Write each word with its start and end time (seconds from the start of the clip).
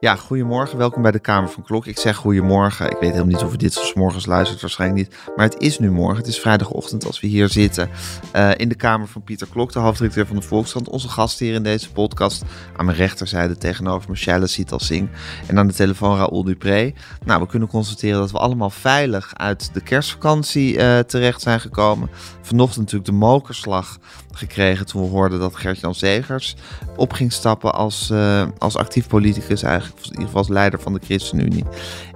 Ja, 0.00 0.16
goedemorgen. 0.16 0.78
Welkom 0.78 1.02
bij 1.02 1.10
de 1.10 1.18
Kamer 1.18 1.50
van 1.50 1.62
Klok. 1.62 1.86
Ik 1.86 1.98
zeg 1.98 2.16
goedemorgen. 2.16 2.86
Ik 2.86 2.96
weet 3.00 3.10
helemaal 3.10 3.26
niet 3.26 3.42
of 3.42 3.50
je 3.50 3.56
dit 3.56 3.72
s 3.72 3.94
morgens 3.94 4.26
luistert, 4.26 4.60
waarschijnlijk 4.60 5.00
niet. 5.00 5.16
Maar 5.36 5.44
het 5.44 5.58
is 5.58 5.78
nu 5.78 5.90
morgen. 5.90 6.16
Het 6.16 6.26
is 6.26 6.40
vrijdagochtend 6.40 7.06
als 7.06 7.20
we 7.20 7.26
hier 7.26 7.48
zitten 7.48 7.88
uh, 8.36 8.50
in 8.56 8.68
de 8.68 8.74
Kamer 8.74 9.08
van 9.08 9.22
Pieter 9.22 9.46
Klok, 9.46 9.72
de 9.72 9.78
hoofddirecteur 9.78 10.26
van 10.26 10.36
de 10.36 10.42
Volkskrant. 10.42 10.88
Onze 10.88 11.08
gast 11.08 11.38
hier 11.38 11.54
in 11.54 11.62
deze 11.62 11.92
podcast. 11.92 12.44
Aan 12.76 12.84
mijn 12.84 12.96
rechterzijde 12.96 13.56
tegenover 13.56 14.10
Michelle 14.10 14.46
Sital 14.46 14.80
Singh. 14.80 15.12
En 15.46 15.58
aan 15.58 15.66
de 15.66 15.74
telefoon 15.74 16.16
Raoul 16.16 16.44
Dupré. 16.44 16.92
Nou, 17.24 17.40
we 17.40 17.46
kunnen 17.46 17.68
constateren 17.68 18.20
dat 18.20 18.30
we 18.30 18.38
allemaal 18.38 18.70
veilig 18.70 19.34
uit 19.34 19.70
de 19.72 19.80
kerstvakantie 19.80 20.74
uh, 20.74 20.98
terecht 20.98 21.42
zijn 21.42 21.60
gekomen. 21.60 22.08
Vanochtend 22.42 22.80
natuurlijk 22.80 23.10
de 23.10 23.16
mokerslag 23.16 23.98
gekregen 24.32 24.86
toen 24.86 25.02
we 25.02 25.08
hoorden 25.08 25.38
dat 25.38 25.56
Gert-Jan 25.56 25.94
Zegers 25.94 26.56
op 26.96 27.12
ging 27.12 27.32
stappen 27.32 27.74
als, 27.74 28.10
uh, 28.12 28.46
als 28.58 28.76
actief 28.76 29.06
politicus 29.06 29.62
eigenlijk, 29.62 29.85
in 29.86 30.10
ieder 30.10 30.24
geval 30.24 30.38
als 30.38 30.48
leider 30.48 30.80
van 30.80 30.92
de 30.92 31.00
ChristenUnie. 31.04 31.64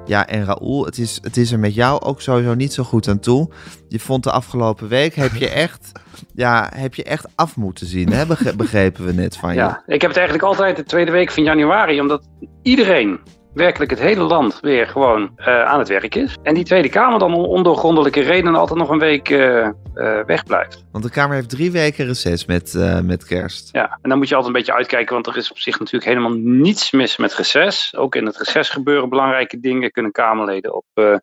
Ja, 0.07 0.27
en 0.27 0.45
Raoul, 0.45 0.85
het 0.85 0.99
is, 0.99 1.19
het 1.23 1.37
is 1.37 1.53
er 1.53 1.59
met 1.59 1.75
jou 1.75 2.01
ook 2.01 2.21
sowieso 2.21 2.55
niet 2.55 2.73
zo 2.73 2.83
goed 2.83 3.09
aan 3.09 3.21
toe. 3.21 3.51
Je 3.89 4.01
vond 4.01 4.25
de 4.25 4.31
afgelopen 4.31 4.89
week, 4.89 5.15
heb 5.15 5.35
je 5.35 5.49
echt, 5.49 5.93
ja, 6.35 6.71
heb 6.75 6.95
je 6.95 7.05
echt 7.05 7.27
af 7.35 7.57
moeten 7.57 7.87
zien, 7.87 8.13
hè? 8.13 8.27
begrepen 8.57 9.05
we 9.05 9.13
net 9.13 9.37
van 9.37 9.51
je. 9.51 9.57
Ja, 9.57 9.83
ik 9.87 10.01
heb 10.01 10.11
het 10.11 10.19
eigenlijk 10.19 10.49
altijd 10.49 10.77
de 10.77 10.85
tweede 10.85 11.11
week 11.11 11.31
van 11.31 11.43
januari, 11.43 12.01
omdat 12.01 12.29
iedereen 12.63 13.21
werkelijk 13.55 13.91
het 13.91 14.01
hele 14.01 14.23
land 14.23 14.59
weer 14.61 14.87
gewoon 14.87 15.31
uh, 15.37 15.65
aan 15.65 15.79
het 15.79 15.89
werk 15.89 16.15
is. 16.15 16.37
En 16.43 16.55
die 16.55 16.65
Tweede 16.65 16.89
Kamer 16.89 17.19
dan 17.19 17.35
om 17.35 17.45
ondoorgrondelijke 17.45 18.21
redenen 18.21 18.61
altijd 18.61 18.79
nog 18.79 18.89
een 18.89 18.99
week 18.99 19.29
uh, 19.29 19.69
uh, 19.95 20.25
wegblijft. 20.27 20.85
Want 20.93 21.05
de 21.05 21.11
Kamer 21.11 21.35
heeft 21.35 21.49
drie 21.49 21.73
weken 21.73 22.07
reces 22.07 22.47
met, 22.47 22.75
met 23.05 23.25
kerst. 23.25 23.69
Ja, 23.73 23.99
en 24.03 24.09
dan 24.09 24.19
moet 24.19 24.29
je 24.29 24.35
altijd 24.35 24.55
een 24.55 24.61
beetje 24.61 24.77
uitkijken, 24.77 25.15
want 25.15 25.27
er 25.27 25.37
is 25.37 25.51
op 25.51 25.59
zich 25.59 25.79
natuurlijk 25.79 26.05
helemaal 26.05 26.37
niets 26.39 26.91
mis 26.91 27.17
met 27.17 27.35
reces. 27.35 27.97
Ook 27.97 28.15
in 28.15 28.27
het 28.27 28.37
reces 28.37 28.69
gebeuren 28.69 29.09
belangrijke 29.09 29.61
dingen. 29.61 29.91
Kunnen 29.91 30.13
Kamerleden 30.13 30.75
op 30.75 31.21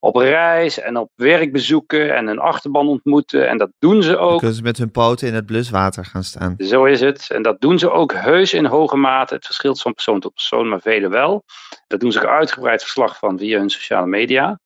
op 0.00 0.16
reis 0.16 0.80
en 0.80 0.96
op 0.96 1.10
werkbezoeken 1.14 2.16
en 2.16 2.26
een 2.26 2.38
achterban 2.38 2.88
ontmoeten. 2.88 3.48
En 3.48 3.58
dat 3.58 3.70
doen 3.78 4.02
ze 4.02 4.16
ook. 4.16 4.28
Dan 4.28 4.38
kunnen 4.38 4.56
ze 4.56 4.62
met 4.62 4.78
hun 4.78 4.90
poten 4.90 5.28
in 5.28 5.34
het 5.34 5.46
bluswater 5.46 6.04
gaan 6.04 6.24
staan. 6.24 6.54
Zo 6.58 6.84
is 6.84 7.00
het. 7.00 7.30
En 7.30 7.42
dat 7.42 7.60
doen 7.60 7.78
ze 7.78 7.90
ook 7.90 8.12
heus 8.12 8.52
in 8.52 8.64
hoge 8.64 8.96
mate. 8.96 9.34
Het 9.34 9.44
verschilt 9.44 9.80
van 9.80 9.94
persoon 9.94 10.20
tot 10.20 10.34
persoon, 10.34 10.68
maar 10.68 10.80
velen 10.80 11.10
wel. 11.10 11.44
Dat 11.86 12.00
doen 12.00 12.12
ze 12.12 12.18
ook 12.18 12.26
uitgebreid 12.26 12.82
verslag 12.82 13.18
van 13.18 13.38
via 13.38 13.58
hun 13.58 13.70
sociale 13.70 14.06
media. 14.06 14.60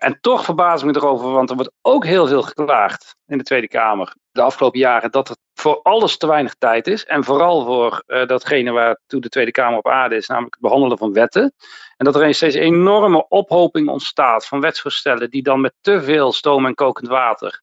En 0.00 0.20
toch 0.20 0.44
verbaas 0.44 0.80
ik 0.80 0.86
me 0.86 0.96
erover, 0.96 1.30
want 1.30 1.50
er 1.50 1.56
wordt 1.56 1.72
ook 1.82 2.04
heel 2.04 2.26
veel 2.26 2.42
geklaagd 2.42 3.16
in 3.26 3.38
de 3.38 3.44
Tweede 3.44 3.68
Kamer 3.68 4.14
de 4.32 4.42
afgelopen 4.42 4.78
jaren 4.78 5.10
dat 5.10 5.28
er 5.28 5.36
voor 5.54 5.82
alles 5.82 6.16
te 6.16 6.26
weinig 6.26 6.54
tijd 6.54 6.86
is. 6.86 7.04
En 7.04 7.24
vooral 7.24 7.64
voor 7.64 8.02
uh, 8.06 8.26
datgene 8.26 8.70
waartoe 8.70 9.20
de 9.20 9.28
Tweede 9.28 9.50
Kamer 9.50 9.78
op 9.78 9.88
aarde 9.88 10.16
is, 10.16 10.26
namelijk 10.28 10.54
het 10.54 10.62
behandelen 10.62 10.98
van 10.98 11.12
wetten. 11.12 11.52
En 11.96 12.04
dat 12.04 12.14
er 12.14 12.22
een 12.22 12.34
steeds 12.34 12.54
enorme 12.54 13.28
ophoping 13.28 13.88
ontstaat 13.88 14.46
van 14.46 14.60
wetsvoorstellen 14.60 15.30
die 15.30 15.42
dan 15.42 15.60
met 15.60 15.74
te 15.80 16.02
veel 16.02 16.32
stoom 16.32 16.66
en 16.66 16.74
kokend 16.74 17.08
water 17.08 17.62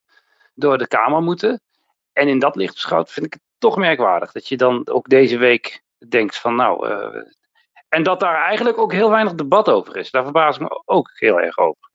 door 0.53 0.77
de 0.77 0.88
Kamer 0.88 1.21
moeten. 1.21 1.61
En 2.13 2.27
in 2.27 2.39
dat 2.39 2.55
licht 2.55 2.73
beschouwd 2.73 3.11
vind 3.11 3.25
ik 3.25 3.33
het 3.33 3.41
toch 3.58 3.77
merkwaardig 3.77 4.31
dat 4.31 4.47
je 4.47 4.58
dan 4.58 4.88
ook 4.88 5.09
deze 5.09 5.38
week 5.38 5.83
denkt 6.09 6.38
van 6.38 6.55
nou. 6.55 6.89
Uh, 6.89 7.23
en 7.89 8.03
dat 8.03 8.19
daar 8.19 8.43
eigenlijk 8.43 8.77
ook 8.77 8.92
heel 8.92 9.09
weinig 9.09 9.33
debat 9.33 9.69
over 9.69 9.98
is. 9.98 10.11
Daar 10.11 10.23
verbaas 10.23 10.55
ik 10.55 10.61
me 10.61 10.81
ook 10.86 11.11
heel 11.14 11.39
erg 11.39 11.58
over. 11.58 11.86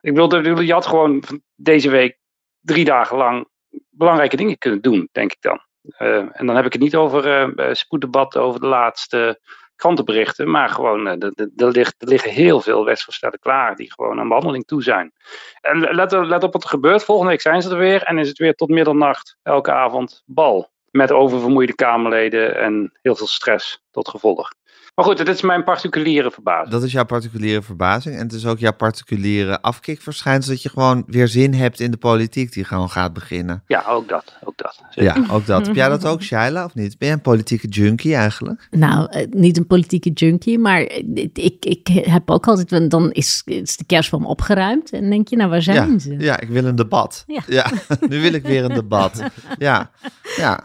Ik 0.00 0.14
bedoel, 0.14 0.60
je 0.60 0.72
had 0.72 0.86
gewoon 0.86 1.22
deze 1.54 1.90
week 1.90 2.18
drie 2.60 2.84
dagen 2.84 3.16
lang 3.16 3.48
belangrijke 3.90 4.36
dingen 4.36 4.58
kunnen 4.58 4.80
doen, 4.80 5.08
denk 5.12 5.32
ik 5.32 5.40
dan. 5.40 5.60
Uh, 5.98 6.16
en 6.32 6.46
dan 6.46 6.56
heb 6.56 6.64
ik 6.64 6.72
het 6.72 6.82
niet 6.82 6.96
over 6.96 7.50
uh, 7.58 7.74
spoeddebat 7.74 8.36
over 8.36 8.60
de 8.60 8.66
laatste 8.66 9.40
krantenberichten, 9.76 10.50
maar 10.50 10.68
gewoon, 10.68 11.06
er, 11.06 11.32
ligt, 11.56 11.94
er 12.02 12.08
liggen 12.08 12.30
heel 12.30 12.60
veel 12.60 12.84
wetsvoorstellen 12.84 13.38
klaar 13.38 13.76
die 13.76 13.92
gewoon 13.92 14.20
aan 14.20 14.28
behandeling 14.28 14.66
toe 14.66 14.82
zijn. 14.82 15.12
En 15.60 15.78
let, 15.78 16.12
let 16.12 16.42
op 16.42 16.52
wat 16.52 16.62
er 16.62 16.68
gebeurt. 16.68 17.04
Volgende 17.04 17.30
week 17.30 17.40
zijn 17.40 17.62
ze 17.62 17.70
er 17.70 17.78
weer 17.78 18.02
en 18.02 18.18
is 18.18 18.28
het 18.28 18.38
weer 18.38 18.54
tot 18.54 18.68
middernacht 18.68 19.36
elke 19.42 19.72
avond 19.72 20.22
bal. 20.26 20.70
Met 20.90 21.12
oververmoeide 21.12 21.74
Kamerleden 21.74 22.56
en 22.56 22.98
heel 23.02 23.16
veel 23.16 23.26
stress 23.26 23.84
tot 23.90 24.08
gevolg. 24.08 24.50
Maar 24.94 25.04
goed, 25.04 25.16
dit 25.16 25.28
is 25.28 25.40
mijn 25.40 25.64
particuliere 25.64 26.30
verbazing. 26.30 26.70
Dat 26.70 26.82
is 26.82 26.92
jouw 26.92 27.04
particuliere 27.04 27.62
verbazing. 27.62 28.14
En 28.16 28.22
het 28.22 28.32
is 28.32 28.46
ook 28.46 28.58
jouw 28.58 28.72
particuliere 28.72 29.62
afkikverschijnsel 29.62 30.52
dat 30.52 30.62
je 30.62 30.68
gewoon 30.68 31.04
weer 31.06 31.28
zin 31.28 31.54
hebt 31.54 31.80
in 31.80 31.90
de 31.90 31.96
politiek 31.96 32.52
die 32.52 32.64
gewoon 32.64 32.90
gaat 32.90 33.12
beginnen. 33.12 33.62
Ja, 33.66 33.84
ook 33.88 34.08
dat. 34.08 34.36
Ook 34.44 34.56
dat 34.56 34.80
ja, 34.90 35.24
ook 35.30 35.46
dat. 35.46 35.66
Heb 35.66 35.76
jij 35.76 35.88
dat 35.88 36.06
ook, 36.06 36.22
Shaila, 36.30 36.64
of 36.64 36.74
niet? 36.74 36.98
Ben 36.98 37.08
jij 37.08 37.16
een 37.16 37.22
politieke 37.22 37.68
junkie 37.68 38.14
eigenlijk? 38.14 38.68
Nou, 38.70 39.06
eh, 39.10 39.26
niet 39.30 39.56
een 39.56 39.66
politieke 39.66 40.10
junkie, 40.10 40.58
maar 40.58 40.80
ik, 40.80 41.64
ik 41.64 41.88
heb 41.88 42.30
ook 42.30 42.46
altijd, 42.46 42.90
dan 42.90 43.12
is, 43.12 43.42
is 43.44 43.76
de 43.76 43.84
kerstboom 43.84 44.26
opgeruimd 44.26 44.90
en 44.90 45.10
denk 45.10 45.28
je, 45.28 45.36
nou 45.36 45.50
waar 45.50 45.62
zijn 45.62 45.92
ja, 45.92 45.98
ze? 45.98 46.18
Ja, 46.18 46.40
ik 46.40 46.48
wil 46.48 46.64
een 46.64 46.76
debat. 46.76 47.24
Ja. 47.26 47.42
ja, 47.46 47.70
nu 48.08 48.20
wil 48.20 48.32
ik 48.32 48.42
weer 48.42 48.64
een 48.64 48.74
debat. 48.74 49.22
Ja, 49.58 49.90
ja. 50.36 50.64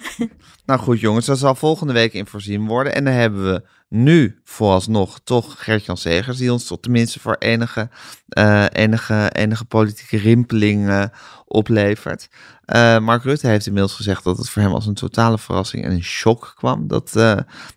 Nou 0.65 0.79
goed 0.79 0.99
jongens, 0.99 1.25
dat 1.25 1.37
zal 1.37 1.55
volgende 1.55 1.93
week 1.93 2.13
in 2.13 2.27
voorzien 2.27 2.67
worden. 2.67 2.95
En 2.95 3.03
dan 3.03 3.13
hebben 3.13 3.53
we 3.53 3.63
nu 3.89 4.39
vooralsnog 4.43 5.19
toch 5.23 5.63
Gert-Jan 5.63 5.97
Segers, 5.97 6.37
die 6.37 6.51
ons 6.51 6.67
tot 6.67 6.81
tenminste 6.81 7.19
voor 7.19 7.35
enige, 7.39 7.89
uh, 8.37 8.65
enige, 8.71 9.29
enige 9.31 9.65
politieke 9.65 10.17
rimpeling 10.17 11.09
oplevert. 11.45 12.27
Uh, 12.65 12.99
Mark 12.99 13.23
Rutte 13.23 13.47
heeft 13.47 13.65
inmiddels 13.65 13.95
gezegd 13.95 14.23
dat 14.23 14.37
het 14.37 14.49
voor 14.49 14.61
hem 14.61 14.73
als 14.73 14.85
een 14.85 14.93
totale 14.93 15.37
verrassing 15.37 15.83
en 15.83 15.91
een 15.91 16.03
shock 16.03 16.53
kwam 16.55 16.87
dat, 16.87 17.11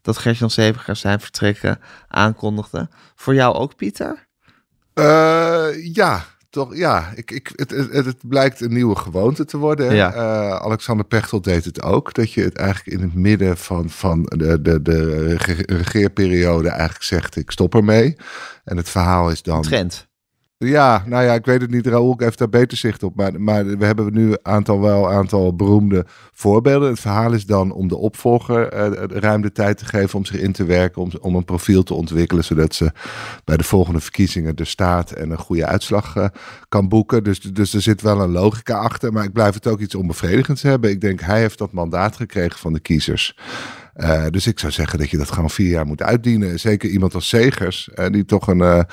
dat 0.03 0.19
Gert-Jan 0.19 0.50
Segers 0.50 1.00
zijn 1.00 1.21
vertrekken 1.21 1.81
aankondigde. 2.09 2.88
Voor 3.15 3.34
jou 3.34 3.54
ook, 3.54 3.77
Pieter? 3.77 4.27
ja, 5.93 6.25
toch, 6.59 6.77
ja, 6.77 7.13
ik, 7.15 7.31
ik, 7.31 7.53
het, 7.55 7.71
het, 7.71 8.05
het, 8.05 8.29
blijkt 8.29 8.61
een 8.61 8.73
nieuwe 8.73 8.97
gewoonte 8.97 9.45
te 9.45 9.57
worden. 9.57 9.95
Ja. 9.95 10.15
Uh, 10.15 10.57
Alexander 10.57 11.07
Pechtel 11.07 11.41
deed 11.41 11.65
het 11.65 11.83
ook. 11.83 12.15
Dat 12.15 12.33
je 12.33 12.43
het 12.43 12.57
eigenlijk 12.57 12.99
in 12.99 13.03
het 13.03 13.15
midden 13.15 13.57
van, 13.57 13.91
van 13.91 14.23
de, 14.23 14.63
de, 14.63 14.83
de 14.83 15.37
regeerperiode 15.67 16.69
eigenlijk 16.69 17.03
zegt, 17.03 17.37
ik 17.37 17.51
stop 17.51 17.75
ermee. 17.75 18.17
En 18.65 18.77
het 18.77 18.89
verhaal 18.89 19.31
is 19.31 19.43
dan... 19.43 19.63
Trend. 19.63 20.08
Ja, 20.65 21.03
nou 21.07 21.25
ja, 21.25 21.35
ik 21.35 21.45
weet 21.45 21.61
het 21.61 21.71
niet. 21.71 21.87
Raoul 21.87 22.15
heeft 22.17 22.39
daar 22.39 22.49
beter 22.49 22.79
zicht 22.79 23.03
op. 23.03 23.17
Maar, 23.17 23.41
maar 23.41 23.79
we 23.79 23.85
hebben 23.85 24.13
nu 24.13 24.31
een 24.31 24.39
aantal, 24.43 24.81
wel 24.81 25.11
aantal 25.11 25.57
beroemde 25.57 26.07
voorbeelden. 26.33 26.89
Het 26.89 27.01
verhaal 27.01 27.33
is 27.33 27.47
dan 27.47 27.73
om 27.73 27.89
de 27.89 27.97
opvolger 27.97 28.75
uh, 28.75 29.05
ruim 29.09 29.43
de 29.43 29.53
tijd 29.53 29.79
te 29.79 29.85
geven 29.85 30.19
om 30.19 30.25
zich 30.25 30.41
in 30.41 30.53
te 30.53 30.65
werken. 30.65 31.03
Om, 31.03 31.11
om 31.21 31.35
een 31.35 31.45
profiel 31.45 31.83
te 31.83 31.95
ontwikkelen. 31.95 32.45
Zodat 32.45 32.75
ze 32.75 32.93
bij 33.45 33.57
de 33.57 33.65
volgende 33.65 34.01
verkiezingen 34.01 34.55
er 34.55 34.67
staat 34.67 35.11
en 35.11 35.31
een 35.31 35.39
goede 35.39 35.67
uitslag 35.67 36.17
uh, 36.17 36.27
kan 36.69 36.89
boeken. 36.89 37.25
Dus, 37.25 37.41
dus 37.41 37.75
er 37.75 37.83
zit 37.83 38.03
wel 38.03 38.21
een 38.21 38.31
logica 38.31 38.79
achter. 38.79 39.13
Maar 39.13 39.25
ik 39.25 39.33
blijf 39.33 39.55
het 39.55 39.67
ook 39.67 39.81
iets 39.81 39.95
onbevredigends 39.95 40.63
hebben. 40.63 40.91
Ik 40.91 41.01
denk, 41.01 41.21
hij 41.21 41.41
heeft 41.41 41.59
dat 41.59 41.73
mandaat 41.73 42.17
gekregen 42.17 42.59
van 42.59 42.73
de 42.73 42.81
kiezers. 42.81 43.39
Uh, 43.97 44.25
dus 44.31 44.47
ik 44.47 44.59
zou 44.59 44.73
zeggen 44.73 44.99
dat 44.99 45.11
je 45.11 45.17
dat 45.17 45.31
gewoon 45.31 45.51
vier 45.51 45.71
jaar 45.71 45.87
moet 45.87 46.03
uitdienen. 46.03 46.61
Zeker 46.61 46.91
iemand 46.91 47.15
als 47.15 47.29
Segers, 47.29 47.89
die 48.11 48.25
toch 48.25 48.47
een 48.47 48.87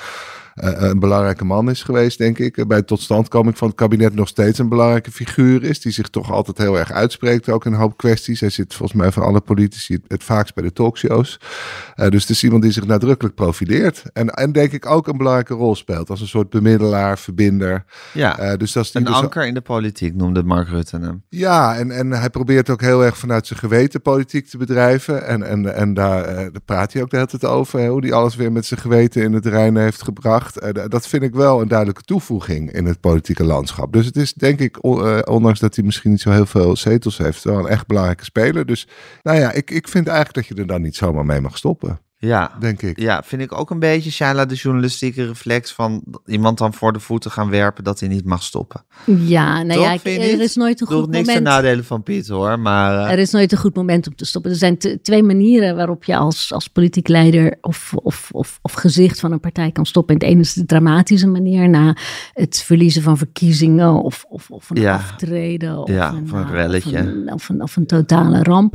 een 0.56 0.98
belangrijke 0.98 1.44
man 1.44 1.70
is 1.70 1.82
geweest, 1.82 2.18
denk 2.18 2.38
ik. 2.38 2.66
Bij 2.68 2.78
de 2.78 2.84
totstandkoming 2.84 3.58
van 3.58 3.68
het 3.68 3.76
kabinet 3.76 4.14
nog 4.14 4.28
steeds 4.28 4.58
een 4.58 4.68
belangrijke 4.68 5.10
figuur 5.10 5.62
is. 5.62 5.80
Die 5.80 5.92
zich 5.92 6.08
toch 6.08 6.32
altijd 6.32 6.58
heel 6.58 6.78
erg 6.78 6.92
uitspreekt, 6.92 7.48
ook 7.48 7.66
in 7.66 7.72
een 7.72 7.78
hoop 7.78 7.96
kwesties. 7.96 8.40
Hij 8.40 8.50
zit 8.50 8.74
volgens 8.74 8.98
mij 8.98 9.12
van 9.12 9.22
alle 9.22 9.40
politici 9.40 9.94
het, 9.94 10.02
het 10.08 10.24
vaakst 10.24 10.54
bij 10.54 10.64
de 10.64 10.72
talkshows. 10.72 11.40
Uh, 11.96 12.08
dus 12.08 12.20
het 12.20 12.30
is 12.30 12.44
iemand 12.44 12.62
die 12.62 12.72
zich 12.72 12.86
nadrukkelijk 12.86 13.34
profileert. 13.34 14.02
En, 14.12 14.28
en 14.30 14.52
denk 14.52 14.72
ik 14.72 14.86
ook 14.86 15.08
een 15.08 15.16
belangrijke 15.16 15.54
rol 15.54 15.74
speelt. 15.74 16.10
Als 16.10 16.20
een 16.20 16.26
soort 16.26 16.50
bemiddelaar, 16.50 17.18
verbinder. 17.18 17.84
Ja, 18.12 18.40
uh, 18.40 18.56
dus 18.56 18.72
dat 18.72 18.84
is 18.84 18.94
een 18.94 19.04
dus 19.04 19.14
anker 19.14 19.46
in 19.46 19.54
de 19.54 19.60
politiek 19.60 20.14
noemde 20.14 20.42
Mark 20.42 20.68
Rutte 20.68 20.98
hem. 20.98 21.22
Ja, 21.28 21.76
en, 21.76 21.90
en 21.90 22.10
hij 22.10 22.30
probeert 22.30 22.70
ook 22.70 22.80
heel 22.80 23.04
erg 23.04 23.18
vanuit 23.18 23.46
zijn 23.46 23.58
geweten 23.58 24.02
politiek 24.02 24.46
te 24.46 24.56
bedrijven. 24.56 25.26
En, 25.26 25.42
en, 25.42 25.74
en 25.74 25.94
daar, 25.94 26.24
daar 26.24 26.60
praat 26.64 26.92
hij 26.92 27.02
ook 27.02 27.10
de 27.10 27.16
hele 27.16 27.28
tijd 27.28 27.44
over. 27.44 27.80
Hè, 27.80 27.88
hoe 27.88 28.00
hij 28.00 28.12
alles 28.12 28.36
weer 28.36 28.52
met 28.52 28.66
zijn 28.66 28.80
geweten 28.80 29.22
in 29.22 29.32
het 29.32 29.46
reinen 29.46 29.82
heeft 29.82 30.02
gebracht. 30.02 30.45
Eh, 30.54 30.84
dat 30.88 31.06
vind 31.06 31.22
ik 31.22 31.34
wel 31.34 31.60
een 31.60 31.68
duidelijke 31.68 32.02
toevoeging 32.02 32.72
in 32.72 32.84
het 32.84 33.00
politieke 33.00 33.44
landschap. 33.44 33.92
Dus 33.92 34.06
het 34.06 34.16
is 34.16 34.32
denk 34.32 34.60
ik, 34.60 34.76
eh, 34.76 35.18
ondanks 35.24 35.60
dat 35.60 35.76
hij 35.76 35.84
misschien 35.84 36.10
niet 36.10 36.20
zo 36.20 36.30
heel 36.30 36.46
veel 36.46 36.76
zetels 36.76 37.18
heeft, 37.18 37.44
wel 37.44 37.58
een 37.58 37.66
echt 37.66 37.86
belangrijke 37.86 38.24
speler. 38.24 38.66
Dus 38.66 38.88
nou 39.22 39.38
ja, 39.38 39.52
ik, 39.52 39.70
ik 39.70 39.88
vind 39.88 40.06
eigenlijk 40.06 40.36
dat 40.36 40.46
je 40.46 40.62
er 40.62 40.68
dan 40.68 40.82
niet 40.82 40.96
zomaar 40.96 41.26
mee 41.26 41.40
mag 41.40 41.56
stoppen. 41.56 42.00
Ja. 42.18 42.52
denk 42.60 42.82
ik. 42.82 43.00
Ja, 43.00 43.22
vind 43.24 43.42
ik 43.42 43.52
ook 43.58 43.70
een 43.70 43.78
beetje, 43.78 44.10
Shaila, 44.10 44.44
de 44.44 44.54
journalistieke 44.54 45.26
reflex 45.26 45.72
van 45.72 46.02
iemand 46.26 46.58
dan 46.58 46.74
voor 46.74 46.92
de 46.92 47.00
voeten 47.00 47.30
gaan 47.30 47.50
werpen 47.50 47.84
dat 47.84 48.00
hij 48.00 48.08
niet 48.08 48.24
mag 48.24 48.42
stoppen. 48.42 48.84
Ja, 49.04 49.62
nou 49.62 49.72
Toch, 49.80 49.82
ja, 49.84 49.92
ik- 49.92 50.04
er 50.04 50.40
is 50.40 50.54
nooit 50.54 50.80
een 50.80 50.86
goed 50.86 51.10
niks 51.10 51.26
ten 51.26 51.34
moment. 51.34 51.54
nadele 51.54 51.82
van 51.82 52.02
Piet 52.02 52.28
hoor, 52.28 52.58
maar... 52.58 53.04
eh, 53.06 53.12
Er 53.12 53.18
is 53.18 53.30
nooit 53.30 53.52
een 53.52 53.58
goed 53.58 53.74
moment 53.74 54.06
om 54.06 54.14
te 54.14 54.24
stoppen. 54.24 54.50
Er 54.50 54.56
zijn 54.56 54.78
twee 55.02 55.22
manieren 55.22 55.76
waarop 55.76 56.04
je 56.04 56.16
als, 56.16 56.52
als 56.52 56.68
politiek 56.68 57.08
leider 57.08 57.58
of, 57.60 57.92
of, 58.02 58.28
of, 58.32 58.58
of 58.62 58.72
gezicht 58.72 59.20
van 59.20 59.32
een 59.32 59.40
partij 59.40 59.70
kan 59.72 59.86
stoppen. 59.86 60.14
En 60.14 60.20
het 60.20 60.30
ene 60.30 60.40
is 60.42 60.52
de 60.52 60.66
dramatische 60.66 61.26
manier 61.28 61.68
na 61.68 61.96
het 62.32 62.62
verliezen 62.62 63.02
van 63.02 63.16
verkiezingen 63.18 64.02
of, 64.02 64.24
of, 64.28 64.50
of 64.50 64.70
een 64.70 64.80
Ja. 64.80 64.94
aftreden 64.94 65.78
of, 65.78 65.88
Ja, 65.88 66.12
een, 66.12 66.22
of 66.22 66.32
een 66.32 66.50
relletje. 66.50 66.98
Of 66.98 67.04
een, 67.06 67.32
of, 67.32 67.48
een, 67.48 67.62
of 67.62 67.76
een 67.76 67.86
totale 67.86 68.42
ramp. 68.42 68.74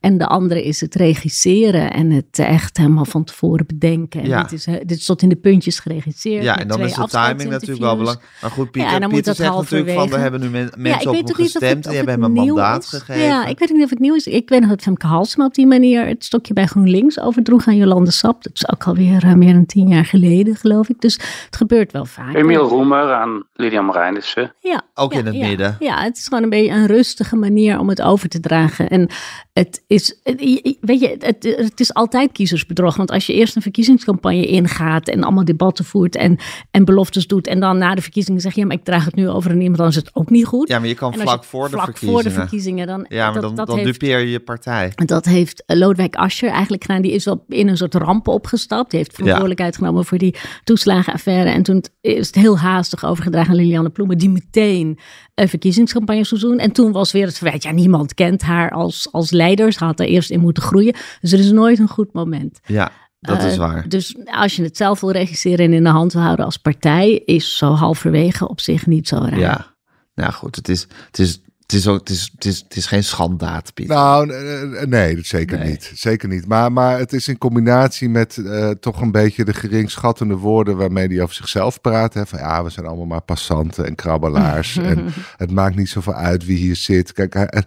En 0.00 0.18
de 0.18 0.26
andere 0.26 0.64
is 0.64 0.80
het 0.80 0.94
regisseren 0.94 1.92
en 1.92 2.10
het 2.10 2.38
echt 2.38 2.78
helemaal 2.82 3.04
van 3.04 3.24
tevoren 3.24 3.66
bedenken. 3.66 4.20
En 4.22 4.28
Ja. 4.28 4.42
dit, 4.42 4.52
is, 4.52 4.66
eh, 4.66 4.74
dit 4.74 4.90
is 4.98 5.04
tot 5.04 5.22
in 5.22 5.28
de 5.28 5.36
puntjes 5.36 5.78
geregisseerd. 5.78 6.42
ja, 6.44 6.58
en 6.58 6.68
dan 6.68 6.80
is 6.80 6.94
de 6.94 7.06
timing 7.08 7.50
natuurlijk 7.50 7.80
wel 7.80 7.96
belangrijk. 7.96 8.28
Maar 8.42 8.50
goed, 8.50 8.70
Pieter, 8.70 8.88
Ja, 8.90 8.94
en 8.94 9.00
dan 9.00 9.10
moet 9.10 9.22
Pieter 9.22 9.36
dat 9.44 9.46
zegt 9.46 9.70
natuurlijk 9.70 9.98
van, 9.98 10.08
we 10.10 10.16
hebben 10.16 10.40
nu 10.40 10.48
men- 10.50 10.60
Ja, 10.60 10.70
mensen 10.76 11.00
ik 11.00 11.06
op 11.08 11.12
weet 11.14 11.22
hem 11.22 11.30
ook 11.30 11.38
niet 11.38 11.46
of 11.46 11.52
gestemd, 11.52 11.72
het- 11.74 11.82
die 11.82 11.90
of 11.92 12.06
hebben 12.06 12.14
hem 12.14 12.36
een 12.38 12.46
mandaat 12.46 12.82
is. 12.82 12.88
gegeven. 12.88 13.22
Ja, 13.22 13.46
ik 13.46 13.58
weet 13.58 13.68
ook 13.70 13.74
niet 13.76 13.84
of 13.84 13.90
het 13.90 13.98
nieuw 13.98 14.14
is. 14.14 14.26
Ik 14.26 14.48
weet 14.48 14.60
nog 14.60 14.68
dat 14.68 14.82
Femke 14.82 15.06
Halsema 15.06 15.44
op 15.44 15.54
die 15.54 15.66
manier 15.66 16.06
het 16.06 16.24
stokje 16.24 16.52
bij 16.54 16.66
GroenLinks 16.66 17.20
overdroeg 17.20 17.66
aan 17.66 17.76
Jolande 17.76 18.10
Sap. 18.10 18.42
Dat 18.42 18.52
is 18.54 18.68
ook 18.72 18.84
alweer 18.84 19.24
uh, 19.24 19.32
meer 19.34 19.52
dan 19.52 19.66
tien 19.66 19.88
jaar 19.88 20.04
geleden, 20.04 20.56
geloof 20.56 20.88
ik. 20.88 21.00
Dus 21.00 21.14
het 21.46 21.56
gebeurt 21.56 21.92
wel 21.92 22.04
vaak. 22.04 22.34
Emiel 22.34 22.68
Roemer 22.68 23.12
aan 23.12 23.42
Lilian 23.54 23.84
Marijnissen. 23.84 24.54
Ja, 24.60 24.82
Ook 24.94 25.12
ja, 25.12 25.18
in 25.18 25.26
het 25.26 25.34
ja. 25.34 25.46
midden. 25.46 25.76
Ja, 25.80 26.02
het 26.02 26.16
is 26.16 26.24
gewoon 26.28 26.42
een 26.42 26.50
beetje 26.50 26.70
een 26.72 26.86
rustige 26.86 27.36
manier 27.36 27.78
om 27.78 27.88
het 27.88 28.02
over 28.02 28.28
te 28.28 28.40
dragen. 28.40 28.88
En 28.88 29.08
het 29.52 29.82
is, 29.86 30.20
je- 30.24 30.76
weet 30.80 31.00
je, 31.00 31.16
het, 31.18 31.54
het 31.58 31.80
is 31.80 31.94
altijd 31.94 32.32
Want 32.80 33.10
als 33.10 33.26
je 33.26 33.32
eerst 33.32 33.56
een 33.56 33.62
verkiezingscampagne 33.62 34.46
ingaat 34.46 35.08
en 35.08 35.22
allemaal 35.22 35.44
debatten 35.44 35.84
voert 35.84 36.16
en, 36.16 36.38
en 36.70 36.84
beloftes 36.84 37.26
doet. 37.26 37.46
En 37.46 37.60
dan 37.60 37.78
na 37.78 37.94
de 37.94 38.02
verkiezingen 38.02 38.40
zeg 38.40 38.54
je, 38.54 38.60
ja, 38.60 38.66
maar 38.66 38.76
ik 38.76 38.84
draag 38.84 39.04
het 39.04 39.14
nu 39.14 39.28
over 39.28 39.50
aan 39.50 39.60
iemand, 39.60 39.78
dan 39.78 39.88
is 39.88 39.94
het 39.94 40.10
ook 40.12 40.30
niet 40.30 40.46
goed. 40.46 40.68
Ja, 40.68 40.78
maar 40.78 40.88
je 40.88 40.94
kan 40.94 41.14
vlak 41.14 41.42
je 41.42 41.48
voor 41.48 41.64
de 41.64 41.70
vlak 41.70 41.84
verkiezingen. 41.84 42.22
voor 42.22 42.30
de 42.30 42.36
verkiezingen, 42.40 42.86
dan, 42.86 43.06
Ja, 43.08 43.24
maar 43.24 43.32
dat, 43.32 43.42
dan, 43.42 43.54
dat 43.54 43.66
dan 43.66 43.78
heeft, 43.78 43.92
dupeer 43.92 44.18
je 44.18 44.30
je 44.30 44.40
partij. 44.40 44.92
dat 44.94 45.24
heeft 45.24 45.64
eh, 45.66 45.76
Lodewijk 45.76 46.14
Asscher 46.14 46.50
eigenlijk 46.50 46.84
gedaan. 46.84 47.02
Die 47.02 47.12
is 47.12 47.24
wel 47.24 47.44
in 47.48 47.68
een 47.68 47.76
soort 47.76 47.94
ramp 47.94 48.28
opgestapt. 48.28 48.90
Die 48.90 48.98
heeft 48.98 49.12
verantwoordelijkheid 49.12 49.76
genomen 49.76 50.04
voor 50.04 50.18
die 50.18 50.34
toeslagenaffaire. 50.64 51.50
En 51.50 51.62
toen 51.62 51.84
is 52.00 52.26
het 52.26 52.34
heel 52.34 52.58
haastig 52.58 53.04
overgedragen 53.04 53.50
aan 53.50 53.56
Lilianne 53.56 53.90
Ploemen. 53.90 54.18
Die 54.18 54.30
meteen 54.30 54.98
een 55.34 55.48
verkiezingscampagne 55.48 56.24
zou 56.24 56.40
doen. 56.40 56.58
En 56.58 56.72
toen 56.72 56.92
was 56.92 57.12
weer 57.12 57.26
het 57.26 57.38
verwijt. 57.38 57.62
Ja, 57.62 57.70
niemand 57.70 58.14
kent 58.14 58.42
haar 58.42 58.70
als, 58.70 59.08
als 59.12 59.30
leider. 59.30 59.72
Ze 59.72 59.84
had 59.84 60.00
er 60.00 60.06
eerst 60.06 60.30
in 60.30 60.40
moeten 60.40 60.62
groeien. 60.62 60.94
Dus 61.20 61.32
er 61.32 61.38
is 61.38 61.50
nooit 61.50 61.78
een 61.78 61.88
goed 61.88 62.12
moment. 62.12 62.60
Ja, 62.64 62.90
dat 63.20 63.42
is 63.42 63.52
Eh, 63.52 63.58
waar. 63.58 63.88
Dus 63.88 64.16
als 64.26 64.56
je 64.56 64.62
het 64.62 64.76
zelf 64.76 65.00
wil 65.00 65.10
regisseren 65.10 65.64
en 65.66 65.72
in 65.72 65.84
de 65.84 65.90
hand 65.90 66.12
wil 66.12 66.22
houden 66.22 66.44
als 66.44 66.56
partij, 66.56 67.10
is 67.24 67.56
zo 67.56 67.72
halverwege 67.72 68.48
op 68.48 68.60
zich 68.60 68.86
niet 68.86 69.08
zo 69.08 69.16
raar. 69.16 69.38
Ja, 69.38 69.74
nou 70.14 70.32
goed, 70.32 70.56
het 70.56 70.68
is, 70.68 70.86
het 71.06 71.18
is, 71.18 71.40
het 71.60 71.72
is, 71.72 71.86
ook, 71.86 71.98
het 71.98 72.08
is, 72.10 72.30
het 72.34 72.44
is, 72.44 72.58
het 72.58 72.76
is 72.76 72.86
geen 72.86 73.04
schandaad, 73.04 73.74
Pieter. 73.74 73.96
Nou, 73.96 74.30
eh, 74.32 74.86
nee, 74.86 75.16
dat 75.16 75.24
zeker 75.24 75.58
Nee. 75.58 75.68
niet. 75.70 75.92
Zeker 75.94 76.28
niet. 76.28 76.46
Maar, 76.46 76.72
maar 76.72 76.98
het 76.98 77.12
is 77.12 77.28
in 77.28 77.38
combinatie 77.38 78.08
met 78.08 78.36
eh, 78.36 78.70
toch 78.70 79.00
een 79.00 79.10
beetje 79.10 79.44
de 79.44 79.54
geringschattende 79.54 80.36
woorden 80.36 80.76
waarmee 80.76 81.06
hij 81.08 81.22
over 81.22 81.34
zichzelf 81.34 81.80
praat. 81.80 82.14
Hè? 82.14 82.26
Van 82.26 82.38
ja, 82.38 82.64
we 82.64 82.70
zijn 82.70 82.86
allemaal 82.86 83.06
maar 83.06 83.22
passanten 83.22 83.86
en 83.86 83.94
krabbelaars. 83.94 84.76
en 84.90 85.04
het 85.36 85.50
maakt 85.50 85.76
niet 85.76 85.88
zoveel 85.88 86.14
uit 86.14 86.44
wie 86.44 86.56
hier 86.58 86.76
zit. 86.76 87.12
Kijk, 87.12 87.34
hij- 87.34 87.62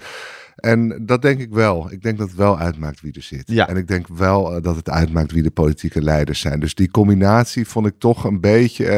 en, 0.71 1.06
dat 1.06 1.21
denk 1.21 1.39
ik 1.39 1.53
wel. 1.53 1.91
Ik 1.91 2.01
denk 2.01 2.17
dat 2.17 2.27
het 2.27 2.38
wel 2.38 2.59
uitmaakt 2.59 3.01
wie 3.01 3.13
er 3.13 3.21
zit. 3.21 3.44
Ja. 3.45 3.67
En 3.67 3.77
ik 3.77 3.88
denk 3.88 4.07
wel 4.07 4.56
eh, 4.56 4.62
dat 4.63 4.75
het 4.75 4.89
uitmaakt 4.89 5.31
wie 5.31 5.44
de 5.44 5.51
politieke 5.51 6.01
leiders 6.01 6.39
zijn. 6.39 6.59
Dus 6.59 6.75
die 6.75 6.91
combinatie 6.91 7.67
vond 7.67 7.88
ik 7.88 7.94
toch 7.97 8.23
een 8.23 8.39
beetje. 8.41 8.85
eh, 8.88 8.97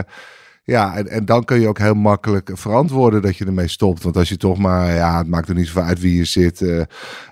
ja, 0.63 0.95
en, 0.95 1.07
en 1.07 1.25
dan 1.25 1.43
kun 1.43 1.59
je 1.59 1.67
ook 1.67 1.77
heel 1.79 1.93
makkelijk 1.93 2.49
verantwoorden 2.53 3.21
dat 3.21 3.37
je 3.37 3.45
ermee 3.45 3.67
stopt. 3.67 4.03
Want 4.03 4.17
als 4.17 4.29
je 4.29 4.37
toch 4.37 4.57
maar, 4.57 4.93
ja, 4.93 5.17
het 5.17 5.27
maakt 5.27 5.49
er 5.49 5.55
niet 5.55 5.65
zoveel 5.67 5.81
uit 5.83 5.99
wie 5.99 6.15
je 6.17 6.25
zit. 6.25 6.61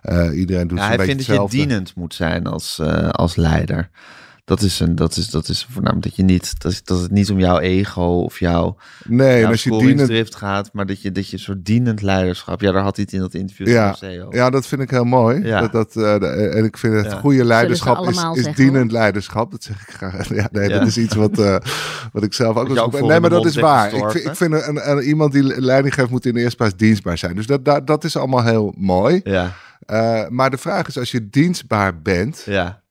eh, 0.01 0.37
iedereen 0.37 0.67
doet 0.67 0.77
Ja, 0.77 0.87
hij 0.87 0.97
beetje 0.97 1.11
vindt 1.11 1.27
dat 1.27 1.35
je 1.35 1.41
hetzelfde. 1.41 1.57
dienend 1.57 1.95
moet 1.95 2.13
zijn 2.13 2.45
als, 2.47 2.79
eh, 2.79 3.09
als 3.09 3.35
leider. 3.35 3.89
Dat 4.45 4.61
is, 4.61 4.79
een, 4.79 4.95
dat, 4.95 5.17
is, 5.17 5.29
dat 5.29 5.47
is 5.49 5.67
voornamelijk 5.71 6.03
dat 6.07 6.15
je 6.15 6.23
niet, 6.23 6.53
dat, 6.61 6.71
is- 6.71 6.83
dat 6.83 7.01
het 7.01 7.11
niet 7.11 7.29
om 7.31 7.39
jouw 7.39 7.59
ego 7.59 8.01
of 8.03 8.39
jouw, 8.39 8.75
Nee, 9.07 9.39
jouw 9.41 9.51
als 9.51 9.63
je 9.63 9.77
dienend... 9.77 10.35
gaat, 10.35 10.69
maar 10.73 10.85
dat 10.85 11.01
je, 11.01 11.11
dat 11.11 11.29
je 11.29 11.33
een 11.37 11.43
soort 11.43 11.65
dienend 11.65 12.01
leiderschap. 12.01 12.61
Ja, 12.61 12.71
daar 12.71 12.83
had 12.83 12.95
hij 12.95 13.05
het 13.05 13.13
in 13.13 13.19
dat 13.19 13.33
interview 13.33 13.67
Ja, 13.67 13.89
over. 13.89 14.35
Ja, 14.35 14.49
dat 14.49 14.67
vind 14.67 14.81
ik 14.81 14.89
heel 14.89 15.03
mooi. 15.03 15.43
Ja. 15.45 15.61
Dat, 15.61 15.71
dat, 15.71 15.95
eh, 15.95 16.19
de- 16.19 16.27
en 16.27 16.63
ik 16.65 16.77
vind 16.77 16.93
het 16.95 17.05
Ja. 17.05 17.17
goede 17.19 17.45
leiderschap 17.45 17.97
is, 17.99 18.05
allemaal 18.17 18.35
is 18.35 18.43
zeggen, 18.43 18.63
dienend 18.63 18.91
leiderschap. 18.91 19.51
Dat 19.51 19.63
zeg 19.63 19.81
ik 19.87 19.93
graag. 19.95 20.27
Ja, 20.35 20.47
nee, 20.51 20.69
Ja. 20.69 20.77
dat 20.79 20.87
is 20.87 20.97
iets 20.97 21.15
wat, 21.15 21.39
eh, 21.39 21.55
wat 22.11 22.23
ik 22.23 22.33
zelf 22.33 22.55
ook 22.57 22.77
ook 22.77 23.01
Nee, 23.01 23.19
maar 23.19 23.29
dat 23.29 23.45
is 23.45 23.55
waar. 23.55 23.93
Ik 23.93 24.09
vind, 24.11 24.25
ik 24.25 24.35
vind 24.35 24.53
een, 24.53 24.89
een- 24.91 25.03
iemand 25.03 25.31
die 25.31 25.61
leiding 25.61 25.93
geeft 25.93 26.09
moet 26.09 26.25
in 26.25 26.33
de 26.33 26.39
eerste 26.39 26.55
plaats 26.57 26.75
dienstbaar 26.75 27.17
zijn. 27.17 27.35
Dus 27.35 27.45
dat, 27.47 27.65
dat, 27.65 27.87
dat 27.87 28.03
is 28.03 28.17
allemaal 28.17 28.43
heel 28.43 28.73
mooi. 28.77 29.19
Ja, 29.23 29.51
Eh, 29.85 30.27
maar 30.29 30.49
de 30.49 30.57
vraag 30.57 30.87
is, 30.87 30.97
als 30.97 31.11
je 31.11 31.29
dienstbaar 31.29 32.01
bent, 32.01 32.43
ja. 32.45 32.81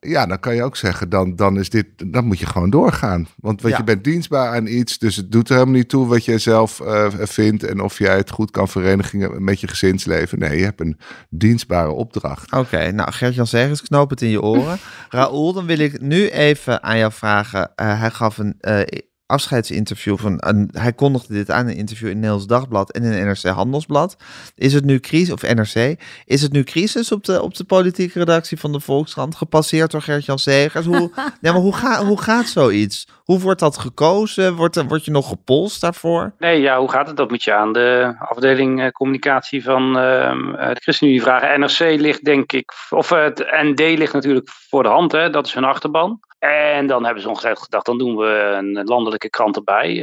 Ja, 0.00 0.26
dan 0.26 0.40
kan 0.40 0.54
je 0.54 0.62
ook 0.62 0.76
zeggen, 0.76 1.08
dan, 1.08 1.36
dan, 1.36 1.58
is 1.58 1.70
dit, 1.70 1.86
dan 2.06 2.24
moet 2.24 2.38
je 2.38 2.46
gewoon 2.46 2.70
doorgaan. 2.70 3.26
Want 3.36 3.62
wat 3.62 3.70
Ja. 3.70 3.76
je 3.76 3.84
bent 3.84 4.04
dienstbaar 4.04 4.54
aan 4.54 4.66
iets, 4.66 4.98
dus 4.98 5.16
het 5.16 5.32
doet 5.32 5.48
er 5.48 5.54
helemaal 5.54 5.74
niet 5.76 5.88
toe 5.88 6.06
wat 6.06 6.24
jij 6.24 6.38
zelf 6.38 6.80
eh, 6.80 7.06
vindt 7.18 7.64
en 7.64 7.80
of 7.80 7.98
jij 7.98 8.16
het 8.16 8.30
goed 8.30 8.50
kan 8.50 8.68
verenigen 8.68 9.44
met 9.44 9.60
je 9.60 9.68
gezinsleven. 9.68 10.38
Nee, 10.38 10.58
je 10.58 10.64
hebt 10.64 10.80
een 10.80 10.98
dienstbare 11.30 11.90
opdracht. 11.90 12.52
Oké, 12.52 12.90
nou 12.92 13.12
Gert-Jan 13.12 13.46
Segers, 13.46 13.82
knoop 13.82 14.10
het 14.10 14.22
in 14.22 14.28
je 14.30 14.42
oren. 14.42 14.78
Raoul, 15.08 15.52
dan 15.52 15.66
wil 15.66 15.78
ik 15.78 16.00
nu 16.00 16.28
even 16.28 16.82
aan 16.82 16.98
jou 16.98 17.12
vragen. 17.12 17.70
Eh, 17.74 18.00
hij 18.00 18.10
gaf 18.10 18.38
een 18.38 18.54
eh, 18.60 18.80
afscheidsinterview. 19.28 20.18
Van, 20.18 20.34
een, 20.36 20.70
hij 20.72 20.92
kondigde 20.92 21.34
dit 21.34 21.50
aan 21.50 21.64
in 21.64 21.70
een 21.70 21.76
interview 21.76 22.08
in 22.08 22.14
Nederlands 22.14 22.46
Dagblad 22.46 22.92
en 22.92 23.02
in 23.02 23.26
NRC 23.26 23.42
Handelsblad. 23.42 24.16
Is 24.54 24.72
het 24.72 24.84
nu 24.84 25.00
crisis, 25.00 25.32
of 25.32 25.42
NRC, 25.42 26.00
is 26.24 26.42
het 26.42 26.52
nu 26.52 26.64
crisis 26.64 27.12
op 27.12 27.24
de, 27.24 27.42
op 27.42 27.54
de 27.54 27.64
politieke 27.64 28.18
redactie 28.18 28.58
van 28.58 28.72
de 28.72 28.80
Volkskrant? 28.80 29.34
Gepasseerd 29.34 29.90
door 29.90 30.02
Gert-Jan 30.02 30.38
Segers? 30.38 30.86
Hoe, 30.86 31.10
ja, 31.40 31.52
maar 31.52 31.60
hoe, 31.60 31.74
ga, 31.74 32.04
hoe 32.04 32.22
gaat 32.22 32.48
zoiets? 32.48 33.06
Hoe 33.28 33.40
wordt 33.40 33.60
dat 33.60 33.78
gekozen? 33.78 34.54
Wordt, 34.54 34.86
word 34.86 35.04
je 35.04 35.10
nog 35.10 35.28
gepolst 35.28 35.80
daarvoor? 35.80 36.32
Nee, 36.38 36.60
ja, 36.60 36.78
hoe 36.78 36.90
gaat 36.90 37.06
het? 37.06 37.16
Dat 37.16 37.30
moet 37.30 37.42
je 37.42 37.54
aan 37.54 37.72
de 37.72 38.14
afdeling 38.18 38.82
eh, 38.82 38.88
communicatie 38.90 39.62
van 39.62 39.98
ehm, 39.98 40.54
eh, 40.54 40.68
de 40.68 40.80
ChristenUnie 40.80 41.22
vragen. 41.22 41.60
NRC 41.60 41.78
ligt 41.78 42.24
denk 42.24 42.52
ik, 42.52 42.72
of 42.90 43.10
eh, 43.10 43.22
het 43.22 43.38
ND 43.50 43.78
ligt 43.78 44.12
natuurlijk 44.12 44.48
voor 44.48 44.82
de 44.82 44.88
hand, 44.88 45.12
hè? 45.12 45.30
dat 45.30 45.46
is 45.46 45.54
hun 45.54 45.64
achterban. 45.64 46.20
En 46.38 46.86
dan 46.86 47.04
hebben 47.04 47.22
ze 47.22 47.28
ongetwijfeld 47.28 47.64
gedacht, 47.64 47.86
dan 47.86 47.98
doen 47.98 48.16
we 48.16 48.54
een 48.58 48.84
landelijke 48.84 49.30
krant 49.30 49.56
erbij. 49.56 50.00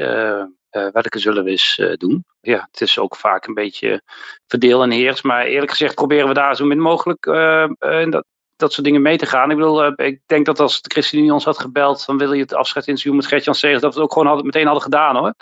welke 0.69 1.19
zullen 1.19 1.43
we 1.43 1.49
eens 1.49 1.81
doen? 1.97 2.25
Ja, 2.41 2.67
het 2.71 2.81
is 2.81 2.99
ook 2.99 3.15
vaak 3.15 3.47
een 3.47 3.53
beetje 3.53 4.01
verdeel 4.47 4.83
en 4.83 4.91
heers. 4.91 5.21
Maar 5.21 5.45
eerlijk 5.45 5.71
gezegd 5.71 5.95
proberen 5.95 6.27
we 6.27 6.33
daar 6.33 6.55
zo 6.55 6.65
min 6.65 6.79
mogelijk 6.79 7.25
in 7.79 8.09
dat, 8.09 8.25
dat 8.55 8.73
soort 8.73 8.85
dingen 8.85 9.01
mee 9.01 9.17
te 9.17 9.25
gaan. 9.25 9.51
Ik 9.51 9.57
bedoel, 9.57 9.83
eh, 9.83 10.07
ik 10.07 10.21
denk 10.25 10.45
dat 10.45 10.59
als 10.59 10.81
de 10.81 10.89
ChristenUnie 10.89 11.33
ons 11.33 11.45
had 11.45 11.59
gebeld, 11.59 12.05
dan 12.05 12.17
wil 12.17 12.33
je 12.33 12.41
het 12.41 12.53
afscheidsinterview 12.53 13.15
met 13.15 13.25
Gert-Jan 13.25 13.55
Segers, 13.55 13.81
dat 13.81 13.93
we 13.93 13.99
het 13.99 14.05
ook 14.07 14.13
gewoon 14.13 14.27
hadden, 14.27 14.45
meteen 14.45 14.65
hadden 14.65 14.83
gedaan 14.83 15.15
hoor. 15.15 15.33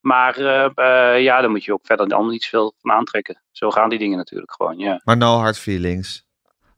Maar 0.00 0.36
eh, 0.36 0.70
eh, 0.74 1.22
ja, 1.22 1.40
dan 1.40 1.50
moet 1.50 1.64
je 1.64 1.72
ook 1.72 1.86
verder 1.86 2.06
allemaal 2.06 2.32
niet 2.32 2.42
zoveel 2.42 2.74
van 2.78 2.90
aantrekken. 2.90 3.42
Zo 3.50 3.70
gaan 3.70 3.88
die 3.88 3.98
dingen 3.98 4.16
natuurlijk 4.16 4.52
gewoon, 4.52 4.78
ja. 4.78 5.00
Maar 5.04 5.16
no 5.16 5.36
hard 5.36 5.58
feelings. 5.58 6.26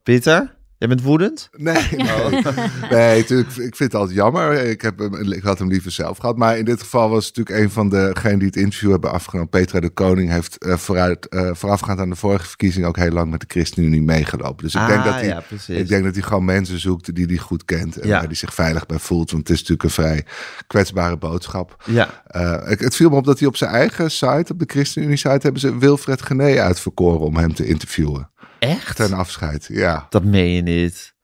Pieter, 0.03 0.57
jij 0.79 0.89
bent 0.89 1.03
woedend? 1.03 1.49
Nee, 1.57 1.75
nee, 1.97 2.43
nee 2.91 3.19
natuurlijk, 3.21 3.49
ik 3.49 3.57
vind 3.77 3.79
het 3.79 3.95
altijd 3.95 4.17
jammer. 4.17 4.53
Ik, 4.53 4.83
heb 4.83 4.99
hem, 4.99 5.33
ik 5.33 5.43
had 5.43 5.59
hem 5.59 5.69
liever 5.69 5.91
zelf 5.91 6.19
gehad. 6.19 6.37
Maar 6.37 6.59
in 6.59 6.65
dit 6.65 6.81
geval 6.81 7.11
was 7.11 7.27
het 7.27 7.37
natuurlijk 7.37 7.65
een 7.65 7.71
van 7.73 7.89
degenen 7.89 8.39
die 8.39 8.47
het 8.47 8.57
interview 8.57 8.91
hebben 8.91 9.13
afgenomen. 9.13 9.49
Petra 9.49 9.81
de 9.81 9.89
Koning 9.91 10.31
heeft 10.31 10.57
eh, 10.59 10.77
vooruit, 10.77 11.29
eh, 11.29 11.51
voorafgaand 11.53 11.99
aan 12.01 12.11
de 12.11 12.17
vorige 12.17 12.47
verkiezing 12.47 12.87
ook 12.87 12.97
heel 12.97 13.11
lang 13.11 13.31
met 13.31 13.41
de 13.41 13.47
ChristenUnie 13.49 14.03
meegelopen. 14.03 14.65
Dus 14.65 14.75
ik 14.75 14.87
denk 14.87 15.05
dat 15.05 15.15
hij 15.15 15.23
Ah, 15.23 15.29
ja, 15.29 15.41
precies. 15.49 15.77
Ik 15.79 15.89
denk 15.89 16.05
dat 16.05 16.15
hij 16.15 16.23
gewoon 16.23 16.45
mensen 16.45 16.81
zoekt 16.81 17.15
die 17.15 17.27
hij 17.27 17.37
goed 17.37 17.65
kent 17.65 17.97
en 17.97 18.09
Ja. 18.09 18.15
waar 18.19 18.27
hij 18.27 18.35
zich 18.35 18.55
veilig 18.55 18.87
bij 18.87 18.99
voelt. 18.99 19.31
Want 19.31 19.49
het 19.49 19.57
is 19.57 19.63
natuurlijk 19.69 19.83
een 19.83 20.05
vrij 20.05 20.25
kwetsbare 20.67 21.17
boodschap. 21.17 21.77
Ja, 21.87 22.23
Eh, 22.27 22.71
ik- 22.71 22.81
het 22.81 22.97
viel 22.97 23.11
me 23.11 23.17
op 23.17 23.25
dat 23.25 23.39
hij 23.39 23.49
op 23.49 23.57
zijn 23.57 23.71
eigen 23.71 24.11
site, 24.11 24.53
op 24.53 24.59
de 24.59 24.65
ChristenUnie-site, 24.67 25.39
hebben 25.41 25.61
ze 25.61 25.79
Wilfred 25.79 26.23
Gené 26.23 26.61
uitverkoren 26.61 27.21
om 27.21 27.37
hem 27.37 27.55
te 27.55 27.67
interviewen. 27.67 28.31
Echt? 28.59 28.97
Ten 28.97 29.13
afscheid, 29.13 29.67
ja. 29.69 30.07
Dat 30.11 30.25
meen 30.25 30.51
je 30.51 30.63
niet. 30.63 31.17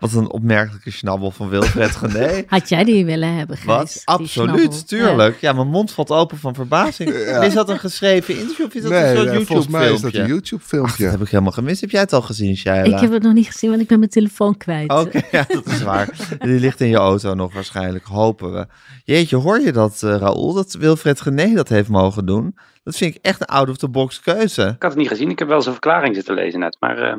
Wat 0.00 0.12
een 0.12 0.30
opmerkelijke 0.30 0.90
schnabbel 0.90 1.30
van 1.30 1.48
Wilfred 1.48 1.96
Gené. 2.02 2.44
Had 2.46 2.68
jij 2.68 2.84
die 2.84 3.04
willen 3.04 3.34
hebben, 3.36 3.56
Gijs? 3.56 3.66
Wat? 3.66 4.02
Absoluut, 4.04 4.30
schnabbel? 4.30 4.84
tuurlijk. 4.84 5.40
Ja. 5.40 5.52
mijn 5.52 5.68
mond 5.68 5.92
valt 5.92 6.10
open 6.10 6.38
van 6.38 6.54
verbazing. 6.54 7.08
Ja. 7.30 7.42
Is 7.42 7.54
dat 7.54 7.68
een 7.68 7.78
geschreven 7.78 8.38
interview 8.38 8.66
of 8.66 8.74
is 8.74 8.82
dat 8.82 8.90
een 8.92 9.02
nee, 9.02 9.16
soort 9.16 9.30
nee, 9.30 9.44
volgens 9.46 9.68
mij 9.68 9.92
is 9.92 10.00
dat 10.00 10.12
YouTube-filmpje? 10.12 10.18
een 10.18 10.24
Ach, 10.24 10.28
YouTube-filmpje. 10.30 11.02
dat 11.02 11.12
heb 11.12 11.20
ik 11.20 11.28
helemaal 11.28 11.52
gemist. 11.52 11.80
Heb 11.80 11.90
jij 11.90 12.00
het 12.00 12.12
al 12.12 12.22
gezien, 12.22 12.56
Shaila? 12.56 12.94
Ik 12.96 13.00
heb 13.00 13.12
het 13.12 13.22
nog 13.22 13.32
niet 13.32 13.46
gezien, 13.46 13.70
want 13.70 13.82
ik 13.82 13.88
ben 13.88 13.98
mijn 13.98 14.10
telefoon 14.10 14.56
kwijt. 14.56 14.90
Oké, 14.92 15.20
ja, 15.36 15.44
dat 15.48 15.66
is 15.66 15.82
waar. 15.82 16.08
Die 16.38 16.60
ligt 16.60 16.80
in 16.80 16.88
je 16.88 16.96
auto 16.96 17.34
nog 17.34 17.52
waarschijnlijk, 17.54 18.04
hopen 18.04 18.52
we. 18.52 18.66
Jeetje, 19.04 19.36
hoor 19.36 19.60
je 19.60 19.72
dat, 19.72 20.02
eh 20.02 20.16
Raoul, 20.16 20.52
dat 20.52 20.76
Wilfred 20.78 21.20
Gené 21.20 21.54
dat 21.54 21.68
heeft 21.68 21.88
mogen 21.88 22.26
doen? 22.26 22.56
Dat 22.84 22.96
vind 22.96 23.14
ik 23.14 23.22
echt 23.22 23.40
een 23.40 23.46
out-of-the-box 23.46 24.20
keuze. 24.20 24.62
Ik 24.62 24.82
had 24.82 24.90
het 24.90 25.00
niet 25.00 25.08
gezien, 25.08 25.30
ik 25.30 25.38
heb 25.38 25.48
wel 25.48 25.60
zijn 25.62 25.74
verklaring 25.74 26.14
zitten 26.14 26.34
lezen 26.34 26.60
net. 26.60 26.76
Maar 26.80 26.98
eh, 26.98 27.14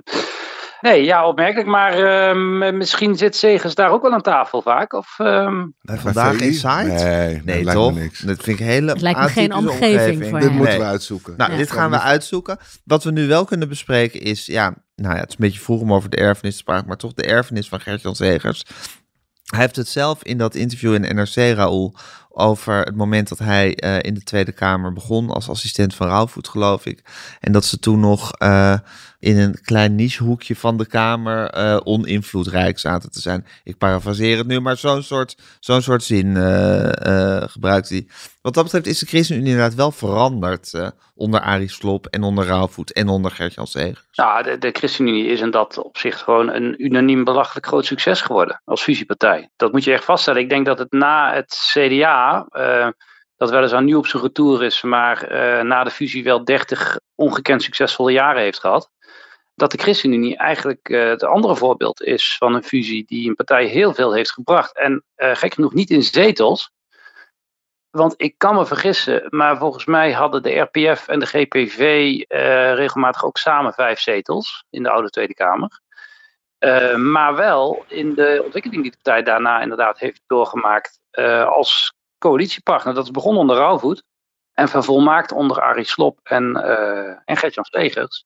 Nee, 0.81 1.03
ja, 1.03 1.27
opmerkelijk. 1.27 1.67
Maar 1.67 1.99
uh, 1.99 2.73
misschien 2.73 3.15
zit 3.15 3.35
Segers 3.35 3.75
daar 3.75 3.89
ook 3.89 4.01
wel 4.01 4.11
aan 4.13 4.21
tafel 4.21 4.61
vaak. 4.61 4.93
Of, 4.93 5.15
uh... 5.21 5.61
vandaag 5.81 6.39
in 6.39 6.53
site? 6.53 6.67
Nee, 7.03 7.41
nee 7.43 7.63
dat 7.63 7.73
toch? 7.73 7.93
Niks. 7.93 8.19
Dat 8.19 8.43
vind 8.43 8.59
ik 8.59 8.65
hele 8.65 8.91
Het 8.91 9.01
lijkt 9.01 9.19
me 9.19 9.27
geen 9.27 9.53
omgeving, 9.53 10.23
voor 10.29 10.39
Dit 10.39 10.47
hem. 10.47 10.57
moeten 10.57 10.77
we 10.77 10.83
uitzoeken. 10.85 11.33
Nou, 11.37 11.51
Ja. 11.51 11.57
dit 11.57 11.71
gaan 11.71 11.89
we 11.91 11.99
uitzoeken. 11.99 12.57
Wat 12.83 13.03
we 13.03 13.11
nu 13.11 13.27
wel 13.27 13.45
kunnen 13.45 13.69
bespreken 13.69 14.21
is, 14.21 14.45
ja, 14.45 14.73
nou 14.95 15.13
ja, 15.15 15.19
het 15.19 15.29
is 15.29 15.35
een 15.35 15.45
beetje 15.45 15.59
vroeg 15.59 15.81
om 15.81 15.93
over 15.93 16.09
de 16.09 16.17
erfenis 16.17 16.57
te 16.57 16.63
praten, 16.63 16.87
maar 16.87 16.97
toch 16.97 17.13
de 17.13 17.23
erfenis 17.23 17.67
van 17.69 17.79
Gert-Jan 17.79 18.15
Zegers. 18.15 18.63
Hij 19.45 19.59
heeft 19.59 19.75
het 19.75 19.87
zelf 19.87 20.23
in 20.23 20.37
dat 20.37 20.55
interview 20.55 20.93
in 20.93 21.15
NRC, 21.15 21.35
Raoul, 21.35 21.95
over 22.33 22.79
het 22.79 22.95
moment 22.95 23.29
dat 23.29 23.39
hij 23.39 23.75
eh, 23.75 23.97
in 24.01 24.13
de 24.13 24.23
Tweede 24.23 24.51
Kamer 24.51 24.93
begon 24.93 25.29
als 25.29 25.49
assistent 25.49 25.95
van 25.95 26.07
Rauwvoet, 26.07 26.47
geloof 26.47 26.85
ik. 26.85 27.03
En 27.39 27.51
dat 27.51 27.65
ze 27.65 27.79
toen 27.79 27.99
nog 27.99 28.31
eh, 28.31 28.77
in 29.19 29.37
een 29.37 29.61
klein 29.61 29.95
nichehoekje 29.95 30.55
van 30.55 30.77
de 30.77 30.85
Kamer 30.85 31.49
eh, 31.49 31.79
oninvloedrijk 31.83 32.79
zaten 32.79 33.11
te 33.11 33.21
zijn. 33.21 33.45
Ik 33.63 33.77
parafraseer 33.77 34.37
het 34.37 34.47
nu, 34.47 34.59
maar 34.59 34.77
zo'n 34.77 35.03
soort, 35.03 35.37
zo'n 35.59 35.81
soort 35.81 36.03
zin 36.03 36.35
gebruikt 37.49 37.89
hij. 37.89 38.07
Wat 38.41 38.53
dat 38.53 38.63
betreft 38.63 38.85
is 38.85 38.99
de 38.99 39.05
ChristenUnie 39.05 39.49
inderdaad 39.49 39.75
wel 39.75 39.91
veranderd 39.91 40.73
onder 41.21 41.39
Arie 41.39 41.69
Slob 41.69 42.05
en 42.05 42.23
onder 42.23 42.45
Rauwvoet 42.45 42.93
en 42.93 43.07
onder 43.07 43.31
Gert-Jan 43.31 43.67
Segers. 43.67 44.05
Nou, 44.13 44.57
de, 44.59 44.69
ChristenUnie 44.71 45.25
is 45.25 45.41
in 45.41 45.51
dat 45.51 45.77
opzicht 45.77 46.21
gewoon 46.21 46.49
een 46.49 46.83
unaniem 46.83 47.23
belachelijk 47.23 47.65
groot 47.65 47.85
succes 47.85 48.21
geworden 48.21 48.61
als 48.65 48.81
fusiepartij. 48.81 49.49
Dat 49.55 49.71
moet 49.71 49.83
je 49.83 49.93
echt 49.93 50.03
vaststellen. 50.03 50.41
Ik 50.41 50.49
denk 50.49 50.65
dat 50.65 50.79
het 50.79 50.91
na 50.91 51.33
het 51.33 51.71
CDA, 51.73 52.30
eh, 52.39 52.87
dat 53.37 53.49
weliswaar 53.49 53.83
nu 53.83 53.93
op 53.93 54.07
zijn 54.07 54.23
retour 54.23 54.63
is, 54.63 54.81
maar 54.81 55.23
eh, 55.23 55.63
na 55.63 55.83
de 55.83 55.89
fusie 55.89 56.23
wel 56.23 56.43
30 56.43 56.99
ongekend 57.15 57.63
succesvolle 57.63 58.11
jaren 58.11 58.41
heeft 58.41 58.59
gehad. 58.59 58.91
Dat 59.55 59.71
de 59.71 59.77
ChristenUnie 59.77 60.37
eigenlijk 60.37 60.89
eh, 60.89 61.07
het 61.07 61.23
andere 61.23 61.55
voorbeeld 61.55 62.01
is 62.01 62.35
van 62.37 62.55
een 62.55 62.63
fusie 62.63 63.05
die 63.05 63.29
een 63.29 63.35
partij 63.35 63.65
heel 63.65 63.93
veel 63.93 64.13
heeft 64.13 64.31
gebracht. 64.31 64.77
En 64.77 65.03
gek 65.15 65.53
genoeg 65.53 65.73
niet 65.73 65.89
in 65.89 66.03
zetels. 66.03 66.71
Want 67.89 68.13
ik 68.17 68.37
kan 68.37 68.55
me 68.55 68.65
vergissen, 68.65 69.27
maar 69.29 69.57
volgens 69.57 69.85
mij 69.85 70.11
hadden 70.11 70.43
de 70.43 70.59
RPF 70.59 71.07
en 71.07 71.19
de 71.19 71.25
GPV 71.25 71.77
regelmatig 72.75 73.25
ook 73.25 73.37
samen 73.37 73.73
vijf 73.73 73.99
zetels 73.99 74.65
in 74.69 74.83
de 74.83 74.89
oude 74.89 75.09
Tweede 75.09 75.33
Kamer. 75.33 75.79
Maar 76.97 77.35
wel 77.35 77.85
in 77.87 78.13
de 78.13 78.41
ontwikkeling 78.43 78.81
die 78.81 78.91
de 78.91 78.97
partij 79.03 79.23
daarna 79.23 79.61
inderdaad 79.61 79.99
heeft 79.99 80.21
doorgemaakt 80.27 80.99
als 81.45 81.93
coalitiepartner. 82.21 82.93
Dat 82.93 83.05
is 83.05 83.23
onder 83.23 83.55
Rauwvoet 83.55 84.03
en 84.53 84.67
vervolmaakt 84.67 85.31
onder 85.31 85.61
Arie 85.61 85.85
Slob 85.85 86.19
en, 86.23 86.55
eh 86.55 87.15
en 87.25 87.37
Gert-Jan 87.37 87.65
Stegers. 87.65 88.25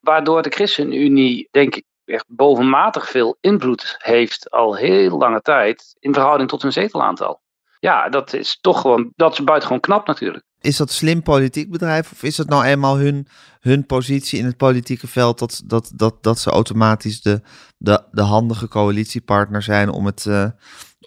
Waardoor 0.00 0.42
de 0.42 0.50
ChristenUnie, 0.50 1.48
denk 1.50 1.74
ik, 1.74 1.84
echt 2.04 2.24
bovenmatig 2.28 3.10
veel 3.10 3.36
invloed 3.40 3.94
heeft 3.98 4.50
al 4.50 4.76
heel 4.76 5.18
lange 5.18 5.40
tijd 5.40 5.96
in 5.98 6.14
verhouding 6.14 6.48
tot 6.48 6.62
hun 6.62 6.72
zetelaantal. 6.72 7.40
Ja, 7.80 8.08
dat 8.08 8.32
is 8.32 8.58
toch 8.60 8.80
gewoon, 8.80 9.12
dat 9.16 9.32
is 9.32 9.44
buitengewoon 9.44 9.80
knap 9.80 10.06
natuurlijk. 10.06 10.44
Is 10.60 10.76
dat 10.76 10.90
slim 10.90 11.22
politiek 11.22 11.70
bedrijf 11.70 12.12
of 12.12 12.22
is 12.22 12.36
dat 12.36 12.48
nou 12.48 12.64
eenmaal 12.64 12.96
hun, 12.96 13.26
hun 13.60 13.86
positie 13.86 14.38
in 14.38 14.44
het 14.44 14.56
politieke 14.56 15.06
veld 15.06 15.38
dat, 15.38 15.62
dat, 15.64 15.92
dat, 15.94 16.22
dat 16.22 16.38
ze 16.38 16.50
automatisch 16.50 17.20
de, 17.20 17.40
de, 17.76 18.02
de 18.10 18.22
handige 18.22 18.68
coalitiepartner 18.68 19.62
zijn 19.62 19.90
om 19.90 20.06
het, 20.06 20.26
eh, 20.26 20.44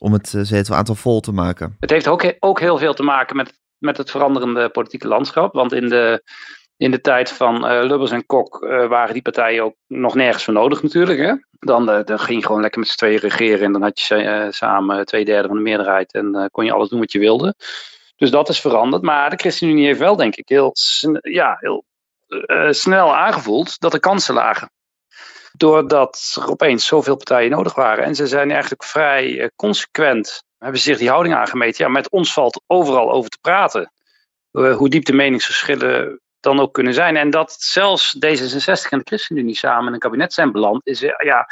om 0.01 0.13
het 0.13 0.33
eh, 0.33 0.41
zetelaantal 0.41 0.95
vol 0.95 1.19
te 1.19 1.31
maken? 1.31 1.75
Het 1.79 1.89
heeft 1.89 2.07
ook, 2.07 2.33
ook 2.39 2.59
heel 2.59 2.77
veel 2.77 2.93
te 2.93 3.03
maken 3.03 3.35
met, 3.35 3.59
met 3.77 3.97
het 3.97 4.11
veranderende 4.11 4.69
politieke 4.69 5.07
landschap. 5.07 5.53
Want 5.53 5.73
in 5.73 5.89
de, 5.89 6.23
in 6.77 6.91
de 6.91 7.01
tijd 7.01 7.31
van 7.31 7.67
eh, 7.67 7.83
Lubbers 7.83 8.11
en 8.11 8.25
Kok 8.25 8.63
eh, 8.63 8.87
waren 8.87 9.13
die 9.13 9.21
partijen 9.21 9.63
ook 9.63 9.75
nog 9.87 10.15
nergens 10.15 10.43
voor 10.43 10.53
nodig 10.53 10.83
natuurlijk. 10.83 11.19
Hè? 11.19 11.33
Dan, 11.51 11.85
dan 11.85 12.19
ging 12.19 12.39
je 12.39 12.45
gewoon 12.45 12.61
lekker 12.61 12.79
met 12.79 12.89
z'n 12.89 12.97
tweeën 12.97 13.19
regeren 13.19 13.65
en 13.65 13.71
dan 13.71 13.81
had 13.81 13.99
je 13.99 14.47
samen 14.49 15.05
twee 15.05 15.25
derde 15.25 15.47
van 15.47 15.57
de 15.57 15.63
meerderheid 15.63 16.13
en 16.13 16.49
kon 16.51 16.65
je 16.65 16.71
alles 16.71 16.89
doen 16.89 16.99
wat 16.99 17.11
je 17.11 17.19
wilde. 17.19 17.55
Dus 18.15 18.31
dat 18.31 18.49
is 18.49 18.59
veranderd. 18.59 19.03
Maar 19.03 19.29
de 19.29 19.35
ChristenUnie 19.35 19.85
heeft 19.85 19.99
wel, 19.99 20.15
denk 20.15 20.35
ik, 20.35 20.49
heel, 20.49 20.71
ja, 21.21 21.57
heel 21.59 21.83
snel 22.69 23.15
aangevoeld 23.15 23.79
dat 23.79 23.91
de 23.91 23.99
kansen 23.99 24.33
lagen. 24.33 24.71
Doordat 25.57 26.37
er 26.41 26.49
opeens 26.49 26.85
zoveel 26.85 27.15
partijen 27.15 27.49
nodig 27.49 27.75
waren. 27.75 28.03
En 28.03 28.15
ze 28.15 28.27
zijn 28.27 28.51
eigenlijk 28.51 28.83
vrij 28.83 29.39
eh, 29.39 29.47
consequent, 29.55 30.43
hebben 30.57 30.79
zich 30.79 30.97
die 30.97 31.09
houding 31.09 31.35
aangemeten. 31.35 31.85
Ja, 31.85 31.91
met 31.91 32.09
ons 32.09 32.33
valt 32.33 32.61
overal 32.67 33.11
over 33.11 33.29
te 33.29 33.37
praten. 33.41 33.91
Eh, 34.51 34.75
hoe 34.75 34.89
diep 34.89 35.05
de 35.05 35.13
meningsverschillen 35.13 36.19
dan 36.39 36.59
ook 36.59 36.73
kunnen 36.73 36.93
zijn. 36.93 37.17
En 37.17 37.29
dat 37.29 37.55
zelfs 37.59 38.15
D66 38.15 38.89
en 38.89 38.97
de 38.97 39.01
ChristenUnie 39.03 39.55
samen 39.55 39.87
in 39.87 39.93
een 39.93 39.99
kabinet 39.99 40.33
zijn 40.33 40.51
beland. 40.51 40.87
Is, 40.87 41.01
eh, 41.01 41.25
ja, 41.25 41.47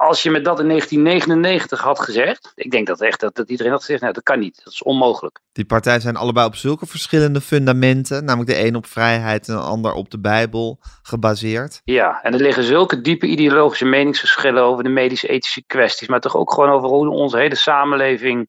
als 0.00 0.22
je 0.22 0.30
me 0.30 0.40
dat 0.40 0.60
in 0.60 0.68
1999 0.68 1.80
had 1.80 2.00
gezegd. 2.00 2.52
Ik 2.54 2.70
denk 2.70 2.86
dat 2.86 3.00
echt 3.00 3.20
dat, 3.20 3.34
dat 3.34 3.50
iedereen 3.50 3.72
had 3.72 3.80
gezegd. 3.80 4.00
Nou, 4.00 4.12
dat 4.12 4.22
kan 4.22 4.38
niet. 4.38 4.60
Dat 4.64 4.72
is 4.72 4.82
onmogelijk. 4.82 5.40
Die 5.52 5.64
partijen 5.64 6.00
zijn 6.00 6.16
allebei 6.16 6.46
op 6.46 6.54
zulke 6.54 6.86
verschillende 6.86 7.40
fundamenten, 7.40 8.24
namelijk 8.24 8.50
de 8.50 8.66
een 8.66 8.76
op 8.76 8.86
vrijheid 8.86 9.48
en 9.48 9.54
de 9.54 9.60
ander 9.60 9.92
op 9.92 10.10
de 10.10 10.20
Bijbel 10.20 10.78
gebaseerd. 11.02 11.80
Ja, 11.84 12.22
en 12.22 12.32
er 12.32 12.40
liggen 12.40 12.64
zulke 12.64 13.00
diepe 13.00 13.26
ideologische 13.26 13.84
meningsverschillen 13.84 14.62
over 14.62 14.84
de 14.84 14.90
medische-ethische 14.90 15.62
kwesties, 15.66 16.08
maar 16.08 16.20
toch 16.20 16.36
ook 16.36 16.52
gewoon 16.52 16.70
over 16.70 16.88
hoe 16.88 17.10
onze 17.10 17.38
hele 17.38 17.54
samenleving 17.54 18.48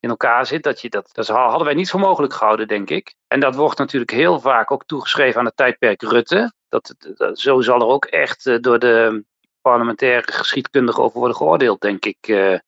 in 0.00 0.08
elkaar 0.08 0.46
zit. 0.46 0.62
Dat, 0.62 0.80
je 0.80 0.88
dat, 0.88 1.08
dat 1.12 1.28
hadden 1.28 1.64
wij 1.64 1.74
niet 1.74 1.90
voor 1.90 2.00
mogelijk 2.00 2.32
gehouden, 2.32 2.68
denk 2.68 2.90
ik. 2.90 3.14
En 3.26 3.40
dat 3.40 3.54
wordt 3.54 3.78
natuurlijk 3.78 4.12
heel 4.12 4.40
vaak 4.40 4.70
ook 4.70 4.84
toegeschreven 4.86 5.38
aan 5.40 5.46
het 5.46 5.56
tijdperk 5.56 6.02
Rutte. 6.02 6.52
Dat, 6.68 6.94
dat, 7.16 7.38
zo 7.38 7.60
zal 7.60 7.80
er 7.80 7.86
ook 7.86 8.04
echt 8.04 8.46
eh, 8.46 8.56
door 8.60 8.78
de 8.78 9.24
parlementaire 9.60 10.32
geschiedkundigen 10.32 11.02
over 11.02 11.18
worden 11.18 11.36
geoordeeld, 11.36 11.80
denk 11.80 12.04
ik, 12.04 12.18
eh, 12.20 12.58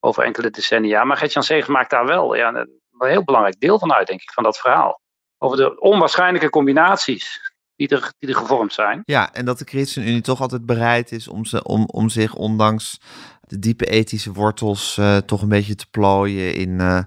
over 0.00 0.24
enkele 0.24 0.50
decennia. 0.50 1.04
Maar 1.04 1.16
Gert-Jan 1.16 1.64
maakt 1.66 1.90
daar 1.90 2.06
wel 2.06 2.34
ja, 2.34 2.48
een, 2.48 2.80
een 2.98 3.08
heel 3.08 3.24
belangrijk 3.24 3.60
deel 3.60 3.78
van 3.78 3.92
uit, 3.92 4.06
denk 4.06 4.20
ik, 4.20 4.32
van 4.32 4.42
dat 4.42 4.58
verhaal. 4.58 5.00
Over 5.38 5.56
de 5.56 5.80
onwaarschijnlijke 5.80 6.50
combinaties 6.50 7.52
die 7.76 7.88
er, 7.88 8.12
die 8.18 8.28
er 8.28 8.36
gevormd 8.36 8.72
zijn. 8.72 9.02
Ja, 9.04 9.32
en 9.32 9.44
dat 9.44 9.58
de 9.58 9.64
ChristenUnie 9.64 10.20
toch 10.20 10.40
altijd 10.40 10.66
bereid 10.66 11.12
is 11.12 11.28
om, 11.28 11.44
ze, 11.44 11.64
om, 11.64 11.84
om 11.86 12.08
zich 12.08 12.34
ondanks 12.34 13.00
de 13.40 13.58
diepe 13.58 13.86
ethische 13.86 14.32
wortels 14.32 14.98
eh, 14.98 15.16
toch 15.16 15.42
een 15.42 15.48
beetje 15.48 15.74
te 15.74 15.86
plooien 15.90 16.54
in, 16.54 16.80
eh, 16.80 17.02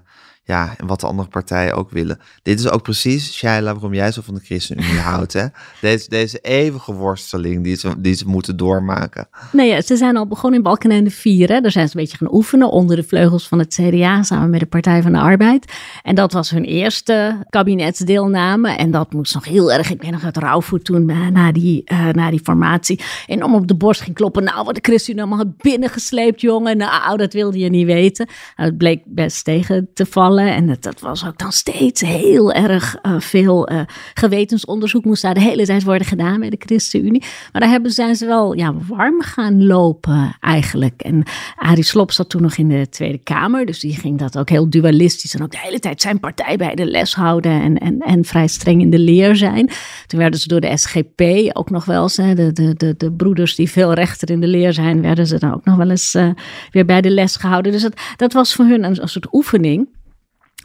ja, 0.46 0.74
in 0.78 0.86
wat 0.86 1.00
de 1.00 1.06
andere 1.06 1.28
partijen 1.28 1.74
ook 1.74 1.90
willen. 1.90 2.18
Dit 2.42 2.58
is 2.58 2.68
ook 2.70 2.82
precies, 2.82 3.34
Shaila, 3.34 3.72
waarom 3.72 3.94
jij 3.94 4.12
zo 4.12 4.20
van 4.24 4.34
de 4.34 4.40
ChristenUnie 4.40 5.00
houdt. 5.10 5.32
Hè? 5.32 5.46
Deze, 5.80 6.08
deze 6.08 6.38
eeuwige 6.38 6.92
worsteling 6.92 7.64
die 7.64 7.76
ze, 7.76 8.00
die 8.00 8.14
ze 8.14 8.28
moeten 8.28 8.56
doormaken. 8.56 9.28
Nee, 9.52 9.68
ja, 9.68 9.80
ze 9.80 9.96
zijn 9.96 10.16
al 10.16 10.26
begonnen 10.26 10.58
in 10.58 10.64
Balkenende 10.64 11.10
4. 11.10 11.48
Hè. 11.48 11.60
Daar 11.60 11.70
zijn 11.70 11.88
ze 11.88 11.96
een 11.96 12.02
beetje 12.02 12.16
gaan 12.16 12.34
oefenen 12.34 12.70
onder 12.70 12.96
de 12.96 13.02
vleugels 13.02 13.48
van 13.48 13.58
het 13.58 13.74
CDA 13.74 14.22
samen 14.22 14.50
met 14.50 14.60
de 14.60 14.66
Partij 14.66 15.02
van 15.02 15.12
de 15.12 15.18
Arbeid. 15.18 15.72
En 16.02 16.14
dat 16.14 16.32
was 16.32 16.50
hun 16.50 16.64
eerste 16.64 17.44
kabinetsdeelname. 17.48 18.70
En 18.70 18.90
dat 18.90 19.12
moest 19.12 19.34
nog 19.34 19.44
heel 19.44 19.72
erg, 19.72 19.90
ik 19.90 20.02
weet 20.02 20.10
nog 20.10 20.22
dat 20.22 20.36
Rauwvoet 20.36 20.84
toen 20.84 21.08
eh, 21.08 21.26
na, 21.26 21.52
die, 21.52 21.84
eh, 21.84 22.08
na 22.08 22.30
die 22.30 22.40
formatie 22.42 23.00
enorm 23.26 23.54
op 23.54 23.66
de 23.66 23.76
borst 23.76 24.00
ging 24.00 24.16
kloppen. 24.16 24.44
Nou, 24.44 24.64
wat 24.64 24.74
de 24.74 24.80
ChristenUnie 24.82 25.24
allemaal 25.24 25.44
had 25.46 25.56
binnengesleept, 25.56 26.40
jongen. 26.40 26.76
Nou, 26.76 27.16
dat 27.16 27.32
wilde 27.32 27.58
je 27.58 27.68
niet 27.68 27.86
weten. 27.86 28.28
Nou, 28.56 28.68
het 28.68 28.78
bleek 28.78 29.02
best 29.04 29.44
tegen 29.44 29.88
te 29.94 30.06
vallen. 30.06 30.34
En 30.44 30.76
dat, 30.80 31.00
was 31.00 31.26
ook 31.26 31.38
dan 31.38 31.52
steeds 31.52 32.00
heel 32.00 32.52
erg 32.52 32.96
eh, 33.02 33.20
veel 33.20 33.68
eh, 33.68 33.80
gewetensonderzoek 34.14 35.04
moest 35.04 35.22
daar 35.22 35.34
de 35.34 35.40
hele 35.40 35.66
tijd 35.66 35.84
worden 35.84 36.06
gedaan 36.06 36.40
bij 36.40 36.50
de 36.50 36.56
ChristenUnie. 36.58 37.24
Maar 37.52 37.60
daar 37.60 37.70
hebben, 37.70 37.90
zijn 37.90 38.16
ze 38.16 38.26
wel 38.26 38.54
ja, 38.54 38.74
warm 38.86 39.22
gaan 39.22 39.66
lopen 39.66 40.36
eigenlijk. 40.40 41.02
En 41.02 41.22
Arie 41.56 41.84
Slob 41.84 42.12
zat 42.12 42.28
toen 42.28 42.42
nog 42.42 42.56
in 42.56 42.68
de 42.68 42.88
Tweede 42.88 43.18
Kamer. 43.18 43.66
Dus 43.66 43.80
die 43.80 43.94
ging 43.94 44.18
dat 44.18 44.38
ook 44.38 44.48
heel 44.48 44.70
dualistisch 44.70 45.34
en 45.34 45.42
ook 45.42 45.50
de 45.50 45.60
hele 45.60 45.78
tijd 45.78 46.00
zijn 46.00 46.20
partij 46.20 46.56
bij 46.56 46.74
de 46.74 46.86
les 46.86 47.14
houden. 47.14 47.62
En, 47.62 47.78
en, 47.78 47.98
en 47.98 48.24
vrij 48.24 48.46
streng 48.46 48.80
in 48.80 48.90
de 48.90 48.98
leer 48.98 49.36
zijn. 49.36 49.70
Toen 50.06 50.18
werden 50.18 50.40
ze 50.40 50.48
door 50.48 50.60
de 50.60 50.76
SGP 50.76 51.22
ook 51.52 51.70
nog 51.70 51.84
wel 51.84 52.02
eens, 52.02 52.16
hè, 52.16 52.34
de, 52.34 52.52
de, 52.52 52.74
de, 52.74 52.94
de 52.96 53.12
broeders 53.12 53.54
die 53.54 53.70
veel 53.70 53.92
rechter 53.92 54.30
in 54.30 54.40
de 54.40 54.46
leer 54.46 54.72
zijn, 54.72 55.00
werden 55.02 55.26
ze 55.26 55.38
dan 55.38 55.54
ook 55.54 55.64
nog 55.64 55.76
wel 55.76 55.90
eens 55.90 56.14
uh, 56.14 56.30
weer 56.70 56.84
bij 56.84 57.00
de 57.00 57.10
les 57.10 57.36
gehouden. 57.36 57.72
Dus 57.72 57.82
dat, 57.82 58.00
dat 58.16 58.32
was 58.32 58.54
voor 58.54 58.64
hun 58.64 58.84
een 58.84 59.08
soort 59.08 59.34
oefening. 59.34 59.88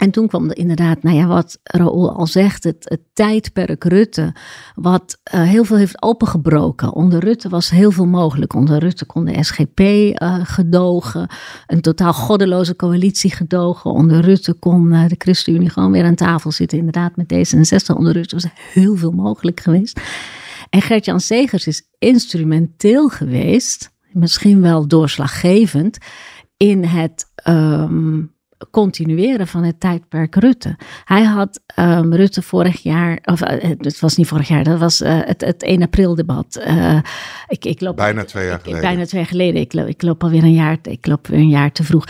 En 0.01 0.11
toen 0.11 0.27
kwam 0.27 0.49
er 0.49 0.57
inderdaad, 0.57 1.03
nou 1.03 1.15
ja, 1.15 1.27
wat 1.27 1.59
Raoul 1.63 2.11
al 2.15 2.27
zegt, 2.27 2.63
het, 2.63 2.99
tijdperk 3.13 3.83
Rutte, 3.83 4.35
wat 4.75 5.19
uh, 5.33 5.41
heel 5.41 5.63
veel 5.63 5.77
heeft 5.77 6.01
opengebroken. 6.01 6.93
Onder 6.93 7.19
Rutte 7.19 7.49
was 7.49 7.69
heel 7.69 7.91
veel 7.91 8.05
mogelijk. 8.05 8.53
Onder 8.53 8.79
Rutte 8.79 9.05
kon 9.05 9.25
de 9.25 9.43
SGP 9.43 9.79
uh, 9.79 10.39
gedogen, 10.43 11.29
een 11.67 11.81
totaal 11.81 12.13
goddeloze 12.13 12.75
coalitie 12.75 13.31
gedogen. 13.31 13.91
Onder 13.91 14.21
Rutte 14.21 14.53
kon 14.53 14.93
uh, 14.93 15.07
de 15.07 15.15
ChristenUnie 15.17 15.69
gewoon 15.69 15.91
weer 15.91 16.05
aan 16.05 16.15
tafel 16.15 16.51
zitten, 16.51 16.77
inderdaad 16.77 17.15
met 17.15 17.33
D66. 17.33 17.95
Onder 17.95 18.13
Rutte 18.13 18.35
was 18.35 18.47
heel 18.73 18.95
veel 18.95 19.11
mogelijk 19.11 19.59
geweest. 19.59 20.01
En 20.69 20.81
Gert-Jan 20.81 21.19
Segers 21.19 21.67
is 21.67 21.87
instrumenteel 21.99 23.09
geweest, 23.09 23.91
misschien 24.11 24.61
wel 24.61 24.87
doorslaggevend, 24.87 25.97
in 26.57 26.83
het... 26.83 27.25
Um, 27.47 28.39
continueren 28.71 29.47
van 29.47 29.63
het 29.63 29.79
tijdperk 29.79 30.35
Rutte. 30.35 30.77
Hij 31.03 31.23
had 31.23 31.59
um, 31.79 32.13
Rutte 32.13 32.41
vorig 32.41 32.83
jaar, 32.83 33.19
of 33.23 33.41
uh, 33.41 33.77
het 33.77 33.99
was 33.99 34.17
niet 34.17 34.27
vorig 34.27 34.47
jaar, 34.47 34.63
dat 34.63 34.79
was 34.79 35.01
uh, 35.01 35.19
het, 35.23 35.41
het 35.41 35.63
1 35.63 35.81
april 35.81 36.15
debat. 36.15 36.63
Uh, 36.67 36.99
ik, 37.47 37.65
ik 37.65 37.81
loop, 37.81 37.95
bijna 37.95 38.23
twee 38.23 38.47
jaar 38.47 38.59
geleden. 38.59 38.81
bijna 38.81 39.05
twee 39.05 39.21
jaar 39.21 39.29
geleden. 39.29 39.61
Ik 39.61 39.73
loop, 39.73 39.87
ik 39.87 40.01
loop 40.01 40.23
alweer 40.23 40.43
een 40.43 40.53
jaar, 40.53 40.77
ik 40.81 41.07
loop 41.07 41.27
weer 41.27 41.39
een 41.39 41.49
jaar 41.49 41.71
te 41.71 41.83
vroeg. 41.83 42.05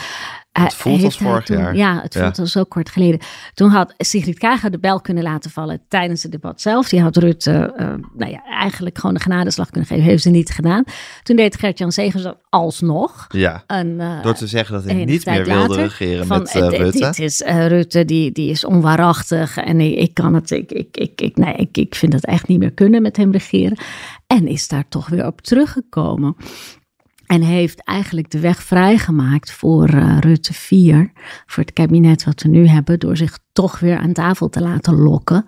Het 0.51 0.73
voelt 0.73 1.03
als 1.03 1.17
vorig 1.17 1.45
toen, 1.45 1.57
jaar. 1.57 1.75
Ja, 1.75 2.01
het 2.01 2.17
voelt 2.17 2.39
al 2.39 2.45
zo 2.45 2.63
kort 2.63 2.89
geleden. 2.89 3.19
Toen 3.53 3.69
had 3.69 3.93
Sigrid 3.97 4.37
Kager 4.37 4.71
de 4.71 4.79
bel 4.79 5.01
kunnen 5.01 5.23
laten 5.23 5.51
vallen 5.51 5.81
tijdens 5.87 6.23
het 6.23 6.31
debat 6.31 6.61
zelf. 6.61 6.89
Die 6.89 7.01
had 7.01 7.17
Rutte 7.17 7.73
uh, 7.77 7.87
nou 8.17 8.31
ja, 8.31 8.43
eigenlijk 8.45 8.97
gewoon 8.97 9.15
een 9.15 9.21
genadeslag 9.21 9.69
kunnen 9.69 9.89
geven. 9.89 10.03
Heeft 10.03 10.23
ze 10.23 10.29
niet 10.29 10.49
gedaan. 10.49 10.83
Toen 11.23 11.35
deed 11.35 11.57
Gert-Jan 11.57 11.91
Segers 11.91 12.25
alsnog. 12.49 13.25
Ja, 13.29 13.63
een, 13.67 13.87
uh, 13.87 14.23
door 14.23 14.33
te 14.33 14.47
zeggen 14.47 14.73
dat 14.75 14.83
hij 14.83 15.05
niet 15.05 15.25
meer 15.25 15.45
wilde 15.45 15.67
later, 15.67 15.75
regeren 15.75 16.27
van, 16.27 16.39
met 16.39 16.55
uh, 16.55 16.69
Rutte. 16.69 16.99
Dit 16.99 17.19
is 17.19 17.39
Rutte, 17.45 18.05
die, 18.05 18.31
die 18.31 18.49
is 18.49 18.65
onwaarachtig. 18.65 19.57
En 19.57 19.81
ik, 19.81 19.95
ik 19.95 20.13
kan 20.13 20.33
het, 20.33 20.51
ik, 20.51 20.71
ik, 20.71 20.97
ik, 20.97 21.21
ik, 21.21 21.37
nee, 21.37 21.55
ik, 21.55 21.77
ik 21.77 21.95
vind 21.95 22.13
het 22.13 22.25
echt 22.25 22.47
niet 22.47 22.59
meer 22.59 22.73
kunnen 22.73 23.01
met 23.01 23.17
hem 23.17 23.31
regeren. 23.31 23.77
En 24.27 24.47
is 24.47 24.67
daar 24.67 24.85
toch 24.89 25.09
weer 25.09 25.25
op 25.25 25.41
teruggekomen. 25.41 26.35
En 27.31 27.41
heeft 27.41 27.83
eigenlijk 27.83 28.31
de 28.31 28.39
weg 28.39 28.63
vrijgemaakt 28.63 29.51
voor 29.51 29.93
uh, 29.93 30.17
Rutte 30.19 30.53
4, 30.53 31.11
voor 31.45 31.63
het 31.63 31.73
kabinet 31.73 32.23
wat 32.23 32.41
we 32.41 32.49
nu 32.49 32.67
hebben, 32.67 32.99
door 32.99 33.17
zich 33.17 33.39
toch 33.51 33.79
weer 33.79 33.97
aan 33.97 34.13
tafel 34.13 34.49
te 34.49 34.61
laten 34.61 34.95
lokken. 34.95 35.45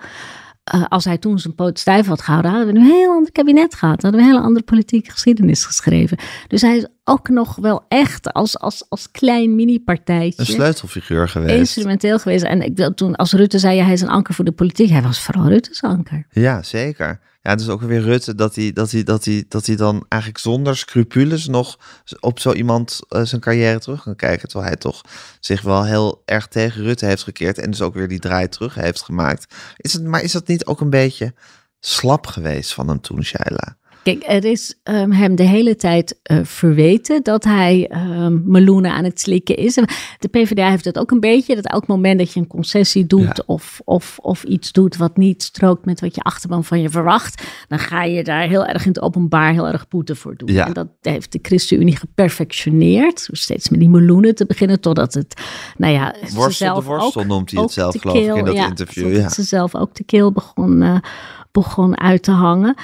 Uh, 0.75 0.83
als 0.87 1.05
hij 1.05 1.17
toen 1.17 1.39
zijn 1.39 1.55
poot 1.55 1.79
stijf 1.79 2.07
had 2.07 2.21
gehouden, 2.21 2.51
hadden 2.51 2.73
we 2.73 2.79
nu 2.79 2.85
een 2.85 2.91
heel 2.91 3.11
ander 3.11 3.31
kabinet 3.31 3.75
gehad. 3.75 4.01
Hadden 4.01 4.19
we 4.19 4.25
een 4.25 4.33
hele 4.33 4.45
andere 4.45 4.65
politieke 4.65 5.11
geschiedenis 5.11 5.65
geschreven. 5.65 6.17
Dus 6.47 6.61
hij 6.61 6.77
is 6.77 6.87
ook 7.03 7.29
nog 7.29 7.55
wel 7.55 7.85
echt 7.87 8.33
als, 8.33 8.59
als, 8.59 8.85
als 8.89 9.11
klein 9.11 9.55
mini-partijtje. 9.55 10.39
Een 10.39 10.45
sleutelfiguur 10.45 11.29
geweest. 11.29 11.57
Instrumenteel 11.57 12.19
geweest. 12.19 12.43
En 12.43 12.61
ik, 12.61 12.91
toen 12.95 13.15
als 13.15 13.31
Rutte 13.31 13.59
zei, 13.59 13.81
hij 13.81 13.93
is 13.93 14.01
een 14.01 14.09
anker 14.09 14.33
voor 14.33 14.45
de 14.45 14.51
politiek. 14.51 14.89
Hij 14.89 15.01
was 15.01 15.19
vooral 15.19 15.47
Rutte's 15.47 15.83
anker. 15.83 16.25
Ja, 16.29 16.61
zeker. 16.61 17.19
Ja, 17.43 17.55
is 17.55 17.69
ook 17.69 17.81
weer 17.81 18.01
Rutte 18.01 18.35
dat 18.35 18.55
hij, 18.55 18.73
dat, 18.73 18.91
hij, 18.91 19.03
dat, 19.03 19.25
hij, 19.25 19.45
dat 19.47 19.65
hij 19.65 19.75
dan 19.75 20.05
eigenlijk 20.07 20.41
zonder 20.41 20.77
scrupules 20.77 21.47
nog 21.47 21.79
op 22.19 22.39
zo 22.39 22.53
iemand 22.53 22.99
uh, 23.09 23.21
zijn 23.23 23.41
carrière 23.41 23.79
terug 23.79 24.03
kan 24.03 24.15
kijken. 24.15 24.47
Terwijl 24.47 24.69
hij 24.69 24.79
toch 24.79 25.01
zich 25.39 25.61
wel 25.61 25.85
heel 25.85 26.21
erg 26.25 26.47
tegen 26.47 26.83
Rutte 26.83 27.05
heeft 27.05 27.23
gekeerd 27.23 27.57
en 27.57 27.71
dus 27.71 27.81
ook 27.81 27.93
weer 27.93 28.07
die 28.07 28.19
draai 28.19 28.49
terug 28.49 28.75
heeft 28.75 29.01
gemaakt. 29.01 29.55
Is 29.77 29.93
het, 29.93 30.03
maar 30.03 30.21
is 30.21 30.31
dat 30.31 30.47
niet 30.47 30.65
ook 30.65 30.81
een 30.81 30.89
beetje 30.89 31.33
slap 31.79 32.27
geweest 32.27 32.73
van 32.73 32.87
hem 32.87 33.01
toen, 33.01 33.23
Shaila? 33.23 33.77
Kijk, 34.03 34.23
er 34.27 34.45
is 34.45 34.79
um, 34.83 35.11
hem 35.11 35.35
de 35.35 35.43
hele 35.43 35.75
tijd 35.75 36.19
uh, 36.31 36.37
verweten 36.43 37.23
dat 37.23 37.43
hij 37.43 37.91
um, 37.91 38.43
meloenen 38.45 38.91
aan 38.91 39.03
het 39.03 39.19
slikken 39.19 39.57
is. 39.57 39.73
De 40.19 40.27
PvdA 40.31 40.69
heeft 40.69 40.83
dat 40.83 40.99
ook 40.99 41.11
een 41.11 41.19
beetje, 41.19 41.55
dat 41.55 41.67
elk 41.67 41.87
moment 41.87 42.19
dat 42.19 42.33
je 42.33 42.39
een 42.39 42.47
concessie 42.47 43.05
doet 43.05 43.37
ja. 43.37 43.43
of, 43.45 43.81
of, 43.83 44.19
of 44.21 44.43
iets 44.43 44.71
doet 44.71 44.97
wat 44.97 45.17
niet 45.17 45.43
strookt 45.43 45.85
met 45.85 46.01
wat 46.01 46.15
je 46.15 46.21
achterban 46.21 46.63
van 46.63 46.81
je 46.81 46.89
verwacht, 46.89 47.43
dan 47.67 47.79
ga 47.79 48.03
je 48.03 48.23
daar 48.23 48.47
heel 48.47 48.65
erg 48.65 48.85
in 48.85 48.91
het 48.91 49.01
openbaar 49.01 49.51
heel 49.51 49.67
erg 49.67 49.87
boete 49.87 50.15
voor 50.15 50.35
doen. 50.37 50.53
Ja. 50.53 50.65
En 50.65 50.73
dat 50.73 50.87
heeft 51.01 51.31
de 51.31 51.39
ChristenUnie 51.41 51.97
geperfectioneerd, 51.97 53.29
steeds 53.31 53.69
met 53.69 53.79
die 53.79 53.89
meloenen 53.89 54.35
te 54.35 54.45
beginnen, 54.45 54.79
totdat 54.79 55.13
het, 55.13 55.41
nou 55.77 55.93
ja... 55.93 56.15
Worstel 56.33 56.75
de 56.75 56.81
worstel 56.81 57.21
ook, 57.21 57.27
noemt 57.27 57.51
hij 57.51 57.61
het 57.61 57.71
zelf, 57.71 57.95
geloof 57.99 58.17
ik, 58.17 58.35
in 58.35 58.45
dat 58.45 58.55
ja, 58.55 58.67
interview. 58.67 59.15
Ja, 59.15 59.29
ze 59.29 59.43
zelf 59.43 59.75
ook 59.75 59.95
de 59.95 60.03
keel 60.03 60.31
begon, 60.31 60.81
uh, 60.81 60.97
begon 61.51 61.99
uit 61.99 62.23
te 62.23 62.31
hangen. 62.31 62.75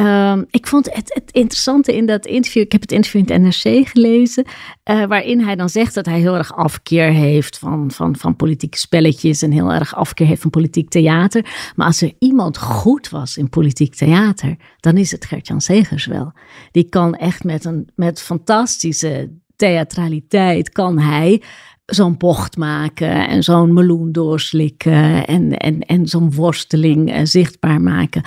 Um, 0.00 0.46
ik 0.50 0.66
vond 0.66 0.94
het, 0.94 1.14
het, 1.14 1.30
interessante 1.30 1.96
in 1.96 2.06
dat 2.06 2.26
interview, 2.26 2.62
ik 2.62 2.72
heb 2.72 2.80
het 2.80 2.92
interview 2.92 3.20
in 3.20 3.32
het 3.32 3.42
NRC 3.42 3.88
gelezen, 3.88 4.44
uh, 4.90 5.04
waarin 5.04 5.40
hij 5.40 5.56
dan 5.56 5.68
zegt 5.68 5.94
dat 5.94 6.06
hij 6.06 6.18
heel 6.18 6.36
erg 6.36 6.52
afkeer 6.56 7.12
heeft 7.12 7.58
van, 7.58 7.90
van, 7.90 8.16
van 8.16 8.36
politieke 8.36 8.78
spelletjes 8.78 9.42
en 9.42 9.50
heel 9.50 9.72
erg 9.72 9.94
afkeer 9.94 10.26
heeft 10.26 10.42
van 10.42 10.50
politiek 10.50 10.88
theater. 10.88 11.72
Maar 11.76 11.86
als 11.86 12.02
er 12.02 12.12
iemand 12.18 12.58
goed 12.58 13.08
was 13.08 13.36
in 13.36 13.48
politiek 13.48 13.94
theater, 13.94 14.56
dan 14.76 14.96
is 14.96 15.10
het 15.10 15.24
Gert-Jan 15.24 15.60
Segers 15.60 16.06
wel. 16.06 16.32
Die 16.70 16.88
kan 16.88 17.14
echt 17.14 17.44
met 17.44 17.64
een 17.64 17.88
met 17.94 18.22
fantastische 18.22 19.30
theatraliteit, 19.56 20.70
kan 20.70 20.98
hij 20.98 21.42
zo'n 21.90 22.16
bocht 22.16 22.56
maken 22.56 23.28
en 23.28 23.42
zo'n 23.42 23.72
meloen 23.72 24.12
doorslikken 24.12 25.26
en, 25.26 25.56
en, 25.56 25.80
en 25.80 26.06
zo'n 26.06 26.34
worsteling 26.34 27.14
uh, 27.14 27.20
zichtbaar 27.22 27.80
maken. 27.80 28.22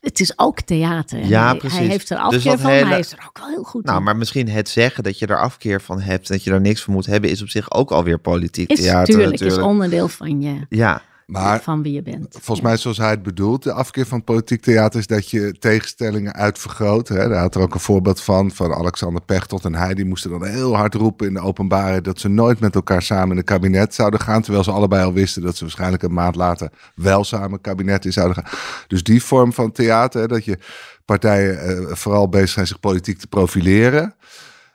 Het 0.00 0.20
is 0.20 0.38
ook 0.38 0.60
theater. 0.60 1.26
Ja, 1.26 1.48
hij, 1.48 1.56
precies. 1.56 1.78
Hij 1.78 1.86
heeft 1.86 2.10
er 2.10 2.16
afkeer 2.16 2.52
dus 2.52 2.60
van, 2.60 2.70
hele... 2.70 2.88
hij 2.88 2.98
is 2.98 3.12
er 3.12 3.24
ook 3.28 3.38
wel 3.38 3.48
heel 3.48 3.62
goed 3.62 3.84
Nou, 3.84 3.98
in. 3.98 4.04
maar 4.04 4.16
misschien 4.16 4.48
het 4.48 4.68
zeggen 4.68 5.04
dat 5.04 5.18
je 5.18 5.26
er 5.26 5.40
afkeer 5.40 5.80
van 5.80 6.00
hebt, 6.00 6.28
dat 6.28 6.44
je 6.44 6.50
er 6.50 6.60
niks 6.60 6.82
van 6.82 6.94
moet 6.94 7.06
hebben, 7.06 7.30
is 7.30 7.42
op 7.42 7.48
zich 7.48 7.72
ook 7.72 7.90
alweer 7.90 8.18
politiek 8.18 8.70
is 8.70 8.80
theater 8.80 9.04
tuurlijk, 9.04 9.30
natuurlijk. 9.30 9.60
is 9.60 9.66
onderdeel 9.66 10.08
van 10.08 10.40
je, 10.40 10.66
Ja, 10.68 11.02
Maar 11.30 11.62
van 11.62 11.82
wie 11.82 11.92
je 11.92 12.02
bent. 12.02 12.26
volgens 12.30 12.60
mij 12.60 12.76
zoals 12.76 12.98
hij 12.98 13.10
het 13.10 13.22
bedoelt, 13.22 13.62
de 13.62 13.72
afkeer 13.72 14.06
van 14.06 14.24
politiek 14.24 14.62
theater 14.62 15.00
is 15.00 15.06
dat 15.06 15.30
je 15.30 15.54
tegenstellingen 15.58 16.32
uitvergroot. 16.32 17.08
Hè? 17.08 17.28
Daar 17.28 17.40
had 17.40 17.54
er 17.54 17.60
ook 17.60 17.74
een 17.74 17.80
voorbeeld 17.80 18.20
van, 18.20 18.50
van 18.50 18.74
Alexander 18.74 19.22
Pechtold 19.22 19.64
en 19.64 19.74
hij. 19.74 19.94
Die 19.94 20.04
moesten 20.04 20.30
dan 20.30 20.44
heel 20.44 20.76
hard 20.76 20.94
roepen 20.94 21.26
in 21.26 21.34
de 21.34 21.40
openbaarheid 21.40 22.04
dat 22.04 22.20
ze 22.20 22.28
nooit 22.28 22.60
met 22.60 22.74
elkaar 22.74 23.02
samen 23.02 23.30
in 23.30 23.36
een 23.36 23.44
kabinet 23.44 23.94
zouden 23.94 24.20
gaan. 24.20 24.42
Terwijl 24.42 24.64
ze 24.64 24.70
allebei 24.70 25.04
al 25.04 25.12
wisten 25.12 25.42
dat 25.42 25.56
ze 25.56 25.64
waarschijnlijk 25.64 26.02
een 26.02 26.12
maand 26.12 26.34
later 26.34 26.70
wel 26.94 27.24
samen 27.24 27.52
een 27.52 27.60
kabinet 27.60 28.04
in 28.04 28.12
zouden 28.12 28.36
gaan. 28.36 28.52
Dus 28.86 29.02
die 29.02 29.22
vorm 29.22 29.52
van 29.52 29.72
theater, 29.72 30.20
hè, 30.20 30.26
dat 30.26 30.44
je 30.44 30.58
partijen 31.04 31.60
eh, 31.60 31.94
vooral 31.94 32.28
bezig 32.28 32.48
zijn 32.50 32.66
zich 32.66 32.80
politiek 32.80 33.18
te 33.18 33.26
profileren. 33.26 34.14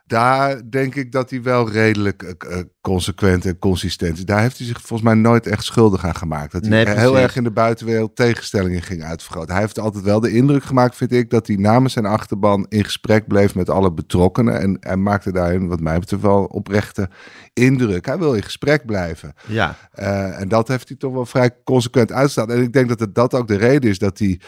Daar 0.07 0.69
denk 0.69 0.95
ik 0.95 1.11
dat 1.11 1.29
hij 1.29 1.41
wel 1.41 1.71
redelijk 1.71 2.35
uh, 2.49 2.57
consequent 2.81 3.45
en 3.45 3.59
consistent 3.59 4.17
is. 4.17 4.25
Daar 4.25 4.41
heeft 4.41 4.57
hij 4.57 4.67
zich 4.67 4.77
volgens 4.81 5.01
mij 5.01 5.13
nooit 5.13 5.47
echt 5.47 5.63
schuldig 5.63 6.05
aan 6.05 6.15
gemaakt. 6.15 6.51
Dat 6.51 6.61
hij 6.61 6.69
Nee, 6.69 6.97
heel 6.97 7.19
erg 7.19 7.35
in 7.35 7.43
de 7.43 7.51
buitenwereld 7.51 8.15
tegenstellingen 8.15 8.81
ging 8.81 9.03
uitvergroten. 9.03 9.51
Hij 9.51 9.61
heeft 9.61 9.79
altijd 9.79 10.03
wel 10.03 10.19
de 10.19 10.31
indruk 10.31 10.63
gemaakt, 10.63 10.95
vind 10.95 11.11
ik, 11.11 11.29
dat 11.29 11.47
hij 11.47 11.55
namens 11.55 11.93
zijn 11.93 12.05
achterban 12.05 12.65
in 12.69 12.83
gesprek 12.83 13.27
bleef 13.27 13.55
met 13.55 13.69
alle 13.69 13.93
betrokkenen. 13.93 14.61
En 14.61 14.77
hij 14.79 14.97
maakte 14.97 15.31
daarin, 15.31 15.67
wat 15.67 15.79
mij 15.79 15.99
betreft, 15.99 16.21
wel 16.21 16.43
oprechte 16.43 17.09
indruk. 17.53 18.05
Hij 18.05 18.17
wil 18.17 18.33
in 18.33 18.43
gesprek 18.43 18.85
blijven. 18.85 19.33
ja. 19.47 19.77
Uh, 19.99 20.39
en 20.39 20.47
dat 20.47 20.67
heeft 20.67 20.87
hij 20.87 20.97
toch 20.97 21.13
wel 21.13 21.25
vrij 21.25 21.51
consequent 21.63 22.11
uitstaan. 22.11 22.51
En 22.51 22.61
ik 22.61 22.73
denk 22.73 22.89
dat 22.89 22.99
het, 22.99 23.15
dat 23.15 23.33
ook 23.33 23.47
de 23.47 23.57
reden 23.57 23.89
is 23.89 23.99
dat 23.99 24.19
hij 24.19 24.39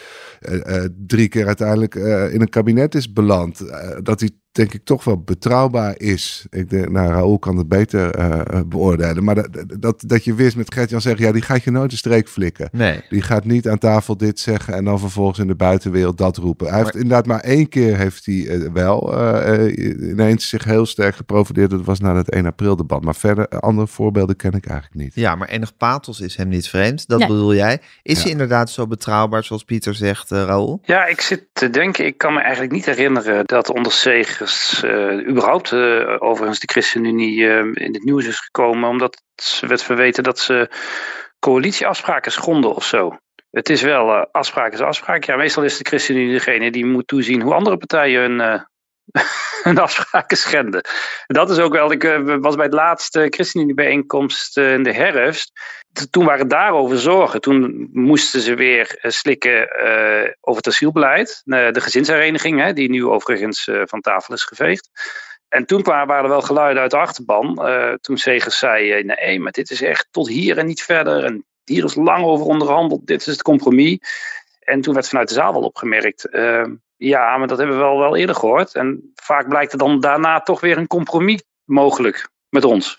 uh, 0.49 0.83
drie 1.07 1.27
keer 1.27 1.45
uiteindelijk 1.45 1.95
in 1.95 2.41
een 2.41 2.49
kabinet 2.49 2.95
is 2.95 3.13
beland. 3.13 3.63
dat 4.03 4.19
hij 4.19 4.29
denk 4.57 4.73
ik 4.73 4.83
toch 4.83 5.03
wel 5.03 5.21
betrouwbaar 5.21 5.93
is. 5.99 6.45
Ik 6.49 6.69
denk, 6.69 6.89
nou, 6.89 7.07
Raoul 7.11 7.39
kan 7.39 7.57
het 7.57 7.67
beter 7.67 8.19
uh, 8.19 8.61
beoordelen. 8.65 9.23
Maar 9.23 9.35
dat, 9.35 9.49
dat, 9.79 10.03
dat 10.07 10.23
je 10.23 10.33
wist 10.33 10.55
met 10.55 10.73
Gert-Jan 10.73 11.01
zeggen, 11.01 11.25
ja, 11.25 11.31
die 11.31 11.41
gaat 11.41 11.63
je 11.63 11.71
nooit 11.71 11.91
een 11.91 11.97
streek 11.97 12.29
flikken. 12.29 12.69
Nee. 12.71 12.99
Die 13.09 13.21
gaat 13.21 13.45
niet 13.45 13.67
aan 13.67 13.77
tafel 13.77 14.17
dit 14.17 14.39
zeggen 14.39 14.73
en 14.73 14.83
dan 14.83 14.99
vervolgens 14.99 15.39
in 15.39 15.47
de 15.47 15.55
buitenwereld 15.55 16.17
dat 16.17 16.37
roepen. 16.37 16.65
Hij 16.67 16.75
Maar- 16.75 16.83
heeft 16.83 16.95
inderdaad 16.95 17.25
maar 17.25 17.39
één 17.39 17.69
keer 17.69 17.97
heeft 17.97 18.25
hij 18.25 18.35
uh, 18.35 18.69
wel 18.73 19.17
uh, 19.53 20.09
ineens 20.09 20.49
zich 20.49 20.63
heel 20.63 20.85
sterk 20.85 21.15
geprofileerd. 21.15 21.69
Dat 21.69 21.85
was 21.85 21.99
na 21.99 22.15
het 22.15 22.29
1 22.29 22.45
april 22.45 22.75
debat. 22.75 23.03
Maar 23.03 23.15
verder, 23.15 23.47
andere 23.47 23.87
voorbeelden 23.87 24.35
ken 24.35 24.51
ik 24.53 24.65
eigenlijk 24.65 25.01
niet. 25.01 25.15
Ja, 25.15 25.35
maar 25.35 25.47
enig 25.47 25.77
pathos 25.77 26.19
is 26.21 26.35
hem 26.35 26.47
niet 26.47 26.67
vreemd. 26.69 27.07
Dat 27.07 27.19
Nee. 27.19 27.27
bedoel 27.27 27.53
jij. 27.55 27.79
Is 28.03 28.15
Ja. 28.17 28.21
hij 28.21 28.31
inderdaad 28.31 28.69
zo 28.69 28.87
betrouwbaar 28.87 29.43
zoals 29.43 29.63
Pieter 29.63 29.95
zegt, 29.95 30.31
uh, 30.31 30.43
Raoul? 30.43 30.79
Ja, 30.83 31.05
ik 31.05 31.21
zit 31.21 31.43
te 31.53 31.69
denken, 31.69 32.05
ik 32.05 32.17
kan 32.17 32.33
me 32.33 32.39
eigenlijk 32.41 32.71
niet 32.71 32.85
herinneren 32.85 33.45
dat 33.45 33.73
onder 33.73 33.91
Segers 33.91 34.46
uh, 34.83 35.27
überhaupt 35.27 35.71
uh, 35.71 36.15
overigens 36.19 36.59
de 36.59 36.67
ChristenUnie 36.71 37.37
uh, 37.37 37.57
in 37.57 37.93
het 37.93 38.03
nieuws 38.03 38.25
is 38.25 38.39
gekomen, 38.39 38.89
omdat 38.89 39.23
ze 39.35 39.67
werd 39.67 39.83
verweten 39.83 40.23
dat 40.23 40.39
ze 40.39 40.69
coalitieafspraken 41.39 42.31
schonden 42.31 42.75
of 42.75 42.83
zo. 42.83 43.17
Het 43.51 43.69
is 43.69 43.81
wel 43.81 44.07
uh, 44.07 44.23
afspraak 44.31 44.73
is 44.73 44.81
afspraak. 44.81 45.23
Ja, 45.23 45.35
meestal 45.35 45.63
is 45.63 45.77
de 45.77 45.85
ChristenUnie 45.85 46.31
degene 46.31 46.71
die 46.71 46.85
moet 46.85 47.07
toezien 47.07 47.41
hoe 47.41 47.53
andere 47.53 47.77
partijen 47.77 48.21
hun, 48.21 48.67
hun 49.63 49.77
afspraken 49.77 50.37
schenden. 50.37 50.81
Dat 51.27 51.49
is 51.49 51.59
ook 51.59 51.73
wel, 51.73 51.91
ik 51.91 52.03
uh, 52.03 52.35
was 52.39 52.55
bij 52.55 52.65
het 52.65 52.73
laatste 52.73 53.27
ChristenUnie-bijeenkomst 53.29 54.57
in 54.57 54.83
de 54.83 54.93
herfst. 54.93 55.51
Toen 56.09 56.25
waren 56.25 56.47
daarover 56.47 56.99
zorgen. 56.99 57.41
Toen 57.41 57.89
moesten 57.91 58.41
ze 58.41 58.53
weer 58.53 58.97
slikken 59.01 59.69
over 60.41 60.57
het 60.57 60.67
asielbeleid. 60.67 61.41
de 61.45 61.81
gezinshereniging, 61.81 62.73
die 62.73 62.89
nu 62.89 63.05
overigens 63.05 63.69
van 63.83 64.01
tafel 64.01 64.33
is 64.33 64.43
geveegd. 64.43 64.89
En 65.49 65.65
toen 65.65 65.83
waren 65.83 66.23
er 66.23 66.29
wel 66.29 66.41
geluiden 66.41 66.81
uit 66.81 66.91
de 66.91 66.97
achterban. 66.97 67.55
Toen 68.01 68.17
Segers 68.17 68.57
zei, 68.57 69.03
nee, 69.03 69.39
maar 69.39 69.51
dit 69.51 69.71
is 69.71 69.81
echt 69.81 70.07
tot 70.11 70.27
hier 70.27 70.57
en 70.57 70.65
niet 70.65 70.81
verder. 70.81 71.23
En 71.23 71.45
hier 71.63 71.83
is 71.83 71.95
lang 71.95 72.25
over 72.25 72.45
onderhandeld. 72.45 73.07
Dit 73.07 73.19
is 73.19 73.25
het 73.25 73.41
compromis. 73.41 73.99
En 74.59 74.81
toen 74.81 74.93
werd 74.93 75.09
vanuit 75.09 75.27
de 75.27 75.33
zaal 75.33 75.53
wel 75.53 75.61
opgemerkt. 75.61 76.29
Ja, 76.97 77.37
maar 77.37 77.47
dat 77.47 77.57
hebben 77.57 77.75
we 77.77 77.83
wel, 77.83 77.97
wel 77.97 78.15
eerder 78.15 78.35
gehoord. 78.35 78.75
En 78.75 79.11
vaak 79.15 79.47
blijkt 79.47 79.71
er 79.71 79.77
dan 79.77 79.99
daarna 79.99 80.39
toch 80.39 80.59
weer 80.59 80.77
een 80.77 80.87
compromis 80.87 81.43
mogelijk 81.63 82.29
met 82.49 82.63
ons. 82.63 82.97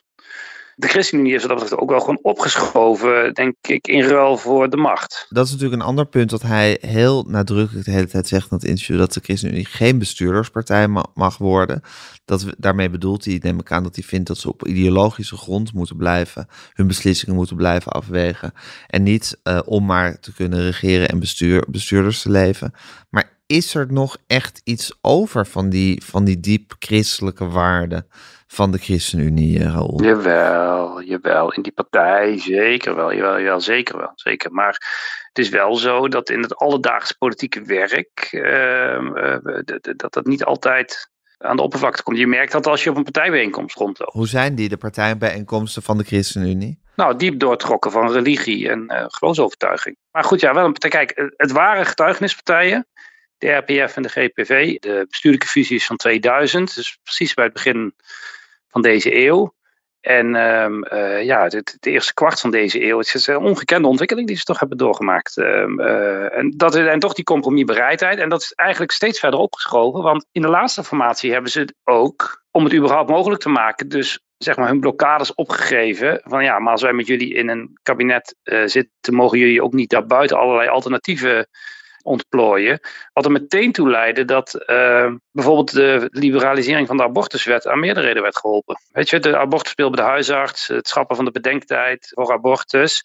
de 0.75 0.89
ChristenUnie 0.89 1.35
is 1.35 1.43
dat 1.43 1.77
ook 1.77 1.91
wel 1.91 2.01
gewoon 2.01 2.19
opgeschoven, 2.23 3.35
denk 3.35 3.55
ik, 3.61 3.87
in 3.87 4.03
ruil 4.03 4.37
voor 4.37 4.71
de 4.71 4.77
macht. 4.77 5.27
Dat 5.29 5.47
is 5.47 5.53
natuurlijk 5.53 5.83
een 5.83 5.89
ander 5.89 6.07
punt 6.07 6.31
dat 6.31 6.43
hij 6.43 6.79
heel 6.81 7.23
nadrukkelijk 7.23 7.85
de 7.85 7.91
hele 7.91 8.07
tijd 8.07 8.29
zegt 8.29 8.51
in 8.51 8.57
het 8.57 8.67
interview, 8.67 8.99
dat 8.99 9.13
de 9.13 9.21
ChristenUnie 9.23 9.65
geen 9.65 9.99
bestuurderspartij 9.99 10.89
mag 11.15 11.39
worden. 11.39 11.83
Dat 12.25 12.47
daarmee 12.59 12.91
bedoelt 12.91 13.25
hij, 13.25 13.39
neem 13.43 13.59
ik 13.59 13.73
aan, 13.73 13.83
dat 13.83 13.95
hij 13.95 14.05
vindt 14.05 14.27
dat 14.27 14.39
ze 14.39 14.49
op 14.49 14.67
ideologische 14.67 15.37
grond 15.37 15.73
moeten 15.73 15.97
blijven, 15.97 16.49
hun 16.73 16.87
beslissingen 16.87 17.35
moeten 17.35 17.57
blijven 17.57 17.93
afwegen. 17.93 18.53
En 18.87 19.03
niet 19.03 19.41
uh, 19.45 19.59
om 19.65 19.85
maar 19.85 20.21
te 20.21 20.35
kunnen 20.35 20.61
regeren 20.61 21.09
en 21.09 21.19
bestuur, 21.19 21.65
bestuurders 21.69 22.23
te 22.23 22.31
leven. 22.31 22.73
Maar 23.11 23.38
is 23.49 23.75
er 23.75 23.93
nog 23.93 24.17
echt 24.27 24.61
iets 24.65 24.99
over 25.01 25.47
van 25.47 25.69
die, 25.69 26.03
van 26.05 26.25
die 26.25 26.41
diep 26.41 26.75
christelijke 26.79 27.49
waarden 27.49 28.07
van 28.47 28.71
de 28.71 28.79
ChristenUnie, 28.79 29.59
eh, 29.59 29.65
Raoul? 29.65 30.03
Jawel, 30.03 31.03
jawel. 31.03 31.53
In 31.53 31.63
die 31.63 31.73
partij 31.73 32.39
zeker 32.39 32.95
wel. 32.95 33.13
Jawel, 33.13 33.39
jawel, 33.39 33.61
zeker 33.61 33.99
wel. 33.99 34.13
Zeker. 34.15 34.53
Maar 34.53 34.73
het 35.29 35.39
is 35.39 35.49
wel 35.49 35.77
zo 35.77 36.09
dat 36.09 36.31
in 36.31 36.43
het 36.43 36.57
alledaagse 36.57 37.17
politieke 37.19 37.63
werk, 37.63 38.29
uh, 38.31 39.01
uh, 39.15 39.61
dat 39.97 40.13
dat 40.13 40.27
niet 40.27 40.45
altijd 40.45 41.11
aan 41.39 41.57
de 41.57 41.63
oppervlakte 41.63 42.03
komt. 42.03 42.19
Je 42.19 42.27
merkt 42.27 42.53
dat 42.53 42.67
als 42.67 42.85
je 42.85 42.91
op 42.91 42.97
een 42.97 43.03
partijbijeenkomst 43.03 43.77
rondloopt. 43.77 44.13
Hoe 44.13 44.29
zijn 44.29 44.55
die, 44.55 44.69
de 44.69 44.77
partijbijeenkomsten 44.77 45.83
van 45.83 45.99
de 45.99 46.05
ChristenUnie? 46.05 46.81
Nou, 46.97 47.17
diep 47.17 47.41
doortrokken 47.41 47.91
van 47.91 48.13
religie 48.13 48.69
en 48.69 48.85
uh, 48.89 49.05
geloofsovertuiging. 49.07 49.97
Maar 50.11 50.25
goed, 50.25 50.41
ja, 50.41 50.55
wel 50.55 50.65
een 50.65 50.73
partij. 50.73 50.91
Kijk, 50.91 51.33
het 51.37 51.53
waren 51.53 51.87
getuigenispartijen 51.87 52.87
de 53.39 53.53
RPF 53.53 53.97
en 53.97 54.03
de 54.03 54.09
GPV. 54.09 54.79
De 54.79 55.07
bestuurlijke 55.09 55.47
fusie 55.47 55.77
is 55.77 55.87
van 55.87 55.97
2000, 55.97 56.75
dus 56.75 56.99
precies 57.03 57.35
bij 57.35 57.45
het 57.45 57.53
begin 57.53 57.95
van 58.69 58.83
deze 58.83 59.15
eeuw. 59.15 59.57
En 60.01 60.35
um, 60.35 60.85
uh, 60.93 61.25
ja, 61.25 61.43
het, 61.45 61.77
eerste 61.81 62.15
kwart 62.15 62.41
van 62.41 62.51
deze 62.51 62.85
eeuw, 62.85 62.99
het 62.99 63.15
is 63.15 63.27
een 63.27 63.37
ongekende 63.37 63.89
ontwikkeling 63.89 64.27
die 64.27 64.37
ze 64.37 64.43
toch 64.43 64.59
hebben 64.59 64.79
doorgemaakt. 64.79 65.37
Um, 65.37 65.81
uh, 65.81 66.37
en, 66.37 66.51
dat, 66.57 66.75
en 66.75 66.99
toch 66.99 67.15
die 67.15 67.25
compromisbereidheid. 67.25 68.19
En 68.19 68.29
dat 68.29 68.41
is 68.41 68.53
eigenlijk 68.53 68.93
steeds 68.93 69.19
verder 69.19 69.41
opgeschoven, 69.41 70.03
want 70.03 70.27
in 70.33 70.43
de 70.43 70.49
laatste 70.49 70.85
formatie 70.85 71.33
hebben 71.33 71.51
ze 71.51 71.75
ook, 71.85 72.45
om 72.51 72.65
het 72.65 72.75
überhaupt 72.75 73.11
mogelijk 73.11 73.43
te 73.43 73.49
maken, 73.49 73.89
dus 73.89 74.21
zeg 74.39 74.57
maar 74.57 74.69
hun 74.69 74.81
blokkades 74.81 75.35
opgegeven. 75.35 76.21
Van 76.25 76.45
ja, 76.45 76.59
maar 76.59 76.73
als 76.73 76.83
wij 76.83 76.93
met 76.93 77.07
jullie 77.07 77.35
in 77.35 77.49
een 77.49 77.79
kabinet 77.83 78.35
uh, 78.43 78.63
zitten, 78.65 79.15
mogen 79.15 79.39
jullie 79.39 79.63
ook 79.63 79.73
niet 79.73 79.91
daarbuiten 79.91 80.39
allerlei 80.39 80.69
alternatieve 80.69 81.49
ontplooien. 82.03 82.81
Wat 83.13 83.25
er 83.25 83.31
meteen 83.31 83.73
toe 83.73 83.91
leidde 83.91 84.25
dat 84.25 84.55
uh, 84.67 85.13
bijvoorbeeld 85.31 85.73
de 85.73 86.09
liberalisering 86.11 86.87
van 86.87 86.97
de 86.97 87.03
abortuswet 87.03 87.67
aan 87.67 87.81
meerderheden 87.81 88.23
werd 88.23 88.39
geholpen. 88.39 88.77
Weet 88.93 89.11
je, 89.11 89.19
de 89.19 89.37
abortuspeel 89.39 89.91
bij 89.91 90.05
de 90.05 90.11
huisarts, 90.11 90.67
het 90.67 90.89
schrappen 90.89 91.17
van 91.17 91.25
de 91.25 91.31
bedenktijd 91.31 92.11
voor 92.15 92.33
abortus. 92.33 93.05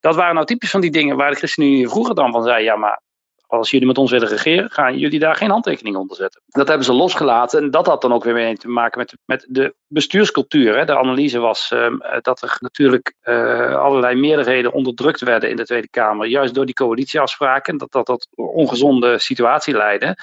Dat 0.00 0.14
waren 0.14 0.34
nou 0.34 0.46
typisch 0.46 0.70
van 0.70 0.80
die 0.80 0.90
dingen 0.90 1.16
waar 1.16 1.30
de 1.30 1.36
ChristenUnie 1.36 1.88
vroeger 1.88 2.14
dan 2.14 2.32
van 2.32 2.42
zei: 2.42 2.64
ja, 2.64 2.76
maar 2.76 3.02
als 3.46 3.70
jullie 3.70 3.86
met 3.86 3.98
ons 3.98 4.10
willen 4.10 4.28
regeren, 4.28 4.70
gaan 4.70 4.98
jullie 4.98 5.18
daar 5.18 5.36
geen 5.36 5.50
handtekening 5.50 5.96
onder 5.96 6.16
zetten. 6.16 6.42
Dat 6.46 6.68
hebben 6.68 6.86
ze 6.86 6.92
losgelaten 6.92 7.62
en 7.62 7.70
dat 7.70 7.86
had 7.86 8.00
dan 8.00 8.12
ook 8.12 8.24
weer 8.24 8.58
te 8.58 8.68
maken 8.68 8.98
met, 8.98 9.16
met 9.24 9.46
de 9.48 9.74
bestuurscultuur. 9.86 10.76
Hè. 10.76 10.84
De 10.84 10.98
analyse 10.98 11.38
was 11.38 11.70
uh, 11.74 11.88
dat 12.20 12.42
er 12.42 12.56
natuurlijk 12.60 13.14
uh, 13.22 13.76
allerlei 13.76 14.14
meerderheden 14.14 14.72
onderdrukt 14.72 15.20
werden 15.20 15.50
in 15.50 15.56
de 15.56 15.64
Tweede 15.64 15.88
Kamer, 15.88 16.26
juist 16.26 16.54
door 16.54 16.66
die 16.66 16.74
coalitieafspraken, 16.74 17.76
dat 17.76 17.92
dat 17.92 18.06
tot 18.06 18.28
ongezonde 18.34 19.18
situatie 19.18 19.76
leidde. 19.76 20.16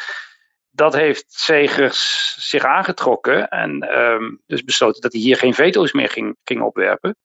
Dat 0.72 0.94
heeft 0.94 1.26
Segers 1.28 2.36
zich 2.40 2.64
aangetrokken 2.64 3.48
en 3.50 4.00
um, 4.00 4.42
dus 4.48 4.64
besloten 4.64 5.02
dat 5.02 5.12
hij 5.12 5.22
hier 5.22 5.38
geen 5.38 5.54
veto's 5.54 5.92
meer 5.92 6.10
ging, 6.10 6.38
ging 6.44 6.62
opwerpen. 6.62 7.16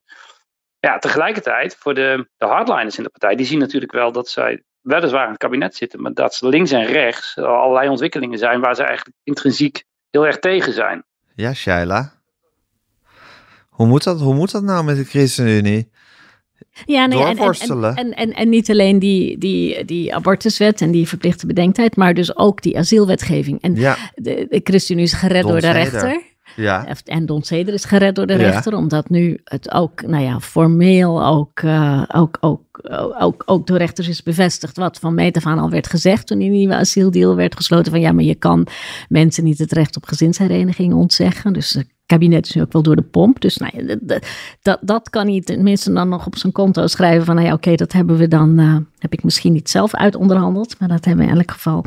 Ja, 0.78 0.98
tegelijkertijd, 0.98 1.76
voor 1.76 1.94
de, 1.94 2.28
de 2.36 2.46
hardliners 2.46 2.96
in 2.96 3.02
de 3.02 3.10
partij, 3.10 3.36
die 3.36 3.46
zien 3.46 3.58
natuurlijk 3.58 3.92
wel 3.92 4.12
dat 4.12 4.28
zij 4.28 4.62
weliswaar 4.86 5.24
in 5.24 5.30
het 5.30 5.38
kabinet 5.38 5.76
zitten, 5.76 6.02
maar 6.02 6.14
dat 6.14 6.34
ze 6.34 6.48
links 6.48 6.70
en 6.70 6.84
rechts 6.84 7.38
allerlei 7.38 7.88
ontwikkelingen 7.88 8.38
zijn 8.38 8.60
waar 8.60 8.74
ze 8.74 8.82
eigenlijk 8.82 9.16
intrinsiek 9.22 9.84
heel 10.10 10.26
erg 10.26 10.38
tegen 10.38 10.72
zijn. 10.72 11.04
Ja, 11.34 11.54
Shaila. 11.54 12.12
Hoe 13.68 13.86
moet 13.86 14.04
dat, 14.04 14.20
hoe 14.20 14.34
moet 14.34 14.50
dat 14.50 14.62
nou 14.62 14.84
met 14.84 14.96
de 14.96 15.04
ChristenUnie? 15.04 15.90
Ja, 16.84 17.06
nee, 17.06 17.24
en, 17.24 17.38
en, 17.38 17.94
en, 17.94 18.14
en, 18.14 18.32
en, 18.32 18.48
niet 18.48 18.70
alleen 18.70 18.98
die, 18.98 19.38
die, 19.38 19.84
die 19.84 20.14
abortuswet 20.14 20.80
en 20.80 20.90
die 20.90 21.08
verplichte 21.08 21.46
bedenktijd, 21.46 21.96
maar 21.96 22.14
dus 22.14 22.36
ook 22.36 22.62
die 22.62 22.78
asielwetgeving. 22.78 23.62
En 23.62 23.74
ja. 23.74 23.96
de, 24.14 24.46
de 24.48 24.60
ChristenUnie 24.64 25.06
is 25.06 25.12
gered 25.12 25.42
door 25.42 25.60
de 25.60 25.70
rechter. 25.70 26.22
Ja. 26.56 26.86
En 27.04 27.26
Don 27.26 27.42
Ceder 27.42 27.74
is 27.74 27.84
gered 27.84 28.14
door 28.14 28.26
de 28.26 28.34
rechter, 28.34 28.74
omdat 28.76 29.08
nu 29.08 29.40
het 29.44 29.72
ook, 29.72 30.06
nou 30.06 30.24
ja, 30.24 30.40
formeel 30.40 31.24
ook, 31.24 31.60
uh, 31.60 32.02
ook, 32.14 32.36
ook, 32.40 32.60
ook, 33.18 33.42
ook 33.46 33.66
door 33.66 33.78
rechters 33.78 34.08
is 34.08 34.22
bevestigd 34.22 34.76
wat 34.76 34.98
van 34.98 35.14
meet 35.14 35.36
af 35.36 35.46
aan 35.46 35.58
al 35.58 35.70
werd 35.70 35.86
gezegd 35.86 36.26
toen 36.26 36.38
die 36.38 36.50
nieuwe 36.50 36.74
asieldeal 36.74 37.36
werd 37.36 37.56
gesloten. 37.56 37.92
Van 37.92 38.00
ja, 38.00 38.12
maar 38.12 38.24
je 38.24 38.34
kan 38.34 38.66
mensen 39.08 39.44
niet 39.44 39.58
het 39.58 39.72
recht 39.72 39.96
op 39.96 40.04
gezinshereniging 40.06 40.94
ontzeggen. 40.94 41.52
Dus 41.52 41.72
het 41.72 41.86
kabinet 42.06 42.46
is 42.46 42.54
nu 42.54 42.62
ook 42.62 42.72
wel 42.72 42.82
door 42.82 42.96
de 42.96 43.02
pomp. 43.02 43.40
Dus 43.40 43.56
nou 43.56 43.72
ja, 43.76 43.96
dat, 44.00 44.26
dat, 44.62 44.78
dat 44.80 45.10
kan 45.10 45.26
hij 45.28 45.40
tenminste 45.40 45.92
dan 45.92 46.08
nog 46.08 46.26
op 46.26 46.36
zijn 46.36 46.52
konto 46.52 46.86
schrijven 46.86 47.24
van 47.24 47.34
nou 47.34 47.46
ja, 47.46 47.52
oké, 47.52 47.74
dat 47.74 47.92
hebben 47.92 48.16
we 48.16 48.28
dan, 48.28 48.60
uh, 48.60 48.76
heb 48.98 49.12
ik 49.12 49.24
misschien 49.24 49.52
niet 49.52 49.70
zelf 49.70 49.94
uitonderhandeld, 49.94 50.78
maar 50.78 50.88
dat 50.88 51.04
hebben 51.04 51.24
we 51.24 51.30
in 51.30 51.38
elk 51.38 51.50
geval. 51.50 51.84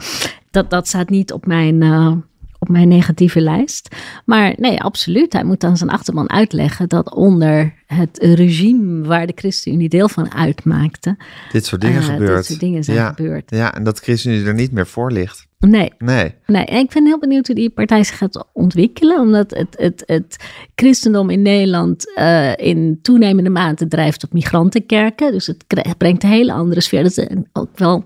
Dat, 0.51 0.69
dat 0.69 0.87
staat 0.87 1.09
niet 1.09 1.33
op 1.33 1.45
mijn, 1.45 1.81
uh, 1.81 2.11
op 2.59 2.69
mijn 2.69 2.87
negatieve 2.87 3.41
lijst. 3.41 3.95
Maar 4.25 4.53
nee, 4.57 4.81
absoluut. 4.81 5.33
Hij 5.33 5.43
moet 5.43 5.63
aan 5.63 5.77
zijn 5.77 5.89
achterban 5.89 6.29
uitleggen 6.29 6.89
dat 6.89 7.13
onder 7.13 7.73
het 7.85 8.17
regime 8.21 9.07
waar 9.07 9.27
de 9.27 9.33
ChristenUnie 9.35 9.89
deel 9.89 10.09
van 10.09 10.33
uitmaakte. 10.33 11.17
Dit 11.51 11.65
soort 11.65 11.81
dingen 11.81 12.01
uh, 12.01 12.07
gebeurt. 12.07 12.35
Dit 12.35 12.45
soort 12.45 12.59
dingen 12.59 12.83
zijn 12.83 12.97
ja, 12.97 13.07
gebeurd. 13.07 13.49
Ja, 13.49 13.73
en 13.75 13.83
dat 13.83 13.99
ChristenUnie 13.99 14.45
er 14.45 14.53
niet 14.53 14.71
meer 14.71 14.87
voor 14.87 15.11
ligt. 15.11 15.47
Nee. 15.59 15.93
Nee. 15.97 16.35
nee. 16.45 16.65
En 16.65 16.77
ik 16.77 16.89
ben 16.93 17.05
heel 17.05 17.19
benieuwd 17.19 17.47
hoe 17.47 17.55
die 17.55 17.69
partij 17.69 18.03
zich 18.03 18.17
gaat 18.17 18.45
ontwikkelen. 18.53 19.19
Omdat 19.19 19.51
het, 19.51 19.75
het, 19.77 20.03
het 20.05 20.37
christendom 20.75 21.29
in 21.29 21.41
Nederland 21.41 22.11
uh, 22.17 22.57
in 22.57 22.99
toenemende 23.01 23.49
mate 23.49 23.87
drijft 23.87 24.23
op 24.23 24.33
migrantenkerken. 24.33 25.31
Dus 25.31 25.47
het 25.47 25.65
brengt 25.97 26.23
een 26.23 26.29
hele 26.29 26.53
andere 26.53 26.81
sfeer. 26.81 27.03
Dat 27.03 27.17
is 27.17 27.27
ook 27.53 27.77
wel 27.77 28.05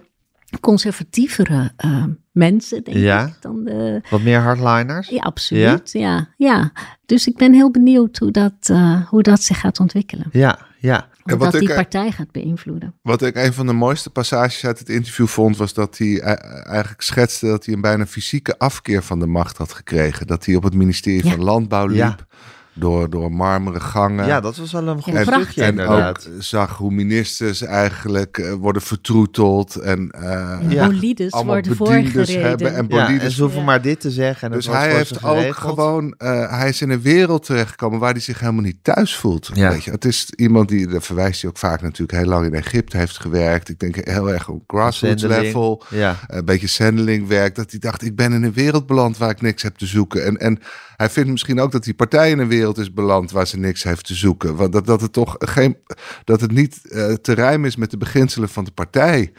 conservatievere 0.59 1.71
uh, 1.85 2.05
mensen, 2.33 2.83
denk 2.83 2.97
ja? 2.97 3.25
ik. 3.25 3.33
Dan 3.39 3.63
de... 3.63 4.01
Wat 4.09 4.21
meer 4.21 4.39
hardliners? 4.39 5.07
Ja, 5.07 5.21
absoluut. 5.21 5.91
Ja? 5.91 6.01
ja? 6.01 6.27
Ja, 6.37 6.71
Dus 7.05 7.27
ik 7.27 7.37
ben 7.37 7.53
heel 7.53 7.71
benieuwd 7.71 8.17
hoe 8.17 8.31
dat, 8.31 8.53
uh, 8.71 9.07
hoe 9.07 9.23
dat 9.23 9.41
zich 9.41 9.59
gaat 9.59 9.79
ontwikkelen. 9.79 10.25
Ja, 10.31 10.59
ja. 10.79 11.07
Hoe 11.23 11.37
dat 11.37 11.51
die 11.51 11.73
partij 11.73 12.11
gaat 12.11 12.31
beïnvloeden. 12.31 12.93
Wat 13.01 13.21
ik 13.21 13.35
een 13.35 13.53
van 13.53 13.65
de 13.65 13.73
mooiste 13.73 14.09
passages 14.09 14.65
uit 14.65 14.79
het 14.79 14.89
interview 14.89 15.27
vond, 15.27 15.57
was 15.57 15.73
dat 15.73 15.97
hij 15.97 16.19
eigenlijk 16.19 17.01
schetste 17.01 17.45
dat 17.45 17.65
hij 17.65 17.75
een 17.75 17.81
bijna 17.81 18.05
fysieke 18.05 18.57
afkeer 18.57 19.03
van 19.03 19.19
de 19.19 19.25
macht 19.25 19.57
had 19.57 19.73
gekregen. 19.73 20.27
Dat 20.27 20.45
hij 20.45 20.55
op 20.55 20.63
het 20.63 20.73
ministerie 20.73 21.25
ja. 21.25 21.31
van 21.31 21.43
Landbouw 21.43 21.85
liep. 21.85 21.97
Ja 21.97 22.17
door, 22.73 23.09
door 23.09 23.31
marmeren 23.31 23.81
gangen. 23.81 24.25
Ja, 24.25 24.39
dat 24.39 24.57
was 24.57 24.71
wel 24.71 24.87
een 24.87 25.01
goed 25.01 25.13
en, 25.13 25.25
stukje 25.25 25.63
en 25.63 25.69
inderdaad. 25.69 26.29
ook 26.29 26.43
zag 26.43 26.77
hoe 26.77 26.91
ministers 26.91 27.61
eigenlijk 27.61 28.37
uh, 28.37 28.53
worden 28.53 28.81
vertroeteld 28.81 29.75
en 29.75 30.11
uh, 30.15 30.57
ja. 30.69 30.87
bolides 30.87 31.31
allemaal 31.31 31.53
worden 31.53 31.77
bediendes 31.77 32.35
hebben 32.35 32.75
en 32.75 32.87
bolides. 32.87 33.15
Ja, 33.15 33.21
en 33.21 33.31
ze 33.31 33.41
hoeven 33.41 33.59
ja. 33.59 33.65
maar 33.65 33.81
dit 33.81 33.99
te 33.99 34.11
zeggen. 34.11 34.51
En 34.51 34.57
dus 34.57 34.67
hij 34.67 34.93
heeft 34.93 35.23
ook 35.23 35.55
gewoon, 35.55 36.15
uh, 36.17 36.57
hij 36.57 36.69
is 36.69 36.81
in 36.81 36.89
een 36.89 37.01
wereld 37.01 37.45
terechtgekomen 37.45 37.99
waar 37.99 38.11
hij 38.11 38.21
zich 38.21 38.39
helemaal 38.39 38.61
niet 38.61 38.77
thuis 38.81 39.15
voelt. 39.15 39.49
Ja. 39.53 39.69
Weet 39.69 39.83
je. 39.83 39.91
Het 39.91 40.05
is 40.05 40.29
iemand 40.35 40.69
die, 40.69 40.87
daar 40.87 41.01
verwijst 41.01 41.41
hij 41.41 41.49
ook 41.49 41.57
vaak 41.57 41.81
natuurlijk, 41.81 42.17
heel 42.17 42.29
lang 42.29 42.45
in 42.45 42.53
Egypte 42.53 42.97
heeft 42.97 43.19
gewerkt. 43.19 43.69
Ik 43.69 43.79
denk 43.79 43.95
heel 43.95 44.31
erg 44.31 44.49
op 44.49 44.63
grassroots 44.67 45.23
level, 45.23 45.83
ja. 45.89 46.15
een 46.27 46.45
beetje 46.45 46.67
zendeling 46.67 47.27
werk. 47.27 47.55
Dat 47.55 47.71
hij 47.71 47.79
dacht, 47.79 48.01
ik 48.01 48.15
ben 48.15 48.33
in 48.33 48.43
een 48.43 48.53
wereld 48.53 48.87
beland 48.87 49.17
waar 49.17 49.29
ik 49.29 49.41
niks 49.41 49.63
heb 49.63 49.75
te 49.75 49.85
zoeken. 49.85 50.25
En, 50.25 50.37
en 50.37 50.59
hij 50.95 51.09
vindt 51.09 51.29
misschien 51.29 51.59
ook 51.59 51.71
dat 51.71 51.83
die 51.83 51.93
partij 51.93 52.29
in 52.29 52.39
een 52.39 52.47
wereld 52.47 52.62
is 52.71 52.93
beland 52.93 53.31
waar 53.31 53.47
ze 53.47 53.57
niks 53.57 53.83
heeft 53.83 54.05
te 54.05 54.15
zoeken. 54.15 54.55
Want 54.55 54.71
dat, 54.73 54.85
dat 54.85 55.01
het 55.01 55.13
toch 55.13 55.35
geen, 55.39 55.77
dat 56.23 56.41
het 56.41 56.51
niet 56.51 56.79
uh, 56.83 57.13
te 57.13 57.33
rijmen 57.33 57.67
is 57.67 57.75
met 57.75 57.91
de 57.91 57.97
beginselen 57.97 58.49
van 58.49 58.63
de 58.63 58.71
partij. 58.71 59.31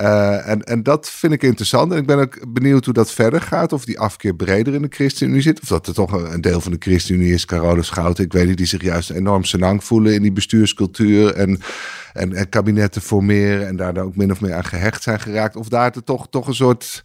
Uh, 0.00 0.48
en, 0.48 0.62
en 0.62 0.82
dat 0.82 1.10
vind 1.10 1.32
ik 1.32 1.42
interessant. 1.42 1.92
En 1.92 1.98
ik 1.98 2.06
ben 2.06 2.18
ook 2.18 2.52
benieuwd 2.52 2.84
hoe 2.84 2.94
dat 2.94 3.10
verder 3.10 3.40
gaat. 3.40 3.72
Of 3.72 3.84
die 3.84 3.98
afkeer 3.98 4.34
breder 4.34 4.74
in 4.74 4.82
de 4.82 4.88
ChristenUnie 4.90 5.42
zit. 5.42 5.60
Of 5.60 5.68
dat 5.68 5.86
er 5.86 5.94
toch 5.94 6.12
een, 6.12 6.40
deel 6.40 6.60
van 6.60 6.72
de 6.72 6.78
ChristenUnie 6.80 7.32
is, 7.32 7.44
Carole 7.44 7.82
Schouten. 7.82 8.24
Ik 8.24 8.32
weet 8.32 8.46
niet, 8.46 8.56
die 8.56 8.66
zich 8.66 8.82
juist 8.82 9.10
enorm 9.10 9.44
senang 9.44 9.84
voelen 9.84 10.14
in 10.14 10.22
die 10.22 10.32
bestuurscultuur. 10.32 11.34
En, 11.34 11.60
en, 12.12 12.32
en 12.32 12.48
kabinetten 12.48 13.02
formeren. 13.02 13.66
En 13.66 13.76
daar 13.76 13.94
dan 13.94 14.04
ook 14.04 14.16
min 14.16 14.30
of 14.30 14.40
meer 14.40 14.54
aan 14.54 14.64
gehecht 14.64 15.02
zijn 15.02 15.20
geraakt. 15.20 15.56
Of 15.56 15.68
daar 15.68 15.94
er 15.94 16.04
toch, 16.04 16.26
toch 16.30 16.46
een 16.46 16.54
soort 16.54 17.02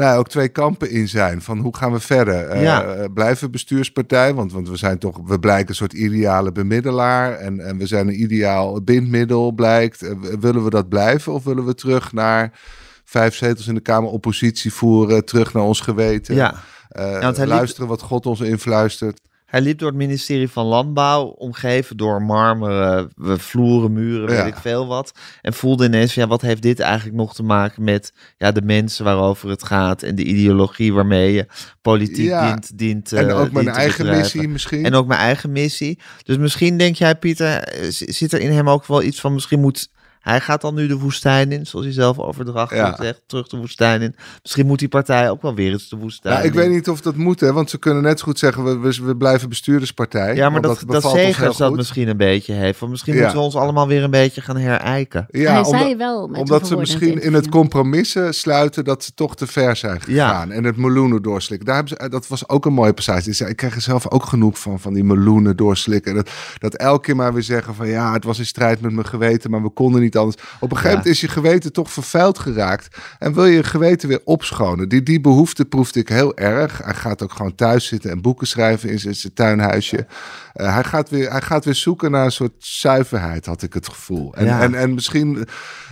nou, 0.00 0.18
ook 0.18 0.28
twee 0.28 0.48
kampen 0.48 0.90
in 0.90 1.08
zijn. 1.08 1.42
Van 1.42 1.58
hoe 1.58 1.76
gaan 1.76 1.92
we 1.92 2.00
verder? 2.00 2.60
Ja. 2.60 2.96
Uh, 2.96 3.04
blijven 3.14 3.50
bestuurspartij? 3.50 4.34
Want, 4.34 4.52
want 4.52 4.68
we 4.68 4.76
zijn 4.76 4.98
toch, 4.98 5.20
we 5.26 5.38
blijken 5.38 5.68
een 5.68 5.74
soort 5.74 5.92
ideale 5.92 6.52
bemiddelaar. 6.52 7.32
En, 7.32 7.60
en 7.60 7.78
we 7.78 7.86
zijn 7.86 8.08
een 8.08 8.22
ideaal 8.22 8.82
bindmiddel, 8.82 9.52
blijkt. 9.52 10.02
Uh, 10.02 10.10
willen 10.40 10.64
we 10.64 10.70
dat 10.70 10.88
blijven? 10.88 11.32
Of 11.32 11.44
willen 11.44 11.66
we 11.66 11.74
terug 11.74 12.12
naar 12.12 12.60
vijf 13.04 13.34
zetels 13.34 13.66
in 13.66 13.74
de 13.74 13.80
Kamer 13.80 14.10
oppositie 14.10 14.72
voeren? 14.72 15.24
Terug 15.24 15.52
naar 15.52 15.64
ons 15.64 15.80
geweten? 15.80 16.34
Ja. 16.34 16.54
Uh, 16.98 17.20
ja 17.20 17.46
luisteren 17.46 17.88
wat 17.88 18.02
God 18.02 18.26
ons 18.26 18.40
influistert. 18.40 19.20
Hij 19.50 19.60
liep 19.60 19.78
door 19.78 19.88
het 19.88 19.96
ministerie 19.96 20.48
van 20.48 20.66
Landbouw, 20.66 21.24
omgeven 21.26 21.96
door 21.96 22.22
marmeren 22.22 23.10
vloeren, 23.16 23.92
muren, 23.92 24.34
Ja. 24.34 24.44
weet 24.44 24.52
ik 24.54 24.60
veel 24.60 24.86
wat. 24.86 25.12
En 25.42 25.52
voelde 25.52 25.84
ineens, 25.84 26.14
ja, 26.14 26.26
wat 26.26 26.40
heeft 26.40 26.62
dit 26.62 26.80
eigenlijk 26.80 27.16
nog 27.16 27.34
te 27.34 27.42
maken 27.42 27.84
met 27.84 28.12
ja, 28.38 28.52
de 28.52 28.62
mensen 28.62 29.04
waarover 29.04 29.48
het 29.48 29.64
gaat 29.64 30.02
en 30.02 30.14
de 30.14 30.24
ideologie 30.24 30.92
waarmee 30.92 31.32
je 31.32 31.46
politiek 31.82 32.26
Ja. 32.26 32.46
dient, 32.50 32.78
dient 32.78 33.12
en 33.12 33.28
eh, 33.28 33.40
ook 33.40 33.52
mijn 33.52 33.68
eigen 33.68 33.98
bedrijven. 33.98 34.22
missie 34.22 34.48
misschien. 34.48 34.84
En 34.84 34.94
ook 34.94 35.06
mijn 35.06 35.20
eigen 35.20 35.52
missie. 35.52 35.98
Dus 36.22 36.36
misschien 36.36 36.76
denk 36.78 36.96
jij, 36.96 37.14
Pieter, 37.16 37.58
eh, 37.62 37.86
zit 37.90 38.32
er 38.32 38.40
in 38.40 38.50
hem 38.52 38.68
ook 38.68 38.86
wel 38.86 39.02
iets 39.02 39.20
van, 39.20 39.32
misschien 39.32 39.60
moet... 39.60 39.88
Hij 40.20 40.40
gaat 40.40 40.60
dan 40.60 40.74
nu 40.74 40.86
de 40.86 40.98
woestijn 40.98 41.52
in, 41.52 41.66
zoals 41.66 41.84
hij 41.84 41.94
zelf 41.94 42.18
overdrachtelijk 42.18 42.96
Ja. 42.96 43.02
zegt, 43.04 43.20
terug 43.26 43.48
de 43.48 43.56
woestijn 43.56 44.02
in. 44.02 44.14
Misschien 44.42 44.66
moet 44.66 44.78
die 44.78 44.88
partij 44.88 45.30
ook 45.30 45.42
wel 45.42 45.54
weer 45.54 45.72
eens 45.72 45.88
de 45.88 45.96
woestijn 45.96 46.34
Nou, 46.34 46.46
ik 46.46 46.54
in. 46.54 46.60
weet 46.60 46.70
niet 46.70 46.88
of 46.88 47.00
dat 47.00 47.16
moet, 47.16 47.40
hè, 47.40 47.52
want 47.52 47.70
ze 47.70 47.78
kunnen 47.78 48.02
net 48.02 48.18
zo 48.18 48.24
goed 48.24 48.38
zeggen: 48.38 48.64
we, 48.64 48.78
we, 48.78 49.04
we 49.04 49.16
blijven 49.16 49.48
bestuurderspartij. 49.48 50.34
Ja, 50.34 50.50
maar 50.50 50.60
dat, 50.60 50.82
dat, 50.86 51.02
Segers 51.02 51.56
dat 51.56 51.68
goed. 51.68 51.76
misschien 51.76 52.08
een 52.08 52.16
beetje 52.16 52.52
heeft. 52.52 52.78
Want 52.78 52.90
misschien 52.92 53.14
Ja. 53.14 53.20
moeten 53.20 53.38
we 53.38 53.44
ons 53.44 53.54
allemaal 53.56 53.86
weer 53.88 54.02
een 54.02 54.10
beetje 54.10 54.40
gaan 54.40 54.56
herijken. 54.56 55.26
Ja, 55.30 55.50
hij 55.52 55.62
omdat, 55.62 55.80
zei 55.80 55.96
wel 55.96 56.28
met 56.28 56.40
omdat 56.40 56.60
een 56.60 56.66
ze 56.66 56.76
misschien 56.76 57.22
in 57.22 57.34
het 57.34 57.48
compromissen 57.48 58.34
sluiten 58.34 58.84
dat 58.84 59.04
ze 59.04 59.10
toch 59.14 59.36
te 59.36 59.46
ver 59.46 59.76
zijn 59.76 60.00
Ja. 60.06 60.28
gegaan. 60.28 60.50
En 60.50 60.64
het 60.64 60.76
meloenen 60.76 61.22
doorslikken. 61.22 61.66
Daar 61.66 61.76
hebben 61.76 61.96
ze, 62.00 62.08
dat 62.08 62.28
was 62.28 62.48
ook 62.48 62.66
een 62.66 62.72
mooie 62.72 62.92
passage. 62.92 63.24
Die 63.24 63.32
zei, 63.34 63.50
ik 63.50 63.56
krijg 63.56 63.74
er 63.74 63.80
zelf 63.80 64.10
ook 64.10 64.24
genoeg 64.24 64.58
van, 64.58 64.80
van 64.80 64.94
die 64.94 65.04
meloenen 65.04 65.56
doorslikken. 65.56 66.10
En 66.10 66.16
dat, 66.16 66.30
dat 66.58 66.74
elke 66.74 67.00
keer 67.00 67.16
maar 67.16 67.32
weer 67.32 67.42
zeggen 67.42 67.74
van 67.74 67.88
ja, 67.88 68.12
het 68.12 68.24
was 68.24 68.38
in 68.38 68.46
strijd 68.46 68.80
met 68.80 68.92
mijn 68.92 69.06
geweten, 69.06 69.50
maar 69.50 69.62
we 69.62 69.70
konden 69.70 70.00
niet 70.00 70.09
anders. 70.16 70.36
Op 70.60 70.70
een 70.70 70.76
gegeven 70.76 70.90
Ja. 70.90 70.96
moment 70.96 71.06
is 71.06 71.20
je 71.20 71.28
geweten 71.28 71.72
toch 71.72 71.90
vervuild 71.90 72.38
geraakt. 72.38 72.96
En 73.18 73.34
wil 73.34 73.44
je 73.46 73.54
je 73.54 73.64
geweten 73.64 74.08
weer 74.08 74.20
opschonen. 74.24 74.88
Die, 74.88 75.02
die 75.02 75.20
behoefte 75.20 75.64
proefde 75.64 76.00
ik 76.00 76.08
heel 76.08 76.36
erg. 76.36 76.80
Hij 76.84 76.94
gaat 76.94 77.22
ook 77.22 77.32
gewoon 77.32 77.54
thuis 77.54 77.86
zitten 77.86 78.10
en 78.10 78.20
boeken 78.22 78.46
schrijven 78.46 78.88
in 78.90 78.98
zijn, 78.98 79.14
zijn 79.14 79.32
tuinhuisje. 79.32 80.06
Eh, 80.52 80.74
hij, 80.74 80.84
gaat 80.84 81.10
weer, 81.10 81.30
hij 81.30 81.40
gaat 81.42 81.64
weer 81.64 81.74
zoeken 81.74 82.10
naar 82.10 82.24
een 82.24 82.32
soort 82.32 82.52
zuiverheid, 82.58 83.46
had 83.46 83.62
ik 83.62 83.72
het 83.74 83.88
gevoel. 83.88 84.34
En, 84.34 84.44
Ja. 84.44 84.60
en, 84.60 84.74
en 84.74 84.94
misschien 84.94 85.46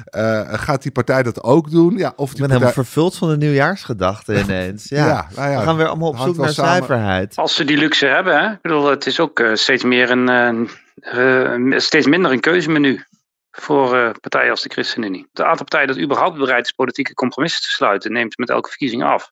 eh, 0.04 0.40
gaat 0.52 0.82
die 0.82 0.92
partij 0.92 1.22
dat 1.22 1.42
ook 1.42 1.70
doen. 1.70 1.96
Ja, 1.96 2.12
of 2.16 2.28
Ik 2.30 2.36
die 2.36 2.40
ben 2.42 2.50
helemaal 2.50 2.72
vervuld 2.74 3.16
van 3.16 3.28
de 3.28 3.36
nieuwjaarsgedachte 3.36 4.38
ineens. 4.42 4.88
Ja. 4.88 5.06
Ja, 5.06 5.26
nou 5.36 5.50
ja, 5.50 5.58
we 5.58 5.64
gaan 5.64 5.76
weer 5.76 5.86
allemaal 5.86 6.08
op 6.08 6.18
zoek 6.18 6.36
naar 6.36 6.48
samen. 6.52 6.70
zuiverheid. 6.70 7.36
Als 7.36 7.54
ze 7.54 7.64
die 7.64 7.76
luxe 7.76 8.06
hebben, 8.06 8.40
hè? 8.40 8.50
ik 8.52 8.58
bedoel, 8.62 8.90
het 8.90 9.06
is 9.06 9.20
ook 9.20 9.40
eh, 9.40 9.54
steeds 9.54 9.84
meer 9.84 10.10
een, 10.10 10.68
steeds 11.80 12.06
minder 12.06 12.32
een 12.32 12.40
keuzemenu 12.40 13.04
voor 13.60 13.96
eh, 13.96 14.10
partijen 14.20 14.50
als 14.50 14.62
de 14.62 14.68
ChristenUnie. 14.68 15.26
Het 15.30 15.40
aantal 15.40 15.66
partijen 15.66 15.86
dat 15.86 15.98
überhaupt 15.98 16.38
bereid 16.38 16.64
is 16.64 16.72
politieke 16.72 17.14
compromissen 17.14 17.62
te 17.62 17.68
sluiten, 17.68 18.12
neemt 18.12 18.38
met 18.38 18.50
elke 18.50 18.68
verkiezing 18.68 19.02
af. 19.04 19.30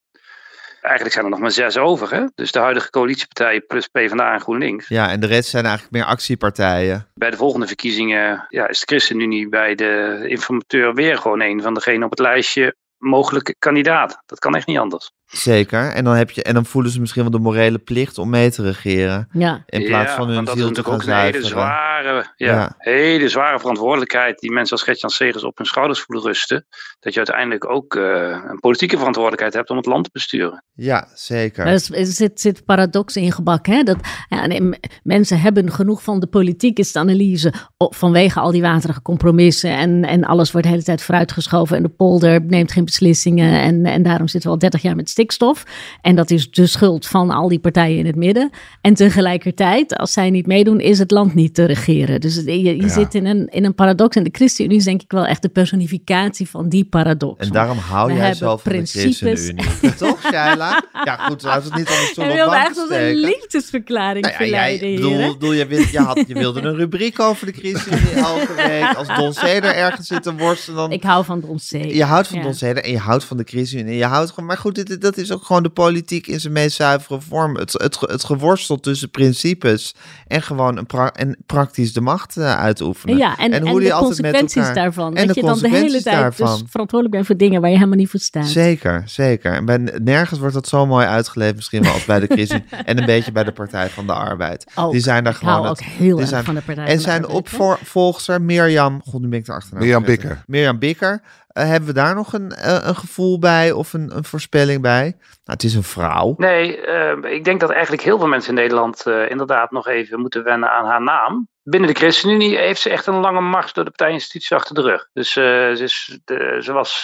Eigenlijk 0.80 1.14
zijn 1.14 1.24
er 1.24 1.30
nog 1.30 1.40
maar 1.40 1.50
zes 1.50 1.76
over, 1.76 2.14
hè? 2.14 2.24
dus 2.34 2.52
de 2.52 2.58
huidige 2.58 2.90
coalitiepartijen 2.90 3.66
plus 3.66 3.86
PvdA 3.86 4.32
en 4.32 4.40
GroenLinks. 4.40 4.88
Ja, 4.88 5.10
en 5.10 5.20
de 5.20 5.26
rest 5.26 5.48
zijn 5.48 5.64
eigenlijk 5.64 5.94
meer 5.94 6.04
actiepartijen. 6.04 7.08
Bij 7.14 7.30
de 7.30 7.36
volgende 7.36 7.66
verkiezingen 7.66 8.46
ja, 8.48 8.68
is 8.68 8.78
de 8.78 8.86
ChristenUnie 8.86 9.48
bij 9.48 9.74
de 9.74 10.24
informateur 10.28 10.94
weer 10.94 11.18
gewoon 11.18 11.40
een 11.40 11.62
van 11.62 11.74
degenen 11.74 12.04
op 12.04 12.10
het 12.10 12.18
lijstje 12.18 12.74
mogelijke 12.98 13.54
kandidaat. 13.58 14.22
Dat 14.26 14.38
kan 14.38 14.54
echt 14.54 14.66
niet 14.66 14.78
anders. 14.78 15.12
Zeker. 15.26 15.92
En 15.92 16.04
dan, 16.04 16.14
heb 16.14 16.30
je, 16.30 16.42
en 16.42 16.54
dan 16.54 16.66
voelen 16.66 16.90
ze 16.90 17.00
misschien 17.00 17.22
wel 17.22 17.30
de 17.30 17.38
morele 17.38 17.78
plicht 17.78 18.18
om 18.18 18.30
mee 18.30 18.50
te 18.50 18.62
regeren. 18.62 19.28
Ja, 19.32 19.62
In 19.66 19.84
plaats 19.84 20.12
van 20.12 20.28
hun 20.28 20.44
dat 20.44 20.54
is 20.56 20.60
ziel 20.62 20.72
te 20.72 20.80
natuurlijk 20.80 21.04
gaan 21.04 21.14
ook 21.14 21.18
een 21.24 21.32
hele 21.32 21.46
zuiveren. 21.46 21.48
zware, 21.48 22.32
ja, 22.36 22.52
Ja. 22.54 22.74
hele 22.78 23.28
zware 23.28 23.58
verantwoordelijkheid 23.58 24.38
die 24.38 24.52
mensen 24.52 24.76
als 24.76 24.84
Gertjan 24.84 25.10
Segers 25.10 25.44
op 25.44 25.56
hun 25.56 25.66
schouders 25.66 26.00
voelen 26.00 26.24
rusten. 26.24 26.66
Dat 27.00 27.12
je 27.12 27.18
uiteindelijk 27.18 27.70
ook 27.70 27.94
eh, 27.94 28.02
een 28.48 28.60
politieke 28.60 28.96
verantwoordelijkheid 28.96 29.54
hebt 29.54 29.70
om 29.70 29.76
het 29.76 29.86
land 29.86 30.04
te 30.04 30.10
besturen. 30.12 30.64
Ja, 30.74 31.08
zeker. 31.14 31.64
Maar 31.64 31.72
er 31.72 31.94
is- 31.94 32.14
zit, 32.16 32.40
zit 32.40 32.64
paradox 32.64 33.16
ingebakken. 33.16 33.72
Hè? 33.74 33.82
Dat, 33.82 33.96
ja, 34.28 34.46
nee, 34.46 34.70
mensen 35.02 35.40
hebben 35.40 35.72
genoeg 35.72 36.02
van 36.02 36.20
de 36.20 36.26
politiek, 36.26 36.78
is 36.78 36.92
de 36.92 36.98
analyse. 36.98 37.52
vanwege 37.76 38.40
al 38.40 38.50
die 38.50 38.62
waterige 38.62 39.02
compromissen. 39.02 39.70
En, 39.76 40.04
en 40.04 40.24
alles 40.24 40.50
wordt 40.52 40.66
de 40.66 40.72
hele 40.72 40.84
tijd 40.84 41.02
vooruitgeschoven. 41.02 41.76
En 41.76 41.82
de 41.82 41.88
polder 41.88 42.42
neemt 42.44 42.72
geen 42.72 42.84
beslissingen. 42.84 43.60
En, 43.60 43.84
en 43.86 44.02
daarom 44.02 44.28
zitten 44.28 44.50
we 44.50 44.54
al 44.56 44.60
30 44.60 44.82
jaar 44.82 44.96
met 44.96 45.08
stikstof. 45.20 45.62
En 46.02 46.16
dat 46.16 46.30
is 46.30 46.50
de 46.50 46.66
schuld 46.66 47.06
van 47.06 47.30
al 47.30 47.48
die 47.48 47.58
partijen 47.58 47.98
in 47.98 48.06
het 48.06 48.16
midden. 48.16 48.50
En 48.80 48.94
tegelijkertijd, 48.94 49.96
als 49.96 50.12
zij 50.12 50.30
niet 50.30 50.46
meedoen, 50.46 50.80
is 50.80 50.98
het 50.98 51.10
land 51.10 51.34
niet 51.34 51.54
te 51.54 51.64
regeren. 51.64 52.20
Dus 52.20 52.34
je, 52.44 52.62
je 52.62 52.76
Ja. 52.76 52.88
zit 52.88 53.14
in 53.14 53.26
een, 53.26 53.46
in 53.48 53.64
een 53.64 53.74
paradox. 53.74 54.16
En 54.16 54.22
de 54.22 54.30
ChristenUnie 54.32 54.76
is 54.78 54.84
denk 54.84 55.02
ik 55.02 55.10
wel 55.12 55.26
echt 55.26 55.42
de 55.42 55.48
personificatie 55.48 56.48
van 56.48 56.68
die 56.68 56.84
paradox. 56.84 57.46
En 57.46 57.52
daarom 57.52 57.78
hou 57.78 58.06
We 58.06 58.12
jij 58.12 58.20
hebben 58.20 58.38
zo 58.48 58.56
van 58.56 58.72
principes. 58.72 59.18
de 59.18 59.26
ChristenUnie. 59.26 59.94
Toch, 60.04 60.20
Shaila? 60.22 60.82
Ja, 61.04 61.16
goed, 61.16 61.42
we 61.42 61.48
het 61.48 61.74
niet 61.74 61.88
anders 61.88 62.18
op 62.18 62.24
wilde 62.24 62.56
echt 62.56 62.78
als 62.78 62.90
een 62.90 63.14
liefdesverklaring 63.14 64.24
Nou 64.24 64.44
ja, 64.44 64.50
jij, 64.50 64.78
verleiden, 64.78 64.94
bedoel, 64.94 65.12
heren. 65.18 65.32
bedoel, 65.32 65.52
je, 65.52 65.88
je, 65.92 65.98
had, 65.98 66.24
je 66.26 66.34
wilde 66.34 66.60
een 66.60 66.76
rubriek 66.76 67.20
over 67.20 67.46
de 67.46 67.52
ChristenUnie 67.52 68.10
elke 68.14 68.54
week. 68.54 68.94
Als 68.96 69.08
Don 69.16 69.32
Zeder 69.32 69.74
ergens 69.74 70.06
zit 70.06 70.22
te 70.22 70.34
worstelen, 70.34 70.76
dan... 70.76 70.92
Ik 70.92 71.02
hou 71.02 71.24
van 71.24 71.40
Don 71.40 71.56
C. 71.56 71.70
Je 71.84 72.04
houdt 72.04 72.28
van 72.28 72.38
Ja. 72.38 72.44
Don 72.44 72.74
en 72.74 72.90
je 72.90 72.98
houdt 72.98 73.24
van 73.24 73.36
de 73.36 73.44
ChristenUnie. 73.46 73.96
Je 73.96 74.04
houdt 74.04 74.30
gewoon, 74.30 74.46
maar 74.46 74.56
goed, 74.58 74.74
dit, 74.74 75.00
dat 75.06 75.16
is 75.16 75.32
ook 75.32 75.44
gewoon 75.44 75.62
de 75.62 75.68
politiek 75.68 76.26
in 76.26 76.40
zijn 76.40 76.52
meest 76.52 76.76
zuivere 76.76 77.20
vorm. 77.20 77.56
Het, 77.56 77.72
het, 77.72 78.00
het 78.00 78.24
geworstel 78.24 78.80
tussen 78.80 79.10
principes 79.10 79.94
en 80.26 80.42
gewoon 80.42 80.76
een 80.76 80.86
pra- 80.86 81.12
en 81.12 81.36
praktisch 81.46 81.92
de 81.92 82.00
macht 82.00 82.36
eh, 82.36 82.56
uitoefenen. 82.56 83.16
Ja, 83.16 83.36
en, 83.38 83.52
en, 83.52 83.68
hoe 83.68 83.78
die 83.80 83.88
de 83.88 83.94
altijd 83.94 84.20
met 84.22 84.30
consequenties 84.30 84.56
elkaar- 84.68 84.74
daarvan. 84.74 85.14
en 85.16 85.26
dat 85.26 85.34
de 85.34 85.40
je 85.40 85.46
dan 85.46 85.58
de 85.58 85.68
hele 85.68 86.02
tijd 86.02 86.36
dus 86.36 86.62
verantwoordelijk 86.68 87.10
bent 87.10 87.26
voor 87.26 87.36
dingen 87.36 87.60
waar 87.60 87.70
je 87.70 87.76
helemaal 87.76 87.96
niet 87.98 88.08
voor 88.10 88.20
staat. 88.20 88.46
Zeker, 88.46 89.02
zeker. 89.06 89.52
En 89.52 89.64
bij, 89.64 89.78
nergens 90.02 90.38
wordt 90.40 90.54
dat 90.54 90.68
zo 90.68 90.86
mooi 90.86 91.06
uitgeleefd, 91.06 91.54
misschien 91.54 91.82
wel 91.82 91.92
als 91.92 92.04
bij 92.04 92.20
de 92.20 92.26
ChristenUnie. 92.26 92.68
en 92.84 92.98
een 92.98 93.06
beetje 93.06 93.32
bij 93.32 93.44
de 93.44 93.52
Partij 93.52 93.88
van 93.88 94.06
de 94.06 94.12
Arbeid. 94.12 94.66
Ook. 94.74 94.92
Die 94.92 95.00
zijn 95.00 95.24
daar 95.24 95.32
Ik 95.32 95.38
gewoon... 95.38 95.54
hou 95.54 95.68
het- 95.68 95.80
ook 95.80 95.86
heel 95.86 96.08
die 96.10 96.18
erg 96.20 96.28
zijn- 96.28 96.44
van 96.44 96.54
de 96.54 96.60
Partij 96.62 96.84
En 96.84 96.88
van 96.90 96.96
de 96.98 97.02
zijn 97.02 97.26
opvolgster 97.28 98.42
Mirjam, 98.42 99.00
god 99.04 99.20
nu 99.20 99.28
ben 99.28 99.38
ik 99.38 99.44
de 99.44 99.52
achternaam 99.52 99.82
Mirjam. 99.82 100.04
Bikker. 100.04 100.42
Mirjam 100.46 100.78
Bikker. 100.78 101.22
Eh, 101.56 101.68
hebben 101.68 101.88
we 101.88 101.94
daar 101.94 102.14
nog 102.14 102.32
een, 102.32 102.50
eh, 102.50 102.78
een 102.82 102.96
gevoel 102.96 103.38
bij 103.38 103.72
of 103.72 103.92
een, 103.92 104.16
een 104.16 104.24
voorspelling 104.24 104.82
bij? 104.82 105.02
Nou, 105.02 105.18
het 105.44 105.62
is 105.62 105.74
een 105.74 105.82
vrouw. 105.82 106.34
Nee, 106.36 106.80
eh, 106.80 107.32
ik 107.32 107.44
denk 107.44 107.60
dat 107.60 107.70
eigenlijk 107.70 108.02
heel 108.02 108.18
veel 108.18 108.26
mensen 108.26 108.48
in 108.48 108.60
Nederland 108.60 109.06
inderdaad 109.28 109.70
nog 109.70 109.88
even 109.88 110.20
moeten 110.20 110.44
wennen 110.44 110.70
aan 110.70 110.84
haar 110.84 111.02
naam. 111.02 111.48
Binnen 111.62 111.88
de 111.88 111.98
ChristenUnie 111.98 112.56
heeft 112.58 112.80
ze 112.80 112.90
echt 112.90 113.06
een 113.06 113.20
lange 113.20 113.40
mars 113.40 113.72
door 113.72 113.84
de 113.84 113.90
partijinstituties 113.90 114.52
achter 114.52 114.74
de 114.74 114.80
rug. 114.80 115.08
Dus 115.12 115.32
ze, 115.32 115.76
is 115.80 116.18
ze 116.64 116.72
was 116.72 117.02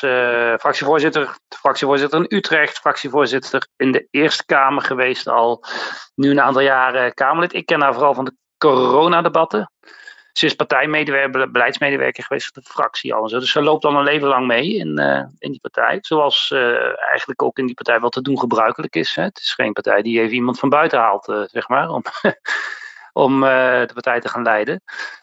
fractievoorzitter, 0.59 1.37
fractievoorzitter 1.49 2.19
in 2.19 2.37
Utrecht, 2.37 2.79
fractievoorzitter 2.79 3.67
in 3.77 3.93
de 3.93 4.09
Eerste 4.11 4.45
Kamer 4.45 4.83
geweest 4.83 5.29
al. 5.29 5.65
Nu 6.15 6.31
een 6.31 6.41
aantal 6.41 6.63
jaren 6.63 7.15
Kamerlid. 7.15 7.55
Ik 7.55 7.67
ken 7.67 7.81
haar 7.81 7.95
vooral 7.95 8.15
van 8.15 8.25
de 8.25 8.37
coronadebatten. 8.59 9.71
Ze 10.33 10.47
is 10.47 10.55
partijmedewerker, 10.55 11.51
beleidsmedewerker 11.51 12.25
geweest 12.25 12.51
van 12.53 12.63
de 12.63 12.69
fractie 12.69 13.15
al 13.15 13.23
en 13.23 13.29
zo. 13.29 13.39
Dus 13.39 13.51
ze 13.51 13.63
loopt 13.63 13.85
al 13.85 13.95
een 13.95 14.05
leven 14.05 14.29
lang 14.29 14.47
mee 14.47 14.75
in, 14.75 14.99
eh, 14.99 15.25
in 15.39 15.51
die 15.51 15.61
partij. 15.61 15.99
Zoals 16.01 16.51
eh, 16.51 17.09
eigenlijk 17.09 17.43
ook 17.43 17.59
in 17.59 17.67
die 17.67 17.75
partij 17.75 18.01
wat 18.01 18.13
te 18.13 18.23
doen 18.23 18.39
gebruikelijk 18.39 18.97
is. 18.97 19.15
Hè. 19.15 19.23
Het 19.23 19.39
is 19.39 19.55
geen 19.55 19.73
partij 19.73 20.03
die 20.03 20.21
even 20.21 20.35
iemand 20.35 20.59
van 20.59 20.69
buiten 20.69 20.99
haalt, 20.99 21.29
eh, 21.29 21.43
zeg 21.47 21.69
maar, 21.69 21.89
om, 21.89 22.03
om 23.27 23.41
de 23.41 23.91
partij 23.93 24.21
te 24.21 24.29
gaan 24.29 24.43
leiden. 24.43 24.83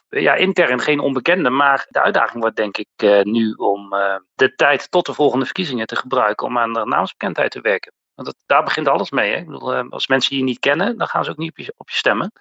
Ja, 0.09 0.33
intern 0.33 0.79
geen 0.79 0.99
onbekende, 0.99 1.49
maar 1.49 1.85
de 1.89 2.01
uitdaging 2.01 2.41
wordt 2.41 2.55
denk 2.55 2.77
ik 2.77 3.23
nu 3.23 3.51
om 3.51 3.89
de 4.35 4.55
tijd 4.55 4.91
tot 4.91 5.05
de 5.05 5.13
volgende 5.13 5.45
verkiezingen 5.45 5.87
te 5.87 5.95
gebruiken 5.95 6.47
om 6.47 6.57
aan 6.57 6.73
de 6.73 6.85
naamsbekendheid 6.85 7.51
te 7.51 7.61
werken. 7.61 7.93
Want 8.15 8.27
dat, 8.27 8.37
daar 8.45 8.63
begint 8.63 8.87
alles 8.87 9.11
mee. 9.11 9.35
Hè. 9.35 9.83
Als 9.89 10.07
mensen 10.07 10.37
je 10.37 10.43
niet 10.43 10.59
kennen, 10.59 10.97
dan 10.97 11.07
gaan 11.07 11.23
ze 11.23 11.31
ook 11.31 11.37
niet 11.37 11.73
op 11.77 11.89
je 11.89 11.95
stemmen. 11.95 12.31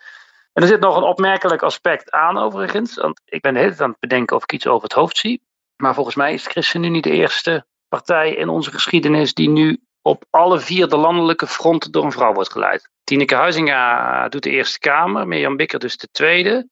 En 0.59 0.65
er 0.65 0.71
zit 0.71 0.81
nog 0.81 0.97
een 0.97 1.03
opmerkelijk 1.03 1.63
aspect 1.63 2.11
aan 2.11 2.39
overigens. 2.39 2.95
Want 2.95 3.21
ik 3.25 3.41
ben 3.41 3.53
de 3.53 3.59
hele 3.59 3.71
tijd 3.71 3.83
aan 3.83 3.91
het 3.91 4.01
bedenken 4.01 4.37
of 4.37 4.43
ik 4.43 4.53
iets 4.53 4.67
over 4.67 4.83
het 4.83 4.93
hoofd 4.93 5.17
zie. 5.17 5.43
Maar 5.77 5.95
volgens 5.95 6.17
mij 6.17 6.33
is 6.33 6.45
de 6.45 6.51
ChristenUnie 6.51 7.03
de 7.03 7.11
eerste 7.11 7.67
partij 7.89 8.35
in 8.35 8.49
onze 8.49 8.71
geschiedenis 8.71 9.35
die 9.35 9.49
nu 9.49 9.81
op 10.03 10.25
alle 10.31 10.61
vier 10.61 10.89
de 10.89 10.97
landelijke 10.97 11.47
fronten 11.47 11.93
door 11.93 12.05
een 12.05 12.13
vrouw 12.13 12.33
wordt 12.33 12.53
geleid. 12.53 12.91
Tineke 13.05 13.35
Huizinga 13.35 14.29
doet 14.29 14.43
de 14.43 14.51
Eerste 14.51 14.79
Kamer, 14.79 15.29
Mirjam 15.29 15.57
Bikker 15.57 15.79
dus 15.79 15.97
de 15.97 16.09
Tweede. 16.11 16.69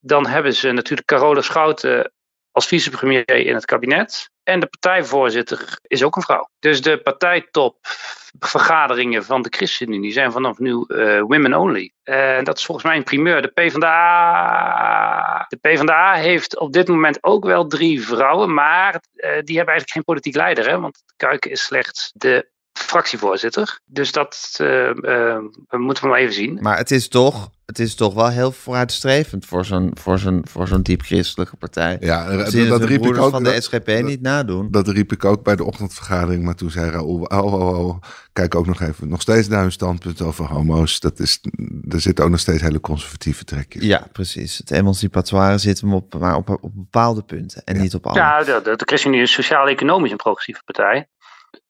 Dan 0.00 0.26
hebben 0.26 0.54
ze 0.54 0.72
natuurlijk 0.72 1.08
Carola 1.08 1.40
Schouten 1.40 2.12
als 2.50 2.66
vicepremier 2.66 3.28
in 3.28 3.54
het 3.54 3.64
kabinet. 3.64 4.30
En 4.44 4.60
de 4.60 4.66
partijvoorzitter 4.66 5.78
is 5.82 6.02
ook 6.02 6.16
een 6.16 6.22
vrouw. 6.22 6.48
Dus 6.58 6.82
de 6.82 6.98
partijtopvergaderingen 6.98 9.24
van 9.24 9.42
de 9.42 9.52
ChristenUnie 9.56 10.12
zijn 10.12 10.32
vanaf 10.32 10.58
nu 10.58 10.84
eh, 10.86 11.20
women 11.20 11.54
only. 11.54 11.92
En 12.02 12.44
dat 12.44 12.58
is 12.58 12.64
volgens 12.64 12.86
mij 12.86 12.96
een 12.96 13.04
primeur. 13.04 13.42
De 13.42 13.48
PvdA, 13.48 15.44
de 15.48 15.56
PvdA 15.56 16.14
heeft 16.14 16.58
op 16.58 16.72
dit 16.72 16.88
moment 16.88 17.24
ook 17.24 17.44
wel 17.44 17.66
drie 17.66 18.06
vrouwen, 18.06 18.54
maar 18.54 18.94
eh, 18.94 19.00
die 19.14 19.56
hebben 19.56 19.74
eigenlijk 19.74 19.90
geen 19.90 20.04
politiek 20.04 20.34
leider. 20.34 20.68
Hè? 20.68 20.80
Want 20.80 21.02
Kuiken 21.16 21.50
is 21.50 21.64
slechts 21.64 22.12
de 22.14 22.52
fractievoorzitter. 22.78 23.80
Dus 23.84 24.12
dat 24.12 24.54
eh, 24.56 24.88
eh, 24.88 25.42
moeten 25.70 26.02
we 26.02 26.08
maar 26.08 26.18
even 26.18 26.34
zien. 26.34 26.58
Maar 26.60 26.76
het 26.76 26.90
is 26.90 27.08
toch 27.08 27.50
het 27.66 27.78
is 27.78 27.94
toch 27.94 28.14
wel 28.14 28.28
heel 28.28 28.52
vooruitstrevend 28.52 29.46
voor 29.46 29.64
zo'n 29.64 29.90
voor 30.00 30.18
zo'n 30.18 30.40
voor 30.50 30.68
zo'n 30.68 30.82
diep 30.82 31.02
christelijke 31.02 31.56
partij. 31.56 31.96
Ja, 32.00 32.36
Dat, 32.36 32.82
riep 32.84 33.06
ik 33.06 33.16
ook. 33.16 33.30
van 33.30 33.42
de 33.44 33.52
dat- 33.52 33.62
SGP 33.64 33.86
dat- 33.86 34.02
niet 34.02 34.20
nadoen. 34.20 34.70
Dat 34.70 34.88
riep 34.88 35.12
ik 35.12 35.24
ook 35.24 35.42
bij 35.42 35.56
de 35.56 35.64
ochtendvergadering, 35.64 36.44
maar 36.44 36.54
toen 36.54 36.70
zei 36.70 36.90
Raoul, 36.90 37.20
oh, 37.22 37.44
oh, 37.44 37.86
oh, 37.86 38.00
kijk 38.32 38.54
ook 38.54 38.66
nog 38.66 38.80
even, 38.80 39.08
nog 39.08 39.20
steeds 39.20 39.48
naar 39.48 39.60
hun 39.62 39.72
standpunt 39.72 40.20
over 40.22 40.44
homo's. 40.44 41.00
Dat 41.00 41.18
is, 41.18 41.40
er 41.88 42.00
zitten 42.00 42.24
ook 42.24 42.30
nog 42.30 42.40
steeds 42.40 42.62
hele 42.62 42.80
conservatieve 42.80 43.44
trekjes. 43.44 43.82
Ja, 43.84 44.06
precies. 44.12 44.58
Het 44.58 44.70
emancipatoire 44.70 45.58
zit 45.58 45.80
hem 45.80 45.94
op, 45.94 46.14
maar 46.18 46.36
op, 46.36 46.48
op 46.60 46.70
bepaalde 46.74 47.22
punten 47.22 47.62
en 47.64 47.74
Ja. 47.76 47.82
niet 47.82 47.94
op 47.94 48.06
alle. 48.06 48.18
Ja, 48.18 48.42
de, 48.44 48.60
de, 48.64 48.76
de 48.76 48.84
ChristenUnie 48.84 49.22
is 49.22 49.32
sociaal-economisch 49.32 50.10
een 50.10 50.16
progressieve 50.16 50.62
partij. 50.64 51.08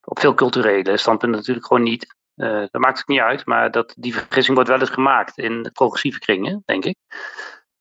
Op 0.04 0.18
veel 0.18 0.34
culturele 0.34 0.96
standpunten 0.96 1.38
natuurlijk 1.38 1.66
gewoon 1.66 1.82
niet. 1.82 2.14
Eh, 2.34 2.64
dat 2.70 2.80
maakt 2.80 2.98
het 2.98 3.08
niet 3.08 3.20
uit, 3.20 3.46
maar 3.46 3.70
dat, 3.70 3.94
die 3.96 4.14
vergissing 4.14 4.54
wordt 4.54 4.70
wel 4.70 4.80
eens 4.80 4.90
gemaakt 4.90 5.38
in 5.38 5.70
progressieve 5.72 6.18
kringen, 6.18 6.62
denk 6.64 6.84
ik. 6.84 6.96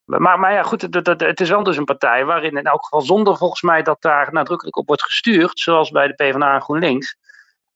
Maar, 0.04 0.22
maar, 0.22 0.40
maar 0.40 0.54
ja, 0.54 0.64
goed, 0.64 0.82
het, 0.82 1.08
het, 1.08 1.22
het 1.22 1.40
is 1.40 1.50
wel 1.50 1.64
dus 1.64 1.78
een 1.78 1.84
partij 1.84 2.26
waarin 2.26 2.58
in 2.58 2.64
elk 2.64 2.84
geval 2.84 3.02
zonder 3.02 3.38
volgens 3.38 3.62
mij 3.62 3.84
dat 3.84 4.02
daar 4.02 4.34
nadrukkelijk 4.34 4.78
op 4.78 4.88
wordt 4.88 5.04
gestuurd, 5.04 5.60
zoals 5.60 5.90
bij 5.90 6.08
de 6.08 6.14
PvdA 6.14 6.54
en 6.54 6.62
GroenLinks, 6.62 7.18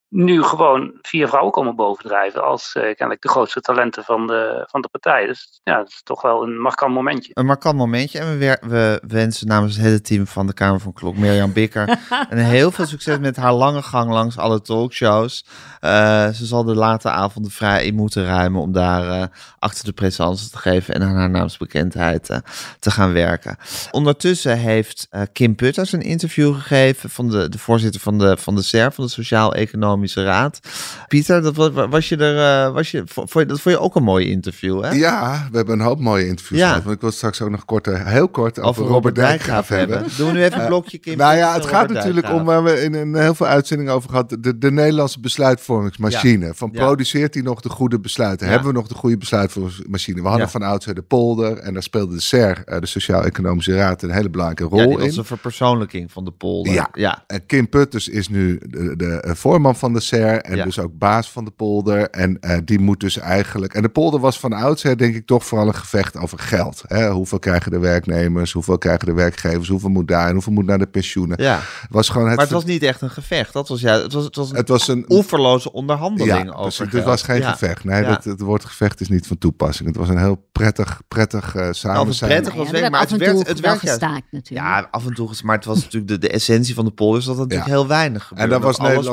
nu 0.09 0.43
gewoon 0.43 0.93
vier 1.01 1.27
vrouwen 1.27 1.51
komen 1.53 1.75
bovendrijven 1.75 2.43
als 2.43 2.73
eh, 2.73 2.81
kennelijk 2.83 3.21
de 3.21 3.29
grootste 3.29 3.61
talenten 3.61 4.03
van 4.03 4.27
de, 4.27 4.65
van 4.69 4.81
de 4.81 4.87
partij. 4.87 5.25
Dus 5.25 5.59
ja, 5.63 5.77
dat 5.77 5.87
is 5.87 6.01
toch 6.03 6.21
wel 6.21 6.43
een 6.43 6.59
markant 6.59 6.93
momentje. 6.93 7.31
Een 7.33 7.45
markant 7.45 7.75
momentje. 7.77 8.19
En 8.19 8.29
we, 8.31 8.37
wer- 8.37 8.69
we 8.69 9.01
wensen 9.07 9.47
namens 9.47 9.75
het 9.75 9.85
hele 9.85 10.01
team 10.01 10.27
van 10.27 10.47
de 10.47 10.53
Kamer 10.53 10.79
van 10.79 10.93
Klok, 10.93 11.17
Mirjam 11.17 11.53
Bikker, 11.53 11.99
en 12.29 12.37
heel 12.37 12.71
veel 12.71 12.85
succes 12.85 13.19
met 13.19 13.35
haar 13.35 13.53
lange 13.53 13.81
gang 13.81 14.11
langs 14.11 14.37
alle 14.37 14.61
talkshows. 14.61 15.45
Eh, 15.79 16.29
ze 16.29 16.45
zal 16.45 16.63
de 16.63 16.75
late 16.75 17.09
avonden 17.09 17.51
vrij 17.51 17.85
in 17.85 17.95
moeten 17.95 18.25
ruimen 18.25 18.61
om 18.61 18.71
daar 18.71 19.21
eh, 19.21 19.27
achter 19.59 19.85
de 19.85 19.93
présence 19.93 20.49
te 20.49 20.57
geven 20.57 20.93
en 20.93 21.03
aan 21.03 21.15
haar 21.15 21.29
naamsbekendheid 21.29 22.41
te 22.79 22.91
gaan 22.91 23.13
werken. 23.13 23.57
Ondertussen 23.91 24.57
heeft 24.57 25.07
eh, 25.09 25.21
Kim 25.33 25.55
Putters 25.55 25.91
een 25.91 26.01
interview 26.01 26.55
gegeven 26.55 27.09
van 27.09 27.29
de, 27.29 27.49
de 27.49 27.59
voorzitter 27.59 28.01
van 28.01 28.17
de, 28.17 28.37
van 28.37 28.55
de 28.55 28.61
SER, 28.61 28.91
van 28.91 29.03
de 29.05 29.09
Sociaal-Economische 29.09 29.95
Raad. 30.05 30.59
Pieter, 31.07 31.41
dat 31.41 31.55
was, 31.55 31.69
was 31.89 32.09
je 32.09 32.17
er, 32.17 32.65
eh, 32.65 32.73
was 32.73 32.91
je, 32.91 33.01
vond 33.05 33.33
je, 33.33 33.45
dat 33.45 33.61
vond 33.61 33.75
je 33.75 33.81
ook 33.81 33.95
een 33.95 34.03
mooi 34.03 34.29
interview, 34.29 34.83
hè? 34.83 34.91
Ja, 34.91 35.47
we 35.51 35.57
hebben 35.57 35.79
een 35.79 35.85
hoop 35.85 35.99
mooie 35.99 36.27
interviews 36.27 36.61
Ja. 36.61 36.67
gehad. 36.67 36.83
Want 36.83 36.95
ik 36.95 37.01
wil 37.01 37.11
straks 37.11 37.41
ook 37.41 37.49
nog 37.49 37.65
kort, 37.65 37.87
eh, 37.87 38.05
heel 38.05 38.29
kort 38.29 38.59
over, 38.59 38.81
over 38.83 38.93
Robert 38.93 39.15
Dijkgraaf 39.15 39.67
hebben. 39.67 40.03
Doen 40.17 40.27
we 40.27 40.33
nu 40.33 40.43
even 40.43 40.61
een 40.61 40.67
blokje, 40.67 40.97
Kim? 40.97 41.17
Nou 41.17 41.35
ja, 41.35 41.53
het 41.53 41.65
gaat 41.65 41.81
Robert 41.81 41.93
natuurlijk 42.05 42.33
om 42.33 42.43
waar 42.43 42.63
we 42.63 42.83
in, 42.83 42.95
in 42.95 43.15
heel 43.15 43.35
veel 43.35 43.45
uitzendingen 43.45 43.93
over 43.93 44.09
gehad. 44.09 44.37
De, 44.39 44.57
de 44.57 44.71
Nederlandse 44.71 45.19
besluitvormingsmachine. 45.19 46.53
Van 46.53 46.71
produceert 46.71 47.33
hij 47.33 47.43
nog 47.43 47.61
de 47.61 47.69
goede 47.69 47.99
besluiten? 47.99 48.47
Hebben 48.47 48.67
we 48.67 48.73
nog 48.73 48.87
de 48.87 48.95
goede 48.95 49.17
besluitvormingsmachine? 49.17 50.21
We 50.21 50.27
hadden 50.27 50.49
van 50.49 50.61
oudsher 50.61 50.95
de 50.95 51.01
polder. 51.01 51.57
En 51.57 51.73
daar 51.73 51.83
speelde 51.83 52.15
de 52.15 52.21
SER, 52.21 52.61
eh, 52.65 52.79
de 52.79 52.85
Sociaal-Economische 52.85 53.75
Raad, 53.75 54.01
een 54.01 54.11
hele 54.11 54.29
belangrijke 54.29 54.75
rol 54.75 54.91
in. 54.91 55.05
was 55.05 55.17
een 55.17 55.25
verpersoonlijking 55.25 56.11
van 56.11 56.25
de 56.25 56.31
polder. 56.31 56.87
Ja. 56.93 57.23
En 57.27 57.45
Kim 57.45 57.69
Putters 57.69 58.07
is 58.07 58.29
nu 58.29 58.59
de, 58.65 58.95
de 58.95 59.21
eh, 59.21 59.33
voorman 59.33 59.75
van 59.75 59.86
de 59.93 59.99
SER 59.99 60.41
en 60.41 60.55
Ja. 60.55 60.63
dus 60.63 60.79
ook 60.79 60.97
baas 60.97 61.31
van 61.31 61.45
de 61.45 61.51
polder. 61.51 62.09
En 62.09 62.39
eh, 62.39 62.57
die 62.65 62.79
moet 62.79 62.99
dus 62.99 63.17
eigenlijk... 63.17 63.73
En 63.73 63.81
de 63.81 63.89
polder 63.89 64.19
was 64.19 64.39
van 64.39 64.53
oudsher 64.53 64.97
denk 64.97 65.15
ik 65.15 65.25
toch 65.25 65.45
vooral 65.45 65.67
een 65.67 65.75
gevecht 65.75 66.17
over 66.17 66.39
geld. 66.39 66.83
Hè? 66.87 67.09
Hoeveel 67.09 67.39
krijgen 67.39 67.71
de 67.71 67.79
werknemers, 67.79 68.51
hoeveel 68.51 68.77
krijgen 68.77 69.05
de 69.05 69.13
werkgevers, 69.13 69.67
hoeveel 69.67 69.89
moet 69.89 70.07
daar 70.07 70.27
en 70.27 70.33
hoeveel 70.33 70.53
moet 70.53 70.65
naar 70.65 70.79
de 70.79 70.87
pensioenen. 70.87 71.41
ja. 71.43 71.59
Was 71.89 72.09
gewoon 72.09 72.27
het... 72.27 72.35
Maar 72.35 72.45
het 72.45 72.53
was 72.53 72.65
niet 72.65 72.83
echt 72.83 73.01
een 73.01 73.09
gevecht. 73.09 73.53
Dat 73.53 73.67
was, 73.67 73.81
ja, 73.81 74.01
het 74.01 74.13
was, 74.13 74.23
het 74.23 74.35
was 74.35 74.49
een 74.49 74.55
het 74.55 74.67
was 74.69 74.87
een... 74.87 75.05
oeverloze 75.07 75.71
onderhandeling 75.71 76.45
Ja, 76.45 76.51
over 76.51 76.75
precies. 76.77 76.93
Het 76.93 77.03
was 77.03 77.21
geen 77.21 77.39
Ja. 77.41 77.51
gevecht. 77.51 77.83
Nee, 77.83 78.01
Ja. 78.01 78.07
dat, 78.09 78.23
het 78.23 78.41
woord 78.41 78.65
gevecht 78.65 79.01
is 79.01 79.09
niet 79.09 79.27
van 79.27 79.37
toepassing. 79.37 79.87
Het 79.87 79.97
was 79.97 80.09
een 80.09 80.17
heel 80.17 80.47
prettig, 80.51 81.01
prettig 81.07 81.55
eh 81.55 81.67
samen 81.71 82.13
zijn. 82.13 82.31
prettig 82.31 82.53
was 82.53 82.65
ja, 82.65 82.71
weg, 82.71 82.81
maar 82.81 82.91
maar 82.91 83.01
dat 83.01 83.09
het 83.09 83.19
werd, 83.19 83.47
het 83.47 83.59
wel 83.59 83.69
werd 83.69 83.79
gestaakt 83.89 84.23
natuurlijk. 84.31 84.67
Ja, 84.67 84.87
af 84.91 85.05
en 85.07 85.13
toe, 85.13 85.31
is- 85.31 85.41
maar 85.41 85.55
het 85.55 85.65
was 85.65 85.77
natuurlijk 85.83 86.07
de, 86.07 86.17
de 86.17 86.29
essentie 86.29 86.73
van 86.75 86.85
de 86.85 86.91
polder, 86.91 87.19
is 87.19 87.25
dat 87.25 87.37
het 87.37 87.43
natuurlijk 87.43 87.69
Ja. 87.75 87.77
heel 87.79 87.87
weinig 87.87 88.23
gebeurde. 88.23 88.43
En 88.43 88.49
daar 88.59 88.67
was 88.67 88.77
dat 88.77 88.85
alles 88.95 89.07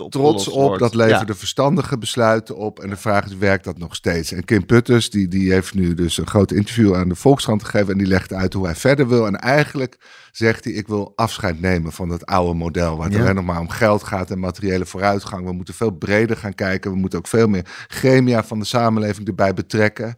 Op 0.00 0.10
trots 0.10 0.48
op. 0.48 0.78
Dat 0.78 0.94
leverde 0.94 1.34
verstandige 1.34 1.98
besluiten 1.98 2.56
op. 2.56 2.80
En 2.80 2.90
de 2.90 2.96
vraag 2.96 3.26
is, 3.26 3.36
werkt 3.36 3.64
dat 3.64 3.78
nog 3.78 3.94
steeds? 3.94 4.32
En 4.32 4.44
Kim 4.44 4.66
Putters, 4.66 5.10
die, 5.10 5.28
die 5.28 5.52
heeft 5.52 5.74
nu 5.74 5.94
dus 5.94 6.18
een 6.18 6.26
groot 6.26 6.50
interview 6.52 6.94
aan 6.94 7.08
de 7.08 7.14
Volkskrant 7.14 7.64
gegeven. 7.64 7.92
En 7.92 7.98
die 7.98 8.06
legt 8.06 8.32
uit 8.32 8.52
hoe 8.52 8.64
hij 8.64 8.74
verder 8.74 9.08
wil. 9.08 9.26
En 9.26 9.36
eigenlijk 9.36 9.98
zegt 10.32 10.64
hij, 10.64 10.72
ik 10.72 10.86
wil 10.88 11.12
afscheid 11.16 11.60
nemen 11.60 11.92
van 11.92 12.08
dat 12.08 12.26
oude 12.26 12.54
model. 12.54 12.96
Waar 12.96 13.06
het 13.06 13.14
Ja. 13.16 13.22
alleen 13.22 13.34
nog 13.34 13.44
maar 13.44 13.60
om 13.60 13.68
geld 13.68 14.02
gaat 14.02 14.30
en 14.30 14.38
materiële 14.38 14.86
vooruitgang. 14.86 15.44
We 15.44 15.52
moeten 15.52 15.74
veel 15.74 15.90
breder 15.90 16.36
gaan 16.36 16.54
kijken. 16.54 16.90
We 16.90 16.96
moeten 16.96 17.18
ook 17.18 17.26
veel 17.28 17.48
meer 17.48 17.84
gremia 17.88 18.44
van 18.44 18.58
de 18.58 18.64
samenleving 18.64 19.28
erbij 19.28 19.54
betrekken. 19.54 20.14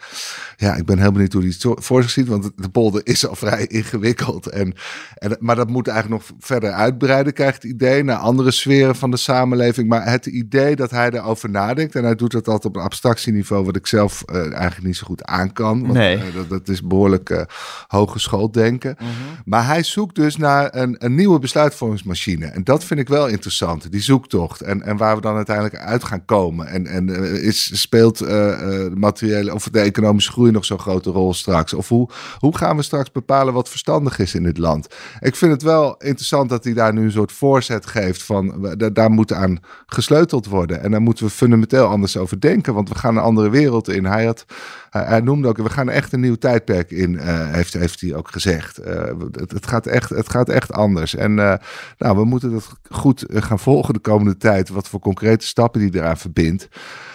Ja, 0.57 0.75
ik 0.75 0.85
ben 0.85 0.99
heel 0.99 1.13
benieuwd 1.13 1.33
hoe 1.33 1.43
hij 1.43 1.53
het 1.59 1.85
voor 1.85 2.03
zich 2.03 2.11
ziet. 2.11 2.29
Want 2.29 2.51
de 2.57 2.69
polder 2.69 3.01
is 3.05 3.27
al 3.27 3.35
vrij 3.35 3.67
ingewikkeld. 3.81 4.47
En, 4.47 4.75
en, 5.15 5.37
maar 5.41 5.57
dat 5.57 5.69
moet 5.71 5.89
eigenlijk 5.89 6.23
nog 6.23 6.39
verder 6.41 6.71
uitbreiden, 6.73 7.33
krijgt 7.33 7.63
het 7.63 7.73
idee. 7.73 8.03
Naar 8.05 8.17
andere 8.17 8.51
sferen 8.51 8.97
van 8.97 9.11
de 9.11 9.17
samenleving. 9.17 9.89
Maar 9.89 10.11
het 10.11 10.27
idee 10.27 10.77
dat 10.77 10.91
hij 10.91 11.11
erover 11.11 11.51
nadenkt. 11.51 11.95
En 11.95 12.05
hij 12.05 12.15
doet 12.15 12.33
dat 12.33 12.47
altijd 12.49 12.65
op 12.65 12.77
een 12.77 12.83
abstractieniveau. 12.83 13.65
Wat 13.65 13.77
ik 13.77 13.87
zelf 13.87 14.23
eh, 14.23 14.37
eigenlijk 14.53 14.83
niet 14.83 14.97
zo 14.97 15.07
goed 15.07 15.25
aan 15.25 15.53
kan. 15.53 15.81
Want, 15.81 15.93
Nee. 15.93 16.17
eh, 16.17 16.35
dat, 16.35 16.49
dat 16.49 16.69
is 16.69 16.83
behoorlijk 16.83 17.31
eh 17.31 17.43
hogeschool 17.87 18.51
denken. 18.53 18.97
Mhm. 18.99 19.09
Maar 19.45 19.67
hij 19.67 19.83
zoekt 19.83 20.01
dus 20.11 20.37
naar 20.37 20.75
een, 20.75 20.97
een 20.99 21.15
nieuwe 21.15 21.39
besluitvormingsmachine. 21.39 22.47
En 22.47 22.65
dat 22.65 22.85
vind 22.85 23.01
ik 23.01 23.09
wel 23.09 23.29
interessant, 23.29 23.93
die 23.93 24.01
zoektocht. 24.01 24.61
En, 24.61 24.83
en 24.83 24.97
waar 24.97 25.15
we 25.15 25.21
dan 25.21 25.37
uiteindelijk 25.37 25.77
uit 25.77 26.05
gaan 26.05 26.25
komen. 26.25 26.67
En, 26.67 26.87
en 26.87 27.15
eh, 27.15 27.45
is, 27.45 27.81
speelt 27.81 28.21
eh, 28.21 28.53
eh, 28.53 28.61
de 28.91 28.97
materiële 28.97 29.55
of 29.55 29.69
de 29.69 29.81
economische 29.81 30.33
groei 30.33 30.51
nog 30.51 30.65
zo'n 30.65 30.79
grote 30.79 31.11
rol 31.11 31.35
straks? 31.35 31.75
Of 31.75 31.89
hoe, 31.89 32.09
hoe 32.39 32.57
gaan 32.57 32.77
we 32.77 32.83
straks 32.83 33.11
bepalen 33.11 33.55
wat 33.55 33.69
verstandig 33.69 34.19
is 34.19 34.35
in 34.35 34.43
dit 34.43 34.59
land? 34.59 34.87
Ik 35.21 35.37
vind 35.37 35.53
het 35.53 35.63
wel 35.63 35.97
interessant 35.97 36.49
dat 36.49 36.65
hij 36.65 36.73
daar 36.73 36.93
nu 36.93 37.05
een 37.05 37.13
soort 37.13 37.33
voorzet 37.33 37.87
geeft 37.87 38.23
van 38.23 38.75
daar 38.93 39.11
moet 39.11 39.33
aan 39.33 39.59
gesleuteld 39.87 40.47
worden. 40.47 40.83
En 40.83 40.91
daar 40.91 41.03
moeten 41.03 41.25
we 41.25 41.31
fundamenteel 41.31 41.87
anders 41.87 42.17
over 42.17 42.41
denken, 42.41 42.75
want 42.75 42.89
we 42.89 42.95
gaan 42.95 43.17
een 43.17 43.23
andere 43.23 43.51
wereld 43.51 43.89
in. 43.89 44.05
Hij, 44.05 44.25
had, 44.25 44.45
hij, 44.93 45.21
noemde 45.21 45.49
ook, 45.49 45.57
we 45.57 45.71
gaan 45.71 45.89
echt 45.89 46.13
een 46.13 46.21
nieuw 46.21 46.35
tijdperk 46.35 46.91
in, 46.91 47.19
eh, 47.19 47.53
heeft, 47.53 47.73
heeft 47.73 48.01
hij 48.01 48.15
ook 48.15 48.31
gezegd. 48.31 48.79
Eh, 48.79 49.13
het, 49.33 49.53
het, 49.53 49.67
gaat 49.67 49.87
echt, 49.87 50.11
het 50.11 50.31
gaat 50.31 50.49
echt 50.49 50.73
anders. 50.73 51.15
En 51.15 51.39
eh, 51.39 51.55
nou, 51.99 52.17
we 52.17 52.25
moeten 52.25 52.53
dat 52.53 52.73
goed 52.91 53.25
gaan 53.29 53.59
volgen 53.59 53.95
de 53.95 54.01
komende 54.01 54.37
tijd, 54.37 54.69
wat 54.69 54.89
voor 54.89 55.01
concrete 55.01 55.47
stappen 55.47 55.81
die 55.81 55.95
eraan 55.95 56.17
verbindt. 56.17 56.69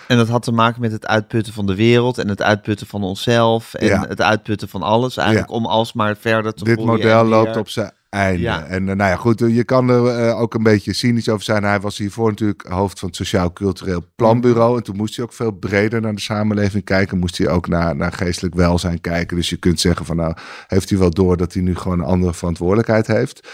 En 0.07 0.17
dat 0.17 0.27
had 0.27 0.43
te 0.43 0.51
maken 0.51 0.81
met 0.81 0.91
het 0.91 1.07
uitputten 1.07 1.53
van 1.53 1.65
de 1.65 1.75
wereld 1.75 2.17
en 2.17 2.27
het 2.27 2.41
uitputten 2.41 2.87
van 2.87 3.03
onszelf 3.03 3.73
en 3.73 3.87
Ja. 3.87 4.05
het 4.07 4.21
uitputten 4.21 4.69
van 4.69 4.81
alles. 4.81 5.17
Eigenlijk 5.17 5.49
Ja. 5.49 5.55
om 5.55 5.65
alsmaar 5.65 6.17
verder 6.17 6.53
te 6.53 6.63
Dit 6.63 6.85
model 6.85 7.25
loopt 7.25 7.57
op 7.57 7.69
zijn 7.69 7.91
einde. 8.09 8.41
Ja. 8.41 8.65
En 8.65 8.89
eh, 8.89 8.95
nou 8.95 9.09
ja, 9.09 9.15
goed, 9.15 9.41
eh, 9.41 9.55
je 9.55 9.63
kan 9.63 9.89
er 9.89 10.07
eh, 10.07 10.39
ook 10.39 10.53
een 10.53 10.63
beetje 10.63 10.93
cynisch 10.93 11.29
over 11.29 11.43
zijn. 11.43 11.63
Hij 11.63 11.79
was 11.79 11.97
hiervoor 11.97 12.29
natuurlijk 12.29 12.65
hoofd 12.67 12.99
van 12.99 13.07
het 13.07 13.17
Sociaal 13.17 13.53
Cultureel 13.53 14.03
Planbureau. 14.15 14.77
En 14.77 14.83
toen 14.83 14.95
moest 14.95 15.15
hij 15.15 15.25
ook 15.25 15.33
veel 15.33 15.51
breder 15.51 16.01
naar 16.01 16.15
de 16.15 16.21
samenleving 16.21 16.83
kijken. 16.83 17.17
Moest 17.17 17.37
hij 17.37 17.49
ook 17.49 17.67
naar, 17.67 17.95
naar 17.95 18.11
geestelijk 18.11 18.55
welzijn 18.55 19.01
kijken. 19.01 19.37
Dus 19.37 19.49
je 19.49 19.57
kunt 19.57 19.79
zeggen 19.79 20.05
van 20.05 20.15
nou, 20.15 20.33
heeft 20.67 20.89
hij 20.89 20.99
wel 20.99 21.09
door 21.09 21.37
dat 21.37 21.53
hij 21.53 21.61
nu 21.61 21.75
gewoon 21.75 21.99
een 21.99 22.05
andere 22.05 22.33
verantwoordelijkheid 22.33 23.07
heeft. 23.07 23.49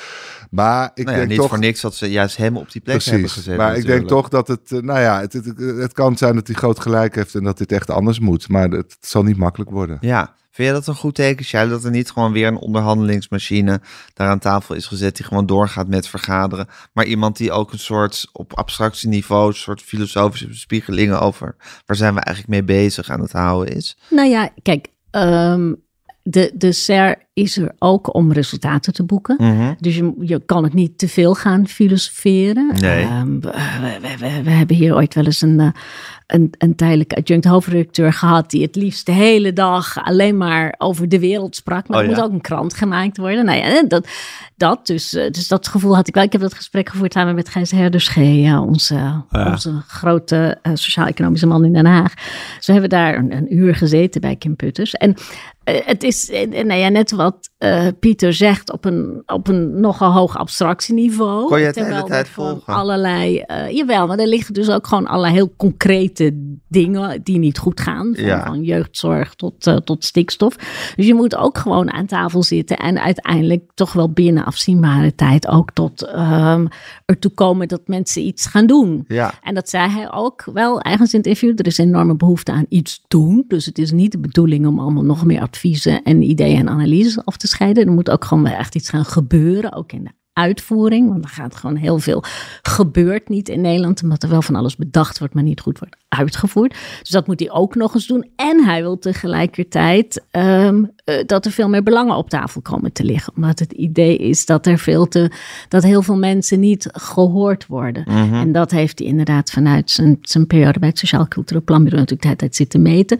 Maar 0.49 0.91
ik 0.93 1.05
Nou 1.05 1.11
ja, 1.11 1.15
denk 1.15 1.27
niet 1.29 1.39
toch... 1.39 1.49
voor 1.49 1.59
niks 1.59 1.81
dat 1.81 1.95
ze 1.95 2.11
juist 2.11 2.37
hem 2.37 2.57
op 2.57 2.71
die 2.71 2.81
plek 2.81 3.03
hebben 3.03 3.29
gezet. 3.29 3.57
maar 3.57 3.77
ik 3.77 3.85
denk 3.85 4.07
toch 4.07 4.29
dat 4.29 4.47
het, 4.47 4.69
nou 4.69 4.99
ja, 4.99 5.19
het, 5.19 5.33
het, 5.33 5.57
het 5.57 5.93
kan 5.93 6.17
zijn 6.17 6.35
dat 6.35 6.47
hij 6.47 6.55
groot 6.55 6.79
gelijk 6.79 7.15
heeft 7.15 7.35
en 7.35 7.43
dat 7.43 7.57
dit 7.57 7.71
echt 7.71 7.89
anders 7.89 8.19
moet. 8.19 8.49
Maar 8.49 8.69
het, 8.69 8.95
het 8.99 9.07
zal 9.09 9.23
niet 9.23 9.37
makkelijk 9.37 9.71
worden. 9.71 9.97
Ja, 10.01 10.35
vind 10.53 10.67
je 10.67 10.73
dat 10.73 10.87
een 10.87 10.95
goed 10.95 11.15
teken, 11.15 11.45
Sjijl, 11.45 11.69
dat 11.69 11.83
er 11.83 11.91
niet 11.91 12.11
gewoon 12.11 12.31
weer 12.31 12.47
een 12.47 12.57
onderhandelingsmachine 12.57 13.81
daar 14.13 14.29
aan 14.29 14.39
tafel 14.39 14.75
is 14.75 14.85
gezet 14.85 15.15
die 15.15 15.25
gewoon 15.25 15.45
doorgaat 15.45 15.87
met 15.87 16.07
vergaderen, 16.07 16.67
maar 16.93 17.05
iemand 17.05 17.37
die 17.37 17.51
ook 17.51 17.71
een 17.71 17.79
soort 17.79 18.29
op 18.31 18.53
abstractieniveau, 18.53 19.47
een 19.47 19.55
soort 19.55 19.81
filosofische 19.81 20.47
bespiegelingen 20.47 21.19
over 21.21 21.55
waar 21.85 21.97
zijn 21.97 22.13
we 22.13 22.19
eigenlijk 22.19 22.55
mee 22.55 22.77
bezig 22.77 23.09
aan 23.09 23.21
het 23.21 23.31
houden 23.31 23.75
is? 23.75 23.97
Nou 24.09 24.29
ja, 24.29 24.49
kijk, 24.61 24.87
ehm, 25.11 25.73
de, 26.23 26.51
de 26.55 26.71
SER 26.71 27.15
is 27.33 27.57
er 27.57 27.71
ook 27.79 28.13
om 28.15 28.31
resultaten 28.31 28.93
te 28.93 29.03
boeken. 29.03 29.35
Mhm. 29.39 29.73
Dus 29.79 29.95
je, 29.95 30.13
je 30.19 30.41
kan 30.45 30.63
het 30.63 30.73
niet 30.73 30.97
te 30.97 31.07
veel 31.07 31.33
gaan 31.35 31.67
filosoferen. 31.67 32.71
Nee. 32.79 33.03
Ehm, 33.03 33.39
we, 33.39 33.51
we, 34.01 34.17
we, 34.19 34.43
we 34.43 34.49
hebben 34.49 34.75
hier 34.75 34.95
ooit 34.95 35.13
wel 35.13 35.25
eens 35.25 35.41
een, 35.41 35.59
eh, 35.59 35.67
een, 36.27 36.53
een 36.57 36.75
tijdelijk 36.75 37.13
adjunct 37.13 37.45
hoofdredacteur 37.45 38.13
gehad... 38.13 38.49
die 38.49 38.61
het 38.61 38.75
liefst 38.75 39.05
de 39.05 39.11
hele 39.11 39.53
dag 39.53 40.03
alleen 40.03 40.37
maar 40.37 40.75
over 40.77 41.09
de 41.09 41.19
wereld 41.19 41.55
sprak. 41.55 41.87
Maar 41.87 41.97
Oh, 41.97 42.03
er 42.03 42.09
ja. 42.09 42.15
moet 42.15 42.25
ook 42.25 42.31
een 42.31 42.41
krant 42.41 42.73
gemaakt 42.73 43.17
worden. 43.17 43.45
Nou 43.45 43.57
ja, 43.57 43.83
dat, 43.83 44.07
dat 44.55 44.87
dus, 44.87 45.13
eh, 45.13 45.31
dus 45.31 45.47
dat 45.47 45.67
gevoel 45.67 45.95
had 45.95 46.07
ik 46.07 46.13
wel. 46.13 46.23
Ik 46.23 46.31
heb 46.31 46.41
dat 46.41 46.53
gesprek 46.53 46.89
gevoerd 46.89 47.13
samen 47.13 47.35
met 47.35 47.49
Gijs 47.49 47.71
Herders 47.71 48.07
G., 48.07 48.15
ja, 48.15 48.61
onze, 48.61 49.23
onze 49.31 49.81
grote 49.87 50.57
eh, 50.61 50.71
sociaal-economische 50.75 51.47
man 51.47 51.65
in 51.65 51.73
Den 51.73 51.85
Haag. 51.85 52.13
Dus 52.57 52.65
we 52.65 52.71
hebben 52.71 52.89
daar 52.89 53.17
een, 53.17 53.33
een 53.35 53.55
uur 53.55 53.75
gezeten 53.75 54.21
bij 54.21 54.35
Kim 54.35 54.55
Putters. 54.55 54.93
En 54.93 55.15
het 55.63 56.03
is 56.03 56.29
nou 56.49 56.73
ja, 56.73 56.89
net 56.89 57.11
wat 57.11 57.49
uh, 57.59 57.87
Pieter 57.99 58.33
zegt 58.33 58.71
op 58.71 58.85
een, 58.85 59.23
op 59.25 59.47
een 59.47 59.79
nogal 59.79 60.11
hoog 60.11 60.37
abstractieniveau. 60.37 61.47
Kon 61.47 61.59
je 61.59 61.65
het 61.65 61.75
de 61.75 61.83
hele 61.83 62.03
tijd 62.03 62.27
volgen? 62.27 62.73
Allerlei, 62.73 63.43
uh, 63.47 63.69
jawel, 63.69 64.07
maar 64.07 64.19
er 64.19 64.27
liggen 64.27 64.53
dus 64.53 64.69
ook 64.69 64.87
gewoon 64.87 65.07
allerlei 65.07 65.33
heel 65.33 65.53
concrete 65.57 66.57
dingen 66.67 67.23
die 67.23 67.37
niet 67.37 67.57
goed 67.57 67.79
gaan. 67.79 68.13
Van, 68.15 68.25
ja. 68.25 68.45
van 68.45 68.63
jeugdzorg 68.63 69.35
tot, 69.35 69.67
uh, 69.67 69.75
tot 69.75 70.03
stikstof. 70.03 70.55
Dus 70.95 71.05
je 71.05 71.13
moet 71.13 71.35
ook 71.35 71.57
gewoon 71.57 71.91
aan 71.91 72.05
tafel 72.05 72.43
zitten 72.43 72.77
en 72.77 73.01
uiteindelijk 73.01 73.71
toch 73.73 73.93
wel 73.93 74.09
binnen 74.09 74.45
afzienbare 74.45 75.15
tijd 75.15 75.47
ook 75.47 75.71
tot 75.71 76.13
um, 76.15 76.67
ertoe 77.05 77.31
komen 77.31 77.67
dat 77.67 77.81
mensen 77.85 78.21
iets 78.21 78.45
gaan 78.45 78.65
doen. 78.65 79.05
Ja. 79.07 79.33
En 79.41 79.53
dat 79.53 79.69
zei 79.69 79.89
hij 79.89 80.11
ook 80.11 80.43
wel 80.53 80.81
ergens 80.81 81.13
in 81.13 81.17
het 81.17 81.27
interview. 81.27 81.59
Er 81.59 81.67
is 81.67 81.77
enorme 81.77 82.15
behoefte 82.15 82.51
aan 82.51 82.65
iets 82.69 83.03
doen. 83.07 83.45
Dus 83.47 83.65
het 83.65 83.77
is 83.77 83.91
niet 83.91 84.11
de 84.11 84.19
bedoeling 84.19 84.67
om 84.67 84.79
allemaal 84.79 85.03
nog 85.03 85.25
meer 85.25 85.41
adviezen 85.53 86.03
en 86.03 86.21
ideeën 86.21 86.59
en 86.59 86.69
analyses 86.69 87.25
af 87.25 87.37
te 87.37 87.47
scheiden. 87.47 87.85
Er 87.85 87.91
moet 87.91 88.09
ook 88.09 88.25
gewoon 88.25 88.45
echt 88.45 88.75
iets 88.75 88.89
gaan 88.89 89.05
gebeuren, 89.05 89.73
ook 89.73 89.91
in 89.91 90.03
de 90.03 90.11
uitvoering. 90.33 91.09
Want 91.09 91.23
er 91.23 91.29
gaat 91.29 91.55
gewoon 91.55 91.75
heel 91.75 91.99
veel 91.99 92.23
gebeurt 92.61 93.29
niet 93.29 93.49
in 93.49 93.61
Nederland, 93.61 94.03
omdat 94.03 94.23
er 94.23 94.29
wel 94.29 94.41
van 94.41 94.55
alles 94.55 94.75
bedacht 94.75 95.19
wordt, 95.19 95.33
maar 95.33 95.43
niet 95.43 95.59
goed 95.59 95.79
wordt 95.79 95.97
uitgevoerd. 96.07 96.75
Dus 96.99 97.09
dat 97.09 97.27
moet 97.27 97.39
hij 97.39 97.51
ook 97.51 97.75
nog 97.75 97.93
eens 97.93 98.07
doen. 98.07 98.29
En 98.35 98.65
hij 98.65 98.81
wil 98.81 98.99
tegelijkertijd 98.99 100.23
um, 100.31 100.91
uh, 101.05 101.15
dat 101.25 101.45
er 101.45 101.51
veel 101.51 101.69
meer 101.69 101.83
belangen 101.83 102.15
op 102.15 102.29
tafel 102.29 102.61
komen 102.61 102.93
te 102.93 103.03
liggen. 103.03 103.33
Omdat 103.35 103.59
het 103.59 103.71
idee 103.71 104.17
is 104.17 104.45
dat 104.45 104.65
er 104.65 104.77
veel 104.77 105.07
te, 105.07 105.31
dat 105.67 105.83
heel 105.83 106.01
veel 106.01 106.17
mensen 106.17 106.59
niet 106.59 106.89
gehoord 106.91 107.67
worden. 107.67 108.03
Mm 108.07 108.15
-hmm. 108.15 108.33
En 108.33 108.51
dat 108.51 108.71
heeft 108.71 108.99
hij 108.99 109.07
inderdaad 109.07 109.51
vanuit 109.51 109.91
zijn, 109.91 110.17
zijn 110.21 110.47
periode 110.47 110.79
bij 110.79 110.89
het 110.89 110.99
Sociaal 110.99 111.27
Cultureel 111.27 111.63
Planbureau 111.63 112.01
natuurlijk 112.01 112.21
de 112.21 112.27
hele 112.27 112.39
tijd 112.39 112.55
zitten 112.55 112.81
meten. 112.81 113.19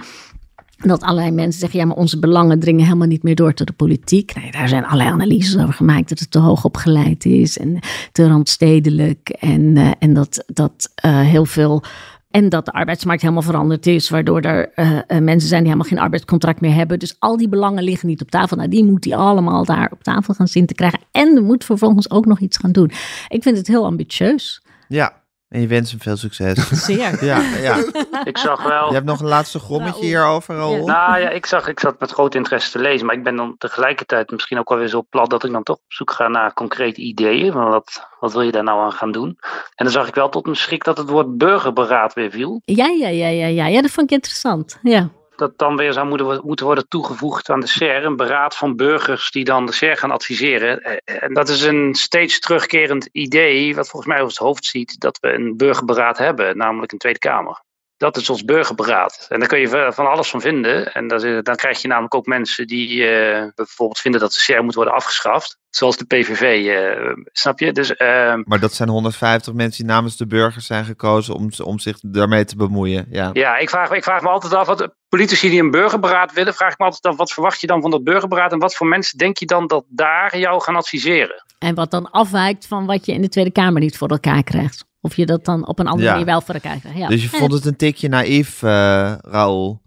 Dat 0.83 1.01
allerlei 1.01 1.31
mensen 1.31 1.59
zeggen, 1.59 1.79
ja, 1.79 1.85
maar 1.85 1.95
onze 1.95 2.19
belangen 2.19 2.59
dringen 2.59 2.85
helemaal 2.85 3.07
niet 3.07 3.23
meer 3.23 3.35
door 3.35 3.53
tot 3.53 3.67
de 3.67 3.73
politiek. 3.73 4.35
Nee, 4.35 4.51
daar 4.51 4.67
zijn 4.67 4.85
allerlei 4.85 5.09
analyses 5.09 5.57
over 5.57 5.73
gemaakt 5.73 6.09
dat 6.09 6.19
het 6.19 6.31
te 6.31 6.39
hoog 6.39 6.65
opgeleid 6.65 7.25
is 7.25 7.57
en 7.57 7.79
te 8.11 8.27
randstedelijk. 8.27 9.29
En, 9.29 9.61
uh, 9.61 9.91
en 9.99 10.13
dat, 10.13 10.43
dat 10.47 10.91
uh, 11.05 11.19
heel 11.19 11.45
veel. 11.45 11.83
En 12.31 12.49
dat 12.49 12.65
de 12.65 12.71
arbeidsmarkt 12.71 13.21
helemaal 13.21 13.43
veranderd 13.43 13.87
is, 13.87 14.09
waardoor 14.09 14.41
er 14.41 14.71
uh, 14.75 14.99
mensen 15.07 15.49
zijn 15.49 15.63
die 15.63 15.71
helemaal 15.71 15.91
geen 15.91 15.99
arbeidscontract 15.99 16.61
meer 16.61 16.73
hebben. 16.73 16.99
Dus 16.99 17.15
al 17.19 17.37
die 17.37 17.49
belangen 17.49 17.83
liggen 17.83 18.07
niet 18.07 18.21
op 18.21 18.31
tafel. 18.31 18.57
Nou, 18.57 18.69
die 18.69 18.85
moet 18.85 19.05
hij 19.05 19.15
allemaal 19.15 19.65
daar 19.65 19.91
op 19.91 20.03
tafel 20.03 20.33
gaan 20.33 20.47
zien 20.47 20.65
te 20.65 20.73
krijgen. 20.73 20.99
En 21.11 21.35
er 21.35 21.43
moet 21.43 21.65
vervolgens 21.65 22.11
ook 22.11 22.25
nog 22.25 22.39
iets 22.39 22.57
gaan 22.57 22.71
doen. 22.71 22.91
Ik 23.27 23.43
vind 23.43 23.57
het 23.57 23.67
heel 23.67 23.85
ambitieus. 23.85 24.63
Ja, 24.87 25.22
en 25.53 25.61
je 25.61 25.67
wens 25.67 25.91
hem 25.91 25.99
veel 25.99 26.17
succes. 26.17 26.69
Zeer. 26.85 27.25
Ja, 27.25 27.39
ja. 27.39 27.77
Ik 28.23 28.37
zag 28.37 28.63
wel. 28.63 28.87
Je 28.87 28.93
hebt 28.93 29.05
nog 29.05 29.19
een 29.19 29.27
laatste 29.27 29.59
grommetje 29.59 30.01
nou, 30.01 30.05
hierover? 30.05 30.55
Ja. 30.55 30.85
Nou 30.85 31.19
ja, 31.19 31.29
ik 31.29 31.45
zag, 31.45 31.67
ik 31.67 31.79
zat 31.79 31.99
met 31.99 32.11
groot 32.11 32.35
interesse 32.35 32.71
te 32.71 32.79
lezen. 32.79 33.05
Maar 33.05 33.15
ik 33.15 33.23
ben 33.23 33.35
dan 33.35 33.55
tegelijkertijd 33.57 34.31
misschien 34.31 34.59
ook 34.59 34.69
wel 34.69 34.77
weer 34.77 34.87
zo 34.87 35.05
plat 35.09 35.29
dat 35.29 35.43
ik 35.43 35.51
dan 35.51 35.63
toch 35.63 35.75
op 35.75 35.93
zoek 35.93 36.11
ga 36.11 36.27
naar 36.27 36.53
concrete 36.53 37.01
ideeën. 37.01 37.51
Van 37.51 37.69
wat, 37.69 38.07
wat 38.19 38.33
wil 38.33 38.41
je 38.41 38.51
daar 38.51 38.63
nou 38.63 38.81
aan 38.81 38.91
gaan 38.91 39.11
doen? 39.11 39.37
En 39.75 39.85
dan 39.85 39.91
zag 39.91 40.07
ik 40.07 40.15
wel 40.15 40.29
tot 40.29 40.45
mijn 40.45 40.57
schrik 40.57 40.83
dat 40.83 40.97
het 40.97 41.09
woord 41.09 41.37
burgerberaad 41.37 42.13
weer 42.13 42.31
viel. 42.31 42.61
Ja, 42.65 42.87
ja, 42.87 43.07
ja, 43.07 43.27
ja, 43.27 43.47
ja. 43.47 43.67
Ja, 43.67 43.81
dat 43.81 43.91
vond 43.91 44.09
ik 44.09 44.15
interessant. 44.15 44.79
Ja 44.81 45.09
dat 45.35 45.57
dan 45.57 45.75
weer 45.75 45.93
zou 45.93 46.07
moeten, 46.43 46.65
worden 46.65 46.87
toegevoegd 46.87 47.49
aan 47.49 47.59
de 47.59 47.67
SER. 47.67 48.05
Een 48.05 48.15
beraad 48.15 48.55
van 48.55 48.75
burgers 48.75 49.31
die 49.31 49.43
dan 49.43 49.65
de 49.65 49.71
SER 49.71 49.97
gaan 49.97 50.11
adviseren. 50.11 50.81
En 51.03 51.33
dat 51.33 51.49
is 51.49 51.61
een 51.61 51.93
steeds 51.95 52.39
terugkerend 52.39 53.09
idee, 53.11 53.75
wat 53.75 53.89
volgens 53.89 54.11
mij 54.13 54.21
over 54.21 54.33
het 54.33 54.43
hoofd 54.43 54.65
ziet, 54.65 54.99
dat 54.99 55.17
we 55.19 55.33
een 55.33 55.57
burgerberaad 55.57 56.17
hebben, 56.17 56.57
namelijk 56.57 56.91
een 56.91 56.97
Tweede 56.97 57.19
Kamer. 57.19 57.61
Dat 58.03 58.17
is 58.17 58.29
ons 58.29 58.45
burgerberaad. 58.45 59.25
En 59.29 59.39
daar 59.39 59.47
kun 59.47 59.59
je 59.59 59.91
van 59.93 60.07
alles 60.07 60.29
van 60.29 60.41
vinden. 60.41 60.93
En 60.93 61.07
dan 61.43 61.55
krijg 61.55 61.81
je 61.81 61.87
namelijk 61.87 62.15
ook 62.15 62.25
mensen 62.25 62.67
die 62.67 62.89
uh, 62.89 63.47
bijvoorbeeld 63.55 63.99
vinden 63.99 64.21
dat 64.21 64.33
de 64.33 64.39
SER 64.39 64.63
moet 64.63 64.75
worden 64.75 64.93
afgeschaft. 64.93 65.57
Zoals 65.69 65.97
de 65.97 66.05
PVV, 66.05 66.65
uh, 66.65 67.15
snap 67.31 67.59
je? 67.59 67.71
Dus, 67.71 67.89
uh, 67.89 67.97
maar 68.43 68.59
dat 68.59 68.73
zijn 68.73 68.89
150 68.89 69.53
mensen 69.53 69.83
die 69.83 69.93
namens 69.93 70.17
de 70.17 70.27
burgers 70.27 70.65
zijn 70.65 70.85
gekozen 70.85 71.35
om, 71.35 71.49
om 71.63 71.79
zich 71.79 71.97
daarmee 71.99 72.45
te 72.45 72.55
bemoeien. 72.55 73.05
Ja, 73.09 73.29
ja 73.33 73.57
ik, 73.57 73.69
vraag, 73.69 73.91
ik 73.91 74.03
vraag 74.03 74.21
me 74.21 74.29
altijd 74.29 74.53
af, 74.53 74.67
wat 74.67 74.95
politici 75.09 75.49
die 75.49 75.61
een 75.61 75.71
burgerberaad 75.71 76.33
willen, 76.33 76.53
vraag 76.53 76.71
ik 76.71 76.79
me 76.79 76.85
altijd 76.85 77.05
af, 77.05 77.17
wat 77.17 77.31
verwacht 77.31 77.61
je 77.61 77.67
dan 77.67 77.81
van 77.81 77.91
dat 77.91 78.03
burgerberaad 78.03 78.51
en 78.51 78.59
wat 78.59 78.75
voor 78.75 78.87
mensen 78.87 79.17
denk 79.17 79.37
je 79.37 79.45
dan 79.45 79.67
dat 79.67 79.85
daar 79.87 80.37
jou 80.37 80.61
gaan 80.61 80.75
adviseren? 80.75 81.43
En 81.59 81.75
wat 81.75 81.91
dan 81.91 82.11
afwijkt 82.11 82.67
van 82.67 82.85
wat 82.85 83.05
je 83.05 83.13
in 83.13 83.21
de 83.21 83.29
Tweede 83.29 83.51
Kamer 83.51 83.81
niet 83.81 83.97
voor 83.97 84.09
elkaar 84.09 84.43
krijgt. 84.43 84.91
Of 85.05 85.15
je 85.15 85.25
dat 85.25 85.45
dan 85.45 85.67
op 85.67 85.79
een 85.79 85.87
andere 85.87 86.03
Ja. 86.05 86.11
manier 86.11 86.25
wel 86.25 86.41
voor 86.41 86.53
elkaar 86.53 86.79
krijgt. 86.79 86.97
Ja. 86.97 87.07
Dus 87.07 87.23
je 87.23 87.29
vond 87.29 87.51
het 87.53 87.65
een 87.65 87.75
tikje 87.75 88.07
naïef, 88.09 88.63
eh 88.63 89.13
Raoul. 89.21 89.81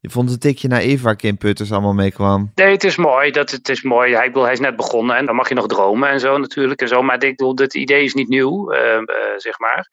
Je 0.00 0.10
vond 0.10 0.30
het 0.30 0.34
een 0.44 0.50
tikje 0.50 0.68
naïef 0.68 1.02
waar 1.02 1.16
Kim 1.16 1.36
Putters 1.38 1.72
allemaal 1.72 1.92
mee 1.92 2.12
kwam. 2.12 2.50
Nee, 2.54 2.72
het 2.72 2.84
is 2.84 2.96
mooi. 2.96 3.30
Dat, 3.30 3.50
het 3.50 3.68
is 3.68 3.82
mooi. 3.82 4.14
Hij, 4.14 4.26
bedoel, 4.26 4.42
hij 4.42 4.52
is 4.52 4.60
net 4.60 4.76
begonnen 4.76 5.16
en 5.16 5.26
dan 5.26 5.34
mag 5.34 5.48
je 5.48 5.54
nog 5.54 5.66
dromen 5.66 6.08
en 6.08 6.20
zo 6.20 6.38
natuurlijk. 6.38 6.80
En 6.80 6.88
zo. 6.88 7.02
Maar 7.02 7.24
ik 7.24 7.36
bedoel, 7.36 7.54
dit 7.54 7.74
idee 7.74 8.04
is 8.04 8.14
niet 8.14 8.28
nieuw, 8.28 8.70
eh, 8.70 8.94
eh, 8.96 9.02
zeg 9.36 9.58
maar. 9.58 9.88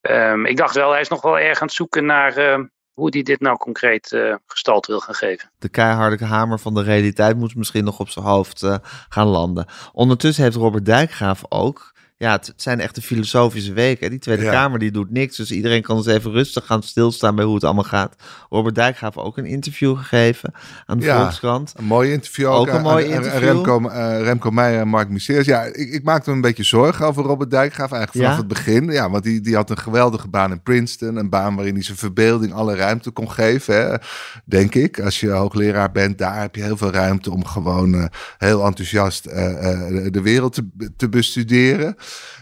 Ehm, 0.00 0.46
ik 0.46 0.56
dacht 0.56 0.74
wel, 0.74 0.90
hij 0.90 1.00
is 1.00 1.08
nog 1.08 1.22
wel 1.22 1.38
erg 1.38 1.60
aan 1.60 1.66
het 1.66 1.76
zoeken 1.76 2.06
naar 2.06 2.36
eh, 2.36 2.58
hoe 2.92 3.08
hij 3.10 3.22
dit 3.22 3.40
nou 3.40 3.56
concreet 3.56 4.12
eh 4.12 4.34
gestalte 4.46 4.90
wil 4.90 5.00
gaan 5.00 5.14
geven. 5.14 5.50
De 5.58 5.68
keiharde 5.68 6.24
hamer 6.24 6.58
van 6.58 6.74
de 6.74 6.82
realiteit 6.82 7.36
moet 7.36 7.54
misschien 7.56 7.84
nog 7.84 8.00
op 8.00 8.08
zijn 8.08 8.24
hoofd 8.24 8.66
gaan 9.08 9.26
landen. 9.28 9.66
Ondertussen 9.92 10.44
heeft 10.44 10.56
Robert 10.56 10.84
Dijkgraaf 10.86 11.42
ook... 11.48 11.91
Ja, 12.22 12.32
het 12.32 12.52
zijn 12.56 12.80
echt 12.80 12.94
de 12.94 13.02
filosofische 13.02 13.72
weken. 13.72 14.10
Die 14.10 14.18
Tweede 14.18 14.42
Ja. 14.42 14.50
Kamer 14.50 14.78
die 14.78 14.90
doet 14.90 15.10
niks. 15.10 15.36
Dus 15.36 15.50
iedereen 15.50 15.82
kan 15.82 15.96
eens 15.96 16.06
even 16.06 16.30
rustig 16.30 16.66
gaan 16.66 16.82
stilstaan 16.82 17.34
bij 17.34 17.44
hoe 17.44 17.54
het 17.54 17.64
allemaal 17.64 17.84
gaat. 17.84 18.14
Robert 18.50 18.74
Dijkgraaf 18.74 19.16
ook 19.16 19.36
een 19.38 19.44
interview 19.46 19.96
gegeven 19.96 20.52
aan 20.86 20.98
de 20.98 21.04
Ja. 21.04 21.20
Volkskrant. 21.20 21.72
Een 21.76 21.84
mooi 21.84 22.12
interview 22.12 22.46
ook. 22.46 22.54
Ook 22.68 22.68
een 22.74 22.82
mooi 22.82 23.04
aan 23.04 23.12
interview. 23.12 23.42
Remco, 23.42 23.88
eh, 23.88 24.22
Remco 24.22 24.50
Meijer 24.50 24.80
en 24.80 24.88
Mark 24.88 25.08
Museers. 25.08 25.46
Ja, 25.46 25.62
ik, 25.62 25.74
ik 25.92 26.02
maakte 26.04 26.30
me 26.30 26.36
een 26.36 26.42
beetje 26.42 26.62
zorgen 26.62 27.06
over 27.06 27.22
Robert 27.24 27.50
Dijkgraaf 27.50 27.92
eigenlijk 27.92 28.24
vanaf 28.24 28.30
Ja? 28.30 28.38
het 28.38 28.48
begin. 28.64 28.90
Ja, 28.90 29.10
want 29.10 29.24
die, 29.24 29.40
die 29.40 29.54
had 29.54 29.70
een 29.70 29.78
geweldige 29.78 30.28
baan 30.28 30.50
in 30.50 30.62
Princeton. 30.62 31.16
Een 31.16 31.30
baan 31.30 31.54
waarin 31.54 31.74
hij 31.74 31.82
zijn 31.82 31.98
verbeelding 31.98 32.52
alle 32.52 32.74
ruimte 32.74 33.10
kon 33.10 33.30
geven. 33.30 33.74
Hè, 33.90 33.96
denk 34.44 34.74
ik. 34.74 35.00
Als 35.00 35.20
je 35.20 35.30
hoogleraar 35.30 35.92
bent, 35.92 36.18
daar 36.18 36.40
heb 36.40 36.54
je 36.56 36.62
heel 36.62 36.76
veel 36.76 36.90
ruimte 36.92 37.30
om 37.30 37.44
gewoon 37.44 37.94
eh, 37.94 38.04
heel 38.38 38.64
enthousiast 38.64 39.26
eh, 39.26 39.70
eh, 39.72 40.12
de 40.12 40.20
wereld 40.22 40.52
te, 40.52 40.90
te 40.96 41.08
bestuderen. 41.08 41.96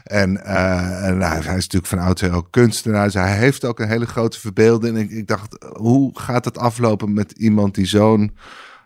En, 0.04 0.44
eh, 0.44 1.14
nou, 1.14 1.22
hij 1.22 1.38
is 1.38 1.46
natuurlijk 1.46 1.86
van 1.86 1.98
oudsher 1.98 2.34
ook 2.34 2.46
kunstenaar. 2.50 3.04
Dus 3.04 3.14
hij 3.14 3.36
heeft 3.36 3.64
ook 3.64 3.80
een 3.80 3.88
hele 3.88 4.06
grote 4.06 4.40
verbeelding. 4.40 4.96
En 4.96 5.02
ik, 5.02 5.10
ik 5.10 5.26
dacht, 5.26 5.56
hoe 5.76 6.10
gaat 6.18 6.44
het 6.44 6.58
aflopen 6.58 7.12
met 7.12 7.32
iemand 7.32 7.74
die 7.74 7.86
zo'n 7.86 8.36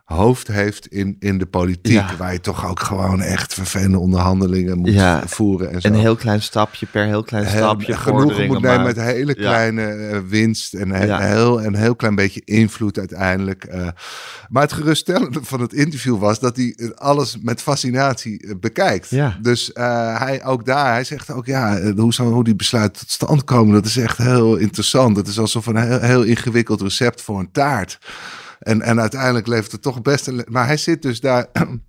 hoofd 0.05 0.49
heeft 0.49 0.87
in, 0.87 1.17
in 1.19 1.39
de 1.39 1.47
politiek. 1.47 1.93
Ja. 1.93 2.17
Waar 2.19 2.33
je 2.33 2.41
toch 2.41 2.67
ook 2.67 2.81
gewoon 2.81 3.21
echt 3.21 3.55
vervelende 3.55 3.99
onderhandelingen 3.99 4.79
moet 4.79 4.93
Ja. 4.93 5.23
voeren. 5.27 5.71
En 5.73 5.81
zo. 5.81 5.89
Een 5.89 5.95
heel 5.95 6.17
klein 6.17 6.43
stapje 6.43 6.87
per 6.87 7.05
heel 7.07 7.23
klein 7.23 7.45
Heel- 7.45 7.57
stapje. 7.63 7.97
genoegen 7.97 8.13
vorderingen 8.29 8.53
moet 8.55 8.63
nemen 8.63 8.83
met 8.87 8.97
hele 8.97 9.35
kleine 9.35 9.83
eh, 9.83 10.19
winst 10.29 10.75
en 10.75 10.91
he- 10.91 11.27
heel, 11.27 11.65
een 11.65 11.75
heel 11.75 11.95
klein 11.97 12.15
beetje 12.15 12.43
invloed 12.45 12.99
uiteindelijk. 12.99 13.65
eh. 13.65 13.89
maar 14.49 14.63
het 14.63 14.73
geruststellende 14.73 15.39
van 15.43 15.61
het 15.61 15.73
interview 15.73 16.19
was 16.19 16.39
dat 16.41 16.57
hij 16.57 16.93
alles 16.95 17.37
met 17.43 17.63
fascinatie 17.63 18.41
eh, 18.47 18.51
bekijkt. 18.61 19.11
Dus 19.43 19.71
hij 19.75 20.45
ook 20.45 20.65
daar, 20.67 20.93
hij 20.93 21.05
zegt 21.05 21.31
ook 21.31 21.47
ja, 21.47 21.93
hoe, 21.97 22.15
zo, 22.15 22.25
hoe 22.33 22.45
die 22.45 22.57
besluit 22.57 22.99
tot 22.99 23.11
stand 23.11 23.45
komen, 23.45 23.75
dat 23.75 23.85
is 23.87 23.97
echt 23.97 24.19
heel 24.19 24.57
interessant. 24.57 25.17
Het 25.17 25.27
is 25.29 25.39
alsof 25.39 25.67
een 25.67 25.77
heel, 25.77 26.01
heel 26.01 26.23
ingewikkeld 26.23 26.81
recept 26.83 27.23
voor 27.23 27.39
een 27.39 27.51
taart. 27.53 27.99
En, 28.65 28.83
en 28.83 29.01
uiteindelijk 29.01 29.47
levert 29.47 29.73
het 29.73 29.83
toch 29.83 30.03
best 30.03 30.27
een. 30.27 30.45
Maar 30.49 30.67
hij 30.67 30.77
zit 30.77 31.03
dus 31.03 31.21
daar. 31.21 31.47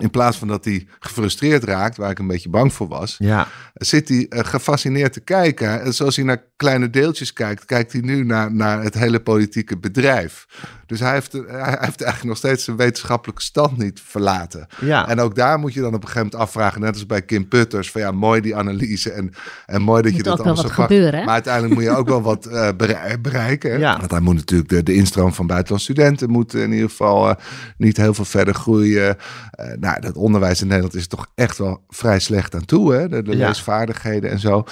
In 0.00 0.10
plaats 0.10 0.36
van 0.36 0.48
dat 0.48 0.64
hij 0.64 0.86
gefrustreerd 0.98 1.64
raakt, 1.64 1.96
waar 1.96 2.10
ik 2.10 2.18
een 2.18 2.26
beetje 2.26 2.48
bang 2.48 2.72
voor 2.72 2.88
was, 2.88 3.14
Ja, 3.18 3.48
zit 3.74 4.08
hij 4.08 4.26
eh, 4.28 4.44
gefascineerd 4.44 5.12
te 5.12 5.20
kijken. 5.20 5.82
En 5.82 5.94
zoals 5.94 6.16
hij 6.16 6.24
naar 6.24 6.44
kleine 6.56 6.90
deeltjes 6.90 7.32
kijkt, 7.32 7.64
kijkt 7.64 7.92
hij 7.92 8.00
nu 8.00 8.24
naar, 8.24 8.54
naar 8.54 8.82
het 8.82 8.94
hele 8.94 9.20
politieke 9.20 9.78
bedrijf. 9.78 10.46
Dus 10.90 11.00
hij 11.00 11.12
heeft, 11.12 11.32
hij 11.32 11.76
heeft 11.80 12.02
eigenlijk 12.02 12.22
nog 12.24 12.36
steeds 12.36 12.64
zijn 12.64 12.76
wetenschappelijke 12.76 13.42
stand 13.42 13.76
niet 13.78 14.00
verlaten. 14.04 14.66
ja. 14.80 15.08
En 15.08 15.20
ook 15.20 15.34
daar 15.34 15.58
moet 15.58 15.74
je 15.74 15.80
dan 15.80 15.94
op 15.94 16.02
een 16.02 16.08
gegeven 16.08 16.22
moment 16.32 16.42
afvragen, 16.42 16.80
net 16.80 16.92
als 16.94 17.06
bij 17.06 17.22
Kim 17.22 17.48
Putters, 17.48 17.90
van 17.90 18.00
ja, 18.00 18.10
mooi 18.10 18.40
die 18.40 18.56
analyse 18.56 19.12
en, 19.12 19.32
en 19.66 19.82
mooi 19.82 20.02
dat 20.02 20.10
Moet 20.12 20.20
je 20.20 20.26
dat 20.28 20.38
allemaal 20.40 20.62
wat 20.62 20.72
zo 20.74 20.82
gebeuren? 20.82 21.24
Maar 21.24 21.32
uiteindelijk 21.34 21.74
moet 21.74 21.82
je 21.82 21.90
ook 21.90 22.08
wel 22.08 22.22
wat 22.22 22.46
eh, 22.46 22.68
berei- 22.76 23.18
bereiken. 23.18 23.70
hè. 23.70 23.76
Ja. 23.76 23.98
Want 23.98 24.10
hij 24.10 24.20
moet 24.20 24.34
natuurlijk 24.34 24.70
de, 24.70 24.82
de 24.82 24.94
instroom 24.94 25.32
van 25.34 25.46
buitenlandse 25.46 25.92
studenten 25.92 26.30
moet 26.30 26.54
in 26.54 26.72
ieder 26.72 26.88
geval 26.90 27.28
eh, 27.28 27.34
niet 27.76 27.96
heel 27.96 28.14
veel 28.14 28.24
verder 28.24 28.54
groeien. 28.54 29.16
Eh, 29.50 29.66
nou, 29.80 30.00
dat 30.00 30.16
onderwijs 30.16 30.60
in 30.60 30.66
Nederland 30.66 30.94
is 30.94 31.06
toch 31.06 31.26
echt 31.34 31.58
wel 31.58 31.84
vrij 31.88 32.18
slecht 32.18 32.54
aan 32.54 32.64
toe, 32.64 32.92
hè? 32.92 33.08
De, 33.08 33.22
de 33.22 33.36
Ja. 33.36 33.46
leesvaardigheden 33.46 34.30
en 34.30 34.38
zo. 34.38 34.64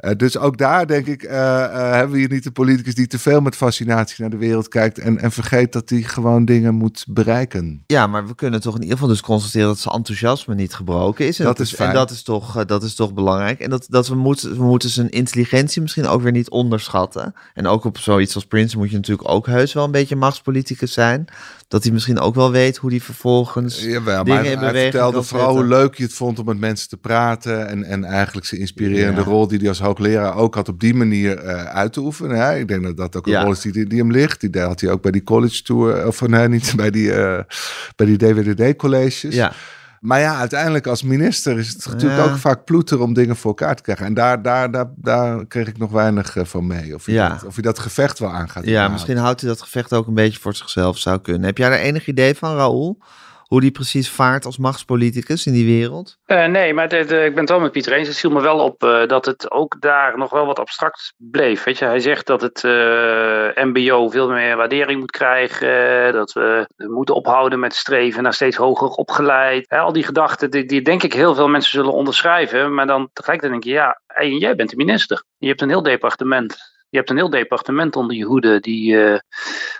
Uh, 0.00 0.10
dus 0.16 0.38
ook 0.38 0.58
daar 0.58 0.86
denk 0.86 1.06
ik, 1.06 1.22
uh, 1.22 1.30
hebben 1.70 2.10
we 2.10 2.18
hier 2.18 2.30
niet 2.30 2.44
de 2.44 2.50
politicus 2.50 2.94
die 2.94 3.06
te 3.06 3.18
veel 3.18 3.40
met 3.40 3.56
fascinatie 3.56 4.16
naar 4.20 4.30
de 4.30 4.36
wereld 4.36 4.68
kijkt 4.68 4.98
en, 4.98 5.18
en 5.18 5.32
vergeet 5.32 5.72
dat 5.72 5.90
hij 5.90 6.02
gewoon 6.02 6.44
dingen 6.44 6.74
moet 6.74 7.04
bereiken. 7.08 7.82
Ja, 7.86 8.06
maar 8.06 8.26
we 8.26 8.34
kunnen 8.34 8.60
toch 8.60 8.74
in 8.74 8.80
ieder 8.80 8.96
geval 8.96 9.12
dus 9.12 9.20
constateren 9.20 9.68
dat 9.68 9.78
zijn 9.78 9.94
enthousiasme 9.94 10.54
niet 10.54 10.74
gebroken 10.74 11.26
is. 11.26 11.38
En 11.38 11.44
dat 11.44 11.60
is 11.60 11.74
fijn. 11.74 11.88
En 11.88 11.94
dat 11.94 12.10
is 12.10 12.22
toch, 12.22 12.64
dat 12.64 12.82
is 12.82 12.94
toch 12.94 13.14
belangrijk. 13.14 13.60
En 13.60 13.70
dat, 13.70 13.86
dat 13.88 14.08
we, 14.08 14.14
moeten, 14.14 14.56
we 14.56 14.64
moeten 14.64 14.90
zijn 14.90 15.10
intelligentie 15.10 15.82
misschien 15.82 16.06
ook 16.06 16.22
weer 16.22 16.32
niet 16.32 16.50
onderschatten. 16.50 17.34
En 17.54 17.66
ook 17.66 17.84
op 17.84 17.98
zoiets 17.98 18.34
als 18.34 18.46
Prince 18.46 18.78
moet 18.78 18.90
je 18.90 18.96
natuurlijk 18.96 19.28
ook 19.28 19.46
heus 19.46 19.72
wel 19.72 19.84
een 19.84 19.90
beetje 19.90 20.16
machtspoliticus 20.16 20.92
zijn. 20.92 21.24
Dat 21.68 21.82
hij 21.82 21.92
misschien 21.92 22.18
ook 22.18 22.34
wel 22.34 22.50
weet 22.50 22.76
hoe 22.76 22.90
hij 22.90 23.00
vervolgens 23.00 23.82
ja, 23.82 24.02
wel, 24.02 24.24
dingen 24.24 24.42
maar 24.42 24.50
in 24.50 24.58
hij 24.58 24.82
vertelde 24.82 25.22
vooral 25.22 25.54
hoe 25.54 25.64
leuk 25.64 25.94
je 25.94 26.02
het 26.02 26.12
vond 26.12 26.38
om 26.38 26.44
met 26.44 26.58
mensen 26.58 26.88
te 26.88 26.96
praten. 26.96 27.68
En, 27.68 27.84
en 27.84 28.04
eigenlijk 28.04 28.46
zijn 28.46 28.60
inspirerende 28.60 29.20
rol 29.20 29.46
die 29.46 29.58
hij 29.58 29.68
als 29.68 29.80
hoogleraar 29.80 30.36
ook 30.36 30.54
had 30.54 30.68
op 30.68 30.80
die 30.80 30.94
manier 30.94 31.44
uh, 31.44 31.64
uit 31.64 31.92
te 31.92 32.00
oefenen. 32.00 32.36
Hè? 32.36 32.58
Ik 32.58 32.68
denk 32.68 32.82
dat 32.82 32.96
dat 32.96 33.16
ook 33.16 33.26
een 33.26 33.42
rol 33.42 33.52
is 33.52 33.60
die, 33.60 33.86
die 33.86 33.98
hem 33.98 34.10
ligt. 34.10 34.40
Die 34.40 34.62
had 34.62 34.80
hij 34.80 34.90
ook 34.90 35.02
bij 35.02 35.10
die 35.10 35.22
college 35.22 35.62
tour, 35.62 36.06
of 36.06 36.20
nee, 36.20 36.48
niet 36.48 36.72
bij 36.76 36.90
die, 36.90 37.08
uh, 37.08 37.38
bij 37.96 38.06
die 38.06 38.16
DWDD-colleges. 38.16 39.34
Ja. 39.34 39.52
Maar 40.06 40.20
ja, 40.20 40.38
uiteindelijk 40.38 40.86
als 40.86 41.02
minister 41.02 41.58
is 41.58 41.68
het 41.68 41.86
natuurlijk 41.86 42.28
ook 42.28 42.36
vaak 42.36 42.64
ploeter 42.64 43.00
om 43.00 43.12
dingen 43.14 43.36
voor 43.36 43.50
elkaar 43.50 43.76
te 43.76 43.82
krijgen. 43.82 44.06
En 44.06 44.14
daar, 44.14 44.42
daar, 44.42 44.70
daar, 44.70 44.90
daar 44.96 45.46
kreeg 45.46 45.66
ik 45.66 45.78
nog 45.78 45.90
weinig 45.90 46.36
uh, 46.36 46.44
van 46.44 46.66
mee. 46.66 46.94
Of 46.94 47.06
je, 47.06 47.12
ja. 47.12 47.28
dat, 47.28 47.44
of 47.44 47.56
je 47.56 47.62
dat 47.62 47.78
gevecht 47.78 48.18
wel 48.18 48.30
aangaat. 48.30 48.66
Ja, 48.66 48.88
misschien 48.88 49.16
houdt 49.16 49.40
hij 49.40 49.50
dat 49.50 49.62
gevecht 49.62 49.92
ook 49.92 50.06
een 50.06 50.14
beetje 50.14 50.40
voor 50.40 50.54
zichzelf 50.54 50.98
zou 50.98 51.18
kunnen. 51.18 51.42
Heb 51.42 51.58
jij 51.58 51.68
daar 51.68 51.78
enig 51.78 52.06
idee 52.06 52.34
van, 52.34 52.56
Raoul? 52.56 52.98
Hoe 53.46 53.60
die 53.60 53.70
precies 53.70 54.10
vaart 54.10 54.44
als 54.44 54.58
machtspoliticus 54.58 55.46
in 55.46 55.52
die 55.52 55.78
wereld? 55.78 56.18
Uh, 56.26 56.46
nee, 56.46 56.74
maar 56.74 56.92
ik 56.92 57.08
ben 57.08 57.36
het 57.36 57.48
wel 57.48 57.60
met 57.60 57.72
Pieter 57.72 57.92
eens. 57.92 58.08
Het 58.08 58.16
viel 58.16 58.30
me 58.30 58.40
wel 58.40 58.58
op 58.58 58.84
uh, 58.84 59.06
dat 59.06 59.24
het 59.24 59.50
ook 59.50 59.80
daar 59.80 60.18
nog 60.18 60.30
wel 60.30 60.46
wat 60.46 60.58
abstract 60.58 61.14
bleef. 61.16 61.64
Weet 61.64 61.78
je, 61.78 61.84
hij 61.84 62.00
zegt 62.00 62.26
dat 62.26 62.40
het 62.40 62.62
uh, 62.62 63.64
MBO 63.64 64.08
veel 64.08 64.28
meer 64.28 64.56
waardering 64.56 65.00
moet 65.00 65.10
krijgen. 65.10 66.12
dat 66.12 66.32
we 66.32 66.66
moeten 66.76 67.14
ophouden 67.14 67.60
met 67.60 67.74
streven 67.74 68.22
naar 68.22 68.34
steeds 68.34 68.56
hoger 68.56 68.88
opgeleid. 68.88 69.68
al 69.68 69.92
die 69.92 70.04
gedachten, 70.04 70.50
die, 70.50 70.64
die, 70.64 70.82
denk 70.82 71.02
ik 71.02 71.12
heel 71.12 71.34
veel 71.34 71.48
mensen 71.48 71.70
zullen 71.70 71.92
onderschrijven. 71.92 72.74
Maar 72.74 72.86
dan 72.86 73.10
tegelijkertijd 73.12 73.62
denk 73.62 73.74
je, 73.74 73.80
ja, 73.80 74.00
jij 74.38 74.54
bent 74.54 74.70
de 74.70 74.76
minister. 74.76 75.24
Je 75.38 75.48
hebt 75.48 75.60
een 75.60 75.68
heel 75.68 75.82
departement 75.82 76.75
je 76.96 77.02
hebt 77.02 77.10
een 77.10 77.24
heel 77.24 77.40
departement 77.40 77.96
onder 77.96 78.16
je 78.16 78.24
hoede 78.24 78.60
die 78.60 78.92
uh, 78.92 79.18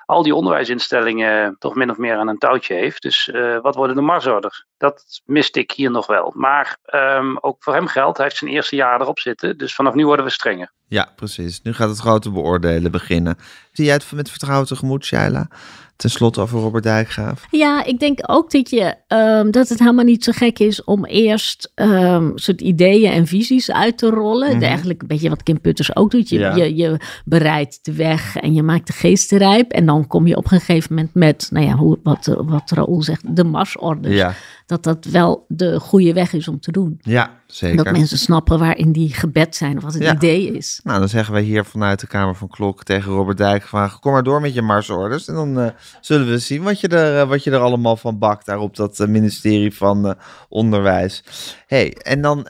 al 0.06 0.22
die 0.22 0.34
onderwijsinstellingen 0.34 1.56
toch 1.58 1.74
min 1.74 1.90
of 1.90 1.96
meer 1.96 2.16
aan 2.16 2.28
een 2.28 2.38
touwtje 2.38 2.74
heeft. 2.74 3.02
Dus 3.02 3.28
uh, 3.28 3.58
wat 3.60 3.74
worden 3.74 3.96
de 3.96 4.02
marsorders? 4.02 4.66
Dat 4.76 5.22
miste 5.24 5.60
ik 5.60 5.70
hier 5.70 5.90
nog 5.90 6.06
wel. 6.06 6.32
Maar 6.34 6.76
um, 6.94 7.38
ook 7.38 7.62
voor 7.62 7.74
hem 7.74 7.86
geldt, 7.86 8.16
hij 8.16 8.26
heeft 8.26 8.38
zijn 8.38 8.50
eerste 8.50 8.76
jaar 8.76 9.00
erop 9.00 9.18
zitten. 9.18 9.58
Dus 9.58 9.74
vanaf 9.74 9.94
nu 9.94 10.06
worden 10.06 10.24
we 10.24 10.30
strenger. 10.30 10.72
Ja, 10.88 11.12
precies. 11.16 11.62
Nu 11.62 11.72
gaat 11.72 11.88
het 11.88 11.98
grote 11.98 12.30
beoordelen 12.30 12.90
beginnen. 12.90 13.36
Zie 13.72 13.84
jij 13.84 13.94
het 13.94 14.12
met 14.12 14.30
vertrouwen 14.30 14.66
tegemoet, 14.66 15.04
Shaila? 15.04 15.48
Ten 15.96 16.10
slotte 16.10 16.40
over 16.40 16.60
Robert 16.60 16.84
Dijkgraaf. 16.84 17.46
Ja, 17.50 17.84
ik 17.84 17.98
denk 17.98 18.18
ook 18.22 18.50
dat, 18.50 18.70
je, 18.70 18.94
um, 19.08 19.50
dat 19.50 19.68
het 19.68 19.78
helemaal 19.78 20.04
niet 20.04 20.24
zo 20.24 20.32
gek 20.34 20.58
is 20.58 20.84
om 20.84 21.04
eerst 21.04 21.72
um, 21.74 22.32
soort 22.34 22.60
ideeën 22.60 23.12
en 23.12 23.26
visies 23.26 23.70
uit 23.70 23.98
te 23.98 24.10
rollen. 24.10 24.48
Mm 24.48 24.54
-hmm. 24.54 24.62
Eigenlijk 24.62 25.02
een 25.02 25.08
beetje 25.08 25.28
wat 25.28 25.42
Kim 25.42 25.60
Putters 25.60 25.96
ook 25.96 26.10
doet. 26.10 26.28
Je, 26.28 26.38
ja. 26.38 26.54
je, 26.54 26.76
je 26.76 27.00
bereidt 27.24 27.84
de 27.84 27.92
weg 27.92 28.36
en 28.36 28.54
je 28.54 28.62
maakt 28.62 28.86
de 28.86 28.92
geesten 28.92 29.38
rijp. 29.38 29.72
En 29.72 29.86
dan 29.86 30.06
kom 30.06 30.26
je 30.26 30.36
op 30.36 30.44
een 30.44 30.58
gegeven 30.60 30.94
moment 30.94 31.14
met, 31.14 31.48
nou 31.50 31.66
ja, 31.66 31.74
hoe, 31.74 31.98
wat, 32.02 32.36
wat 32.46 32.70
Raoul 32.70 33.02
zegt, 33.02 33.36
de 33.36 33.44
marsorders. 33.44 34.14
Ja. 34.14 34.34
Dat 34.66 34.82
dat 34.82 35.04
wel 35.04 35.44
de 35.48 35.80
goede 35.80 36.12
weg 36.12 36.32
is 36.32 36.48
om 36.48 36.60
te 36.60 36.72
doen. 36.72 36.98
Ja, 37.00 37.40
zeker. 37.46 37.84
Dat 37.84 37.92
mensen 37.92 38.18
snappen 38.18 38.58
waarin 38.58 38.92
die 38.92 39.14
gebed 39.14 39.56
zijn 39.56 39.76
of 39.76 39.82
wat 39.82 39.94
het 39.94 40.02
ja. 40.02 40.14
idee 40.14 40.52
is. 40.52 40.80
Nou, 40.82 40.98
dan 40.98 41.08
zeggen 41.08 41.32
wij 41.32 41.42
hier 41.42 41.64
vanuit 41.64 42.00
de 42.00 42.06
Kamer 42.06 42.34
van 42.34 42.48
Klok 42.48 42.84
tegen 42.84 43.12
Robert 43.12 43.38
Dijkgraaf: 43.38 43.98
kom 43.98 44.12
maar 44.12 44.22
door 44.22 44.40
met 44.40 44.54
je 44.54 44.62
marsorders. 44.62 45.28
En 45.28 45.34
dan 45.34 45.58
uh, 45.58 45.66
zullen 46.00 46.28
we 46.28 46.38
zien 46.38 46.62
wat 46.62 46.80
je, 46.80 46.88
er, 46.88 47.22
uh, 47.22 47.28
wat 47.28 47.44
je 47.44 47.50
er 47.50 47.60
allemaal 47.60 47.96
van 47.96 48.18
bakt 48.18 48.46
daar 48.46 48.58
op 48.58 48.76
dat 48.76 48.98
uh, 48.98 49.06
ministerie 49.06 49.74
van 49.74 50.14
Onderwijs. 50.48 51.24
hey, 51.66 51.92
en 51.92 52.20
dan, 52.20 52.46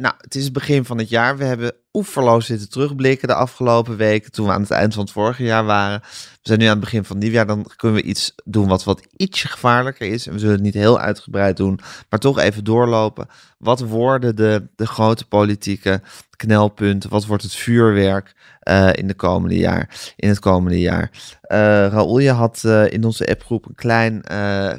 nou, 0.00 0.14
het 0.18 0.34
is 0.34 0.44
het 0.44 0.52
begin 0.52 0.84
van 0.84 0.98
het 0.98 1.08
jaar. 1.08 1.36
We 1.36 1.44
hebben 1.44 1.72
oeverloos 1.92 2.46
zitten 2.46 2.70
terugblikken 2.70 3.28
de 3.28 3.34
afgelopen 3.34 3.96
weken, 3.96 4.32
toen 4.32 4.46
we 4.46 4.52
aan 4.52 4.60
het 4.60 4.70
eind 4.70 4.94
van 4.94 5.02
het 5.02 5.12
vorige 5.12 5.44
jaar 5.44 5.64
waren. 5.64 6.02
Zijn 6.48 6.60
nu 6.60 6.66
aan 6.66 6.70
het 6.70 6.80
begin 6.80 7.04
van 7.04 7.18
nieuwjaar, 7.18 7.46
dan 7.46 7.70
kunnen 7.76 8.02
we 8.02 8.08
iets 8.08 8.34
doen 8.44 8.68
wat 8.68 8.84
wat 8.84 9.06
ietsje 9.16 9.48
gevaarlijker 9.48 10.08
is. 10.08 10.26
En 10.26 10.32
we 10.32 10.38
zullen 10.38 10.54
het 10.54 10.64
niet 10.64 10.74
heel 10.74 11.00
uitgebreid 11.00 11.56
doen, 11.56 11.80
maar 12.08 12.18
toch 12.18 12.38
even 12.38 12.64
doorlopen. 12.64 13.28
Wat 13.58 13.80
worden 13.80 14.36
de, 14.36 14.68
de 14.76 14.86
grote 14.86 15.26
politieke 15.26 16.00
knelpunten? 16.36 17.10
Wat 17.10 17.26
wordt 17.26 17.42
het 17.42 17.54
vuurwerk 17.54 18.34
uh, 18.68 18.88
in, 18.92 19.06
de 19.06 19.14
komende 19.14 19.56
jaar, 19.56 20.12
in 20.16 20.28
het 20.28 20.38
komende 20.38 20.80
jaar? 20.80 21.10
Uh, 21.12 21.58
Raoul, 21.88 22.18
je 22.18 22.30
had 22.30 22.62
uh, 22.66 22.90
in 22.92 23.04
onze 23.04 23.28
appgroep 23.28 23.66
een 23.66 23.74
klein, 23.74 24.22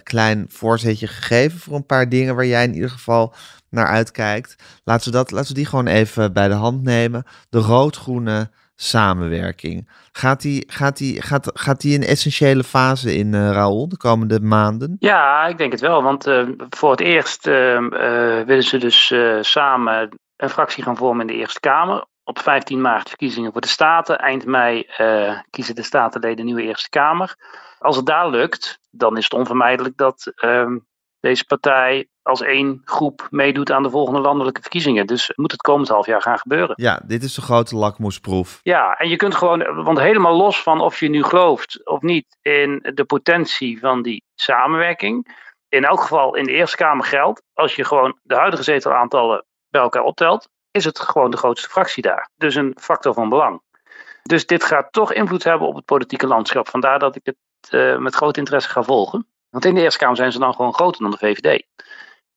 klein 0.03 0.45
voorzetje 0.47 1.07
gegeven 1.07 1.59
voor 1.59 1.76
een 1.76 1.86
paar 1.86 2.09
dingen 2.09 2.36
waar 2.36 2.45
jij 2.45 2.63
in 2.63 2.74
ieder 2.74 2.89
geval 2.89 3.34
naar 3.70 3.88
uitkijkt. 3.88 4.55
Laten 4.84 5.11
we, 5.11 5.17
dat, 5.17 5.32
laten 5.32 5.49
we 5.49 5.53
die 5.53 5.65
gewoon 5.65 5.88
even 5.88 6.34
bij 6.34 6.47
de 6.47 6.53
hand 6.53 6.84
nemen. 6.84 7.24
De 7.49 7.59
rood-groene 7.59 8.49
samenwerking. 8.82 9.89
Gaat 10.11 10.41
die, 10.41 10.63
gaat, 10.67 10.97
die, 10.97 11.21
gaat, 11.21 11.51
gaat 11.53 11.82
die 11.82 11.95
een 11.97 12.03
essentiële 12.03 12.63
fase 12.63 13.15
in, 13.15 13.34
uh, 13.34 13.51
Raoul, 13.51 13.89
de 13.89 13.97
komende 13.97 14.39
maanden? 14.39 14.95
Ja, 14.99 15.45
ik 15.47 15.57
denk 15.57 15.71
het 15.71 15.82
wel. 15.82 16.03
Want 16.03 16.27
uh, 16.27 16.49
voor 16.69 16.91
het 16.91 16.99
eerst 16.99 17.47
uh, 17.47 17.88
willen 18.45 18.63
ze 18.63 18.77
dus 18.77 19.13
samen 19.41 20.19
een 20.36 20.49
fractie 20.49 20.84
gaan 20.84 20.97
vormen 20.97 21.21
in 21.21 21.34
de 21.34 21.39
Eerste 21.39 21.59
Kamer. 21.59 22.05
Op 22.23 22.39
15 22.39 22.82
maart 22.82 23.09
verkiezingen 23.09 23.51
voor 23.51 23.61
de 23.61 23.67
Staten. 23.67 24.17
Eind 24.17 24.45
mei 24.45 24.88
kiezen 25.49 25.75
de 25.75 25.84
Statenleden 25.84 26.39
een 26.39 26.45
nieuwe 26.45 26.63
Eerste 26.63 26.89
Kamer. 26.89 27.36
Als 27.80 27.95
het 27.95 28.05
daar 28.05 28.30
lukt, 28.30 28.80
dan 28.91 29.17
is 29.17 29.23
het 29.23 29.34
onvermijdelijk 29.34 29.97
dat 29.97 30.32
ehm, 30.36 30.77
deze 31.19 31.45
partij 31.45 32.07
als 32.30 32.41
één 32.41 32.82
groep 32.84 33.27
meedoet 33.30 33.71
aan 33.71 33.84
de 33.84 33.89
volgende 33.89 34.19
landelijke 34.19 34.61
verkiezingen. 34.61 35.07
Dus 35.07 35.32
moet 35.36 35.51
het 35.51 35.61
komend 35.61 35.89
half 35.89 36.05
jaar 36.05 36.21
gaan 36.21 36.38
gebeuren. 36.38 36.73
Ja, 36.75 37.01
dit 37.05 37.23
is 37.23 37.34
de 37.34 37.41
grote 37.41 37.75
lakmoesproef. 37.75 38.59
Ja, 38.63 38.93
en 38.93 39.09
je 39.09 39.15
kunt 39.15 39.36
gewoon, 39.36 39.84
want 39.84 39.99
helemaal 39.99 40.36
los 40.36 40.63
van 40.63 40.82
of 40.82 40.99
je 40.99 41.09
nu 41.09 41.23
gelooft 41.23 41.88
of 41.88 42.01
niet 42.01 42.38
in 42.41 42.91
de 42.93 43.05
potentie 43.05 43.80
van 43.80 44.01
die 44.01 44.23
samenwerking. 44.36 45.38
In 45.69 45.84
elk 45.84 46.01
geval 46.01 46.36
in 46.36 46.43
de 46.43 46.51
Eerste 46.51 46.77
Kamer 46.77 47.05
geldt, 47.05 47.41
als 47.53 47.75
je 47.75 47.86
gewoon 47.86 48.19
de 48.23 48.36
huidige 48.36 48.63
zetelaantallen 48.63 49.45
bij 49.69 49.82
elkaar 49.82 50.03
optelt, 50.03 50.49
is 50.71 50.86
het 50.86 50.99
gewoon 50.99 51.32
de 51.32 51.38
grootste 51.38 51.69
fractie 51.69 52.03
daar. 52.03 52.30
Dus 52.36 52.55
een 52.55 52.77
factor 52.80 53.13
van 53.13 53.30
belang. 53.30 53.61
Dus 54.23 54.45
dit 54.45 54.63
gaat 54.63 54.91
toch 54.91 55.13
invloed 55.13 55.43
hebben 55.43 55.67
op 55.67 55.75
het 55.75 55.86
politieke 55.86 56.27
landschap. 56.27 56.69
Vandaar 56.69 56.99
dat 56.99 57.15
ik 57.15 57.21
het 57.23 57.38
uh, 57.71 57.97
met 57.97 58.15
groot 58.15 58.38
interesse 58.38 58.69
ga 58.69 58.84
volgen. 58.84 59.27
Want 59.49 59.65
in 59.65 59.75
de 59.75 59.82
Eerste 59.82 59.99
Kamer 59.99 60.15
zijn 60.15 60.32
ze 60.32 60.39
dan 60.39 60.53
gewoon 60.53 60.73
groter 60.73 61.01
dan 61.01 61.11
de 61.11 61.17
VVD. 61.17 61.63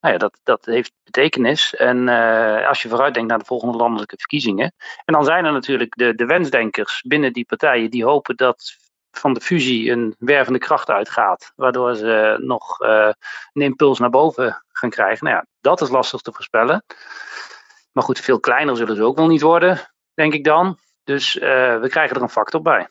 Nou 0.02 0.14
ja, 0.14 0.20
dat, 0.20 0.40
dat 0.42 0.64
heeft 0.64 0.92
betekenis. 1.04 1.74
En 1.74 2.06
uh, 2.08 2.68
als 2.68 2.82
je 2.82 2.88
vooruitdenkt 2.88 3.28
naar 3.28 3.38
de 3.38 3.44
volgende 3.44 3.76
landelijke 3.76 4.16
verkiezingen. 4.16 4.74
En 5.04 5.14
dan 5.14 5.24
zijn 5.24 5.44
er 5.44 5.52
natuurlijk 5.52 5.96
de, 5.96 6.14
de 6.14 6.26
wensdenkers 6.26 7.02
binnen 7.06 7.32
die 7.32 7.44
partijen 7.44 7.90
die 7.90 8.04
hopen 8.04 8.36
dat 8.36 8.76
van 9.10 9.34
de 9.34 9.40
fusie 9.40 9.90
een 9.90 10.14
wervende 10.18 10.58
kracht 10.58 10.90
uitgaat. 10.90 11.52
Waardoor 11.56 11.94
ze 11.94 12.36
nog 12.38 12.80
uh, 12.80 13.10
een 13.52 13.62
impuls 13.62 13.98
naar 13.98 14.10
boven 14.10 14.64
gaan 14.68 14.90
krijgen. 14.90 15.24
Nou 15.24 15.36
ja, 15.36 15.46
dat 15.60 15.80
is 15.80 15.88
lastig 15.88 16.20
te 16.20 16.32
voorspellen. 16.32 16.84
Maar 17.92 18.04
goed, 18.04 18.18
veel 18.18 18.40
kleiner 18.40 18.76
zullen 18.76 18.96
ze 18.96 19.04
ook 19.04 19.16
wel 19.16 19.26
niet 19.26 19.42
worden, 19.42 19.92
denk 20.14 20.32
ik 20.32 20.44
dan. 20.44 20.78
Dus 21.04 21.36
uh, 21.36 21.42
we 21.80 21.88
krijgen 21.88 22.16
er 22.16 22.22
een 22.22 22.28
factor 22.28 22.62
bij 22.62 22.88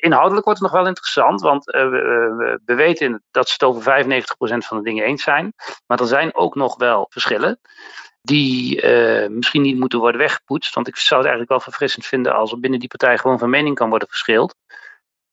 inhoudelijk 0.00 0.44
wordt 0.44 0.60
het 0.60 0.70
nog 0.70 0.80
wel 0.80 0.88
interessant, 0.88 1.40
want 1.40 1.74
uh, 1.74 1.88
we, 1.88 2.60
we, 2.64 2.74
weten 2.74 3.22
dat 3.30 3.46
ze 3.48 3.52
het 3.52 3.62
over 3.62 4.04
95% 4.04 4.22
van 4.38 4.76
de 4.76 4.82
dingen 4.82 5.04
eens 5.04 5.22
zijn. 5.22 5.52
Maar 5.86 6.00
er 6.00 6.06
zijn 6.06 6.34
ook 6.34 6.54
nog 6.54 6.76
wel 6.76 7.06
verschillen 7.10 7.60
die 8.22 8.82
uh, 8.82 9.28
misschien 9.28 9.62
niet 9.62 9.78
moeten 9.78 9.98
worden 9.98 10.20
weggepoetst. 10.20 10.74
Want 10.74 10.88
ik 10.88 10.96
zou 10.96 11.20
het 11.20 11.28
eigenlijk 11.30 11.50
wel 11.50 11.70
verfrissend 11.70 12.06
vinden 12.06 12.34
als 12.34 12.52
er 12.52 12.60
binnen 12.60 12.80
die 12.80 12.88
partij 12.88 13.18
gewoon 13.18 13.38
van 13.38 13.50
mening 13.50 13.74
kan 13.74 13.88
worden 13.88 14.08
verschild. 14.08 14.54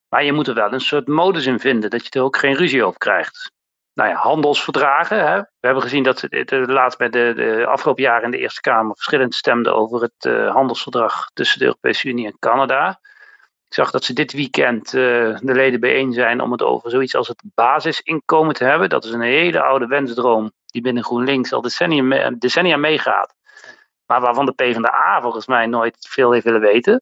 Maar 0.10 0.24
je 0.24 0.34
moet 0.34 0.48
er 0.48 0.54
wel 0.54 0.74
een 0.74 0.80
soort 0.80 1.08
modus 1.08 1.46
in 1.46 1.60
vinden, 1.60 1.90
dat 1.90 2.04
je 2.04 2.10
er 2.10 2.26
ook 2.26 2.38
geen 2.38 2.56
ruzie 2.56 2.84
over 2.84 3.00
krijgt. 3.00 3.54
Nou 3.94 4.10
ja, 4.10 4.16
handelsverdragen. 4.16 5.28
Hè. 5.28 5.38
We 5.40 5.48
hebben 5.60 5.84
gezien 5.84 6.04
dat 6.04 6.20
ze 6.20 6.64
laatst 6.68 6.98
bij 6.98 7.10
de, 7.10 7.34
de, 7.36 7.66
afgelopen 7.66 8.04
jaren 8.04 8.24
in 8.24 8.32
de 8.32 8.38
Eerste 8.38 8.62
Kamer 8.62 8.96
verschillend 8.96 9.36
stemden 9.36 9.76
over 9.76 10.02
het 10.02 10.26
uh, 10.26 10.54
handelsverdrag 10.54 11.30
tussen 11.34 11.60
de 11.60 11.66
Europese 11.66 12.08
Unie 12.08 12.26
en 12.26 12.40
Canada. 12.40 13.00
Ik 13.68 13.74
zag 13.74 13.92
dat 13.92 14.04
ze 14.04 14.14
dit 14.14 14.34
weekend 14.34 14.86
uh, 14.86 14.92
de 15.40 15.54
leden 15.54 15.80
bijeen 15.80 16.14
zijn 16.14 16.42
om 16.42 16.52
het 16.52 16.62
over 16.62 16.90
zoiets 16.90 17.16
als 17.16 17.28
het 17.28 17.44
basisinkomen 17.54 18.56
te 18.56 18.64
hebben. 18.64 18.90
Dat 18.90 19.06
is 19.06 19.12
een 19.12 19.22
hele 19.22 19.62
oude 19.62 19.86
wensdroom 19.88 20.52
die 20.66 20.82
binnen 20.82 21.04
GroenLinks 21.04 21.54
al 21.54 21.62
decennia, 21.62 22.30
decennia 22.30 22.78
meegaat. 22.78 23.34
Maar 24.06 24.22
waarvan 24.22 24.46
de 24.46 24.52
PvdA 24.52 25.20
volgens 25.22 25.48
mij 25.48 25.66
nooit 25.66 25.96
veel 26.10 26.32
heeft 26.32 26.46
willen 26.46 26.62
weten. 26.62 27.02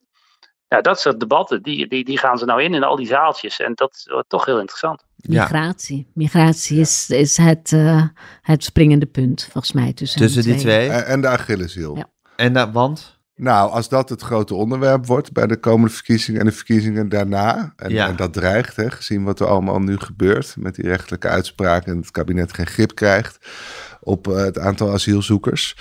Ja, 0.68 0.80
dat 0.80 1.00
soort 1.00 1.20
debatten, 1.20 1.62
die, 1.62 1.88
die, 1.88 2.04
die 2.04 2.18
gaan 2.18 2.38
ze 2.38 2.44
nou 2.44 2.62
in 2.62 2.74
in 2.74 2.84
al 2.84 2.96
die 2.96 3.06
zaaltjes. 3.06 3.60
En 3.60 3.74
dat 3.74 4.06
wordt 4.10 4.28
toch 4.28 4.44
heel 4.44 4.58
interessant. 4.58 5.04
Migratie. 5.16 6.10
Migratie 6.14 6.80
is, 6.80 7.10
is 7.10 7.36
het, 7.36 7.70
uh, 7.70 8.02
het 8.40 8.64
springende 8.64 9.06
punt, 9.06 9.42
volgens 9.42 9.72
mij. 9.72 9.92
Tussen, 9.92 10.20
tussen 10.20 10.42
die 10.42 10.54
twee. 10.54 10.88
En, 10.88 11.06
en 11.06 11.20
de 11.20 11.28
Achilleshiel. 11.28 11.96
Ja. 11.96 12.06
En 12.36 12.52
dat, 12.52 12.72
want? 12.72 13.13
Nou, 13.36 13.70
als 13.70 13.88
dat 13.88 14.08
het 14.08 14.22
grote 14.22 14.54
onderwerp 14.54 15.06
wordt 15.06 15.32
bij 15.32 15.46
de 15.46 15.56
komende 15.56 15.94
verkiezingen 15.94 16.40
en 16.40 16.46
de 16.46 16.52
verkiezingen 16.52 17.08
daarna. 17.08 17.72
En, 17.76 17.90
Ja. 17.90 18.08
en 18.08 18.16
dat 18.16 18.32
dreigt, 18.32 18.76
hè, 18.76 18.90
gezien 18.90 19.24
wat 19.24 19.40
er 19.40 19.46
allemaal 19.46 19.80
nu 19.80 19.98
gebeurt 19.98 20.54
met 20.58 20.74
die 20.74 20.84
rechtelijke 20.84 21.28
uitspraken 21.28 21.92
en 21.92 21.98
het 21.98 22.10
kabinet 22.10 22.52
geen 22.52 22.66
grip 22.66 22.94
krijgt 22.94 23.38
op 24.00 24.28
eh, 24.28 24.36
het 24.36 24.58
aantal 24.58 24.92
asielzoekers. 24.92 25.76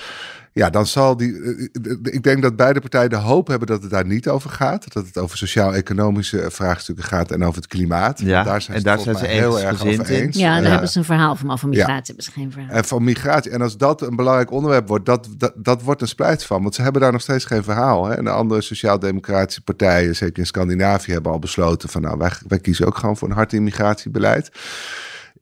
Ja, 0.56 0.70
dan 0.70 0.86
zal 0.88 1.18
die. 1.18 1.42
eh, 1.42 1.50
eh, 1.92 1.98
Ik 2.02 2.24
denk 2.24 2.42
dat 2.42 2.56
beide 2.56 2.80
partijen 2.80 3.10
de 3.10 3.16
hoop 3.16 3.48
hebben 3.48 3.68
dat 3.68 3.82
het 3.82 3.92
daar 3.92 4.06
niet 4.06 4.28
over 4.30 4.50
gaat. 4.50 4.94
Dat 4.94 5.06
het 5.06 5.18
over 5.18 5.38
sociaal-economische 5.38 6.46
vraagstukken 6.52 7.04
gaat 7.06 7.32
en 7.32 7.44
over 7.44 7.56
het 7.56 7.68
klimaat. 7.68 8.20
Ja, 8.20 8.44
daar 8.44 8.62
zijn 8.62 8.76
en 8.76 8.82
ze 8.84 8.88
daar 8.88 9.00
zijn 9.00 9.16
ze 9.18 9.26
heel 9.26 9.60
erg 9.60 9.74
over 9.86 10.10
in. 10.12 10.22
eens. 10.22 10.38
Ja, 10.38 10.54
daar 10.54 10.64
Ja. 10.64 10.70
hebben 10.70 10.90
ze 10.90 10.98
een 10.98 11.06
verhaal 11.06 11.36
van, 11.36 11.48
maar 11.48 11.58
van 11.58 11.70
migratie 11.70 12.04
hebben 12.06 12.24
ze 12.24 12.32
geen 12.32 12.52
verhaal. 12.52 12.70
En 12.76 12.86
van 12.86 13.04
migratie. 13.04 13.52
En 13.52 13.62
als 13.62 13.78
dat 13.78 14.02
een 14.02 14.16
belangrijk 14.16 14.52
onderwerp 14.52 14.88
wordt, 14.88 15.06
dat, 15.06 15.28
dat, 15.38 15.54
dat 15.56 15.82
wordt 15.82 16.02
een 16.02 16.08
splijt 16.08 16.44
van. 16.46 16.62
Want 16.62 16.76
ze 16.76 16.82
hebben 16.82 17.02
daar 17.02 17.12
nog 17.12 17.22
steeds 17.22 17.46
geen 17.46 17.64
verhaal. 17.64 18.06
Hè? 18.06 18.14
En 18.16 18.24
de 18.24 18.30
andere 18.30 18.62
sociaal-democratische 18.62 19.62
partijen, 19.62 20.16
zeker 20.16 20.38
in 20.40 20.46
Scandinavië, 20.46 21.12
hebben 21.12 21.32
al 21.32 21.40
besloten 21.40 21.90
van 21.90 22.02
nou, 22.02 22.18
wij, 22.18 22.32
wij 22.48 22.60
kiezen 22.60 22.86
ook 22.88 22.98
gewoon 22.98 23.18
voor 23.18 23.28
een 23.30 23.36
hard 23.36 23.54
immigratiebeleid. 23.54 24.52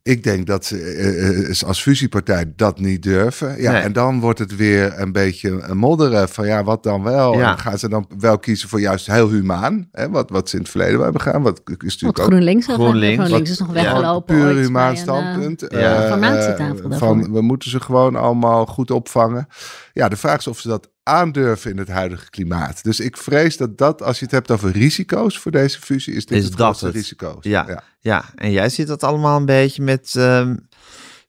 Ik 0.04 0.22
denk 0.22 0.46
dat 0.46 0.64
ze 0.64 0.80
eh, 0.80 1.50
eh, 1.50 1.62
als 1.66 1.82
fusiepartij 1.82 2.52
dat 2.56 2.78
niet 2.78 3.02
durven. 3.02 3.62
Ja, 3.62 3.72
Nee. 3.72 3.80
En 3.80 3.92
dan 3.92 4.20
wordt 4.20 4.38
het 4.38 4.56
weer 4.56 5.00
een 5.00 5.12
beetje 5.12 5.60
een 5.62 5.76
modderen 5.76 6.28
van 6.28 6.46
ja, 6.46 6.64
wat 6.64 6.82
dan 6.82 7.02
wel? 7.02 7.38
Ja. 7.38 7.50
En 7.50 7.58
gaan 7.58 7.78
ze 7.78 7.88
dan 7.88 8.06
wel 8.18 8.38
kiezen 8.38 8.68
voor 8.68 8.80
juist 8.80 9.06
heel 9.06 9.28
humaan? 9.28 9.88
Hè? 9.92 10.10
Wat, 10.10 10.30
wat 10.30 10.48
ze 10.48 10.56
in 10.56 10.62
het 10.62 10.70
verleden 10.70 11.00
hebben 11.00 11.20
gedaan. 11.20 11.42
Wat 11.42 11.60
is 11.64 11.76
natuurlijk 11.78 12.18
ook 12.18 12.26
GroenLinks, 12.26 12.66
GroenLinks, 12.66 12.84
GroenLinks, 12.84 13.24
GroenLinks 13.24 13.50
is 13.50 13.58
nog 13.58 13.72
weggelopen. 13.72 14.34
puur 14.34 14.44
ooit 14.44 14.54
bij 14.54 14.62
humaan 14.62 14.88
een, 14.88 14.96
eh, 14.96 15.02
standpunt. 15.02 15.60
ja, 15.68 15.78
eh, 15.78 16.12
eh, 16.12 16.58
daarvoor. 16.58 16.94
van 16.94 17.32
we 17.32 17.40
moeten 17.40 17.70
ze 17.70 17.80
gewoon 17.80 18.16
allemaal 18.16 18.66
goed 18.66 18.90
opvangen. 18.90 19.46
Ja, 19.92 20.08
de 20.08 20.16
vraag 20.16 20.38
is 20.38 20.46
of 20.46 20.58
ze 20.58 20.68
dat 20.68 20.90
aandurven 21.02 21.70
in 21.70 21.78
het 21.78 21.88
huidige 21.88 22.30
klimaat. 22.30 22.82
Dus 22.84 23.00
ik 23.00 23.16
vrees 23.16 23.56
dat 23.56 23.78
dat, 23.78 24.02
als 24.02 24.18
je 24.18 24.24
het 24.24 24.34
hebt 24.34 24.50
over 24.50 24.70
risico's 24.70 25.38
voor 25.38 25.50
deze 25.50 25.80
fusie, 25.80 26.14
is 26.14 26.26
dit 26.26 26.38
Is 26.38 26.44
het 26.44 26.54
grootste 26.54 26.86
het? 26.86 26.94
risico's. 26.94 27.44
Ja. 27.44 27.82
Ja, 28.00 28.24
en 28.34 28.50
jij 28.50 28.68
ziet 28.68 28.86
dat 28.86 29.02
allemaal 29.02 29.36
een 29.38 29.46
beetje 29.46 29.82
met, 29.82 30.12
ehm, 30.16 30.56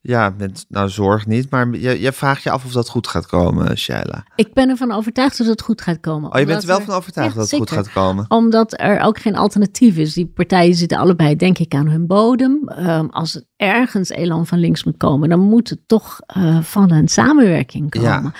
ja, 0.06 0.34
met, 0.38 0.66
nou 0.70 0.90
zorg 0.90 1.28
niet, 1.28 1.50
maar 1.50 1.76
je, 1.76 2.02
je 2.02 2.12
vraagt 2.12 2.44
je 2.44 2.50
af 2.50 2.66
of 2.66 2.72
dat 2.72 2.90
goed 2.90 3.08
gaat 3.08 3.26
komen, 3.26 3.78
Shaila. 3.78 4.26
Ik 4.36 4.54
ben 4.54 4.70
ervan 4.70 4.92
overtuigd 4.92 5.38
dat 5.38 5.48
het 5.48 5.62
goed 5.62 5.82
gaat 5.82 6.00
komen. 6.00 6.34
Oh, 6.34 6.40
je 6.40 6.46
bent 6.46 6.62
er 6.62 6.68
wel 6.68 6.80
er- 6.80 6.86
van 6.86 6.96
overtuigd 6.96 7.34
Ja, 7.34 7.40
dat 7.40 7.50
het 7.50 7.60
goed 7.60 7.72
gaat 7.72 7.92
komen? 7.92 8.26
Omdat 8.28 8.80
er 8.80 9.00
ook 9.00 9.20
geen 9.20 9.36
alternatief 9.36 9.98
is. 9.98 10.14
Die 10.14 10.26
partijen 10.26 10.76
zitten 10.76 10.98
allebei, 10.98 11.36
denk 11.36 11.58
ik, 11.58 11.74
aan 11.74 11.88
hun 11.88 12.08
bodem. 12.08 12.68
Ehm, 12.68 13.06
als 13.06 13.36
er 13.36 13.44
ergens 13.56 14.10
elan 14.10 14.48
van 14.48 14.60
links 14.60 14.84
moet 14.84 14.98
komen, 14.98 15.30
dan 15.30 15.40
moet 15.40 15.70
het 15.70 15.88
toch 15.88 16.20
eh, 16.26 16.62
van 16.62 16.92
een 16.92 17.08
samenwerking 17.08 17.90
komen. 17.90 18.10
Ja. 18.10 18.32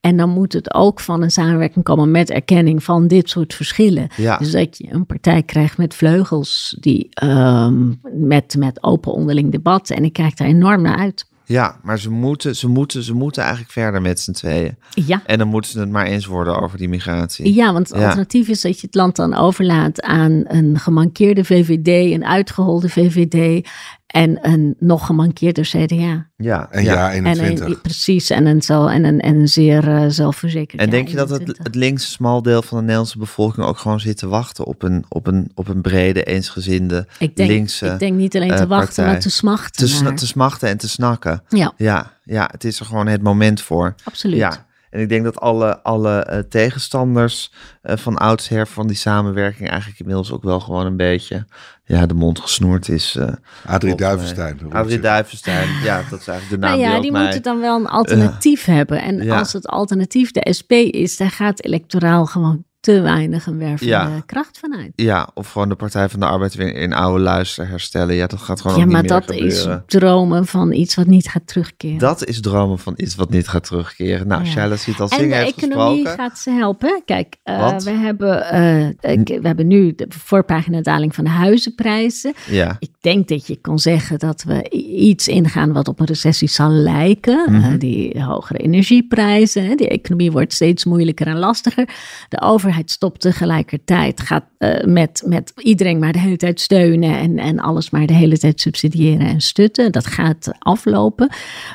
En 0.00 0.16
dan 0.16 0.30
moet 0.30 0.52
het 0.52 0.74
ook 0.74 1.00
van 1.00 1.22
een 1.22 1.30
samenwerking 1.30 1.84
komen 1.84 2.10
met 2.10 2.30
erkenning 2.30 2.84
van 2.84 3.06
dit 3.06 3.30
soort 3.30 3.54
verschillen. 3.54 4.08
Ja. 4.16 4.36
Dus 4.38 4.50
dat 4.50 4.78
je 4.78 4.92
een 4.92 5.06
partij 5.06 5.42
krijgt 5.42 5.78
met 5.78 5.94
vleugels, 5.94 6.76
die, 6.80 7.08
ehm, 7.10 7.92
met, 8.12 8.56
met 8.58 8.82
open 8.82 9.12
onderling 9.12 9.52
debat. 9.52 9.90
En 9.90 10.04
ik 10.04 10.12
kijk 10.12 10.36
daar 10.36 10.48
enorm 10.48 10.82
naar 10.82 10.96
uit. 10.96 11.11
Ja, 11.52 11.76
maar 11.82 11.98
ze 11.98 12.10
moeten, 12.10 12.56
ze, 12.56 12.68
moeten, 12.68 13.02
ze 13.02 13.14
moeten 13.14 13.42
eigenlijk 13.42 13.72
verder 13.72 14.02
met 14.02 14.20
z'n 14.20 14.32
tweeën. 14.32 14.76
Ja. 14.94 15.22
En 15.26 15.38
dan 15.38 15.48
moeten 15.48 15.70
ze 15.70 15.78
het 15.80 15.90
maar 15.90 16.06
eens 16.06 16.26
worden 16.26 16.60
over 16.62 16.78
die 16.78 16.88
migratie. 16.88 17.54
Ja, 17.54 17.72
want 17.72 17.88
het 17.88 17.98
Ja. 17.98 18.04
alternatief 18.04 18.48
is 18.48 18.60
dat 18.60 18.80
je 18.80 18.86
het 18.86 18.94
land 18.94 19.16
dan 19.16 19.34
overlaat 19.34 20.02
aan 20.02 20.44
een 20.46 20.78
gemankeerde 20.78 21.44
VVD, 21.44 22.12
een 22.14 22.24
uitgeholde 22.24 22.88
VVD 22.88 23.68
en 24.12 24.38
een 24.42 24.76
nog 24.78 25.06
gemankeerder 25.06 25.64
CDA. 25.64 26.26
Ja, 26.36 26.70
En 26.70 26.82
ja, 26.84 27.12
21. 27.12 27.66
En 27.66 27.72
een, 27.72 27.80
precies, 27.80 28.30
en 28.30 28.46
een, 28.46 28.62
zo, 28.62 28.86
en 28.86 29.04
een, 29.04 29.20
en 29.20 29.34
een 29.36 29.48
zeer 29.48 29.88
eh, 29.88 30.04
zelfverzekerd. 30.08 30.80
En 30.80 30.86
ja, 30.86 30.90
denk 30.92 31.08
je 31.08 31.16
dat 31.16 31.28
het, 31.28 31.38
21. 31.38 31.66
het 31.66 31.74
linkse 31.74 32.10
smal 32.10 32.42
deel 32.42 32.62
van 32.62 32.76
de 32.76 32.82
Nederlandse 32.82 33.18
bevolking 33.18 33.66
ook 33.66 33.78
gewoon 33.78 34.00
zit 34.00 34.16
te 34.16 34.28
wachten 34.28 34.64
op 34.64 34.82
een, 34.82 35.04
op 35.08 35.26
een, 35.26 35.50
op 35.54 35.68
een 35.68 35.80
brede, 35.80 36.22
eensgezinde 36.24 37.06
ik 37.18 37.36
denk, 37.36 37.48
linkse 37.50 37.86
ik 37.86 37.98
denk 37.98 38.16
niet 38.16 38.36
alleen 38.36 38.48
te 38.48 38.54
eh, 38.62 38.68
wachten, 38.68 38.86
partij. 38.86 39.04
maar 39.06 39.20
te 39.20 39.30
smachten. 39.30 39.86
te, 39.86 39.92
sna- 39.92 40.08
naar. 40.08 40.16
te 40.16 40.26
smachten 40.26 40.68
en 40.68 40.76
te 40.78 40.88
snakken? 40.88 41.42
Ja, 41.48 41.72
Ja, 41.76 42.12
ja, 42.24 42.48
het 42.52 42.64
is 42.64 42.80
er 42.80 42.86
gewoon 42.86 43.06
het 43.06 43.22
moment 43.22 43.60
voor. 43.60 43.94
absoluut. 44.04 44.36
Ja, 44.36 44.66
en 44.92 45.00
ik 45.00 45.08
denk 45.08 45.24
dat 45.24 45.40
alle, 45.40 45.82
alle 45.82 46.18
eh, 46.18 46.38
tegenstanders 46.38 47.52
eh, 47.82 47.96
van 47.96 48.16
oudsher 48.18 48.66
van 48.66 48.86
die 48.86 48.96
samenwerking 48.96 49.68
eigenlijk 49.68 50.00
inmiddels 50.00 50.32
ook 50.32 50.42
wel 50.42 50.60
gewoon 50.60 50.86
een 50.86 50.96
beetje 50.96 51.46
ja, 51.84 52.06
de 52.06 52.14
mond 52.14 52.40
gesnoerd 52.40 52.88
is. 52.88 53.16
eh 53.16 53.32
Adrie. 53.66 53.94
Duivenstein. 53.94 54.58
Adrie 54.72 55.00
Duivenstein, 55.00 55.68
ja, 55.82 56.02
dat 56.10 56.20
is 56.20 56.26
eigenlijk 56.28 56.60
de 56.60 56.66
naam 56.66 56.78
Nou 56.78 56.94
ja, 56.94 57.00
die 57.00 57.12
moeten 57.12 57.42
dan 57.42 57.60
wel 57.60 57.76
een 57.76 57.86
alternatief 57.86 58.64
hebben. 58.64 59.02
En 59.02 59.22
Ja. 59.22 59.38
als 59.38 59.52
het 59.52 59.66
alternatief 59.66 60.30
de 60.30 60.52
SP 60.58 60.72
is, 60.72 61.16
daar 61.16 61.30
gaat 61.30 61.64
electoraal 61.64 62.26
gewoon 62.26 62.64
te 62.82 63.00
weinig 63.00 63.46
een 63.46 63.58
wervende 63.58 63.92
Ja. 63.92 64.22
kracht 64.26 64.58
vanuit. 64.58 64.92
Ja, 64.96 65.28
of 65.34 65.50
gewoon 65.52 65.68
de 65.68 65.74
Partij 65.74 66.08
van 66.08 66.20
de 66.20 66.26
Arbeid 66.26 66.54
weer 66.54 66.74
in 66.74 66.92
oude 66.92 67.22
luister 67.22 67.68
herstellen. 67.68 68.14
Ja, 68.14 68.26
dat 68.26 68.40
gaat 68.40 68.60
gewoon 68.60 68.78
Ja, 68.78 68.84
maar 68.86 69.02
niet 69.02 69.10
meer 69.10 69.20
dat 69.20 69.30
is 69.36 69.66
dromen 69.86 70.46
van 70.46 70.72
iets 70.72 70.94
wat 70.94 71.06
niet 71.06 71.28
gaat 71.28 71.46
terugkeren. 71.46 71.98
Dat 71.98 72.24
is 72.24 72.40
dromen 72.40 72.78
van 72.78 72.94
iets 72.96 73.14
wat 73.14 73.30
niet 73.30 73.48
gaat 73.48 73.64
terugkeren. 73.64 74.26
Nou, 74.26 74.44
Ja. 74.44 74.50
Shaila 74.50 74.76
ziet 74.76 75.00
al 75.00 75.08
en 75.08 75.16
zingen 75.16 75.38
de 75.38 75.44
heeft 75.44 75.56
economie 75.56 76.02
gesproken. 76.04 76.24
gaat 76.24 76.38
ze 76.38 76.50
helpen. 76.50 77.02
Kijk, 77.04 77.36
eh, 77.42 77.76
we, 77.78 77.90
hebben, 77.90 78.50
eh, 78.50 79.18
we 79.40 79.46
hebben 79.46 79.66
nu 79.66 79.94
de 79.94 80.06
voorpagina 80.08 80.80
daling 80.80 81.14
van 81.14 81.24
de 81.24 81.30
huizenprijzen. 81.30 82.32
Ja, 82.50 82.76
Ik 82.78 82.90
denk 83.00 83.28
dat 83.28 83.46
je 83.46 83.60
kon 83.60 83.78
zeggen 83.78 84.18
dat 84.18 84.42
we 84.42 84.68
iets 84.98 85.28
ingaan 85.28 85.72
wat 85.72 85.88
op 85.88 86.00
een 86.00 86.06
recessie 86.06 86.48
zal 86.48 86.70
lijken. 86.70 87.52
Mhm. 87.52 87.72
Eh, 87.72 87.78
die 87.78 88.22
hogere 88.22 88.58
energieprijzen, 88.58 89.76
die 89.76 89.88
economie 89.88 90.32
wordt 90.32 90.52
steeds 90.52 90.84
moeilijker 90.84 91.26
en 91.26 91.38
lastiger. 91.38 91.88
De 92.28 92.40
overheid 92.40 92.70
stopt 92.90 93.20
tegelijkertijd, 93.20 94.20
gaat 94.20 94.44
eh, 94.58 94.84
met, 94.84 95.22
met 95.26 95.52
iedereen 95.56 95.98
maar 95.98 96.12
de 96.12 96.18
hele 96.18 96.36
tijd 96.36 96.60
steunen 96.60 97.18
en, 97.18 97.38
en 97.38 97.58
alles 97.58 97.90
maar 97.90 98.06
de 98.06 98.12
hele 98.14 98.38
tijd 98.38 98.60
subsidiëren 98.60 99.26
en 99.26 99.40
stutten. 99.40 99.92
Dat 99.92 100.06
gaat 100.06 100.50
aflopen. 100.58 101.28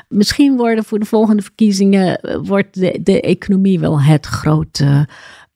Misschien 0.08 0.56
worden 0.56 0.84
voor 0.84 0.98
de 0.98 1.04
volgende 1.06 1.42
verkiezingen, 1.42 2.20
eh, 2.20 2.38
wordt 2.42 2.74
de, 2.80 2.98
de 3.02 3.20
economie 3.20 3.80
wel 3.80 4.00
het 4.00 4.26
grote 4.26 5.06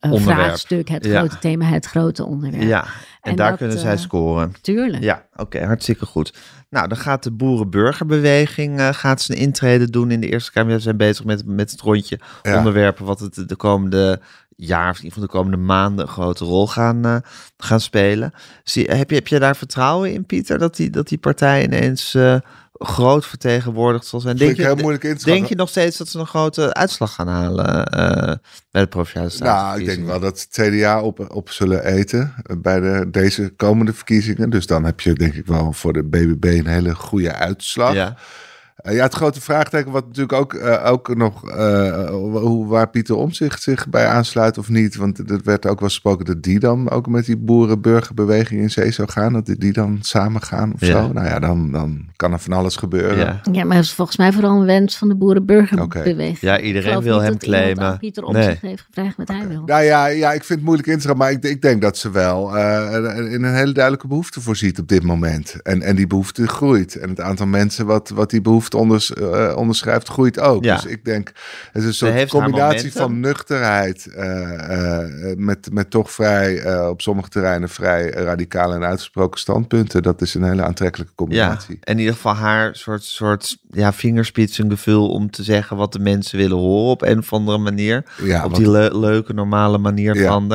eh, 0.01 0.11
Onderwerp. 0.13 0.39
vraagstuk, 0.39 0.89
het 0.89 1.05
Ja. 1.05 1.19
grote 1.19 1.39
thema, 1.39 1.65
het 1.65 1.87
grote 1.87 2.25
onderwerp. 2.25 2.63
ja. 2.69 2.85
En, 3.21 3.31
En 3.31 3.37
daar 3.37 3.49
dat, 3.49 3.59
kunnen 3.59 3.79
zij 3.79 3.97
scoren. 3.97 4.53
Tuurlijk. 4.61 5.03
Ja, 5.03 5.27
oké, 5.37 5.65
hartstikke 5.65 6.07
goed. 6.07 6.35
Nou, 6.71 6.89
dan 6.89 6.97
gaat 6.99 7.23
de 7.23 7.31
boerenburgerbeweging 7.31 8.79
eh, 8.79 8.89
gaat 8.93 9.21
zijn 9.23 9.39
intrede 9.39 9.91
doen 9.91 10.11
in 10.11 10.21
de 10.21 10.29
Eerste 10.29 10.53
Kamer. 10.53 10.73
Ze 10.73 10.81
zijn 10.81 10.97
bezig 10.97 11.25
met, 11.25 11.47
met 11.47 11.71
het 11.71 11.81
rondje 11.81 12.19
Ja. 12.43 12.57
onderwerpen 12.59 13.05
wat 13.05 13.21
het 13.21 13.49
de 13.49 13.57
komende 13.57 14.21
jaar, 14.67 14.91
of 14.91 14.99
in 14.99 15.05
ieder 15.05 15.13
geval 15.13 15.29
de 15.29 15.39
komende 15.39 15.65
maanden, 15.67 16.05
een 16.05 16.13
grote 16.13 16.45
rol 16.45 16.69
gaan, 16.69 17.05
eh, 17.05 17.17
gaan 17.57 17.81
spelen. 17.81 18.33
Zie, 18.65 18.85
heb, 18.85 19.11
je, 19.11 19.15
heb 19.15 19.29
je 19.29 19.39
daar 19.39 19.57
vertrouwen 19.57 20.13
in, 20.13 20.27
Pieter, 20.27 20.59
dat 20.59 20.77
die, 20.77 20.91
dat 20.91 21.09
die 21.09 21.19
partij 21.19 21.65
ineens 21.65 22.15
eh, 22.15 22.37
groot 22.73 23.27
vertegenwoordigd 23.27 24.07
zal 24.07 24.21
zijn? 24.21 24.37
Denk 24.37 24.57
je, 24.57 25.19
denk 25.25 25.47
je 25.47 25.55
nog 25.55 25.69
steeds 25.69 25.97
dat 25.97 26.09
ze 26.09 26.19
een 26.19 26.27
grote 26.27 26.75
uitslag 26.75 27.15
gaan 27.15 27.29
halen 27.29 27.87
eh, 27.87 28.35
bij 28.71 28.83
de 28.83 28.89
Provinciale? 28.89 29.53
Nou, 29.53 29.81
ik 29.81 29.87
denk 29.87 30.07
wel 30.07 30.21
dat 30.21 30.41
het 30.41 30.49
CDA 30.51 31.03
op, 31.03 31.35
op 31.35 31.51
zullen 31.51 31.85
eten 31.85 32.35
bij 32.59 32.81
de, 32.81 33.09
deze 33.11 33.53
komende 33.57 33.93
verkiezingen. 33.93 34.51
Dus 34.51 34.67
dan 34.67 34.85
heb 34.85 35.01
je 35.01 35.13
denk 35.13 35.35
ik 35.35 35.47
wel 35.47 35.73
voor 35.73 35.93
de 35.93 36.05
BBB 36.05 36.45
een 36.45 36.67
hele 36.67 36.95
goede 36.95 37.33
uitslag. 37.33 37.95
Ja. 37.95 38.17
Eh, 38.83 38.95
ja, 38.95 39.03
het 39.03 39.15
grote 39.15 39.41
vraagteken 39.41 39.93
wat 39.93 40.07
natuurlijk 40.07 40.33
ook, 40.33 40.55
eh, 40.55 40.91
ook 40.91 41.17
nog, 41.17 41.51
eh, 41.51 42.09
hoe, 42.09 42.67
waar 42.67 42.89
Pieter 42.89 43.17
Omtzigt 43.17 43.63
zich 43.63 43.89
bij 43.89 44.07
aansluit 44.07 44.59
of 44.59 44.69
niet. 44.69 44.97
Want 44.97 45.31
er 45.31 45.41
werd 45.45 45.67
ook 45.67 45.81
wel 45.81 45.89
gesproken 45.89 46.25
dat 46.25 46.43
die 46.43 46.59
dan 46.59 46.91
ook 46.91 47.07
met 47.09 47.25
die 47.27 47.37
boerenburgerbeweging 47.37 48.61
in 48.61 48.71
zee 48.71 48.91
zou 48.91 49.09
gaan. 49.11 49.33
Dat 49.33 49.47
die, 49.47 49.73
dan 49.73 49.99
samen 50.01 50.43
gaan 50.43 50.73
of 50.75 50.81
Ja. 50.81 50.87
zo. 50.87 51.13
Nou 51.13 51.27
ja, 51.27 51.39
dan, 51.39 51.73
dan 51.73 52.09
kan 52.17 52.33
er 52.33 52.39
van 52.39 52.53
alles 52.53 52.77
gebeuren. 52.77 53.17
Ja. 53.19 53.41
Ja, 53.53 53.65
maar 53.65 53.77
het 53.77 53.85
is 53.85 53.93
volgens 53.93 54.17
mij 54.17 54.33
vooral 54.33 54.61
een 54.61 54.67
wens 54.67 54.97
van 54.99 55.09
de 55.09 55.15
boerenburgerbeweging. 55.15 56.39
Ja, 56.41 56.57
Ik 56.57 56.65
iedereen 56.65 57.01
wil 57.01 57.21
hem 57.21 57.33
dat 57.33 57.43
claimen. 57.43 57.99
Pieter 57.99 58.23
Nee. 58.23 58.35
Omtzigt 58.35 58.63
heeft 58.63 58.83
gevraagd 58.83 59.17
wat 59.17 59.29
hij 59.29 59.49
wil. 59.49 59.63
Nou 59.67 59.83
ja, 59.83 60.07
ja, 60.07 60.33
ik 60.33 60.45
vind 60.45 60.59
het 60.59 60.69
moeilijk 60.69 60.89
in 60.89 60.99
te 60.99 61.09
gaan, 61.09 61.17
maar 61.17 61.31
ik, 61.31 61.45
ik 61.45 61.63
denk 61.63 61.83
dat 61.83 61.97
ze 61.97 62.11
wel 62.11 62.57
eh, 62.57 63.33
in 63.33 63.43
een 63.43 63.55
hele 63.55 63.73
duidelijke 63.73 64.07
behoefte 64.07 64.41
voorziet 64.41 64.79
op 64.79 64.89
dit 64.89 65.03
moment. 65.03 65.63
En, 65.63 65.83
en 65.83 65.97
die 65.97 66.07
behoefte 66.07 66.47
groeit. 66.49 66.97
En 66.97 67.09
het 67.09 67.21
aantal 67.21 67.47
mensen 67.47 67.87
wat, 67.87 68.09
wat 68.09 68.31
die 68.31 68.41
behoefte 68.41 68.72
onders, 68.75 69.13
eh, 69.13 69.53
onderschrijft, 69.57 70.09
groeit 70.09 70.41
ook. 70.41 70.65
Ja. 70.65 70.75
Dus 70.75 70.85
ik 70.87 71.05
denk, 71.05 71.33
het 71.73 71.83
is 71.83 71.89
een 71.89 71.95
soort 71.95 72.29
combinatie 72.29 72.93
van 72.93 73.21
nuchterheid 73.21 74.07
eh, 74.07 75.01
eh, 75.01 75.37
met, 75.37 75.69
met 75.73 75.91
toch 75.91 76.11
vrij, 76.11 76.77
op 76.89 77.01
sommige 77.01 77.29
terreinen 77.29 77.69
vrij 77.69 78.11
radicale 78.11 78.75
en 78.75 78.85
uitgesproken 78.85 79.41
standpunten. 79.41 80.03
Dat 80.03 80.21
is 80.23 80.35
een 80.35 80.43
hele 80.45 80.63
aantrekkelijke 80.65 81.13
Ja, 81.13 81.19
combinatie. 81.25 81.79
in 81.85 81.99
ieder 81.99 82.15
geval 82.15 82.35
haar 82.35 82.75
soort, 82.77 83.03
soort 83.05 83.57
ja, 83.71 83.93
vingerspitsengevoel 83.93 85.09
om 85.11 85.31
te 85.31 85.43
zeggen 85.43 85.77
wat 85.77 85.93
de 85.93 85.99
mensen 85.99 86.39
willen 86.39 86.57
horen 86.57 86.91
op 86.91 87.03
een 87.03 87.19
of 87.19 87.33
andere 87.33 87.59
manier. 87.59 88.05
Ja, 88.23 88.37
op 88.45 88.51
want- 88.51 88.57
die 88.57 88.71
le- 88.71 88.99
leuke, 88.99 89.33
normale 89.33 89.79
manier 89.79 90.17
Ja. 90.17 90.29
van 90.33 90.49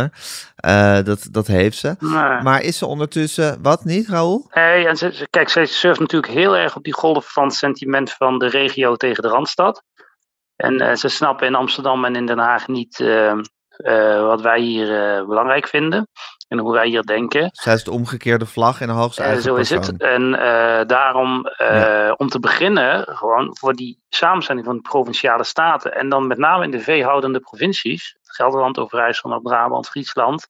Eh, 0.67 1.03
dat, 1.03 1.27
dat 1.31 1.47
heeft 1.47 1.77
ze. 1.77 1.95
Maar, 1.99 2.43
Maar 2.43 2.61
is 2.61 2.77
ze 2.77 2.85
ondertussen, 2.85 3.59
wat 3.61 3.83
niet, 3.85 4.07
Raoul? 4.07 4.47
nee, 4.53 4.87
en 4.87 4.97
ze, 4.97 5.11
ze- 5.13 5.27
kijk, 5.29 5.49
zij 5.49 5.65
surft 5.65 5.99
natuurlijk 5.99 6.33
heel 6.33 6.57
erg 6.57 6.75
op 6.75 6.83
die 6.83 6.93
golf 6.93 7.31
van 7.31 7.51
sentiment 7.51 8.11
van 8.11 8.37
de 8.39 8.47
regio 8.47 8.95
tegen 8.95 9.23
de 9.23 9.29
Randstad. 9.29 9.83
En 10.55 10.81
eh, 10.81 10.95
ze 10.95 11.07
snappen 11.07 11.47
in 11.47 11.55
Amsterdam 11.55 12.05
en 12.05 12.15
in 12.15 12.25
Den 12.25 12.37
Haag 12.37 12.67
niet 12.67 12.99
eh, 12.99 13.33
wat 14.21 14.41
wij 14.41 14.59
hier 14.59 14.87
belangrijk 15.27 15.67
vinden 15.67 16.07
en 16.47 16.57
hoe 16.59 16.73
wij 16.73 16.87
hier 16.87 17.03
denken. 17.03 17.49
Zij 17.51 17.73
is 17.73 17.83
de 17.83 17.91
omgekeerde 17.91 18.45
vlag 18.45 18.81
en 18.81 18.87
de 18.87 18.93
hoogste 18.93 19.21
eigen 19.23 19.41
Zo 19.41 19.55
is 19.55 19.69
het. 19.69 19.97
En 20.01 20.31
daarom, 20.87 21.45
om 22.17 22.27
te 22.29 22.39
beginnen, 22.39 23.15
gewoon 23.17 23.57
voor 23.59 23.73
die 23.73 23.99
samenstelling 24.09 24.65
van 24.65 24.75
de 24.75 24.81
provinciale 24.81 25.43
staten 25.43 25.95
en 25.95 26.09
dan 26.09 26.27
met 26.27 26.37
name 26.37 26.63
in 26.63 26.71
de 26.71 26.79
veehoudende 26.79 27.39
provincies, 27.39 28.16
Gelderland, 28.35 28.77
Overijssel, 28.77 29.29
Noord-Brabant, 29.29 29.89
Friesland. 29.89 30.47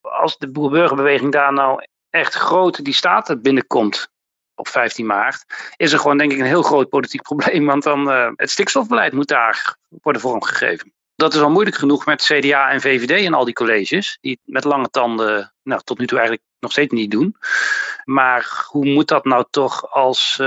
Als 0.00 0.38
de 0.38 0.50
boerburgerbeweging 0.50 1.32
daar 1.32 1.52
nou 1.52 1.86
echt 2.10 2.34
groot 2.34 2.84
die 2.84 2.94
staten 2.94 3.42
binnenkomt 3.42 4.08
op 4.54 4.68
15 4.68 5.06
maart, 5.06 5.44
is 5.76 5.92
er 5.92 5.98
gewoon 5.98 6.18
denk 6.18 6.32
ik 6.32 6.38
een 6.38 6.44
heel 6.44 6.62
groot 6.62 6.88
politiek 6.88 7.22
probleem. 7.22 7.66
Want 7.66 7.82
dan 7.82 8.08
uh, 8.08 8.30
het 8.34 8.50
stikstofbeleid 8.50 9.12
moet 9.12 9.28
daar 9.28 9.76
worden 9.88 10.22
vormgegeven. 10.22 10.92
Dat 11.14 11.34
is 11.34 11.40
al 11.40 11.50
moeilijk 11.50 11.76
genoeg 11.76 12.06
met 12.06 12.22
CDA 12.22 12.70
en 12.70 12.80
VVD 12.80 13.24
en 13.24 13.34
al 13.34 13.44
die 13.44 13.54
colleges, 13.54 14.18
die 14.20 14.40
met 14.44 14.64
lange 14.64 14.88
tanden 14.88 15.54
nou, 15.62 15.80
tot 15.84 15.98
nu 15.98 16.06
toe 16.06 16.18
eigenlijk 16.18 16.48
nog 16.60 16.72
steeds 16.72 16.92
niet 16.92 17.10
doen. 17.10 17.36
Maar 18.04 18.66
hoe 18.66 18.84
moet 18.84 19.08
dat 19.08 19.24
nou 19.24 19.44
toch 19.50 19.90
als 19.90 20.38
uh, 20.40 20.46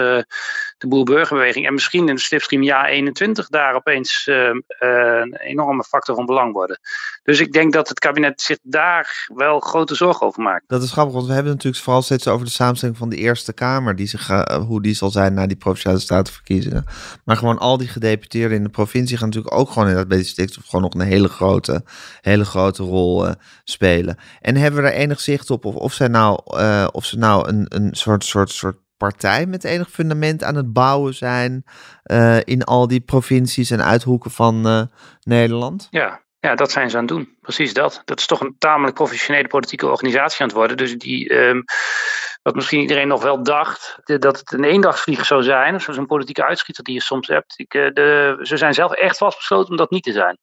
de 0.78 0.88
boerburgerbeweging 0.88 1.66
en 1.66 1.74
misschien 1.74 2.10
in 2.10 2.16
de 2.16 2.22
slipstream 2.22 2.64
jaar 2.64 2.86
21 2.86 3.48
daar 3.48 3.76
opeens 3.76 4.28
uh, 4.28 4.36
uh, 4.36 4.54
een 4.80 5.36
enorme 5.36 5.84
factor 5.84 6.16
van 6.16 6.26
belang 6.26 6.54
worden? 6.54 6.80
Dus 7.24 7.40
ik 7.40 7.52
denk 7.52 7.74
dat 7.74 7.90
het 7.90 8.00
kabinet 8.00 8.42
zich 8.42 8.58
daar 8.62 9.28
wel 9.36 9.60
grote 9.60 9.96
zorgen 9.96 10.28
over 10.28 10.42
maakt. 10.42 10.64
Dat 10.68 10.84
is 10.84 10.92
grappig, 10.92 11.14
want 11.14 11.28
we 11.28 11.34
hebben 11.34 11.52
natuurlijk 11.52 11.84
vooral 11.84 12.02
steeds 12.02 12.28
over 12.28 12.46
de 12.46 12.52
samenstelling 12.52 12.98
van 12.98 13.10
de 13.10 13.16
Eerste 13.16 13.54
Kamer, 13.54 13.96
die 13.96 14.08
zich, 14.08 14.28
hoe 14.68 14.82
die 14.82 14.94
zal 14.94 15.10
zijn 15.10 15.34
na 15.34 15.48
die 15.48 15.58
provinciale 15.58 16.00
statenverkiezingen. 16.00 16.86
Maar 17.26 17.38
gewoon 17.38 17.58
al 17.58 17.78
die 17.78 17.88
gedeputeerden 17.88 18.58
in 18.58 18.64
de 18.64 18.70
provincie 18.70 19.18
gaan 19.18 19.28
natuurlijk 19.28 19.56
ook 19.56 19.70
gewoon 19.70 19.88
in 19.88 19.96
dat 19.96 20.08
bij 20.08 20.24
stikstof 20.24 20.66
gewoon 20.66 20.82
nog 20.82 20.94
een 20.94 21.08
hele 21.08 21.30
grote, 21.30 21.84
hele 22.22 22.46
grote 22.46 22.84
rol 22.84 23.34
spelen. 23.64 24.18
En 24.42 24.56
hebben 24.56 24.84
we 24.84 24.90
er 24.90 24.96
enig 24.96 25.11
zicht 25.20 25.50
op 25.50 25.66
of, 25.66 25.76
of 25.76 26.00
nou, 26.00 26.40
uh, 26.48 26.88
of 26.92 27.06
ze 27.06 27.18
nou 27.18 27.48
een, 27.48 27.66
een 27.68 27.94
soort, 27.94 28.24
soort, 28.24 28.50
soort 28.50 28.78
partij 28.98 29.46
met 29.46 29.64
enig 29.64 29.90
fundament 29.90 30.44
aan 30.44 30.56
het 30.56 30.74
bouwen 30.74 31.14
zijn 31.14 31.64
uh, 32.04 32.40
in 32.44 32.64
al 32.64 32.88
die 32.88 33.02
provincies 33.02 33.72
en 33.72 33.84
uithoeken 33.84 34.32
van 34.32 34.68
uh, 34.68 34.82
Nederland? 35.22 35.88
Ja. 35.90 36.22
Ja, 36.40 36.56
dat 36.56 36.72
zijn 36.72 36.90
ze 36.90 36.98
aan 36.98 37.06
het 37.06 37.12
doen. 37.12 37.38
Precies 37.42 37.74
dat. 37.74 38.02
Dat 38.06 38.20
is 38.20 38.26
toch 38.26 38.42
een 38.42 38.56
tamelijk 38.58 38.96
professionele 38.96 39.48
politieke 39.48 39.88
organisatie 39.88 40.42
aan 40.42 40.48
het 40.48 40.56
worden. 40.56 40.78
Dus 40.78 40.98
die, 40.98 41.34
um, 41.34 41.64
wat 42.42 42.56
misschien 42.56 42.80
iedereen 42.80 43.08
nog 43.08 43.24
wel 43.24 43.44
dacht, 43.44 44.00
dat 44.04 44.40
het 44.40 44.54
een 44.54 44.64
eendagsvlieg 44.64 45.26
zou 45.26 45.44
zijn, 45.44 45.76
of 45.76 45.88
zo'n 45.90 46.06
politieke 46.06 46.46
uitschieter 46.46 46.84
die 46.84 46.94
je 46.94 47.02
soms 47.02 47.28
hebt. 47.28 47.54
Ik, 47.60 47.72
de, 47.72 48.40
ze 48.42 48.58
zijn 48.58 48.74
zelf 48.74 48.92
echt 48.92 49.18
vastbesloten 49.18 49.70
om 49.72 49.78
dat 49.78 49.92
niet 49.92 50.04
te 50.04 50.12
zijn. 50.12 50.38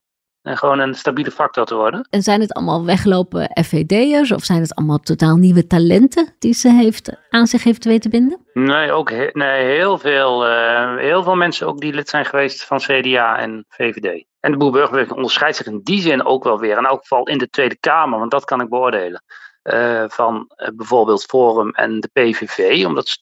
En 0.48 0.56
gewoon 0.56 0.78
een 0.78 0.94
stabiele 0.94 1.30
factor 1.30 1.64
te 1.64 1.74
worden. 1.74 2.06
En 2.10 2.22
zijn 2.22 2.40
het 2.40 2.52
allemaal 2.52 2.84
weglopen 2.84 3.50
FVD'ers 3.64 4.32
of 4.32 4.44
zijn 4.44 4.60
het 4.60 4.74
allemaal 4.74 4.98
totaal 4.98 5.36
nieuwe 5.36 5.66
talenten 5.66 6.34
die 6.38 6.54
ze 6.54 6.68
heeft, 6.68 7.12
aan 7.28 7.46
zich 7.46 7.64
heeft 7.64 7.84
weten 7.84 8.10
binden? 8.10 8.40
Nee, 8.52 8.92
ook 8.92 9.10
nee, 9.32 9.64
heel, 9.64 9.98
veel, 9.98 10.48
uh, 10.48 10.96
heel 10.96 11.22
veel 11.22 11.34
mensen 11.34 11.66
ook 11.66 11.80
die 11.80 11.92
lid 11.92 12.08
zijn 12.08 12.24
geweest 12.24 12.64
van 12.64 12.78
CDA 12.78 13.38
en 13.38 13.64
VVD. 13.68 14.24
En 14.40 14.50
de 14.50 14.56
Boerburgerbeweging 14.56 15.16
onderscheidt 15.16 15.56
zich 15.56 15.66
in 15.66 15.80
die 15.82 16.00
zin 16.00 16.24
ook 16.24 16.44
wel 16.44 16.58
weer. 16.58 16.78
In 16.78 16.86
elk 16.86 17.00
geval 17.00 17.28
in 17.28 17.38
de 17.38 17.48
Tweede 17.48 17.78
Kamer, 17.78 18.18
want 18.18 18.30
dat 18.30 18.44
kan 18.44 18.60
ik 18.60 18.68
beoordelen. 18.68 19.22
Uh, 19.62 20.04
van 20.06 20.50
uh, 20.56 20.68
bijvoorbeeld 20.74 21.24
Forum 21.24 21.70
en 21.70 22.00
de 22.00 22.10
PVV, 22.12 22.84
omdat 22.86 23.08
ze 23.08 23.18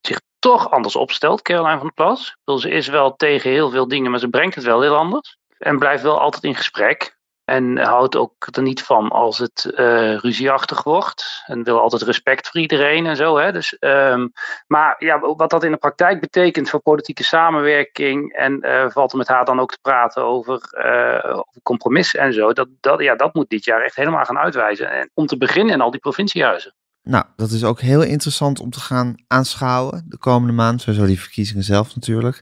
zich 0.00 0.20
toch 0.38 0.70
anders 0.70 0.96
opstelt, 0.96 1.42
Caroline 1.42 1.78
van 1.78 1.92
der 1.94 2.04
Plas. 2.04 2.36
Ze 2.60 2.70
is 2.70 2.88
wel 2.88 3.16
tegen 3.16 3.50
heel 3.50 3.70
veel 3.70 3.88
dingen, 3.88 4.10
maar 4.10 4.20
ze 4.20 4.28
brengt 4.28 4.54
het 4.54 4.64
wel 4.64 4.80
heel 4.80 4.96
anders. 4.96 5.38
En 5.58 5.78
blijft 5.78 6.02
wel 6.02 6.20
altijd 6.20 6.44
in 6.44 6.54
gesprek. 6.54 7.16
En 7.48 7.78
houdt 7.78 8.16
ook 8.16 8.48
er 8.50 8.62
niet 8.62 8.82
van 8.82 9.08
als 9.08 9.38
het 9.38 9.72
uh, 9.74 10.16
ruzieachtig 10.16 10.82
wordt. 10.82 11.42
En 11.46 11.64
wil 11.64 11.80
altijd 11.80 12.02
respect 12.02 12.48
voor 12.48 12.60
iedereen 12.60 13.06
en 13.06 13.16
zo. 13.16 13.38
Hè? 13.38 13.52
Dus, 13.52 13.76
um, 13.80 14.32
maar 14.66 14.94
ja, 14.98 15.18
wat 15.20 15.50
dat 15.50 15.64
in 15.64 15.70
de 15.70 15.76
praktijk 15.76 16.20
betekent 16.20 16.70
voor 16.70 16.80
politieke 16.80 17.24
samenwerking. 17.24 18.32
En 18.32 18.66
uh, 18.66 18.90
valt 18.90 19.12
er 19.12 19.18
met 19.18 19.28
haar 19.28 19.44
dan 19.44 19.60
ook 19.60 19.70
te 19.70 19.78
praten 19.82 20.22
over, 20.22 20.60
uh, 20.72 21.30
over 21.30 21.62
compromis 21.62 22.14
en 22.14 22.32
zo. 22.32 22.52
Dat, 22.52 22.68
dat, 22.80 23.00
ja, 23.00 23.14
dat 23.14 23.34
moet 23.34 23.50
dit 23.50 23.64
jaar 23.64 23.82
echt 23.82 23.96
helemaal 23.96 24.24
gaan 24.24 24.38
uitwijzen. 24.38 24.90
En 24.90 25.10
om 25.14 25.26
te 25.26 25.36
beginnen 25.36 25.74
in 25.74 25.80
al 25.80 25.90
die 25.90 26.00
provinciehuizen. 26.00 26.74
Nou, 27.08 27.24
dat 27.36 27.50
is 27.50 27.64
ook 27.64 27.80
heel 27.80 28.02
interessant 28.02 28.60
om 28.60 28.70
te 28.70 28.80
gaan 28.80 29.14
aanschouwen 29.26 30.04
de 30.08 30.18
komende 30.18 30.52
maand. 30.52 30.80
Sowieso 30.80 31.06
die 31.06 31.20
verkiezingen 31.20 31.64
zelf 31.64 31.94
natuurlijk. 31.94 32.40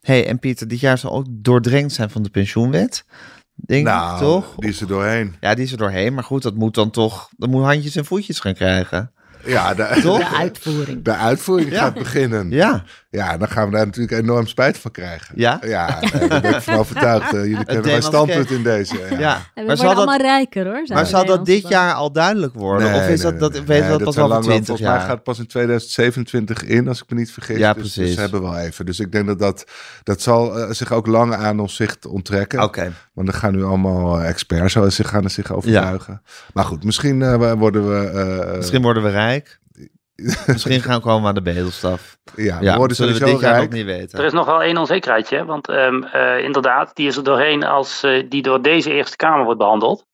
hey, 0.00 0.26
en 0.26 0.38
Pieter, 0.38 0.68
dit 0.68 0.80
jaar 0.80 0.98
zal 0.98 1.12
ook 1.12 1.26
doordrenkt 1.28 1.92
zijn 1.92 2.10
van 2.10 2.22
de 2.22 2.30
pensioenwet. 2.30 3.04
Denk 3.54 3.86
nou, 3.86 4.12
ik 4.12 4.18
toch? 4.18 4.54
die 4.56 4.68
is 4.68 4.80
er 4.80 4.86
doorheen. 4.86 5.36
Ja, 5.40 5.54
die 5.54 5.64
is 5.64 5.72
er 5.72 5.78
doorheen. 5.78 6.14
Maar 6.14 6.24
goed, 6.24 6.42
dat 6.42 6.54
moet 6.54 6.74
dan 6.74 6.90
toch... 6.90 7.30
Dat 7.36 7.48
moet 7.48 7.64
handjes 7.64 7.96
en 7.96 8.04
voetjes 8.04 8.40
gaan 8.40 8.54
krijgen. 8.54 9.12
Ja, 9.44 9.74
de, 9.74 10.00
de 10.02 10.26
uitvoering. 10.36 11.04
De 11.04 11.14
uitvoering 11.14 11.76
gaat 11.76 11.94
beginnen. 11.94 12.50
Ja. 12.50 12.84
Ja, 13.10 13.36
dan 13.36 13.48
gaan 13.48 13.70
we 13.70 13.76
daar 13.76 13.86
natuurlijk 13.86 14.22
enorm 14.22 14.46
spijt 14.46 14.78
van 14.78 14.90
krijgen. 14.90 15.34
Ja? 15.36 15.60
Ja, 15.66 15.98
nee, 16.00 16.28
daar 16.28 16.40
ben 16.40 16.54
ik 16.54 16.60
van 16.60 16.74
overtuigd. 16.74 17.34
Uh, 17.34 17.44
jullie 17.44 17.64
kennen 17.64 17.86
mijn 17.86 18.02
standpunt 18.02 18.50
in 18.50 18.62
deze. 18.62 18.98
Ja. 19.10 19.18
ja. 19.18 19.34
En 19.36 19.42
we 19.54 19.66
maar 19.66 19.76
zal 19.76 19.86
allemaal 19.86 20.18
dat, 20.18 20.26
rijker 20.26 20.66
hoor. 20.66 20.82
Maar 20.86 21.06
zal 21.06 21.26
dat 21.26 21.46
dit 21.46 21.68
jaar 21.68 21.94
al 21.94 22.12
duidelijk 22.12 22.54
worden? 22.54 22.90
Nee, 22.90 23.00
of 23.00 23.08
is 23.08 23.22
nee, 23.22 23.32
dat, 23.32 23.40
dat, 23.40 23.64
we 23.64 23.72
nee, 23.72 23.88
dat 23.88 24.02
pas 24.02 24.18
over 24.18 24.40
20 24.40 24.66
volgens 24.66 24.86
jaar? 24.86 24.96
mij 24.96 25.06
gaat 25.06 25.14
het 25.14 25.22
pas 25.22 25.38
in 25.38 25.46
2027 25.46 26.64
in, 26.64 26.88
als 26.88 27.02
ik 27.02 27.10
me 27.10 27.16
niet 27.16 27.32
vergis. 27.32 27.58
Ja, 27.58 27.72
dus, 27.72 27.82
precies. 27.82 28.06
Dus 28.08 28.16
hebben 28.16 28.42
wel 28.42 28.56
even. 28.56 28.86
Dus 28.86 29.00
ik 29.00 29.12
denk 29.12 29.26
dat 29.26 29.38
dat, 29.38 29.64
dat 30.02 30.22
zal 30.22 30.58
uh, 30.58 30.70
zich 30.70 30.92
ook 30.92 31.06
lang 31.06 31.34
aan 31.34 31.60
ons 31.60 31.74
zicht 31.74 32.06
onttrekken. 32.06 32.62
Oké. 32.62 32.78
Okay. 32.78 32.92
Want 33.12 33.28
er 33.28 33.34
gaan 33.34 33.52
nu 33.52 33.64
allemaal 33.64 34.20
uh, 34.20 34.28
experts 34.28 34.76
zich, 34.88 35.08
gaan 35.08 35.24
er 35.24 35.30
zich 35.30 35.52
overtuigen. 35.52 36.20
Ja. 36.24 36.30
Maar 36.52 36.64
goed, 36.64 36.84
misschien 36.84 37.20
uh, 37.20 37.52
worden 37.52 37.88
we... 37.88 38.54
misschien 38.56 38.82
worden 38.82 39.02
we 39.02 39.10
rijk. 39.10 39.58
Misschien 40.46 40.80
gaan 40.80 40.96
we 40.96 41.02
komen 41.02 41.28
aan 41.28 41.34
de 41.34 41.42
bedelstaf. 41.42 42.18
Ja, 42.36 42.60
ja 42.60 42.76
worden 42.76 42.96
zullen 42.96 43.18
we 43.18 43.24
dit 43.24 43.40
jaar 43.40 43.62
ook 43.62 43.72
niet 43.72 43.84
weten. 43.84 44.18
Er 44.18 44.24
is 44.24 44.32
nog 44.32 44.46
wel 44.46 44.62
één 44.62 44.76
onzekerheidje, 44.76 45.44
want 45.44 45.68
um, 45.68 46.04
uh, 46.14 46.38
inderdaad, 46.38 46.94
die 46.94 47.06
is 47.06 47.16
er 47.16 47.24
doorheen 47.24 47.64
als 47.64 48.04
uh, 48.04 48.24
die 48.28 48.42
door 48.42 48.62
deze 48.62 48.92
Eerste 48.92 49.16
Kamer 49.16 49.44
wordt 49.44 49.58
behandeld. 49.58 50.06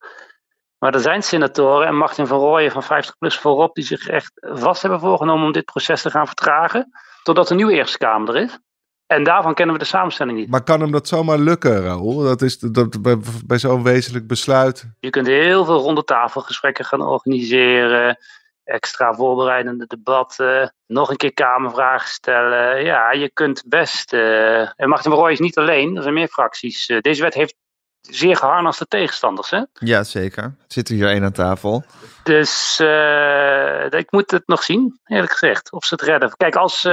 Maar 0.78 0.94
er 0.94 1.00
zijn 1.00 1.22
senatoren 1.22 1.86
en 1.86 1.96
Martin 1.96 2.26
van 2.26 2.38
Rooyen 2.38 2.70
van 2.70 2.82
50PLUS 2.82 3.40
voorop 3.40 3.74
die 3.74 3.84
zich 3.84 4.09
echt 4.09 4.32
vast 4.40 4.82
hebben 4.82 5.00
voorgenomen 5.00 5.46
om 5.46 5.52
dit 5.52 5.64
proces 5.64 6.02
te 6.02 6.11
gaan 6.11 6.26
vertragen, 6.26 6.90
totdat 7.22 7.48
de 7.48 7.55
nieuwe 7.55 7.72
Eerste 7.72 7.98
Kamer 7.98 8.34
er 8.34 8.42
is. 8.42 8.59
En 9.07 9.24
daarvan 9.24 9.55
kennen 9.55 9.74
we 9.74 9.80
de 9.80 9.88
samenstelling 9.88 10.38
niet. 10.38 10.48
Maar 10.48 10.62
kan 10.62 10.80
hem 10.80 10.90
dat 10.90 11.09
zomaar 11.09 11.38
lukken, 11.38 11.82
Raoul? 11.82 12.22
Dat 12.22 12.42
is 12.42 12.59
dat, 12.59 13.02
bij, 13.02 13.16
bij 13.46 13.59
zo'n 13.59 13.82
wezenlijk 13.82 14.26
besluit. 14.26 14.84
Je 15.00 15.11
kunt 15.11 15.26
heel 15.26 15.64
veel 15.64 15.78
ronde 15.78 16.05
tafelgesprekken 16.05 16.84
gaan 16.84 17.02
organiseren 17.02 18.18
extra 18.64 19.14
voorbereidende 19.14 19.86
debatten, 19.86 20.74
nog 20.86 21.10
een 21.10 21.16
keer 21.16 21.34
kamervragen 21.34 22.08
stellen. 22.08 22.84
Ja, 22.84 23.12
je 23.12 23.30
kunt 23.30 23.62
best. 23.66 24.12
Uh, 24.12 24.60
en 24.60 24.88
Martin 24.88 25.12
Rooij 25.12 25.32
is 25.32 25.38
niet 25.38 25.58
alleen, 25.58 25.96
er 25.96 26.02
zijn 26.02 26.14
meer 26.14 26.28
fracties. 26.28 26.88
Uh, 26.88 27.00
deze 27.00 27.22
wet 27.22 27.34
heeft 27.34 27.54
zeer 28.00 28.36
geharnaste 28.36 28.86
tegenstanders, 28.86 29.50
hè? 29.50 29.62
Ja, 29.72 30.04
zeker. 30.04 30.56
Zit 30.66 30.88
er 30.88 30.94
hier 30.94 31.08
één 31.08 31.24
aan 31.24 31.32
tafel. 31.32 31.84
Dus 32.22 32.78
uh, 32.82 33.90
ik 33.90 34.12
moet 34.12 34.30
het 34.30 34.46
nog 34.46 34.62
zien, 34.62 35.00
eerlijk 35.04 35.32
gezegd, 35.32 35.72
of 35.72 35.84
ze 35.84 35.94
het 35.94 36.02
redden. 36.02 36.36
Kijk, 36.36 36.56
als, 36.56 36.86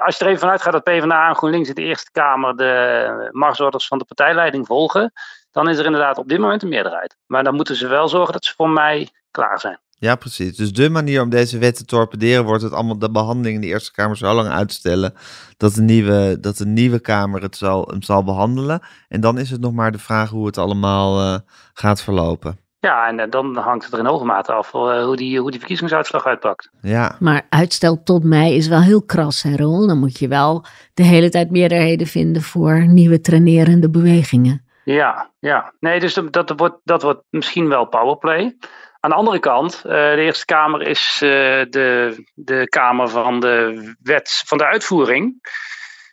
als 0.00 0.16
je 0.16 0.24
er 0.24 0.26
even 0.26 0.38
vanuit 0.38 0.62
gaat 0.62 0.72
dat 0.72 0.84
PvdA 0.84 1.28
en 1.28 1.36
GroenLinks 1.36 1.68
in 1.68 1.74
de 1.74 1.82
Eerste 1.82 2.10
Kamer 2.10 2.56
de 2.56 3.28
marsorders 3.30 3.86
van 3.86 3.98
de 3.98 4.04
partijleiding 4.04 4.66
volgen, 4.66 5.12
dan 5.50 5.68
is 5.68 5.78
er 5.78 5.84
inderdaad 5.84 6.18
op 6.18 6.28
dit 6.28 6.38
moment 6.38 6.62
een 6.62 6.68
meerderheid. 6.68 7.16
Maar 7.26 7.44
dan 7.44 7.54
moeten 7.54 7.76
ze 7.76 7.86
wel 7.86 8.08
zorgen 8.08 8.32
dat 8.32 8.44
ze 8.44 8.54
voor 8.54 8.70
mij 8.70 9.08
klaar 9.30 9.60
zijn. 9.60 9.80
Ja, 10.00 10.14
precies. 10.14 10.56
Dus 10.56 10.72
de 10.72 10.90
manier 10.90 11.22
om 11.22 11.30
deze 11.30 11.58
wet 11.58 11.76
te 11.76 11.84
torpederen 11.84 12.44
wordt 12.44 12.62
het 12.62 12.72
allemaal 12.72 12.98
de 12.98 13.10
behandeling 13.10 13.54
in 13.54 13.60
de 13.60 13.66
Eerste 13.66 13.92
Kamer 13.92 14.16
zo 14.16 14.34
lang 14.34 14.48
uitstellen 14.48 15.14
dat 15.56 15.74
de 15.74 15.82
nieuwe, 15.82 16.38
dat 16.40 16.56
de 16.56 16.66
nieuwe 16.66 17.00
Kamer 17.00 17.42
het 17.42 17.56
zal, 17.56 17.86
hem 17.86 18.02
zal 18.02 18.24
behandelen. 18.24 18.80
En 19.08 19.20
dan 19.20 19.38
is 19.38 19.50
het 19.50 19.60
nog 19.60 19.72
maar 19.72 19.92
de 19.92 19.98
vraag 19.98 20.30
hoe 20.30 20.46
het 20.46 20.58
allemaal 20.58 21.20
uh, 21.20 21.38
gaat 21.74 22.02
verlopen. 22.02 22.58
Ja, 22.80 23.08
en 23.08 23.18
uh, 23.18 23.24
dan 23.30 23.56
hangt 23.56 23.84
het 23.84 23.92
er 23.92 23.98
in 23.98 24.06
hoge 24.06 24.24
mate 24.24 24.52
af 24.52 24.74
uh, 24.74 25.04
hoe, 25.04 25.16
die, 25.16 25.40
hoe 25.40 25.50
die 25.50 25.58
verkiezingsuitslag 25.58 26.26
uitpakt. 26.26 26.70
Ja. 26.80 27.16
Maar 27.18 27.46
uitstel 27.48 28.02
tot 28.02 28.24
mei 28.24 28.54
is 28.54 28.68
wel 28.68 28.80
heel 28.80 29.02
kras, 29.02 29.42
hè 29.42 29.56
Roel? 29.56 29.86
Dan 29.86 29.98
moet 29.98 30.18
je 30.18 30.28
wel 30.28 30.64
de 30.94 31.02
hele 31.02 31.30
tijd 31.30 31.50
meerderheden 31.50 32.06
vinden 32.06 32.42
voor 32.42 32.86
nieuwe 32.86 33.20
trainerende 33.20 33.90
bewegingen. 33.90 34.66
Ja, 34.84 35.30
ja. 35.38 35.72
Nee, 35.80 36.00
dus 36.00 36.14
dat, 36.14 36.32
dat, 36.32 36.52
wordt, 36.56 36.76
dat 36.84 37.02
wordt 37.02 37.22
misschien 37.30 37.68
wel 37.68 37.84
powerplay. 37.84 38.56
Aan 39.00 39.10
de 39.10 39.16
andere 39.16 39.38
kant, 39.38 39.76
uh, 39.76 39.92
de 39.92 40.16
Eerste 40.20 40.44
Kamer 40.44 40.82
is 40.82 41.20
uh, 41.22 41.30
de, 41.70 42.16
de 42.34 42.68
Kamer 42.68 43.08
van 43.08 43.40
de 43.40 43.94
wet 44.02 44.42
van 44.46 44.58
de 44.58 44.66
uitvoering. 44.66 45.50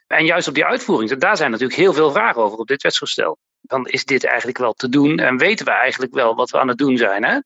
En 0.06 0.24
juist 0.24 0.48
op 0.48 0.54
die 0.54 0.64
uitvoering, 0.64 1.16
daar 1.18 1.36
zijn 1.36 1.50
natuurlijk 1.50 1.78
heel 1.78 1.92
veel 1.92 2.10
vragen 2.10 2.42
over 2.42 2.58
op 2.58 2.66
dit 2.66 2.82
wetsvoorstel. 2.82 3.38
Dan 3.60 3.86
is 3.86 4.04
dit 4.04 4.24
eigenlijk 4.24 4.58
wel 4.58 4.72
te 4.72 4.88
doen 4.88 5.18
en 5.18 5.38
weten 5.38 5.64
we 5.64 5.70
eigenlijk 5.70 6.14
wel 6.14 6.34
wat 6.34 6.50
we 6.50 6.58
aan 6.58 6.68
het 6.68 6.78
doen 6.78 6.96
zijn. 6.96 7.24
Hè? 7.24 7.38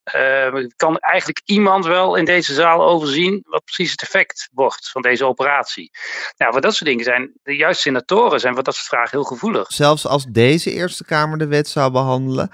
Uh, 0.53 0.67
kan 0.77 0.99
eigenlijk 0.99 1.41
iemand 1.45 1.87
wel 1.87 2.15
in 2.15 2.25
deze 2.25 2.55
zaal 2.55 2.83
overzien 2.83 3.43
wat 3.47 3.65
precies 3.65 3.91
het 3.91 4.03
effect 4.03 4.49
wordt 4.53 4.91
van 4.91 5.03
deze 5.03 5.25
operatie? 5.25 5.91
Nou, 6.37 6.53
wat 6.53 6.63
dat 6.63 6.75
soort 6.75 6.91
dingen 6.91 7.05
zijn, 7.05 7.33
de 7.43 7.57
juiste 7.57 7.83
senatoren 7.83 8.41
zijn 8.41 8.55
wat 8.55 8.65
dat 8.65 8.75
soort 8.75 8.87
vragen 8.87 9.11
heel 9.11 9.25
gevoelig. 9.25 9.73
Zelfs 9.73 10.07
als 10.07 10.25
deze 10.25 10.71
Eerste 10.73 11.05
Kamer 11.05 11.39
de 11.39 11.47
wet 11.47 11.69
zou 11.69 11.91
behandelen, 11.91 12.51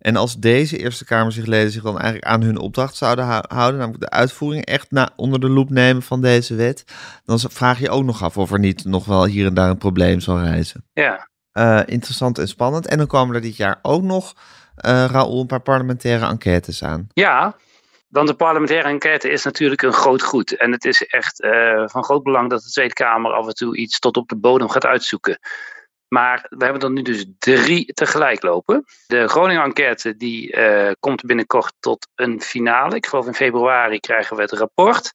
En 0.00 0.16
als 0.16 0.36
deze 0.36 0.78
Eerste 0.78 1.04
Kamerzichtleden 1.04 1.70
zich 1.70 1.82
dan 1.82 1.98
eigenlijk 1.98 2.24
aan 2.24 2.42
hun 2.42 2.58
opdracht 2.58 2.96
zouden 2.96 3.24
houden, 3.24 3.80
namelijk 3.80 4.00
de 4.00 4.10
uitvoering 4.10 4.64
echt 4.64 4.90
na, 4.90 5.10
onder 5.16 5.40
de 5.40 5.48
loep 5.48 5.70
nemen 5.70 6.02
van 6.02 6.20
deze 6.20 6.54
wet, 6.54 6.84
dan 7.24 7.38
vraag 7.38 7.78
je 7.78 7.90
ook 7.90 8.04
nog 8.04 8.22
af 8.22 8.36
of 8.36 8.52
er 8.52 8.58
niet 8.58 8.84
nog 8.84 9.04
wel 9.04 9.24
hier 9.24 9.46
en 9.46 9.54
daar 9.54 9.70
een 9.70 9.78
probleem 9.78 10.20
zal 10.20 10.40
reizen. 10.40 10.84
Ja. 10.92 11.28
Uh, 11.52 11.80
interessant 11.84 12.38
en 12.38 12.48
spannend. 12.48 12.86
En 12.86 12.98
dan 12.98 13.06
komen 13.06 13.34
er 13.34 13.40
dit 13.40 13.56
jaar 13.56 13.78
ook 13.82 14.02
nog, 14.02 14.32
uh, 14.86 15.04
Raoul, 15.04 15.40
een 15.40 15.46
paar 15.46 15.60
parlementaire 15.60 16.26
enquêtes 16.26 16.84
aan. 16.84 17.06
Ja, 17.12 17.56
want 18.08 18.28
de 18.28 18.34
parlementaire 18.34 18.88
enquête 18.88 19.30
is 19.30 19.44
natuurlijk 19.44 19.82
een 19.82 19.92
groot 19.92 20.22
goed. 20.22 20.56
En 20.56 20.72
het 20.72 20.84
is 20.84 21.06
echt 21.06 21.40
uh, 21.40 21.82
van 21.86 22.04
groot 22.04 22.22
belang 22.22 22.50
dat 22.50 22.62
de 22.62 22.70
Tweede 22.70 22.94
Kamer 22.94 23.32
af 23.32 23.46
en 23.46 23.54
toe 23.54 23.76
iets 23.76 23.98
tot 23.98 24.16
op 24.16 24.28
de 24.28 24.36
bodem 24.36 24.68
gaat 24.68 24.86
uitzoeken. 24.86 25.38
Maar 26.10 26.46
we 26.48 26.64
hebben 26.64 26.82
er 26.82 26.90
nu 26.90 27.02
dus 27.02 27.26
drie 27.38 27.92
tegelijk 27.92 28.42
lopen. 28.42 28.84
De 29.06 29.28
Groningen-enquête 29.28 30.16
die 30.16 30.56
uh, 30.56 30.90
komt 31.00 31.24
binnenkort 31.24 31.72
tot 31.80 32.08
een 32.14 32.40
finale. 32.40 32.96
Ik 32.96 33.06
geloof 33.06 33.26
in 33.26 33.34
februari 33.34 34.00
krijgen 34.00 34.36
we 34.36 34.42
het 34.42 34.52
rapport. 34.52 35.12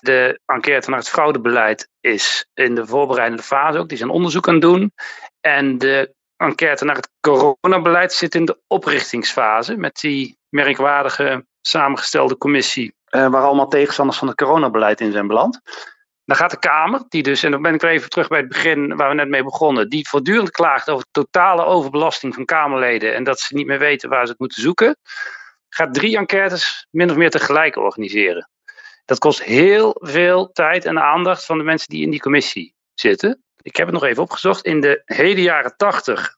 De 0.00 0.40
enquête 0.46 0.90
naar 0.90 0.98
het 0.98 1.08
fraudebeleid 1.08 1.88
is 2.00 2.46
in 2.54 2.74
de 2.74 2.86
voorbereidende 2.86 3.42
fase 3.42 3.78
ook. 3.78 3.88
Die 3.88 3.98
zijn 3.98 4.10
onderzoek 4.10 4.48
aan 4.48 4.54
het 4.54 4.62
doen. 4.62 4.92
En 5.40 5.78
de 5.78 6.14
enquête 6.36 6.84
naar 6.84 6.96
het 6.96 7.10
coronabeleid 7.20 8.12
zit 8.12 8.34
in 8.34 8.44
de 8.44 8.58
oprichtingsfase. 8.66 9.76
Met 9.76 9.98
die 10.00 10.38
merkwaardige 10.48 11.46
samengestelde 11.60 12.38
commissie. 12.38 12.94
Uh, 13.10 13.28
waar 13.28 13.42
allemaal 13.42 13.68
tegenstanders 13.68 14.18
van 14.18 14.28
het 14.28 14.36
coronabeleid 14.36 15.00
in 15.00 15.12
zijn 15.12 15.26
beland. 15.26 15.60
Dan 16.24 16.36
gaat 16.36 16.50
de 16.50 16.58
Kamer, 16.58 17.04
die 17.08 17.22
dus, 17.22 17.42
en 17.42 17.50
dan 17.50 17.62
ben 17.62 17.74
ik 17.74 17.80
weer 17.80 17.90
even 17.90 18.10
terug 18.10 18.28
bij 18.28 18.38
het 18.38 18.48
begin 18.48 18.96
waar 18.96 19.08
we 19.08 19.14
net 19.14 19.28
mee 19.28 19.42
begonnen, 19.42 19.88
die 19.88 20.08
voortdurend 20.08 20.50
klaagt 20.50 20.90
over 20.90 21.06
totale 21.10 21.64
overbelasting 21.64 22.34
van 22.34 22.44
Kamerleden 22.44 23.14
en 23.14 23.24
dat 23.24 23.40
ze 23.40 23.54
niet 23.54 23.66
meer 23.66 23.78
weten 23.78 24.08
waar 24.08 24.24
ze 24.24 24.30
het 24.30 24.40
moeten 24.40 24.62
zoeken, 24.62 24.96
gaat 25.68 25.94
drie 25.94 26.16
enquêtes 26.16 26.86
min 26.90 27.10
of 27.10 27.16
meer 27.16 27.30
tegelijk 27.30 27.76
organiseren. 27.76 28.50
Dat 29.04 29.18
kost 29.18 29.42
heel 29.42 29.96
veel 30.00 30.52
tijd 30.52 30.84
en 30.84 30.98
aandacht 30.98 31.44
van 31.44 31.58
de 31.58 31.64
mensen 31.64 31.88
die 31.88 32.02
in 32.02 32.10
die 32.10 32.20
commissie 32.20 32.74
zitten. 32.94 33.42
Ik 33.62 33.76
heb 33.76 33.86
het 33.86 33.94
nog 33.94 34.04
even 34.04 34.22
opgezocht. 34.22 34.64
In 34.64 34.80
de 34.80 35.02
hele 35.04 35.42
jaren 35.42 35.76
80 35.76 36.36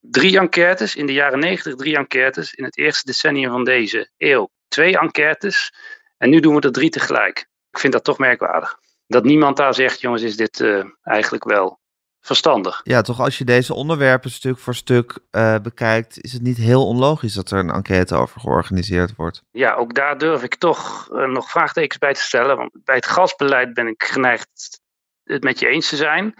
drie 0.00 0.38
enquêtes, 0.38 0.96
in 0.96 1.06
de 1.06 1.12
jaren 1.12 1.38
90 1.38 1.74
drie 1.74 1.96
enquêtes, 1.96 2.54
in 2.54 2.64
het 2.64 2.78
eerste 2.78 3.06
decennium 3.06 3.50
van 3.50 3.64
deze 3.64 4.10
eeuw 4.16 4.50
twee 4.68 4.98
enquêtes 4.98 5.72
en 6.16 6.30
nu 6.30 6.40
doen 6.40 6.54
we 6.54 6.60
er 6.60 6.72
drie 6.72 6.90
tegelijk. 6.90 7.38
Ik 7.70 7.78
vind 7.78 7.92
dat 7.92 8.04
toch 8.04 8.18
merkwaardig 8.18 8.78
dat 9.08 9.24
niemand 9.24 9.56
daar 9.56 9.74
zegt, 9.74 10.00
jongens, 10.00 10.22
is 10.22 10.36
dit 10.36 10.60
uh, 10.60 10.84
eigenlijk 11.02 11.44
wel 11.44 11.78
verstandig. 12.20 12.80
Ja, 12.82 13.00
toch 13.00 13.20
als 13.20 13.38
je 13.38 13.44
deze 13.44 13.74
onderwerpen 13.74 14.30
stuk 14.30 14.58
voor 14.58 14.74
stuk 14.74 15.18
uh, 15.30 15.58
bekijkt, 15.62 16.20
is 16.20 16.32
het 16.32 16.42
niet 16.42 16.56
heel 16.56 16.86
onlogisch 16.86 17.34
dat 17.34 17.50
er 17.50 17.58
een 17.58 17.70
enquête 17.70 18.14
over 18.14 18.40
georganiseerd 18.40 19.16
wordt. 19.16 19.42
Ja, 19.50 19.74
ook 19.74 19.94
daar 19.94 20.18
durf 20.18 20.42
ik 20.42 20.54
toch 20.54 21.08
uh, 21.12 21.24
nog 21.24 21.50
vraagtekens 21.50 21.98
bij 21.98 22.14
te 22.14 22.20
stellen. 22.20 22.56
Want 22.56 22.70
bij 22.84 22.94
het 22.94 23.06
gasbeleid 23.06 23.74
ben 23.74 23.86
ik 23.86 24.02
geneigd 24.02 24.80
het 25.24 25.42
met 25.42 25.58
je 25.58 25.66
eens 25.66 25.88
te 25.88 25.96
zijn. 25.96 26.34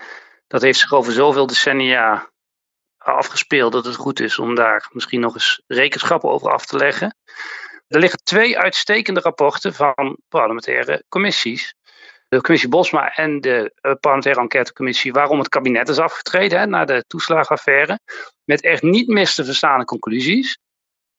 Dat 0.47 0.63
heeft 0.63 0.79
zich 0.79 0.93
over 0.93 1.13
zoveel 1.13 1.47
decennia 1.47 2.31
afgespeeld 2.99 3.73
dat 3.73 3.85
het 3.85 3.97
goed 3.97 4.21
is 4.21 4.39
om 4.39 4.55
daar 4.55 4.89
misschien 4.93 5.21
nog 5.21 5.35
eens 5.35 5.63
rekenschappen 5.67 6.31
over 6.31 6.51
af 6.51 6.67
te 6.67 6.77
leggen. 6.77 7.17
Er 7.89 8.01
liggen 8.01 8.23
twee 8.23 8.59
uitstekende 8.59 9.21
rapporten 9.21 9.75
van 9.75 10.19
parlementaire 10.29 11.05
commissies 11.09 11.75
de 12.29 12.41
commissie 12.41 12.69
Bosma 12.69 13.15
en 13.15 13.41
de 13.41 13.73
uh, 13.83 13.93
parlementaire 14.01 14.41
enquêtecommissie 14.41 15.13
waarom 15.13 15.39
het 15.39 15.49
kabinet 15.49 15.89
is 15.89 15.99
afgetreden 15.99 16.59
hè, 16.59 16.67
na 16.67 16.85
de 16.85 17.05
toeslagenaffaire. 17.07 17.99
Met 18.45 18.63
echt 18.63 18.83
niet 18.83 19.09
mis 19.09 19.35
te 19.35 19.45
verstaande 19.45 19.85
conclusies. 19.85 20.59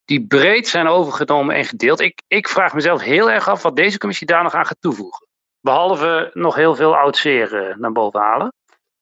Die 0.06 0.28
breed 0.28 0.68
zijn 0.68 0.88
overgenomen 0.88 1.56
en 1.56 1.66
gedeeld. 1.66 2.00
Ik, 2.00 2.22
ik 2.28 2.48
vraag 2.48 2.74
mezelf 2.74 3.02
heel 3.02 3.32
erg 3.32 3.48
af 3.48 3.62
wat 3.62 3.76
deze 3.76 3.98
commissie 3.98 4.28
daar 4.28 4.44
nog 4.44 4.54
aan 4.54 4.66
gaat 4.66 4.82
toevoegen. 4.82 5.28
Behalve 5.62 6.32
nog 6.34 6.56
heel 6.56 6.76
veel 6.76 6.96
oud 6.96 7.18
zeer 7.18 7.76
naar 7.78 7.92
boven 7.92 8.20
halen. 8.20 8.54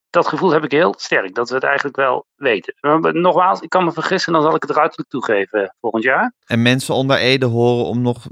Dat 0.10 0.28
gevoel 0.28 0.52
heb 0.52 0.64
ik 0.64 0.72
heel 0.72 0.94
sterk, 0.98 1.36
dat 1.36 1.50
we 1.50 1.56
het 1.56 1.64
eigenlijk 1.64 1.96
wel 1.96 2.26
weten. 2.36 2.74
Nogmaals, 3.22 3.62
ik 3.62 3.70
kan 3.70 3.84
me 3.84 3.92
vergissen, 3.92 4.34
dan 4.34 4.42
zal 4.42 4.56
ik 4.56 4.62
het 4.62 4.72
eruit 4.72 5.06
toegeven 5.08 5.76
volgend 5.80 6.04
jaar. 6.04 6.34
En 6.46 6.62
mensen 6.62 6.96
onder 6.96 7.18
Ede 7.18 7.46
horen 7.46 7.86
om 7.86 8.02
nog 8.02 8.28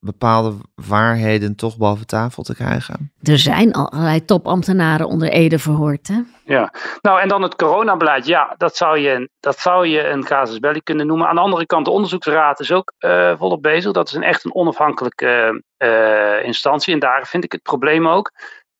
bepaalde 0.00 0.56
waarheden 0.74 1.56
toch 1.56 1.76
boven 1.76 2.06
tafel 2.06 2.42
te 2.42 2.54
krijgen? 2.54 3.12
Er 3.22 3.38
zijn 3.38 3.72
allerlei 3.72 4.24
topambtenaren 4.24 5.06
onder 5.06 5.28
Ede 5.28 5.58
verhoord, 5.58 6.08
hè? 6.08 6.20
Ja, 6.44 6.72
nou 7.00 7.20
en 7.20 7.28
dan 7.28 7.42
het 7.42 7.56
coronabeleid. 7.56 8.26
Ja, 8.26 8.54
dat 8.56 8.76
zou 8.76 8.98
je, 8.98 9.30
dat 9.40 9.58
zou 9.58 9.86
je 9.86 10.08
een 10.08 10.24
casus 10.24 10.58
belli 10.58 10.82
kunnen 10.82 11.06
noemen. 11.06 11.28
Aan 11.28 11.34
de 11.34 11.40
andere 11.40 11.66
kant, 11.66 11.84
de 11.84 11.90
onderzoeksraad 11.90 12.60
is 12.60 12.72
ook 12.72 12.92
uh, 12.98 13.32
volop 13.38 13.62
bezig. 13.62 13.92
Dat 13.92 14.08
is 14.08 14.14
een 14.14 14.22
echt 14.22 14.44
een 14.44 14.54
onafhankelijke 14.54 15.62
uh, 15.78 16.44
instantie. 16.44 16.94
En 16.94 17.00
daar 17.00 17.26
vind 17.26 17.44
ik 17.44 17.52
het 17.52 17.62
probleem 17.62 18.08
ook 18.08 18.32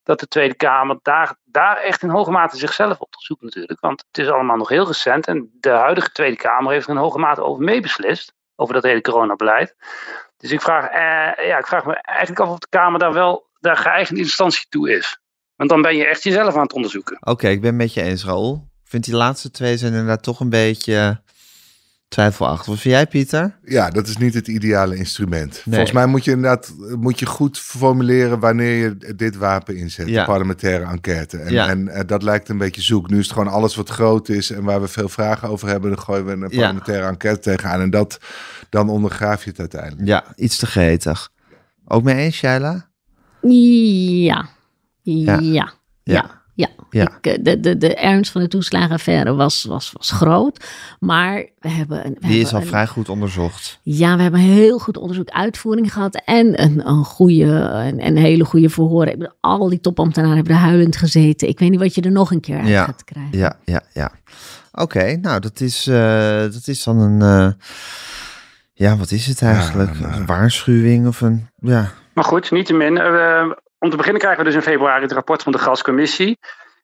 dat 0.02 0.20
de 0.20 0.28
Tweede 0.28 0.54
Kamer 0.54 0.98
daar, 1.02 1.36
daar 1.44 1.76
echt 1.76 2.02
in 2.02 2.08
hoge 2.08 2.30
mate 2.30 2.56
zichzelf 2.56 3.00
op 3.00 3.14
zoekt 3.18 3.42
natuurlijk. 3.42 3.80
Want 3.80 4.04
het 4.06 4.18
is 4.18 4.30
allemaal 4.30 4.56
nog 4.56 4.68
heel 4.68 4.86
recent 4.86 5.26
en 5.26 5.50
de 5.60 5.70
huidige 5.70 6.12
Tweede 6.12 6.36
Kamer 6.36 6.72
heeft 6.72 6.86
er 6.86 6.92
in 6.92 7.00
hoge 7.00 7.18
mate 7.18 7.42
over 7.42 7.64
meebeslist. 7.64 8.32
Over 8.56 8.74
dat 8.74 8.82
hele 8.82 9.00
coronabeleid. 9.00 9.76
Dus 10.40 10.50
ik 10.50 10.60
vraag, 10.60 10.84
eh, 10.84 11.46
ja, 11.46 11.58
ik 11.58 11.66
vraag 11.66 11.84
me 11.84 11.94
eigenlijk 11.94 12.40
af 12.40 12.48
of 12.48 12.58
de 12.58 12.66
Kamer 12.68 12.98
daar 12.98 13.12
wel 13.12 13.48
de 13.58 13.76
geëigende 13.76 14.20
instantie 14.20 14.66
toe 14.68 14.96
is. 14.96 15.20
Want 15.56 15.70
dan 15.70 15.82
ben 15.82 15.96
je 15.96 16.06
echt 16.06 16.22
jezelf 16.22 16.54
aan 16.54 16.62
het 16.62 16.72
onderzoeken. 16.72 17.16
Oké, 17.20 17.48
ik 17.48 17.60
ben 17.60 17.76
met 17.76 17.94
je 17.94 18.02
eens, 18.02 18.24
Raoul. 18.24 18.68
Ik 18.82 18.90
vind 18.90 19.04
die 19.04 19.14
laatste 19.14 19.50
twee 19.50 19.76
zijn 19.76 19.92
inderdaad 19.92 20.22
toch 20.22 20.40
een 20.40 20.50
beetje 20.50 21.22
twijfelachtig. 22.10 22.66
Wat 22.66 22.78
vind 22.78 22.94
jij, 22.94 23.06
Pieter? 23.06 23.58
Ja, 23.64 23.90
dat 23.90 24.06
is 24.06 24.16
niet 24.16 24.34
het 24.34 24.48
ideale 24.48 24.96
instrument. 24.96 25.52
Nee. 25.52 25.62
Volgens 25.64 25.92
mij 25.92 26.06
moet 26.06 26.24
je 26.24 26.30
inderdaad 26.30 26.74
moet 26.98 27.18
je 27.18 27.26
goed 27.26 27.58
formuleren 27.58 28.38
wanneer 28.38 28.76
je 28.76 29.14
dit 29.16 29.36
wapen 29.36 29.76
inzet, 29.76 30.08
ja. 30.08 30.20
de 30.20 30.26
parlementaire 30.26 30.84
enquête. 30.84 31.38
En, 31.38 31.52
ja. 31.52 31.68
en 31.68 31.86
uh, 31.86 32.00
dat 32.06 32.22
lijkt 32.22 32.48
een 32.48 32.58
beetje 32.58 32.82
zoek. 32.82 33.10
Nu 33.10 33.18
is 33.18 33.24
het 33.24 33.32
gewoon 33.32 33.52
alles 33.52 33.74
wat 33.76 33.88
groot 33.88 34.28
is 34.28 34.50
en 34.50 34.64
waar 34.64 34.80
we 34.80 34.88
veel 34.88 35.08
vragen 35.08 35.48
over 35.48 35.68
hebben, 35.68 35.90
dan 35.90 35.98
gooien 35.98 36.24
we 36.24 36.32
een 36.32 36.48
parlementaire 36.48 37.02
ja. 37.02 37.10
enquête 37.10 37.40
tegenaan. 37.40 37.80
En 37.80 37.90
dat, 37.90 38.18
dan 38.68 38.88
ondergraaf 38.88 39.44
je 39.44 39.50
het 39.50 39.58
uiteindelijk. 39.58 40.06
Ja, 40.06 40.24
iets 40.36 40.56
te 40.56 40.66
gretig. 40.66 41.30
Ook 41.86 42.02
mee 42.02 42.16
eens, 42.16 42.36
Shaila? 42.36 42.88
Ja. 43.40 44.48
Ja. 45.02 45.72
ja. 46.02 46.39
Ja. 46.60 46.68
Ja. 46.90 47.02
Ik, 47.02 47.26
eh, 47.26 47.38
de, 47.42 47.60
de, 47.60 47.76
de 47.76 47.94
ernst 47.94 48.32
van 48.32 48.40
de 48.40 48.48
toeslagenaffaire 48.48 49.34
was, 49.34 49.64
was, 49.64 49.92
was 49.92 50.10
groot. 50.10 50.64
Maar 51.00 51.46
we 51.58 51.68
hebben... 51.68 52.02
We 52.02 52.26
Die 52.26 52.40
is 52.40 52.52
al 52.52 52.60
een, 52.60 52.66
vrij 52.66 52.86
goed 52.86 53.08
onderzocht. 53.08 53.80
Ja, 53.82 54.16
we 54.16 54.22
hebben 54.22 54.40
heel 54.40 54.78
goed 54.78 54.96
onderzoek, 54.96 55.28
uitvoering 55.28 55.92
gehad. 55.92 56.22
En 56.24 56.62
een, 56.62 56.88
een 56.88 57.04
goede, 57.04 57.44
een, 57.44 58.06
een 58.06 58.16
hele 58.16 58.44
goede 58.44 58.70
verhoor. 58.70 59.32
Al 59.40 59.68
die 59.68 59.80
topambtenaren 59.80 60.36
hebben 60.36 60.54
er 60.54 60.60
huilend 60.60 60.96
gezeten. 60.96 61.48
Ik 61.48 61.58
weet 61.58 61.70
niet 61.70 61.80
wat 61.80 61.94
je 61.94 62.02
er 62.02 62.12
nog 62.12 62.30
een 62.30 62.40
keer 62.40 62.58
uit 62.58 62.68
ja, 62.68 62.84
gaat 62.84 63.04
krijgen. 63.04 63.38
Ja, 63.38 63.56
ja, 63.64 63.82
ja. 63.92 64.12
Oké, 64.72 64.82
okay, 64.82 65.14
nou 65.14 65.40
dat 65.40 65.60
is, 65.60 65.86
uh, 65.86 66.40
dat 66.40 66.66
is 66.66 66.84
dan 66.84 66.98
een... 66.98 67.20
Uh, 67.20 67.52
ja, 68.72 68.96
wat 68.96 69.10
is 69.10 69.26
het 69.26 69.42
eigenlijk? 69.42 69.94
Ja, 69.94 70.00
nou, 70.00 70.20
een 70.20 70.26
waarschuwing 70.26 71.06
of 71.06 71.20
een... 71.20 71.48
Ja. 71.56 71.92
Maar 72.14 72.24
goed, 72.24 72.50
niettemin... 72.50 72.96
Uh, 72.96 73.50
om 73.80 73.90
te 73.90 73.96
beginnen 73.96 74.20
krijgen 74.20 74.44
we 74.44 74.50
dus 74.50 74.64
in 74.64 74.70
februari 74.70 75.02
het 75.02 75.12
rapport 75.12 75.42
van 75.42 75.52
de 75.52 75.58
gascommissie. 75.58 76.38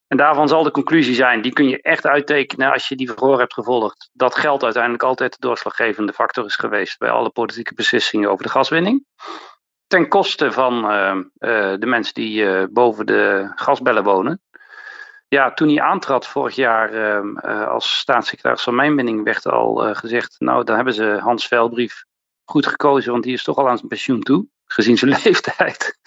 En 0.09 0.17
daarvan 0.17 0.49
zal 0.49 0.63
de 0.63 0.71
conclusie 0.71 1.15
zijn, 1.15 1.43
die 1.43 1.53
kun 1.53 1.69
je 1.69 1.83
echt 1.83 2.07
uittekenen 2.07 2.73
als 2.73 2.89
je 2.89 2.97
die 2.97 3.11
verhoor 3.11 3.39
hebt 3.39 3.55
gevolgd, 3.55 4.11
dat 4.13 4.35
geld 4.35 4.65
uiteindelijk 4.65 5.03
altijd 5.03 5.33
de 5.33 5.47
doorslaggevende 5.47 6.13
factor 6.13 6.45
is 6.45 6.57
geweest 6.57 6.99
bij 6.99 7.11
alle 7.11 7.31
politieke 7.31 7.75
beslissingen 7.75 8.31
over 8.31 8.45
de 8.45 8.51
gaswinning. 8.51 9.05
Ten 9.87 10.09
koste 10.09 10.53
van 10.53 10.93
uh, 10.93 11.15
uh, 11.15 11.25
de 11.79 11.87
mensen 11.87 12.15
die 12.15 12.43
uh, 12.43 12.65
boven 12.71 13.07
de 13.07 13.53
gasbellen 13.55 14.05
wonen. 14.05 14.41
Ja, 15.29 15.53
toen 15.53 15.69
hij 15.69 15.81
aantrad 15.81 16.27
vorig 16.27 16.55
jaar 16.55 16.93
ehm, 16.93 17.37
als 17.67 17.99
staatssecretaris 17.99 18.63
van 18.63 18.75
Mijnwinning 18.75 19.25
werd 19.25 19.47
al 19.47 19.95
gezegd, 19.95 20.35
nou 20.39 20.65
dan 20.65 20.77
hebben 20.77 20.95
ze 20.95 21.19
Hans 21.21 21.47
Velbrief 21.47 22.05
goed 22.45 22.67
gekozen, 22.67 23.13
want 23.13 23.25
die 23.25 23.33
is 23.33 23.45
toch 23.45 23.57
al 23.57 23.69
aan 23.69 23.77
zijn 23.77 23.89
pensioen 23.89 24.21
toe 24.21 24.47
gezien 24.77 24.97
zijn 24.99 25.11
leeftijd. 25.25 25.99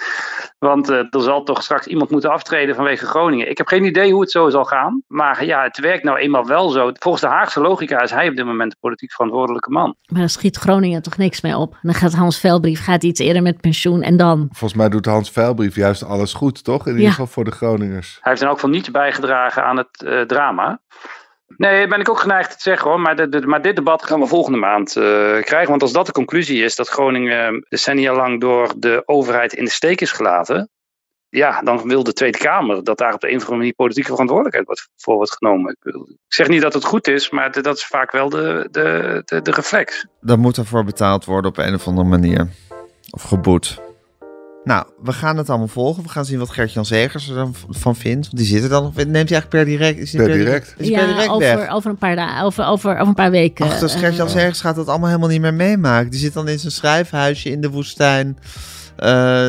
Want 0.60 0.90
uh, 0.90 0.98
er 0.98 1.22
zal 1.22 1.44
toch 1.44 1.64
straks 1.64 1.88
iemand 1.88 2.10
moeten 2.10 2.32
aftreden 2.32 2.76
vanwege 2.76 3.06
Groningen. 3.06 3.50
Ik 3.50 3.58
heb 3.58 3.68
geen 3.68 3.84
idee 3.84 4.12
hoe 4.12 4.22
het 4.22 4.32
zo 4.32 4.50
zal 4.50 4.64
gaan. 4.64 5.04
Maar 5.08 5.46
ja, 5.46 5.64
het 5.64 5.80
werkt 5.80 6.04
nou 6.04 6.18
eenmaal 6.18 6.46
wel 6.46 6.70
zo. 6.70 6.92
Volgens 6.94 7.24
de 7.24 7.30
Haagse 7.30 7.60
logica 7.60 8.02
is 8.02 8.12
hij 8.12 8.30
op 8.30 8.36
dit 8.36 8.46
moment 8.46 8.72
de 8.72 8.78
politiek 8.80 9.12
verantwoordelijke 9.12 9.70
man. 9.70 9.96
Maar 10.06 10.20
dan 10.20 10.30
schiet 10.30 10.58
Groningen 10.58 11.02
toch 11.02 11.18
niks 11.18 11.42
mee 11.42 11.56
op. 11.56 11.78
Dan 11.82 11.94
gaat 11.94 12.14
Hans 12.14 12.40
Velbrief 12.40 12.84
gaat 12.84 13.04
iets 13.04 13.20
eerder 13.20 13.42
met 13.42 13.62
pensioen 13.62 14.02
en 14.02 14.18
dan... 14.18 14.48
Volgens 14.52 14.80
mij 14.80 14.90
doet 14.90 15.06
Hans 15.06 15.32
Velbrief 15.32 15.76
juist 15.76 16.04
alles 16.04 16.34
goed, 16.34 16.64
toch? 16.64 16.86
In 16.86 16.92
ieder 16.92 17.06
ja. 17.06 17.10
geval 17.10 17.28
voor 17.28 17.44
de 17.44 17.52
Groningers. 17.52 18.18
Hij 18.22 18.32
heeft 18.32 18.42
dan 18.42 18.52
ook 18.52 18.60
van 18.60 18.70
niets 18.70 18.92
bijgedragen 18.92 19.64
aan 19.64 19.78
het 19.78 20.04
uh, 20.06 20.22
drama. 20.22 20.80
Nee, 21.58 21.88
ben 21.88 22.00
ik 22.00 22.10
ook 22.10 22.20
geneigd 22.20 22.52
te 22.52 22.62
zeggen 22.62 22.90
hoor. 22.90 23.00
Maar, 23.00 23.30
maar 23.46 23.62
dit 23.62 23.76
debat 23.76 24.06
gaan 24.06 24.20
we 24.20 24.28
volgende 24.28 24.58
maand 24.58 24.96
uh, 24.96 25.04
krijgen. 25.42 25.70
Want 25.70 25.82
als 25.82 25.92
dat 25.92 26.06
de 26.06 26.12
conclusie 26.12 26.64
is 26.64 26.76
dat 26.76 26.90
Groningen 26.90 27.66
decennia 27.70 28.14
lang 28.14 28.42
door 28.42 28.74
de 28.78 29.04
overheid 29.06 29.54
in 29.54 29.64
de 29.66 29.72
steek 29.72 30.02
is 30.02 30.12
gelaten. 30.12 30.70
ja, 31.30 31.62
dan 31.62 31.88
wil 31.88 32.04
de 32.04 32.14
Tweede 32.14 32.38
Kamer 32.38 32.84
dat 32.84 32.98
daar 32.98 33.14
op 33.14 33.20
de 33.20 33.28
een 33.28 33.36
of 33.36 33.42
andere 33.42 33.58
manier 33.58 33.74
politieke 33.74 34.10
verantwoordelijkheid 34.10 34.90
voor 34.96 35.16
wordt 35.16 35.36
genomen. 35.38 35.78
Ik, 35.82 35.94
zeg 36.28 36.48
niet 36.48 36.62
dat 36.62 36.74
het 36.74 36.86
goed 36.86 37.08
is, 37.08 37.30
maar 37.30 37.62
dat 37.62 37.78
is 37.78 37.86
vaak 37.86 38.12
wel 38.12 38.30
de, 38.30 38.68
de, 38.72 39.22
de, 39.26 39.42
de 39.42 39.52
reflex. 39.52 40.06
Dan 40.22 40.40
moet 40.40 40.58
ervoor 40.58 40.84
betaald 40.84 41.26
worden 41.26 41.52
op 41.52 41.58
een 41.58 41.74
of 41.74 41.88
andere 41.88 42.08
manier. 42.08 42.48
Of 43.10 43.22
geboet. 43.22 43.89
Nou, 44.64 44.86
we 45.04 45.14
gaan 45.14 45.38
het 45.38 45.50
allemaal 45.50 45.68
volgen. 45.68 46.04
We 46.04 46.10
gaan 46.10 46.26
zien 46.26 46.40
wat 46.40 46.50
Gert-Jan 46.50 46.86
Zegers 46.86 47.30
er 47.30 47.36
dan 47.36 47.56
van 47.70 47.96
vindt. 47.96 48.26
Want 48.26 48.38
die 48.38 48.46
zit 48.46 48.64
er 48.64 48.70
dan. 48.70 48.84
Neemt 48.96 48.96
hij 48.96 49.14
eigenlijk 49.16 49.50
per 49.50 49.66
direct? 49.66 50.00
Is 50.00 50.12
per, 50.12 50.26
per 50.26 50.38
direct? 50.38 50.76
Is 50.78 50.88
ja, 50.88 50.98
per 50.98 51.08
direct 51.08 51.30
over, 51.30 51.58
weg? 51.58 51.70
over 51.70 51.90
een 51.90 51.98
paar 51.98 52.16
dagen, 52.16 52.46
over, 52.46 52.66
over, 52.66 52.94
over 52.94 53.08
een 53.08 53.14
paar 53.14 53.32
weken. 53.32 53.66
Ach, 53.66 53.80
dus 53.80 53.96
Gert-Jan 53.96 54.28
uh, 54.28 54.34
Zegers 54.34 54.62
gaat 54.62 54.76
dat 54.76 54.88
allemaal 54.88 55.08
helemaal 55.08 55.30
niet 55.30 55.42
meer 55.42 55.54
meemaken. 55.54 56.10
Die 56.10 56.20
zit 56.20 56.34
dan 56.34 56.48
in 56.48 56.60
zijn 56.60 56.72
schrijfhuisje 56.72 57.50
in 57.50 57.62
de 57.62 57.70
woestijn 57.70 58.38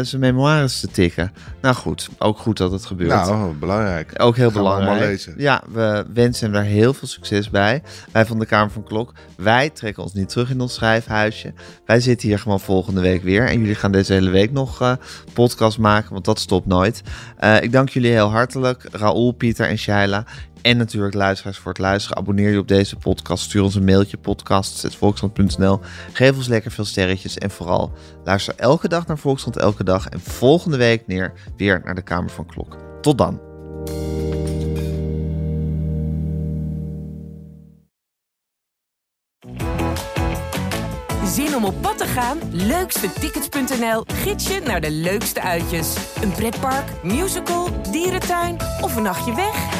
zijn 0.03 0.21
memoires 0.21 0.81
te 0.81 0.89
tikken. 0.89 1.33
Nou 1.61 1.75
goed, 1.75 2.09
ook 2.19 2.39
goed 2.39 2.57
dat 2.57 2.73
het 2.73 2.87
gebeurt. 2.87 3.11
Nou, 3.11 3.55
belangrijk. 3.55 4.13
Ook 4.17 4.37
heel 4.37 4.51
belangrijk. 4.51 5.33
Ja, 5.37 5.63
we 5.73 6.05
wensen 6.13 6.45
hem 6.45 6.55
daar 6.55 6.65
heel 6.65 6.95
veel 6.95 7.09
succes 7.09 7.51
bij. 7.51 7.83
Wij 8.13 8.27
van 8.27 8.39
de 8.39 8.47
Kamer 8.47 8.71
van 8.71 8.85
Klok, 8.85 9.13
wij 9.37 9.71
trekken 9.71 10.03
ons 10.03 10.13
niet 10.13 10.29
terug 10.29 10.51
in 10.51 10.61
ons 10.61 10.75
schrijfhuisje. 10.75 11.53
Wij 11.87 12.01
zitten 12.01 12.29
hier 12.29 12.39
gewoon 12.39 12.61
volgende 12.61 13.01
week 13.01 13.23
weer. 13.23 13.49
En 13.49 13.59
jullie 13.59 13.75
gaan 13.75 13.93
deze 13.93 14.13
hele 14.13 14.31
week 14.31 14.53
nog 14.53 14.83
uh, 14.83 14.93
podcast 15.33 15.79
maken, 15.79 16.13
want 16.13 16.25
dat 16.25 16.39
stopt 16.39 16.67
nooit. 16.67 17.03
Uh, 17.41 17.63
ik 17.63 17.73
dank 17.73 17.89
jullie 17.89 18.11
heel 18.11 18.31
hartelijk. 18.31 18.87
Raoul, 18.93 19.33
Pieter 19.33 19.69
en 19.69 19.79
Shaila. 19.79 20.25
En 20.63 20.77
natuurlijk 20.77 21.15
luisteraars 21.15 21.59
voor 21.59 21.73
het 21.73 21.81
luisteren. 21.81 22.17
Abonneer 22.17 22.51
je 22.51 22.59
op 22.59 22.69
deze 22.69 22.97
podcast. 22.97 23.45
Stuur 23.45 23.63
ons 23.63 23.75
een 23.75 23.85
mailtje 23.85 24.17
podcast.volkskrant.nl. 24.17 25.81
Geef 26.13 26.37
ons 26.37 26.49
lekker 26.49 26.71
veel 26.71 26.85
sterretjes. 26.85 27.39
En 27.39 27.51
vooral 27.51 27.93
luister 28.25 28.55
elke 28.57 28.89
dag 28.89 29.07
naar 29.07 29.19
Volkskrant 29.19 29.57
Elke 29.57 29.85
Dag. 29.85 30.09
En 30.09 30.21
volgende 30.21 30.77
week 30.77 31.07
neer, 31.07 31.33
weer 31.57 31.81
naar 31.85 31.95
de 31.95 32.03
Kamer 32.03 32.31
van 32.31 32.47
Klok. 32.47 32.77
Tot 33.01 33.19
dan. 33.19 33.41
Zin 41.25 41.57
om 41.57 41.65
op 41.65 41.75
pad 41.81 41.99
te 41.99 42.07
gaan? 42.07 42.39
Leukstetickets.nl 42.51 44.05
gids 44.07 44.49
je 44.49 44.61
naar 44.65 44.81
de 44.81 44.91
leukste 44.91 45.43
uitjes. 45.43 45.97
Een 46.23 46.33
pretpark, 46.33 47.03
musical, 47.03 47.69
dierentuin 47.91 48.57
of 48.81 48.97
een 48.97 49.03
nachtje 49.03 49.35
weg? 49.35 49.80